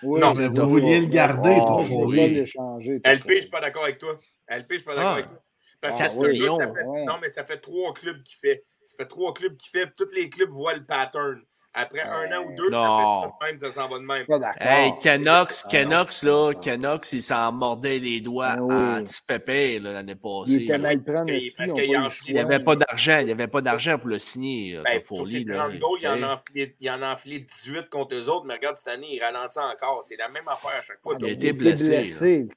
[0.03, 2.17] Oui, Non, mais vous vouliez le garder, Oh, toi, Toffoli.
[2.17, 3.01] Je vais pas l'échanger.
[3.05, 4.19] LP, je suis pas d'accord avec toi.
[4.49, 5.15] LP, je suis pas d'accord Ah.
[5.15, 5.43] avec toi.
[5.81, 6.27] Parce Ah, que c'est oui.
[6.29, 6.87] un gars que ça fait.
[6.87, 7.05] ouais.
[7.05, 8.65] Non, mais ça fait trois clubs qui fait.
[8.85, 9.87] Ça fait trois clubs qui fait.
[9.87, 11.41] puis Tous les clubs voient le pattern.
[11.73, 12.83] Après un an ou deux, Non.
[12.83, 14.27] ça fait ça de même, ça s'en va de même.
[14.61, 18.75] Hey, Canox, Ah, Canox, là, Canox, il s'en mordait les doigts Ben oui.
[18.75, 20.55] à petit pépé là, l'année Il passée.
[20.65, 20.79] était là.
[20.79, 21.85] mal prendre Parce qu'il
[22.29, 24.77] Il n'y avait pas d'argent, il n'y avait pas d'argent pour le signer.
[24.79, 27.13] euh, Ben, Toffoli, sur ses là, 30 goals, il en, a enfilé, il en a
[27.13, 30.03] enfilé 18 contre eux autres, mais regarde, cette année, il ralentit encore.
[30.03, 31.15] C'est la même affaire à chaque fois.
[31.21, 32.49] Il a Il était blessé, blessé.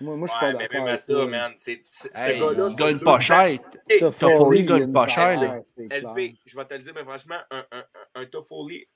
[0.00, 0.84] Moi, moi je suis pas mais d'accord.
[0.84, 3.58] même à ça, man, il gagne deux pas cher.
[4.18, 5.60] Toffoli il gagne pas cher.
[5.76, 7.64] LP, je vais te le dire, mais franchement, un,
[8.14, 8.24] un,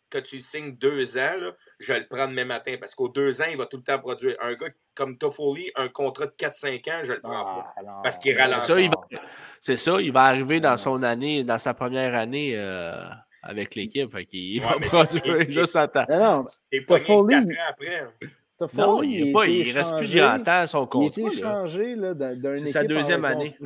[0.08, 3.40] que tu signes deux ans, là, je vais le prends demain matin parce qu'aux deux
[3.42, 4.36] ans, il va tout le temps produire.
[4.40, 7.74] Un gars comme Toffoli, un contrat de 4-5 ans, je le prends pas.
[7.76, 7.92] Ah, non.
[8.04, 8.66] Parce qu'il C'est ralentit.
[8.66, 9.18] ça, il va,
[9.60, 13.02] c'est ça, il va arriver dans son année, dans sa première année euh,
[13.42, 14.14] avec l'équipe.
[14.14, 14.26] Ouais,
[14.60, 16.06] va produire juste en temps.
[16.08, 17.98] Non, non, Et pas rien Toffoli, que 4 ans après.
[17.98, 18.12] hein.
[18.58, 21.10] Toffoli, Non, il, est pas, il reste plus grand temps à son Il a contrat.
[21.10, 23.56] été d'un- d'une C'est équipe sa deuxième en année.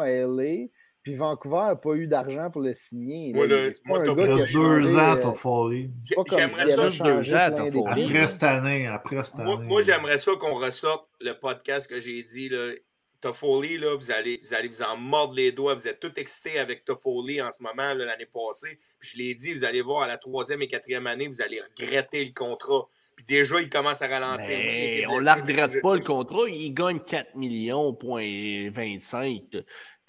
[0.00, 0.66] à LA.
[1.10, 3.32] Puis Vancouver n'a pas eu d'argent pour le signer.
[3.34, 5.90] Moi, le- moi, un Toffoli, gars Il qui a reste deux ans, euh, Toffoli.
[6.14, 6.76] Comme J'aimerais ça.
[6.88, 7.86] deux ans.
[7.88, 9.56] Après cette année, après cette année.
[9.64, 12.48] moi, j'aimerais ça qu'on ressorte le podcast que j'ai dit.
[12.48, 12.74] Là.
[13.20, 15.74] Toffoli, là, vous, allez, vous allez vous en mordre les doigts.
[15.74, 18.78] Vous êtes tout excités avec Toffoli en ce moment, l'année passée.
[19.00, 21.58] Puis je l'ai dit, vous allez voir à la troisième et quatrième année, vous allez
[21.76, 22.86] regretter le contrat.
[23.16, 24.48] Puis déjà, il commence à ralentir.
[24.48, 26.48] Mais on ne la regrette pas le contrat.
[26.48, 29.42] Il gagne 4 millions, point 25.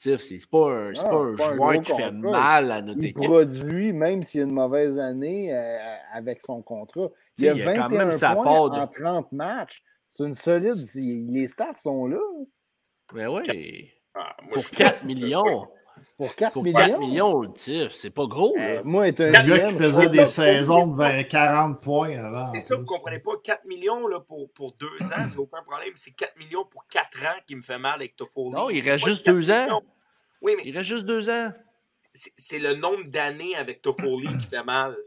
[0.02, 2.82] Tiff, C'est pas un, c'est Ah, pas un pas un joueur qui fait mal à
[2.82, 3.24] notre Il équipe.
[3.24, 5.78] produit, même s'il y a une mauvaise année euh,
[6.12, 7.10] avec son contrat.
[7.38, 9.32] Il y a T'sais, il a quand 21 même sa points part de- en 30
[9.32, 9.84] matchs.
[10.10, 10.74] C'est une solide.
[10.96, 12.18] il- Les stats sont là.
[13.14, 13.92] Mais oui.
[14.16, 15.68] Ah, moi, Pour je- 4 millions.
[16.18, 16.78] Pour 4 Pour millions?
[16.80, 18.56] 4 millions, le Tiff, c'est pas gros.
[18.58, 18.64] là.
[18.64, 22.52] Euh, moi, être un gars qui faisait des saisons de 20, 40 points avant.
[22.54, 23.32] C'est ça, vous comprenez pas.
[23.44, 25.94] 4 millions là, pour, pour 2 ans, j'ai aucun problème.
[25.96, 28.50] C'est 4 millions pour 4 ans qui me fait mal avec Toffoli.
[28.52, 29.64] Non, il reste juste 4 deux ans.
[29.66, 29.82] millions.
[30.42, 31.52] Oui, mais Il reste juste deux ans.
[32.14, 34.98] c'est le nombre d'années avec Toffoli qui fait mal.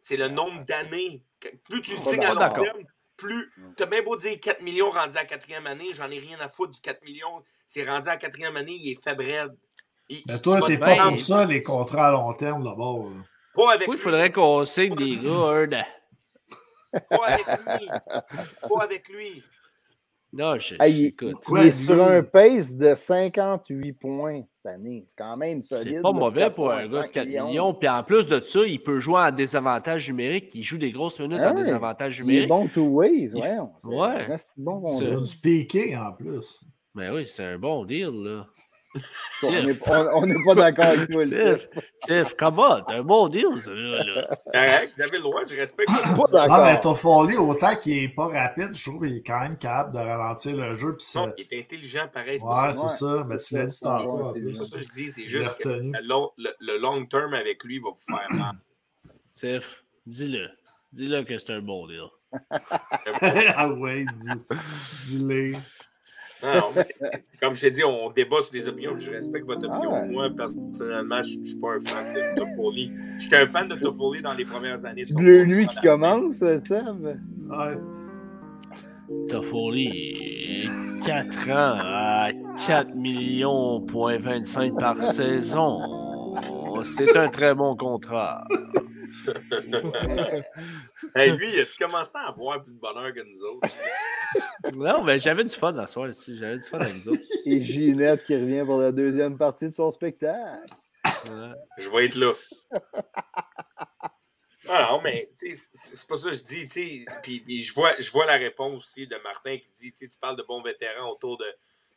[0.00, 1.22] C'est le nombre d'années.
[1.68, 2.78] Plus tu le signes à long terme,
[3.16, 3.50] plus.
[3.76, 6.48] T'as bien beau dire 4 millions rendu à la quatrième année, j'en ai rien à
[6.48, 7.42] foutre du 4 millions.
[7.66, 9.54] C'est rendu à la quatrième année, il est faible.
[10.08, 12.62] Il, Mais toi, il va t'es te pas pour ça, les contrats à long terme,
[12.62, 13.08] d'abord.
[13.54, 15.66] Pas avec Oui, il faudrait qu'on signe des gars.
[17.10, 17.46] Pas avec
[17.80, 17.88] lui.
[18.68, 19.42] Pas avec lui.
[20.36, 24.66] Non, je, Hey, il, écoute, il Quoi, est sur un pace de 58 points cette
[24.66, 25.04] année.
[25.06, 25.94] C'est quand même solide.
[25.96, 27.74] c'est pas mauvais pour un gars de 4,5 4 millions.
[27.74, 30.50] Puis en plus de ça, il peut jouer en désavantage numérique.
[30.54, 32.48] Il joue des grosses minutes Ah en désavantage Il est numérique.
[32.48, 33.58] bon two ways, Il- ouais.
[33.84, 34.26] Ouais.
[34.38, 34.84] C'est bon
[35.20, 36.64] du piqué en plus.
[36.96, 38.46] Ben oui, c'est un bon deal, là.
[39.42, 39.50] On Tiff.
[39.50, 39.64] n'est
[40.34, 41.24] n'est pas d'accord avec toi.
[41.24, 41.68] Tiff,
[42.02, 44.04] Tiff, come on, c'est un bon deal, ça, là.
[44.04, 44.26] là.
[44.52, 45.88] Correct, vous avez le droit, je respecte.
[45.88, 46.80] Pas Ah, mais d'accord.
[46.80, 50.56] Toffoli, autant qu'il est pas rapide, je trouve qu'il est quand même capable de ralentir
[50.56, 50.96] le jeu.
[50.96, 52.38] Puis Non, il est intelligent pareil.
[52.38, 53.24] C'est Ouais, c'est ça.
[53.28, 54.34] Mais tu l'as dit tantôt.
[54.34, 57.64] C'est ça que je dis, c'est juste que le long, le, le long term avec
[57.64, 58.54] lui va vous faire mal.
[59.34, 60.48] Tiff, dis-le.
[60.92, 62.04] Dis-le que c'est un bon deal.
[63.56, 65.52] ah ouais, dis- dis-le.
[66.44, 66.82] Non,
[67.40, 69.92] comme je t'ai dit, on débat sur des opinions, je respecte votre Ah opinion.
[69.92, 70.08] ouais.
[70.08, 72.90] Moi, personnellement, je ne suis pas un fan de Toffoli.
[73.18, 75.04] J'étais un fan de Toffoli dans les premières années.
[75.04, 76.62] C'est bleu lui contrat qui commence, Seb.
[77.48, 77.78] Ouais.
[79.28, 80.68] Toffoli,
[81.06, 82.28] 4 ans à
[82.66, 85.80] 4 millions, point 25 par saison.
[86.82, 88.44] C'est un très bon contrat.
[91.14, 93.68] Hey, lui, as-tu commencé à avoir plus de bonheur que nous autres?
[94.74, 96.36] Non, mais j'avais du fun à soir ici.
[96.36, 97.22] J'avais du fun avec vous autres.
[97.46, 100.74] Et Ginette qui revient pour la deuxième partie de son spectacle.
[101.04, 101.52] Ouais.
[101.78, 102.32] Je vais être là.
[104.66, 106.66] Ah non, mais tu sais, c'est pas ça que je dis.
[106.66, 107.04] tu sais.
[107.22, 110.08] Puis, puis je, vois, je vois la réponse aussi de Martin qui dit tu sais,
[110.08, 111.44] tu parles de bons vétérans autour de,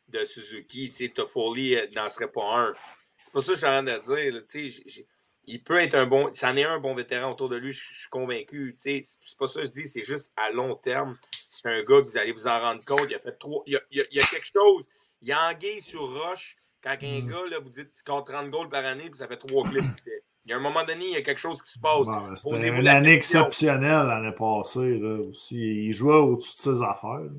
[0.08, 0.90] de Suzuki.
[0.90, 2.74] tu sais, Toffoli euh, n'en serait pas un.
[3.22, 4.34] C'est pas ça que je suis en train de dire.
[4.34, 4.40] là,
[5.48, 6.28] il peut être un bon.
[6.32, 8.76] C'en est un bon vétéran autour de lui, je je suis convaincu.
[8.80, 9.18] tu sais.
[9.22, 11.16] C'est pas ça que je dis, c'est juste à long terme.
[11.50, 13.06] C'est un gars que vous allez vous en rendre compte.
[13.08, 13.62] Il a fait trois.
[13.66, 14.84] Il y a, il a- il y a quelque chose.
[15.22, 16.56] Il y a anguille sur roche.
[16.82, 19.36] Quand un gars, là, vous dites, il score 30 goals par année, puis ça fait
[19.36, 19.80] trois clips.
[19.82, 20.22] qu'il fait.
[20.44, 22.06] Il y a un moment donné, il y a quelque chose qui se passe.
[22.06, 23.40] Bon, C'était une la année question.
[23.40, 24.96] exceptionnelle l'année passée.
[24.98, 25.86] Là, aussi.
[25.88, 27.20] Il jouait au-dessus de ses affaires.
[27.20, 27.30] là.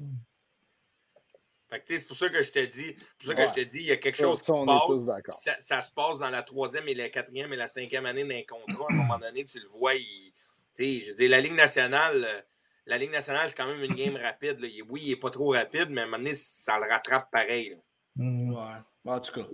[1.69, 3.47] Fait que, c'est pour ça que je te dis, c'est pour ça que Ouais.
[3.47, 5.39] je te dis, il y a quelque Ça, chose qui se passe.
[5.43, 8.41] Ça, ça se passe dans la troisième et la quatrième et la cinquième année d'un
[8.47, 8.85] contrat.
[8.89, 10.33] À un moment donné, tu le vois, il,
[10.77, 12.45] je veux dire, la Ligue nationale,
[12.87, 14.59] la Ligue nationale, c'est quand même une game rapide.
[14.59, 14.67] là.
[14.89, 17.69] Oui, il n'est pas trop rapide, mais à un moment donné, ça le rattrape pareil.
[17.69, 17.75] là.
[18.15, 18.53] Hmm.
[18.53, 19.11] Ouais.
[19.13, 19.47] En tout cas,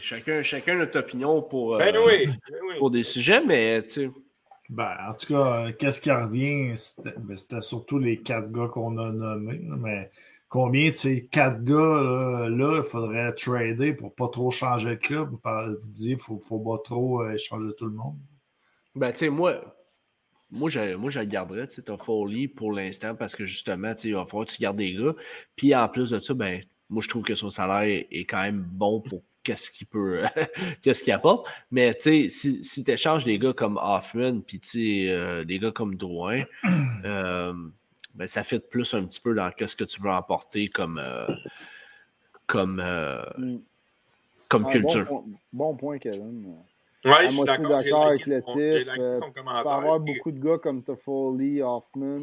[0.00, 2.78] chacun, chacun notre opinion pour, euh, Ben oui, ben oui.
[2.78, 4.10] pour des sujets, mais tu sais,
[4.68, 6.76] Ben, en tout cas, euh, qu'est-ce qui revient?
[6.76, 9.60] C'était ben, c'était surtout les quatre gars qu'on a nommés.
[9.62, 10.10] mais
[10.52, 15.30] combien de ces quatre gars-là, là, il faudrait trader pour pas trop changer de club?
[15.30, 18.18] Vous, parlez- vous disiez qu'il faut, faut pas trop euh, échanger tout le monde.
[18.94, 19.64] Ben, tu sais, moi,
[20.50, 24.14] moi, je, moi, je le garderais, tu sais, pour l'instant parce que justement, tu il
[24.14, 25.14] va falloir que tu gardes des gars.
[25.56, 26.60] Puis en plus de ça, ben,
[26.90, 30.20] moi, je trouve que son salaire est quand même bon pour qu'est-ce qu'il peut,
[30.82, 31.48] qu'est-ce qu'il apporte.
[31.70, 35.44] Mais tu sais, si, si tu échanges des gars comme Hoffman, puis tu sais, euh,
[35.44, 36.44] des gars comme Drouin,
[37.06, 37.54] euh,
[38.14, 41.26] ben, ça fait plus un petit peu dans qu'est-ce que tu veux apporter comme, euh,
[42.46, 43.58] comme, euh, Mm.
[44.48, 45.04] comme Ah, culture.
[45.08, 46.46] Bon, point- bon point, Kevin.
[47.04, 48.02] Ouais, Ah, je suis moi, je suis d'accord.
[48.06, 48.88] Avec le TIF.
[48.98, 52.18] euh, Tu peux avoir beaucoup de gars comme Toffoli, Hoffman,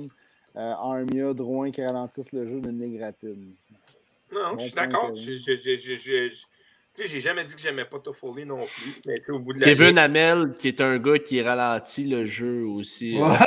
[0.56, 3.56] euh, Armia, Drouin qui ralentissent le jeu d'une ligue rapide.
[4.32, 5.12] Non, Bon je suis d'accord.
[6.96, 9.00] Tu sais, j'ai jamais dit que j'aimais pas Toffoli non plus.
[9.06, 12.26] Mais au bout de la Kevin ligne- Hamel, qui est un gars qui ralentit le
[12.26, 13.18] jeu aussi.
[13.22, 13.38] euh, Ouais.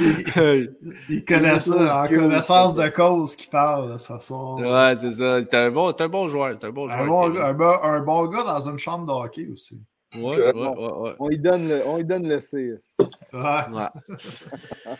[0.00, 0.74] il,
[1.08, 3.98] il connaît ça, en connaissance de cause qu'il parle.
[3.98, 4.60] Ça sort.
[4.60, 5.40] ouais, c'est ça.
[5.42, 6.56] C'est un, bon, un bon joueur.
[6.62, 7.00] Un bon joueur.
[7.00, 9.80] Un bon, un, bon- un bon gars dans une chambre de hockey aussi.
[10.16, 11.12] Ouais, ouais, ouais, ouais.
[11.18, 12.54] On lui donne le, on lui donne le 6.
[12.56, 13.08] Ouais.
[13.32, 13.88] Ouais.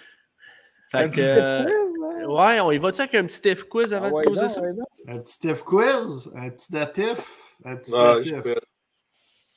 [0.93, 1.23] Un fait petit que.
[1.25, 2.29] euh, quiz, là?
[2.29, 4.61] Ouais, on y va-tu avec un petit F quiz avant Ah de poser non, ça?
[5.09, 8.55] Un petit TIF quiz, un petit datif, un petit Ah, je peux-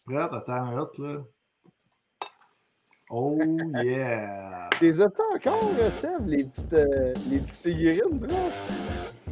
[0.06, 0.18] Prêt?
[0.32, 1.22] Attends minute, là.
[3.10, 3.38] Oh
[3.84, 4.70] yeah!
[4.80, 8.50] T'es as encore, euh, Seb, les petites, euh, les petites figurines, bro?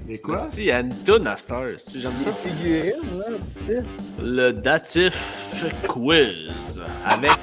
[0.07, 0.35] Les quoi?
[0.35, 2.31] Merci, il y a une toune à cette heure, si j'aime Les ça.
[2.33, 3.85] figurines, là, petites.
[4.21, 7.37] Le datif quiz avec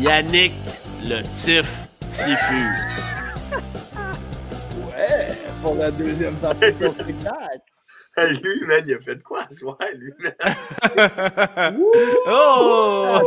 [0.00, 0.52] Yannick
[1.04, 2.36] le Tif Tifu.
[4.86, 5.28] Ouais,
[5.62, 7.60] pour la deuxième partie de ton spectacle.
[8.16, 10.34] Lui, man, il a fait quoi ce soir, lui, man?
[12.26, 13.18] oh!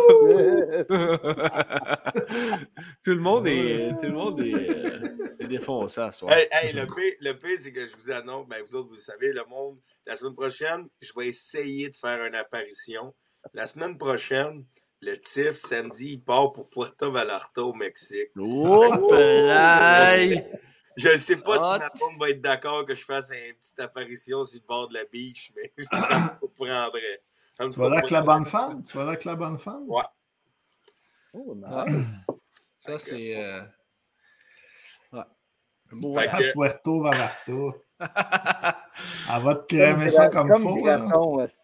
[3.03, 4.99] Tout le monde est, tout le monde est, euh,
[5.40, 6.32] est défoncé à soir.
[6.34, 8.95] Hey, hey, le pire, le pire, c'est que je vous annonce, ben, vous autres, vous
[8.95, 13.14] le savez, le monde, la semaine prochaine, je vais essayer de faire une apparition.
[13.53, 14.66] La semaine prochaine,
[15.02, 18.30] le TIF, samedi, il part pour Puerto Vallarta au Mexique.
[18.38, 19.10] Oh!
[20.97, 21.73] Je ne sais pas Ah.
[21.73, 24.88] si ma femme va être d'accord que je fasse une petite apparition sur le bord
[24.88, 26.47] de la beach, mais ça me.
[27.53, 28.81] Ça me Tu vas là avec la bonne femme?
[28.84, 29.84] Tu vas là avec la bonne femme?
[29.88, 30.03] Ouais.
[31.34, 31.65] Oh, nice.
[31.69, 31.85] Ah.
[32.80, 33.35] Ça, c'est.
[33.43, 33.61] euh,
[35.11, 35.23] Ouais.
[35.91, 37.51] Beau Fait que- Puerto Vallarta.
[37.99, 38.07] Elle
[39.41, 40.85] va te Comme crémer ça comme comme faut.
[40.85, 40.97] là.
[40.97, 41.47] Graton.
[41.47, 41.55] Ça,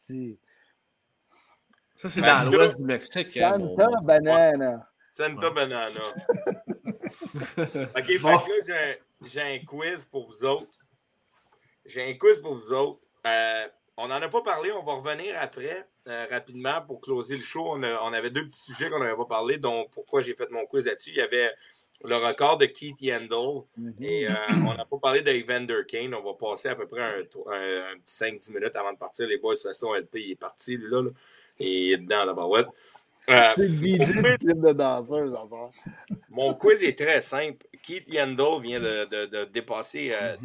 [2.10, 3.38] c'est Ben, dans l'ouest du Mexique.
[3.38, 4.90] hein, mon- Santa Banana.
[5.08, 6.00] Santa Banana.
[7.58, 8.38] OK, fait Bon.
[8.40, 8.96] que là,
[9.26, 10.68] j'ai un- quiz pour vous autres.
[11.86, 13.00] J'ai un quiz pour vous autres.
[13.26, 13.68] Euh,
[13.98, 17.64] on n'en a pas parlé, on va revenir après, euh, rapidement, pour closer le show.
[17.68, 20.50] On, a- on avait deux petits sujets qu'on n'avait pas parlé, dont pourquoi j'ai fait
[20.52, 21.10] mon quiz là-dessus.
[21.12, 21.52] Il y avait
[22.04, 23.62] le record de Keith Yandel.
[23.78, 23.94] Mhm.
[24.02, 24.34] Et euh,
[24.68, 26.16] on n'a pas parlé d'Evander Kane.
[26.16, 29.28] On va passer à peu près un, un- un petit 5-10 minutes avant de partir.
[29.28, 31.02] Les boys, de toute façon, LP, il est parti, lui, là.
[31.04, 31.10] là.
[31.60, 32.68] Et il est dedans, la barouette.
[33.30, 35.36] Euh, C'est le de danseuse,
[36.30, 37.68] mon quiz est très simple.
[37.84, 40.36] Keith Yandel vient de, de- de dépasser euh,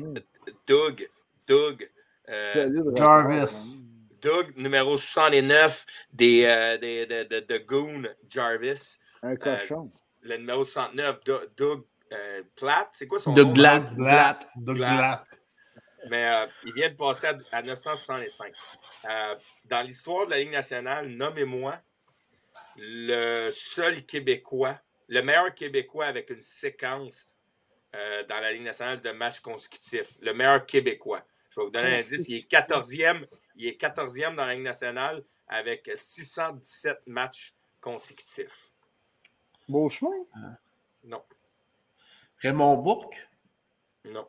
[0.66, 1.08] Doug.
[1.46, 1.90] Doug.
[2.28, 3.80] euh, Jarvis.
[4.20, 8.98] Doug, numéro 69 des, euh, des- de, de, de Goon Jarvis.
[9.22, 9.90] Un cochon.
[10.22, 12.88] Le numéro 69, Doug, Doug euh, Platt.
[12.92, 13.52] C'est quoi son De nom?
[13.52, 13.84] Glatt.
[13.94, 14.46] Doug Glatt.
[14.56, 14.96] Doug Glatt.
[14.98, 15.24] Glatt.
[16.08, 18.52] Mais euh, il vient de passer à, à 965.
[19.08, 19.34] Euh,
[19.64, 21.76] dans l'histoire de la Ligue nationale, nommez-moi
[22.76, 27.34] le seul Québécois, le meilleur Québécois avec une séquence
[27.94, 30.14] euh, dans la Ligue nationale de matchs consécutifs.
[30.20, 31.22] Le meilleur Québécois.
[31.50, 32.28] Je vais vous donner un indice.
[32.28, 33.24] Il est 14e.
[33.56, 38.70] Il est 14e dans la Ligue nationale avec 617 matchs consécutifs.
[39.68, 40.10] Beau chemin.
[41.04, 41.22] Non,
[42.40, 43.16] Raymond Bourque?
[44.04, 44.28] non.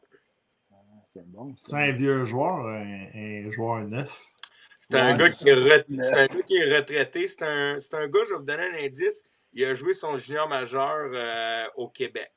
[0.71, 1.45] Ah, C'est bon.
[1.57, 4.25] C'est un vieux joueur, un, un joueur neuf.
[4.79, 7.27] C'est un, Ouais, gars qui est re- c'est un gars qui est retraité.
[7.27, 9.23] C'est un, c'est un gars, je vais vous donner un indice.
[9.57, 12.31] Il a joué son junior majeur euh, au Québec.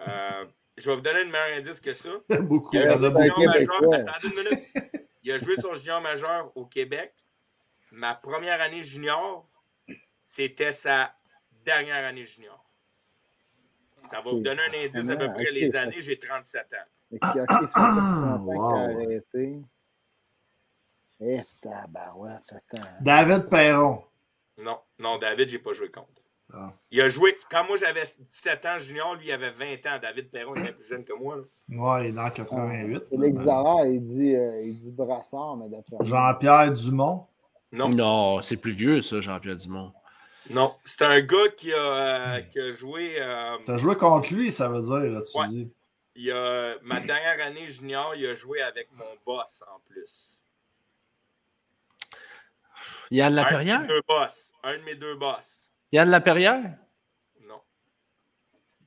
[0.00, 0.44] Euh,
[0.76, 2.08] je vais vous donner un meilleur indice que ça.
[2.40, 2.74] Beaucoup.
[2.74, 3.94] Il a joué son junior majeur.
[3.94, 4.74] Attendez une minute.
[5.22, 7.14] Il a joué son junior majeur au Québec.
[7.92, 9.48] Ma première année junior,
[10.20, 11.14] c'était sa
[11.64, 12.68] dernière année junior.
[14.10, 15.52] Ça va vous donner un indice à peu près Ok.
[15.52, 16.00] les années.
[16.00, 16.76] J'ai 37 ans.
[18.44, 19.08] Wow.
[21.20, 21.40] Eh.
[23.00, 24.02] David Perron.
[24.58, 26.23] Non, non, David, j'ai pas joué contre.
[26.56, 26.72] Ah.
[26.92, 29.98] Il a joué, quand moi j'avais 17 ans junior, lui il avait 20 ans.
[30.00, 31.36] David Perron il est plus jeune que moi.
[31.36, 31.42] là.
[31.68, 33.02] Ouais, il est dans 88.
[33.10, 33.44] Félix là.
[33.44, 35.96] Dallaire, il dit, euh, il dit brassard, mais d'après.
[36.06, 37.26] Jean-Pierre Dumont?
[37.72, 39.92] Non, Non, c'est plus vieux, ça, Jean-Pierre Dumont.
[40.50, 40.74] non.
[40.84, 41.76] C'est un gars qui a,
[42.36, 43.16] euh, qui a joué.
[43.20, 45.48] euh, T'as joué contre lui, ça veut dire, là, tu Ouais.
[45.48, 45.72] dis.
[46.14, 50.38] il a, ma dernière année junior, il a joué avec mon boss en plus.
[53.10, 53.80] Yann Un de Laperrière?
[53.80, 54.52] mes deux boss.
[54.62, 55.70] Un de mes deux boss.
[55.92, 56.76] Yann Laperrière?
[57.40, 57.60] Non.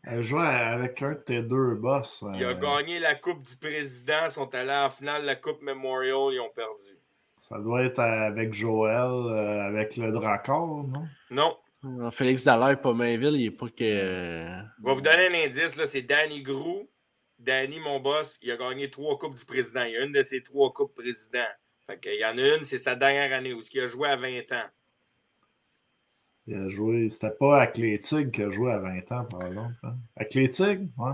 [0.03, 2.23] Elle joue avec un de tes deux boss.
[2.35, 5.35] Il a euh, gagné la Coupe du Président, ils sont allés en finale de la
[5.35, 6.97] Coupe Memorial, ils ont perdu.
[7.39, 11.07] Ça doit être avec Joël, euh, avec le Dracor, non?
[11.29, 11.57] Non.
[11.85, 13.83] Euh, Félix Dallaire, pas Mainville, il est pas que.
[13.83, 16.89] Je vais vous donner un indice, là, c'est Danny Grou.
[17.39, 19.83] Danny, mon boss, il a gagné trois Coupes du Président.
[19.83, 21.45] Il y a une de ses trois Coupes Président.
[21.87, 24.15] Fait qu'il y en a une, c'est sa dernière année, où il a joué à
[24.17, 24.67] 20 ans.
[26.47, 27.09] Il a joué.
[27.09, 29.75] C'était pas Athlétique qui a joué à 20 ans, par exemple.
[29.83, 29.95] Hein?
[30.15, 30.79] Athlétique?
[30.97, 31.11] Ouais.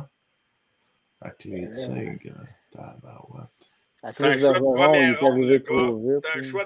[1.21, 2.25] Athlétique.
[2.27, 2.31] euh,
[2.71, 3.49] Tabarouette.
[4.11, 4.59] C'est un choix de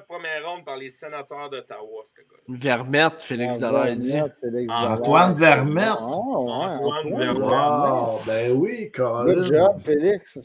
[0.06, 4.12] première ronde, par les sénateurs d'Ottawa, ce gars Vermette, Félix Ah, Dallaire dit.
[4.12, 5.34] Vermette, Félix Antoine.
[5.36, 5.86] Vermette.
[6.00, 8.26] Ah, ouais, Antoine Antoine Vermette.
[8.26, 9.34] Ben oui, Colin.
[9.36, 10.40] Good job, Félix.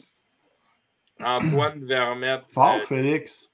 [1.19, 2.43] Antoine Vermette.
[2.49, 3.52] Fort, euh, Félix.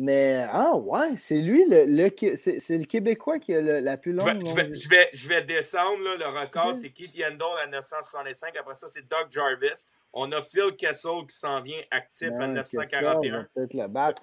[0.00, 3.96] Mais, ah ouais, c'est lui, le, le c'est c'est le Québécois qui a le- la
[3.96, 4.46] plus longue.
[4.46, 6.02] je, vais, je, vais, je vais descendre.
[6.04, 6.76] là, le record, Ok.
[6.80, 8.56] c'est Keith Yandel à 965.
[8.56, 9.84] Après ça, c'est Doug Jarvis.
[10.12, 13.20] On a Phil Kessel qui s'en vient actif à Ouais, 941.
[13.20, 14.22] Kessel va Peut-être le battre.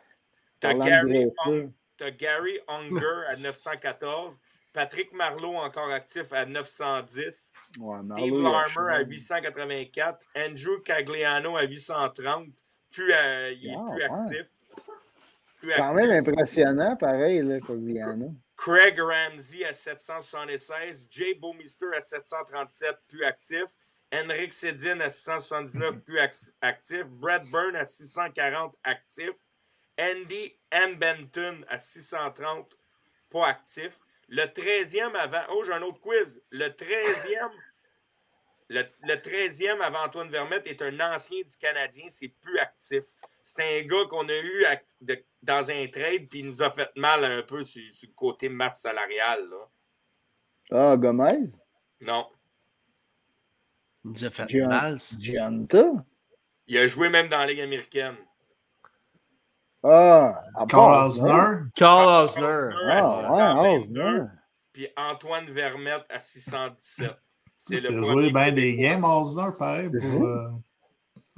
[0.61, 1.27] T'as Gary,
[2.17, 4.35] Gary Unger à 914.
[4.73, 7.51] Patrick Marleau encore actif à 910.
[7.79, 9.05] Ouais, Steve Larmer à changé.
[9.09, 10.19] 884.
[10.37, 12.47] Andrew Cagliano à 830.
[12.91, 14.09] Plus, euh, il est Ah, plus ouais.
[14.09, 14.47] actif.
[15.65, 16.07] Plus Quand actif.
[16.07, 18.35] même impressionnant, pareil, là, Cogliano.
[18.55, 23.63] Craig Ramsey à 776, Jay Bowmister à 737, plus actif,
[24.13, 29.31] Henrik Sedin à 679, plus ac- actif, Brad Byrne à 640, actif,
[29.99, 30.53] Andy
[30.99, 32.71] Benton à 630,
[33.31, 33.99] pas actif.
[34.27, 35.41] Le 13e avant.
[35.49, 36.41] Oh, j'ai un autre quiz.
[36.51, 37.51] Le 13e.
[38.69, 43.03] Le, le 13e avant Antoine Vermette est un ancien du Canadien, c'est plus actif.
[43.47, 46.71] C'est un gars qu'on a eu à- de- dans un trade, puis il nous a
[46.71, 49.47] fait mal un peu sur, sur le côté masse salariale.
[49.49, 49.69] Là.
[50.71, 51.45] Ah, Gomez?
[52.01, 52.27] Non.
[54.03, 54.99] Il nous a fait Gian- mal.
[54.99, 55.85] c'est- Gianta?
[56.65, 58.15] Il a joué même dans la Ligue américaine.
[59.83, 61.69] Ah, Carl Osner.
[61.75, 62.69] Carl Osner.
[62.89, 64.23] Ah, ouais, 622, Osner.
[64.73, 67.11] puis Antoine Vermette à 617.
[67.53, 69.89] C'est C'est le joué bien des games, Osner, pareil.
[69.91, 70.49] Pour, euh,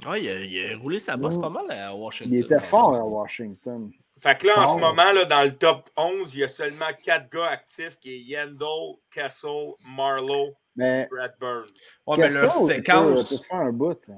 [0.06, 2.32] Ouais, il, a, il a roulé sa bosse pas mal à Washington.
[2.34, 3.90] Il était fort à Washington.
[4.20, 6.86] Fait que là, en ce moment, là, dans le top 11, il y a seulement
[7.04, 11.66] quatre gars actifs qui est Yandel, Kessel, Marlowe, Mais Brad Byrne.
[12.06, 13.98] Ouais, mais leur séquence, peut- peut faire un bout.
[14.08, 14.14] là.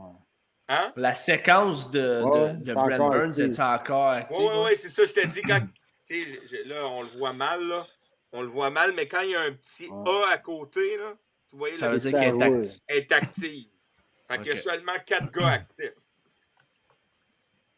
[0.72, 0.92] Hein?
[0.96, 4.38] la séquence de, Ouais, de, de Brad encore Burns est encore active?
[4.38, 4.64] Oui, oui, hein?
[4.68, 5.60] oui, c'est ça, je te dis, quand.
[6.66, 7.86] Là, on le voit mal, là.
[8.32, 10.10] On le voit mal, mais quand il y a un petit Ouais.
[10.28, 11.12] A à côté, là,
[11.48, 12.62] tu vois, Ça là, veut dire qu'elle
[12.96, 13.66] est active.
[14.30, 15.92] Fait qu'il y a seulement quatre gars actifs.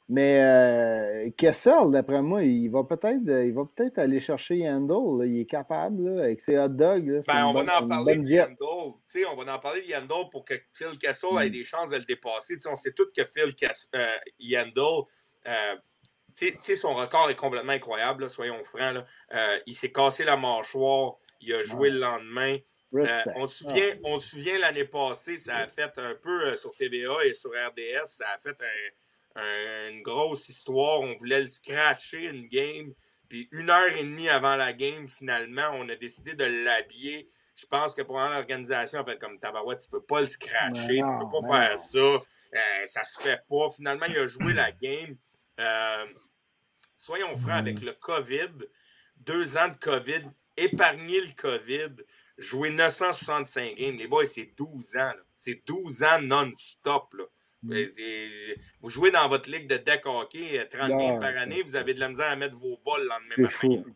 [0.09, 4.97] Mais euh, Kessel, d'après moi, il va peut-être euh, il va peut-être aller chercher Yandel.
[5.19, 5.25] là.
[5.25, 7.09] Il est capable là, avec ses hot dogs.
[7.09, 7.21] là.
[7.27, 8.29] Ben, on va en parler de.
[8.29, 8.57] Yandel.
[8.61, 11.53] On va en parler de Yandel pour que Phil Kessel ait Mm.
[11.53, 12.57] des chances de le dépasser.
[12.71, 14.07] On sait tous que Phil Kess- euh,
[14.39, 15.05] Yandel,
[15.47, 15.75] euh,
[16.75, 18.95] son record est complètement incroyable, là, soyons francs.
[18.95, 19.07] là.
[19.35, 21.91] Euh, il s'est cassé la mâchoire, il a joué Ouais.
[21.91, 22.59] le lendemain.
[22.95, 26.57] Euh, on se souvient, on se souvient l'année passée, ça a fait un peu euh,
[26.57, 31.01] sur TVA et sur RDS, ça a fait un- un- une grosse histoire.
[31.01, 32.93] On voulait le scratcher une game.
[33.29, 37.31] Puis une heure et demie avant la game, finalement, on a décidé de l'habiller.
[37.55, 40.95] Je pense que pour l'organisation, en fait, comme Tabarouette, tu peux pas le scratcher, Mais
[40.97, 41.79] tu non, peux pas faire non.
[41.79, 41.99] ça.
[42.55, 43.71] Euh, ça se fait pas.
[43.75, 45.11] Finalement, il a joué la game.
[45.61, 46.07] Euh,
[46.97, 48.51] soyons francs, avec le COVID,
[49.17, 50.25] deux ans de COVID,
[50.57, 51.95] épargner le COVID,
[52.43, 53.97] jouer 965 games.
[53.97, 55.13] Les boys, c'est 12 ans.
[55.37, 57.15] C'est 12 ans non-stop.
[57.63, 57.75] Mm.
[58.81, 61.77] Vous jouez dans votre ligue de deck hockey euh, 30 Non, games par année, vous
[61.77, 63.51] avez de la misère à mettre vos balles le lendemain
[63.83, 63.91] matin.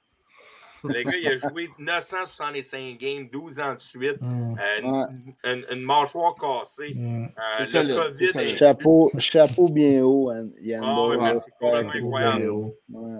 [0.84, 4.18] Le gars, il a joué 965 games, 12 ans de suite.
[4.20, 5.52] Mm, euh, une, Ouais.
[5.52, 6.94] une- une mâchoire cassée.
[6.94, 7.25] mm.
[7.60, 11.18] Euh, ça, le- COVID c'est ça, le- est- Chapeau, chapeau bien haut, Yan- Yandel.
[11.20, 11.39] Ah Respect.
[11.41, 12.50] c'est complètement incroyable.
[12.91, 13.18] Ouais.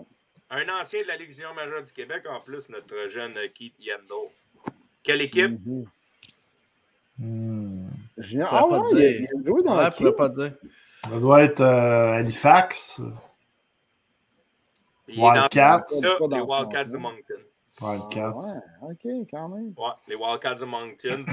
[0.51, 3.75] Un ancien de la Ligue junior majeure du Québec, en plus, notre jeune euh, Keith
[3.81, 4.31] Yandel.
[5.07, 5.61] Quelle équipe?
[5.65, 5.85] Mhm.
[7.19, 7.89] Mm.
[8.19, 9.11] Junior- pourrais Ah pas ouais, dire.
[9.21, 10.53] il a, il joué dans Ouais, le je pourrais pas dire.
[11.05, 13.01] Ça doit être euh, Halifax.
[15.09, 15.85] Il Wildcats.
[15.87, 16.97] ça, les Wildcats de.
[16.97, 17.35] Moncton.
[17.81, 18.35] Wildcats.
[18.81, 19.73] Ah ouais, ok, quand même.
[19.77, 21.25] Ouais, les Wildcats de Moncton.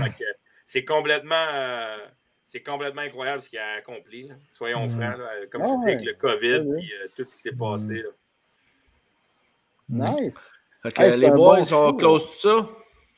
[0.63, 1.97] C'est complètement, euh,
[2.45, 4.27] c'est complètement incroyable ce qu'il a accompli.
[4.27, 4.35] là.
[4.51, 4.89] Soyons Mm.
[4.89, 5.29] francs, là.
[5.51, 8.03] comme Ah je dis, avec le COVID et tout ce qui s'est passé.
[8.03, 8.09] là.
[9.89, 10.05] Mm.
[10.21, 10.35] Nice.
[10.83, 12.67] Fait que Hey, c'est les boys, bon on show, close tout ça?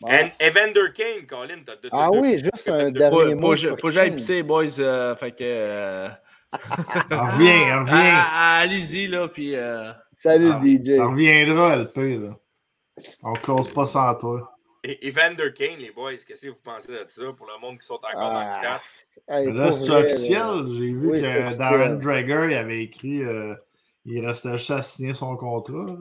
[0.06, 0.24] Ouais.
[0.24, 3.56] And Evander Kane, Colin, t'as t'as- Ah t'as- oui, juste un dernier mot.
[3.56, 4.80] faut, que j'aille pisser, boys.
[4.80, 5.38] euh, fait que.
[5.44, 6.08] euh,
[7.12, 7.92] On revient, on revient.
[8.14, 9.56] ah, ah, Allez-y, là, puis.
[9.56, 10.96] euh, Salut Ah, DJ.
[10.98, 12.38] T'en reviendras, le P, là.
[13.24, 14.52] On close pas sans toi.
[14.84, 17.86] Et Evander Kane, les boys, qu'est-ce que vous pensez de ça pour le monde qui
[17.88, 18.62] sont encore dans le Ah.
[19.28, 19.36] chat?
[19.36, 20.66] Hey, Là, c'est officiel.
[20.70, 21.58] J'ai vu Oui, que.
[21.58, 23.56] Darren Drager il avait écrit euh,
[24.06, 25.86] il restait juste à signer son contrat.
[25.88, 25.96] là.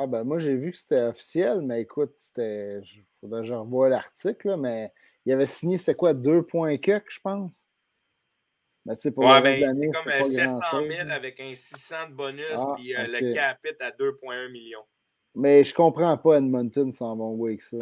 [0.00, 2.80] Ah ben moi j'ai vu que c'était officiel, mais écoute, c'était.
[3.20, 4.92] Faudrait que je revoie l'article, mais
[5.26, 7.68] il avait signé, c'était quoi, 2 points je pense?
[8.86, 11.14] Mais sais, pour Ouais, ben, c'est comme c'était euh, pas 700 grand-chose, 000 là.
[11.14, 14.84] avec un 600 de bonus, Ah, puis euh, le cap est à 2,1 millions.
[15.34, 17.76] Mais je comprends pas Edmonton s'en vont avec ça.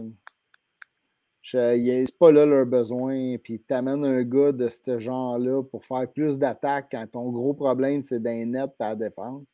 [1.43, 3.37] C'est pas là leur besoin.
[3.39, 8.03] Puis t'amènes un gars de ce genre-là pour faire plus d'attaques quand ton gros problème
[8.03, 9.45] c'est d'un net la défense.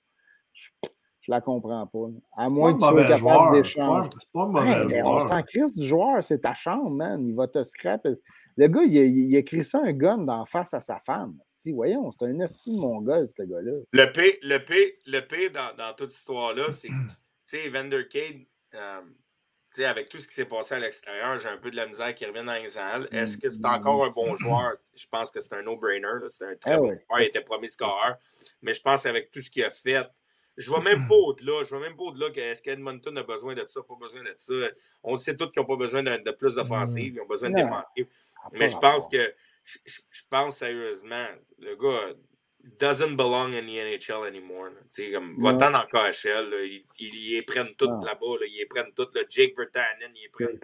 [0.54, 0.70] Je,
[1.22, 1.98] je la comprends pas.
[2.08, 2.44] là.
[2.44, 4.08] À moins pas que tu sois capable d'échanger.
[4.20, 5.28] c'est pas un mauvais Hey, mais on joueur.
[5.28, 7.26] s'en crisse du joueur, c'est ta chambre, man.
[7.26, 8.06] Il va te scrap.
[8.56, 11.38] Le gars, il a, il a écrit ça un gun d'en face à sa femme.
[11.72, 13.72] Voyons, c'est un esti de mongol, ce gars-là.
[13.92, 17.66] Le P, le P, le P dans, dans toute cette histoire-là, c'est que, tu sais,
[17.68, 18.44] Evander Kane,
[18.74, 19.00] euh,
[19.74, 21.86] tu sais, avec tout ce qui s'est passé à l'extérieur, j'ai un peu de la
[21.86, 23.08] misère qui revient dans les halles.
[23.10, 24.72] Est-ce que c'est encore un bon joueur?
[24.94, 26.00] Je pense que c'est un no-brainer.
[26.02, 26.28] là.
[26.28, 27.00] C'est un très Ah bon ouais.
[27.08, 27.20] joueur.
[27.22, 28.16] Il était premier scoreur.
[28.60, 30.06] Mais je pense qu'avec tout ce qu'il a fait,
[30.56, 31.64] je vois même pas au-delà.
[31.64, 34.32] Je vois même pas au-delà que est-ce qu'Edmonton a besoin de ça, pas besoin de
[34.36, 34.54] ça.
[35.02, 37.56] On sait tous qu'ils n'ont pas besoin de, de plus d'offensive, ils ont besoin de
[37.56, 38.06] défensive.
[38.52, 39.34] Mais je pense que
[39.84, 41.26] je, pense sérieusement,
[41.58, 42.14] le gars
[42.78, 44.66] doesn't belong in the NHL anymore.
[44.66, 44.80] là.
[44.92, 48.06] Tu sais, comme va-t'en dans KHL, là, ils, ils, prennent toutes Ah.
[48.06, 50.58] là-bas, là, ils prennent toutes, là, Jake Vertanen, ils prennent.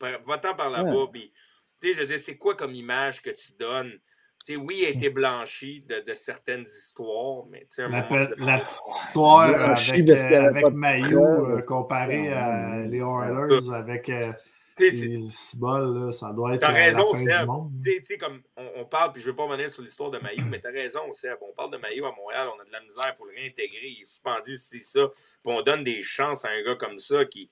[0.00, 1.32] Pre- Va-t'en par là-bas, puis
[1.80, 3.98] tu sais, je veux dire, c'est quoi comme image que tu donnes?
[4.44, 8.02] Tu sais, oui, il a été blanchi de, de certaines histoires, mais tu sais, La,
[8.02, 12.44] pe- petite histoire Blanchi avec, euh, avec Mayu euh, c'est comparé ça.
[12.44, 14.32] à les Oilers avec euh,
[14.76, 17.40] Tu les Cibol, là, ça doit être T'as raison, la fin Seb.
[17.40, 17.72] du monde.
[17.82, 20.44] Tu tu comme on, on parle, puis je veux pas revenir sur l'histoire de Maillot,
[20.50, 21.38] mais t'as raison, Seb.
[21.40, 23.86] On parle de Maillot à Montréal, on a de la misère, il faut le réintégrer,
[23.96, 25.08] il est suspendu, c'est ça.
[25.42, 27.48] Puis on donne des chances à un gars comme ça qui,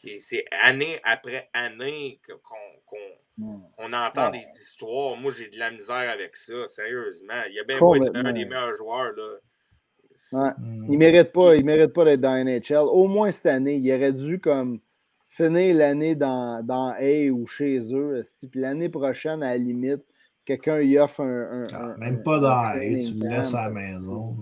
[0.00, 2.38] qui c'est année après année qu'on
[2.86, 3.18] qu'on-.
[3.78, 4.38] On entend Ouais.
[4.38, 5.16] des histoires.
[5.16, 7.34] Moi, j'ai de la misère avec ça, sérieusement.
[7.50, 9.28] Il a bien beau être un des meilleurs joueurs, là.
[10.32, 10.50] Ouais.
[10.58, 10.86] Mm.
[10.90, 12.76] Il mérite pas, il mérite pas d'être dans la NHL.
[12.90, 14.80] Au moins cette année, il aurait dû comme
[15.28, 18.22] finir l'année dans, dans A ou chez eux.
[18.50, 20.02] Puis l'année prochaine, à la limite,
[20.44, 21.60] quelqu'un y offre un.
[21.60, 24.36] un- Ah, un- même pas dans training tu le laisses à la maison.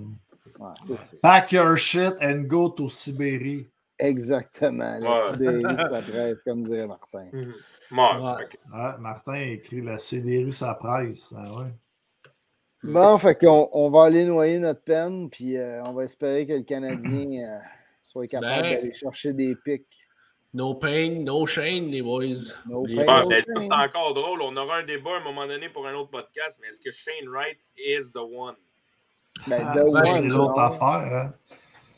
[0.59, 0.97] Ouais.
[1.23, 3.70] Pack your shit and go to Sibérie.
[4.03, 4.99] Exactement.
[4.99, 5.33] La Ouais.
[5.33, 7.27] Sibérie, ça presse, comme dirait Martin.
[7.91, 8.37] Mort.
[8.39, 8.45] Ouais.
[8.45, 8.59] Ok.
[8.73, 11.33] Ah, Martin a écrit la Sibérie, ça presse.
[11.37, 11.73] Ah ouais.
[12.83, 16.55] Bon, fait qu'on on va aller noyer notre peine, puis euh, on va espérer que
[16.55, 17.59] le Canadien euh,
[18.03, 18.75] soit capable Ben.
[18.77, 19.85] d'aller chercher des pics.
[20.55, 22.55] No pain, no shame, les boys.
[22.67, 23.05] No Les-.
[23.05, 23.23] Bon,
[23.57, 24.41] c'est encore drôle.
[24.43, 26.91] On aura un débat à un moment donné pour un autre podcast, mais est-ce que
[26.91, 28.57] Shane Wright is the one?
[29.47, 30.39] Ben, Ah, c'est non?
[30.39, 30.87] l'autre affaire.
[30.89, 31.35] Hein?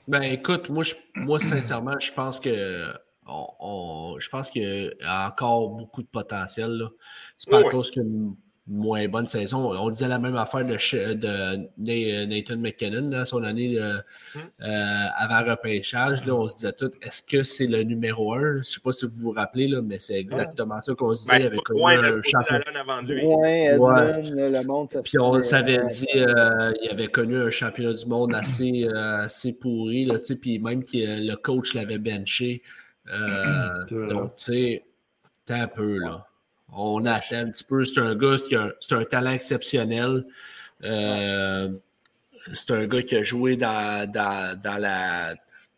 [0.08, 2.92] Ben écoute, moi, je, moi sincèrement, je pense que
[3.26, 4.62] on, on- je pense qu'il
[5.00, 6.70] y a encore beaucoup de potentiel.
[6.70, 6.88] là.
[7.36, 7.66] C'est pas Oui.
[7.66, 8.34] à cause qu'une
[8.74, 9.70] moins bonne saison.
[9.78, 10.74] On disait la même affaire de,
[11.14, 13.98] de Na- Nathan McKinnon, là, son année de-
[14.34, 14.38] Hmm.
[14.62, 16.24] euh, avant repêchage.
[16.24, 18.52] Là, on se disait tout, est-ce que c'est le numéro un?
[18.54, 21.22] Je ne sais pas si vous vous rappelez, là, mais c'est exactement ça qu'on se
[21.24, 21.36] disait.
[21.36, 23.20] il Ben, avait connu loin de un champion- avant lui.
[23.20, 27.92] Edmund, le monde, ça puis on s'avait euh, dit, euh, il avait connu un championnat
[27.92, 31.98] du monde assez, euh, assez pourri, là, tu sais, puis même que le coach l'avait
[31.98, 32.62] benché.
[33.12, 34.84] Euh, donc, tu sais,
[35.44, 36.26] t'as un peu, là.
[36.72, 37.84] On attend un petit peu.
[37.84, 40.24] C'est un gars qui a un, c'est un talent exceptionnel.
[40.84, 41.68] Euh,
[42.52, 45.34] c'est un gars qui a joué dans, dans, dans la,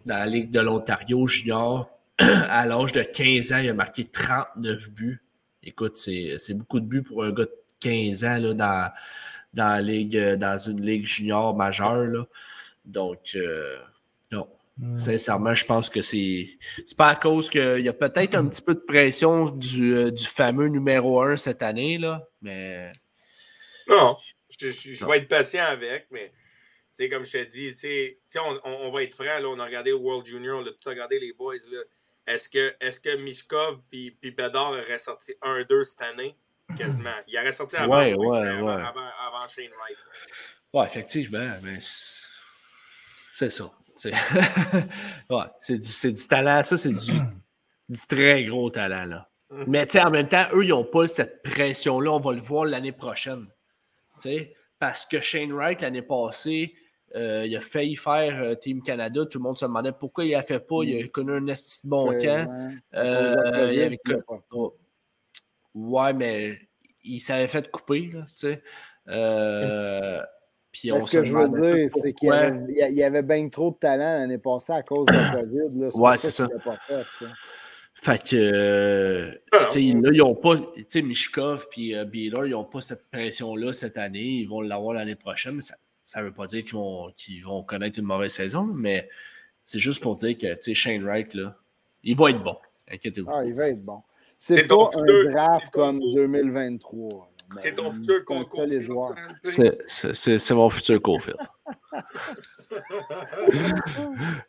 [0.07, 1.91] dans la Ligue de l'Ontario junior.
[2.19, 5.21] À l'âge de 15 ans, il a marqué 39 buts.
[5.65, 8.91] Écoute, c'est c'est beaucoup de buts pour un gars de 15 ans là, dans,
[9.55, 12.07] dans, la ligue, dans une ligue junior majeure.
[12.07, 12.25] Là.
[12.85, 13.79] Donc, euh,
[14.97, 16.49] Sincèrement, je pense que c'est.
[16.87, 20.11] C'est pas à cause qu'il y a peut-être un petit peu de pression du, euh,
[20.11, 22.93] du fameux numéro 1 cette année, là, mais.
[23.87, 24.17] Non,
[24.59, 27.79] je, je- je vais être patient avec, mais tu sais, comme je te dis, tu
[27.79, 30.61] sais, tu sais, on, on- on va être franc, là, on a regardé World Junior,
[30.61, 31.55] on a tout regardé les boys.
[31.71, 31.79] là.
[32.27, 36.35] Est-ce que, est que Mishkov puis Bedard auraient sorti 1-2 cette année?
[36.79, 37.11] Quasiment.
[37.29, 38.83] Il aurait sorti avant, Ouais, ouais, avant, ouais.
[38.83, 39.99] avant, avant Shane Wright.
[40.73, 43.71] Ouais, effectivement, mais c'est ça.
[43.97, 44.13] c'est-
[45.31, 46.63] ouais, c'est du, talent.
[46.63, 47.13] Ça, c'est du,
[47.89, 49.07] du très gros talent.
[49.07, 49.31] Là.
[49.51, 49.65] Mhm.
[49.69, 52.13] Mais en même temps, eux, ils n'ont pas cette pression-là.
[52.13, 53.47] On va le voir l'année prochaine.
[54.79, 56.75] Parce que Shane Wright, l'année passée,
[57.15, 59.25] euh, il a failli faire euh, Team Canada.
[59.27, 60.83] Tout le monde se demandait pourquoi il ne fait pas.
[60.83, 62.17] Il a connu un esti de bon camp.
[62.51, 62.75] ouais.
[62.95, 63.99] Euh, il avait.
[65.75, 66.59] Ouais, mais
[67.03, 68.25] il s'avait fait couper, là.
[69.09, 70.23] Euh,
[70.75, 73.71] puis on ce que je veux dire, c'est qu'il y avait, il y bien trop
[73.71, 75.81] de talent l'année passée à cause de la COVID.
[75.81, 75.89] Là.
[75.95, 76.49] Ouais, c'est ça.
[76.65, 76.77] pas
[77.95, 82.05] fait, que, euh, Ah, tu sais, là, ils n'ont pas, tu sais, Mishkov puis euh,
[82.05, 84.41] Beeler, ils n'ont pas cette pression-là cette année.
[84.41, 88.05] Ils vont l'avoir l'année prochaine, mais ça ne veut pas dire qu'ils vont, connaître une
[88.05, 89.09] mauvaise saison, mais
[89.65, 91.57] c'est juste pour dire que, tu sais, Shane Wright, là,
[92.03, 92.57] il va être bon.
[92.91, 93.31] Inquiétez-vous.
[93.33, 94.03] Ah, il va être bon.
[94.37, 97.31] C'est pas un draft c'est ton comme futur- 2023.
[97.55, 98.67] Mais C'est ton il- futur concours.
[99.43, 101.37] C'est- mon futur Cofield.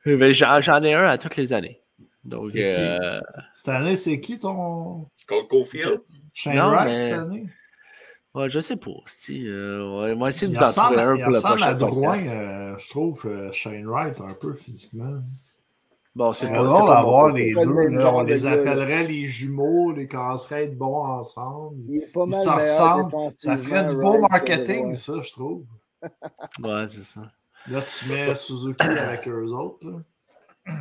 [0.05, 1.81] Ben, J'en ai un à toutes les années.
[2.23, 2.63] Donc, C'est qui?
[2.79, 3.19] euh,
[3.53, 6.01] Cette année, c'est qui ton Contre Cofield.
[6.33, 7.49] Shane Non, Wright mais- cette année?
[8.33, 8.89] ouais, je sais pas.
[9.05, 11.35] si, euh, on va essayer de Il nous en ressemble, trouver un il pour le
[11.37, 12.35] ressemble à prochain Drouin, podcast.
[12.35, 15.19] euh, je trouve, euh, Shane Wright, un peu physiquement.
[16.15, 17.87] Bon, c'est pas, drôle d'avoir les deux.
[17.89, 21.77] là, on les appellerait les jumeaux, les commenceraient à être bons ensemble.
[21.89, 23.33] Il est pas Ils se ressemblent.
[23.37, 25.65] Ça ferait du beau marketing, ça, je trouve.
[26.61, 27.21] Ouais, c'est ça.
[27.67, 29.89] Là, tu mets Suzuki avec eux autres.
[29.89, 30.73] là.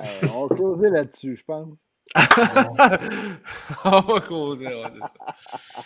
[0.00, 1.78] Euh, on va closer là-dessus, je pense.
[3.84, 5.82] on va causer, ouais, c'est ça.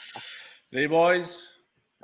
[0.70, 1.20] Les boys,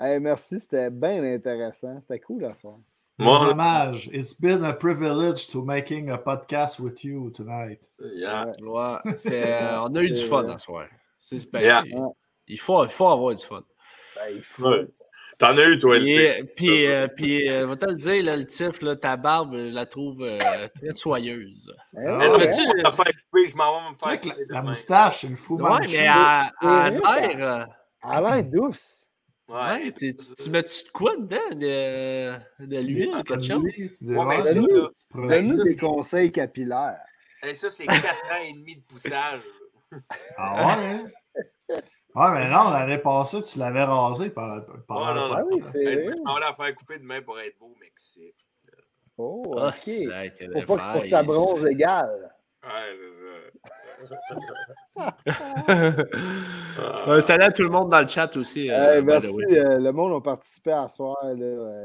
[0.01, 2.01] Hey, merci, c'était bien intéressant.
[2.01, 2.79] C'était cool à soir.
[3.19, 4.09] Moi, Mes hommages.
[4.13, 7.81] It's been a privilege to making a podcast with you tonight.
[8.15, 8.47] yeah.
[8.63, 10.87] ouais, c'est, euh, on a eu du fun ce soir.
[11.19, 11.61] C'est super.
[11.61, 11.83] Yeah.
[12.47, 13.63] Il, faut, il faut avoir du fun.
[14.17, 14.85] Ben, il faut- Ouais.
[15.39, 16.19] T'en as eu, toi, LP.
[16.19, 19.55] euh, puis, euh, puis euh, va te le dire, là, le tif, là, ta barbe,
[19.55, 20.39] je la trouve euh,
[20.75, 21.73] très soyeuse.
[21.95, 22.61] Eh Ah, Mais ouais, là, tu-
[23.49, 26.91] je m'en vais me faire la, la moustache, c'est une fou Ouais, mais à, à
[26.91, 27.65] l'air, euh,
[28.03, 28.98] a l'air douce.
[29.49, 29.55] Ouais,
[29.85, 31.37] Ouais, t'es- tu mets-tu de quoi dedans?
[31.53, 33.63] De, de l'huile ou quelque chose?
[35.15, 37.01] Donne-nous des c'est- conseils capillaires.
[37.47, 39.41] Et ça, c'est 4 ans et demi de poussage.
[40.37, 40.85] Ah ouais?
[40.87, 41.11] hein?
[42.15, 45.35] Ouais, mais non, l'année passée, tu l'avais rasé pendant, pendant Oh, non, le non.
[45.37, 45.85] Ah oui, c'est
[46.35, 47.93] vais la faire couper demain pour être beau, mec.
[47.97, 48.35] c'est-
[49.17, 50.07] Oh, Ah, ok.
[50.67, 52.35] pas que, ça bronze égal.
[52.63, 53.27] Ouais, c'est ça.
[57.09, 58.71] Euh, salut à tout le monde dans le chat aussi.
[58.71, 59.29] euh, merci.
[59.51, 61.17] euh, le monde a participé à ce soir.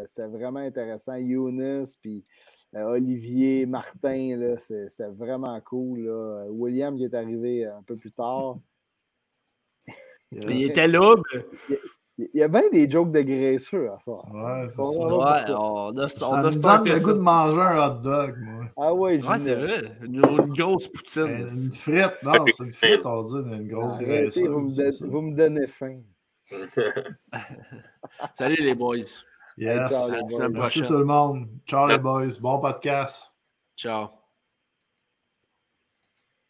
[0.08, 1.16] C'était vraiment intéressant.
[1.16, 2.24] Younes, puis
[2.76, 6.06] euh, Olivier, Martin, c'était vraiment cool.
[6.06, 6.46] là.
[6.50, 8.58] William qui est arrivé un peu plus tard.
[10.32, 11.16] Il était là.
[12.20, 14.24] Il y a bien des jokes de graisseux à soir.
[14.32, 14.82] Ouais, c'est ça.
[14.84, 18.02] Ouais, on a, Ça on a me donne starté le goût de manger un hot
[18.02, 18.62] dog, moi.
[18.78, 19.82] Ah ouais, Ouais, c'est vrai.
[20.04, 21.48] Une, une grosse poutine.
[21.48, 24.38] Une frite, non, c'est une frite, on dit, une grosse graisse.
[24.38, 26.02] Arrêtez, vous, me don- vous me donnez faim.
[28.36, 28.98] Salut les boys.
[29.58, 29.90] Yes.
[29.92, 30.50] Ciao, les boys.
[30.50, 31.48] Merci tout le monde.
[31.66, 32.28] Ciao les boys.
[32.40, 33.36] Bon podcast.
[33.76, 34.23] Ciao.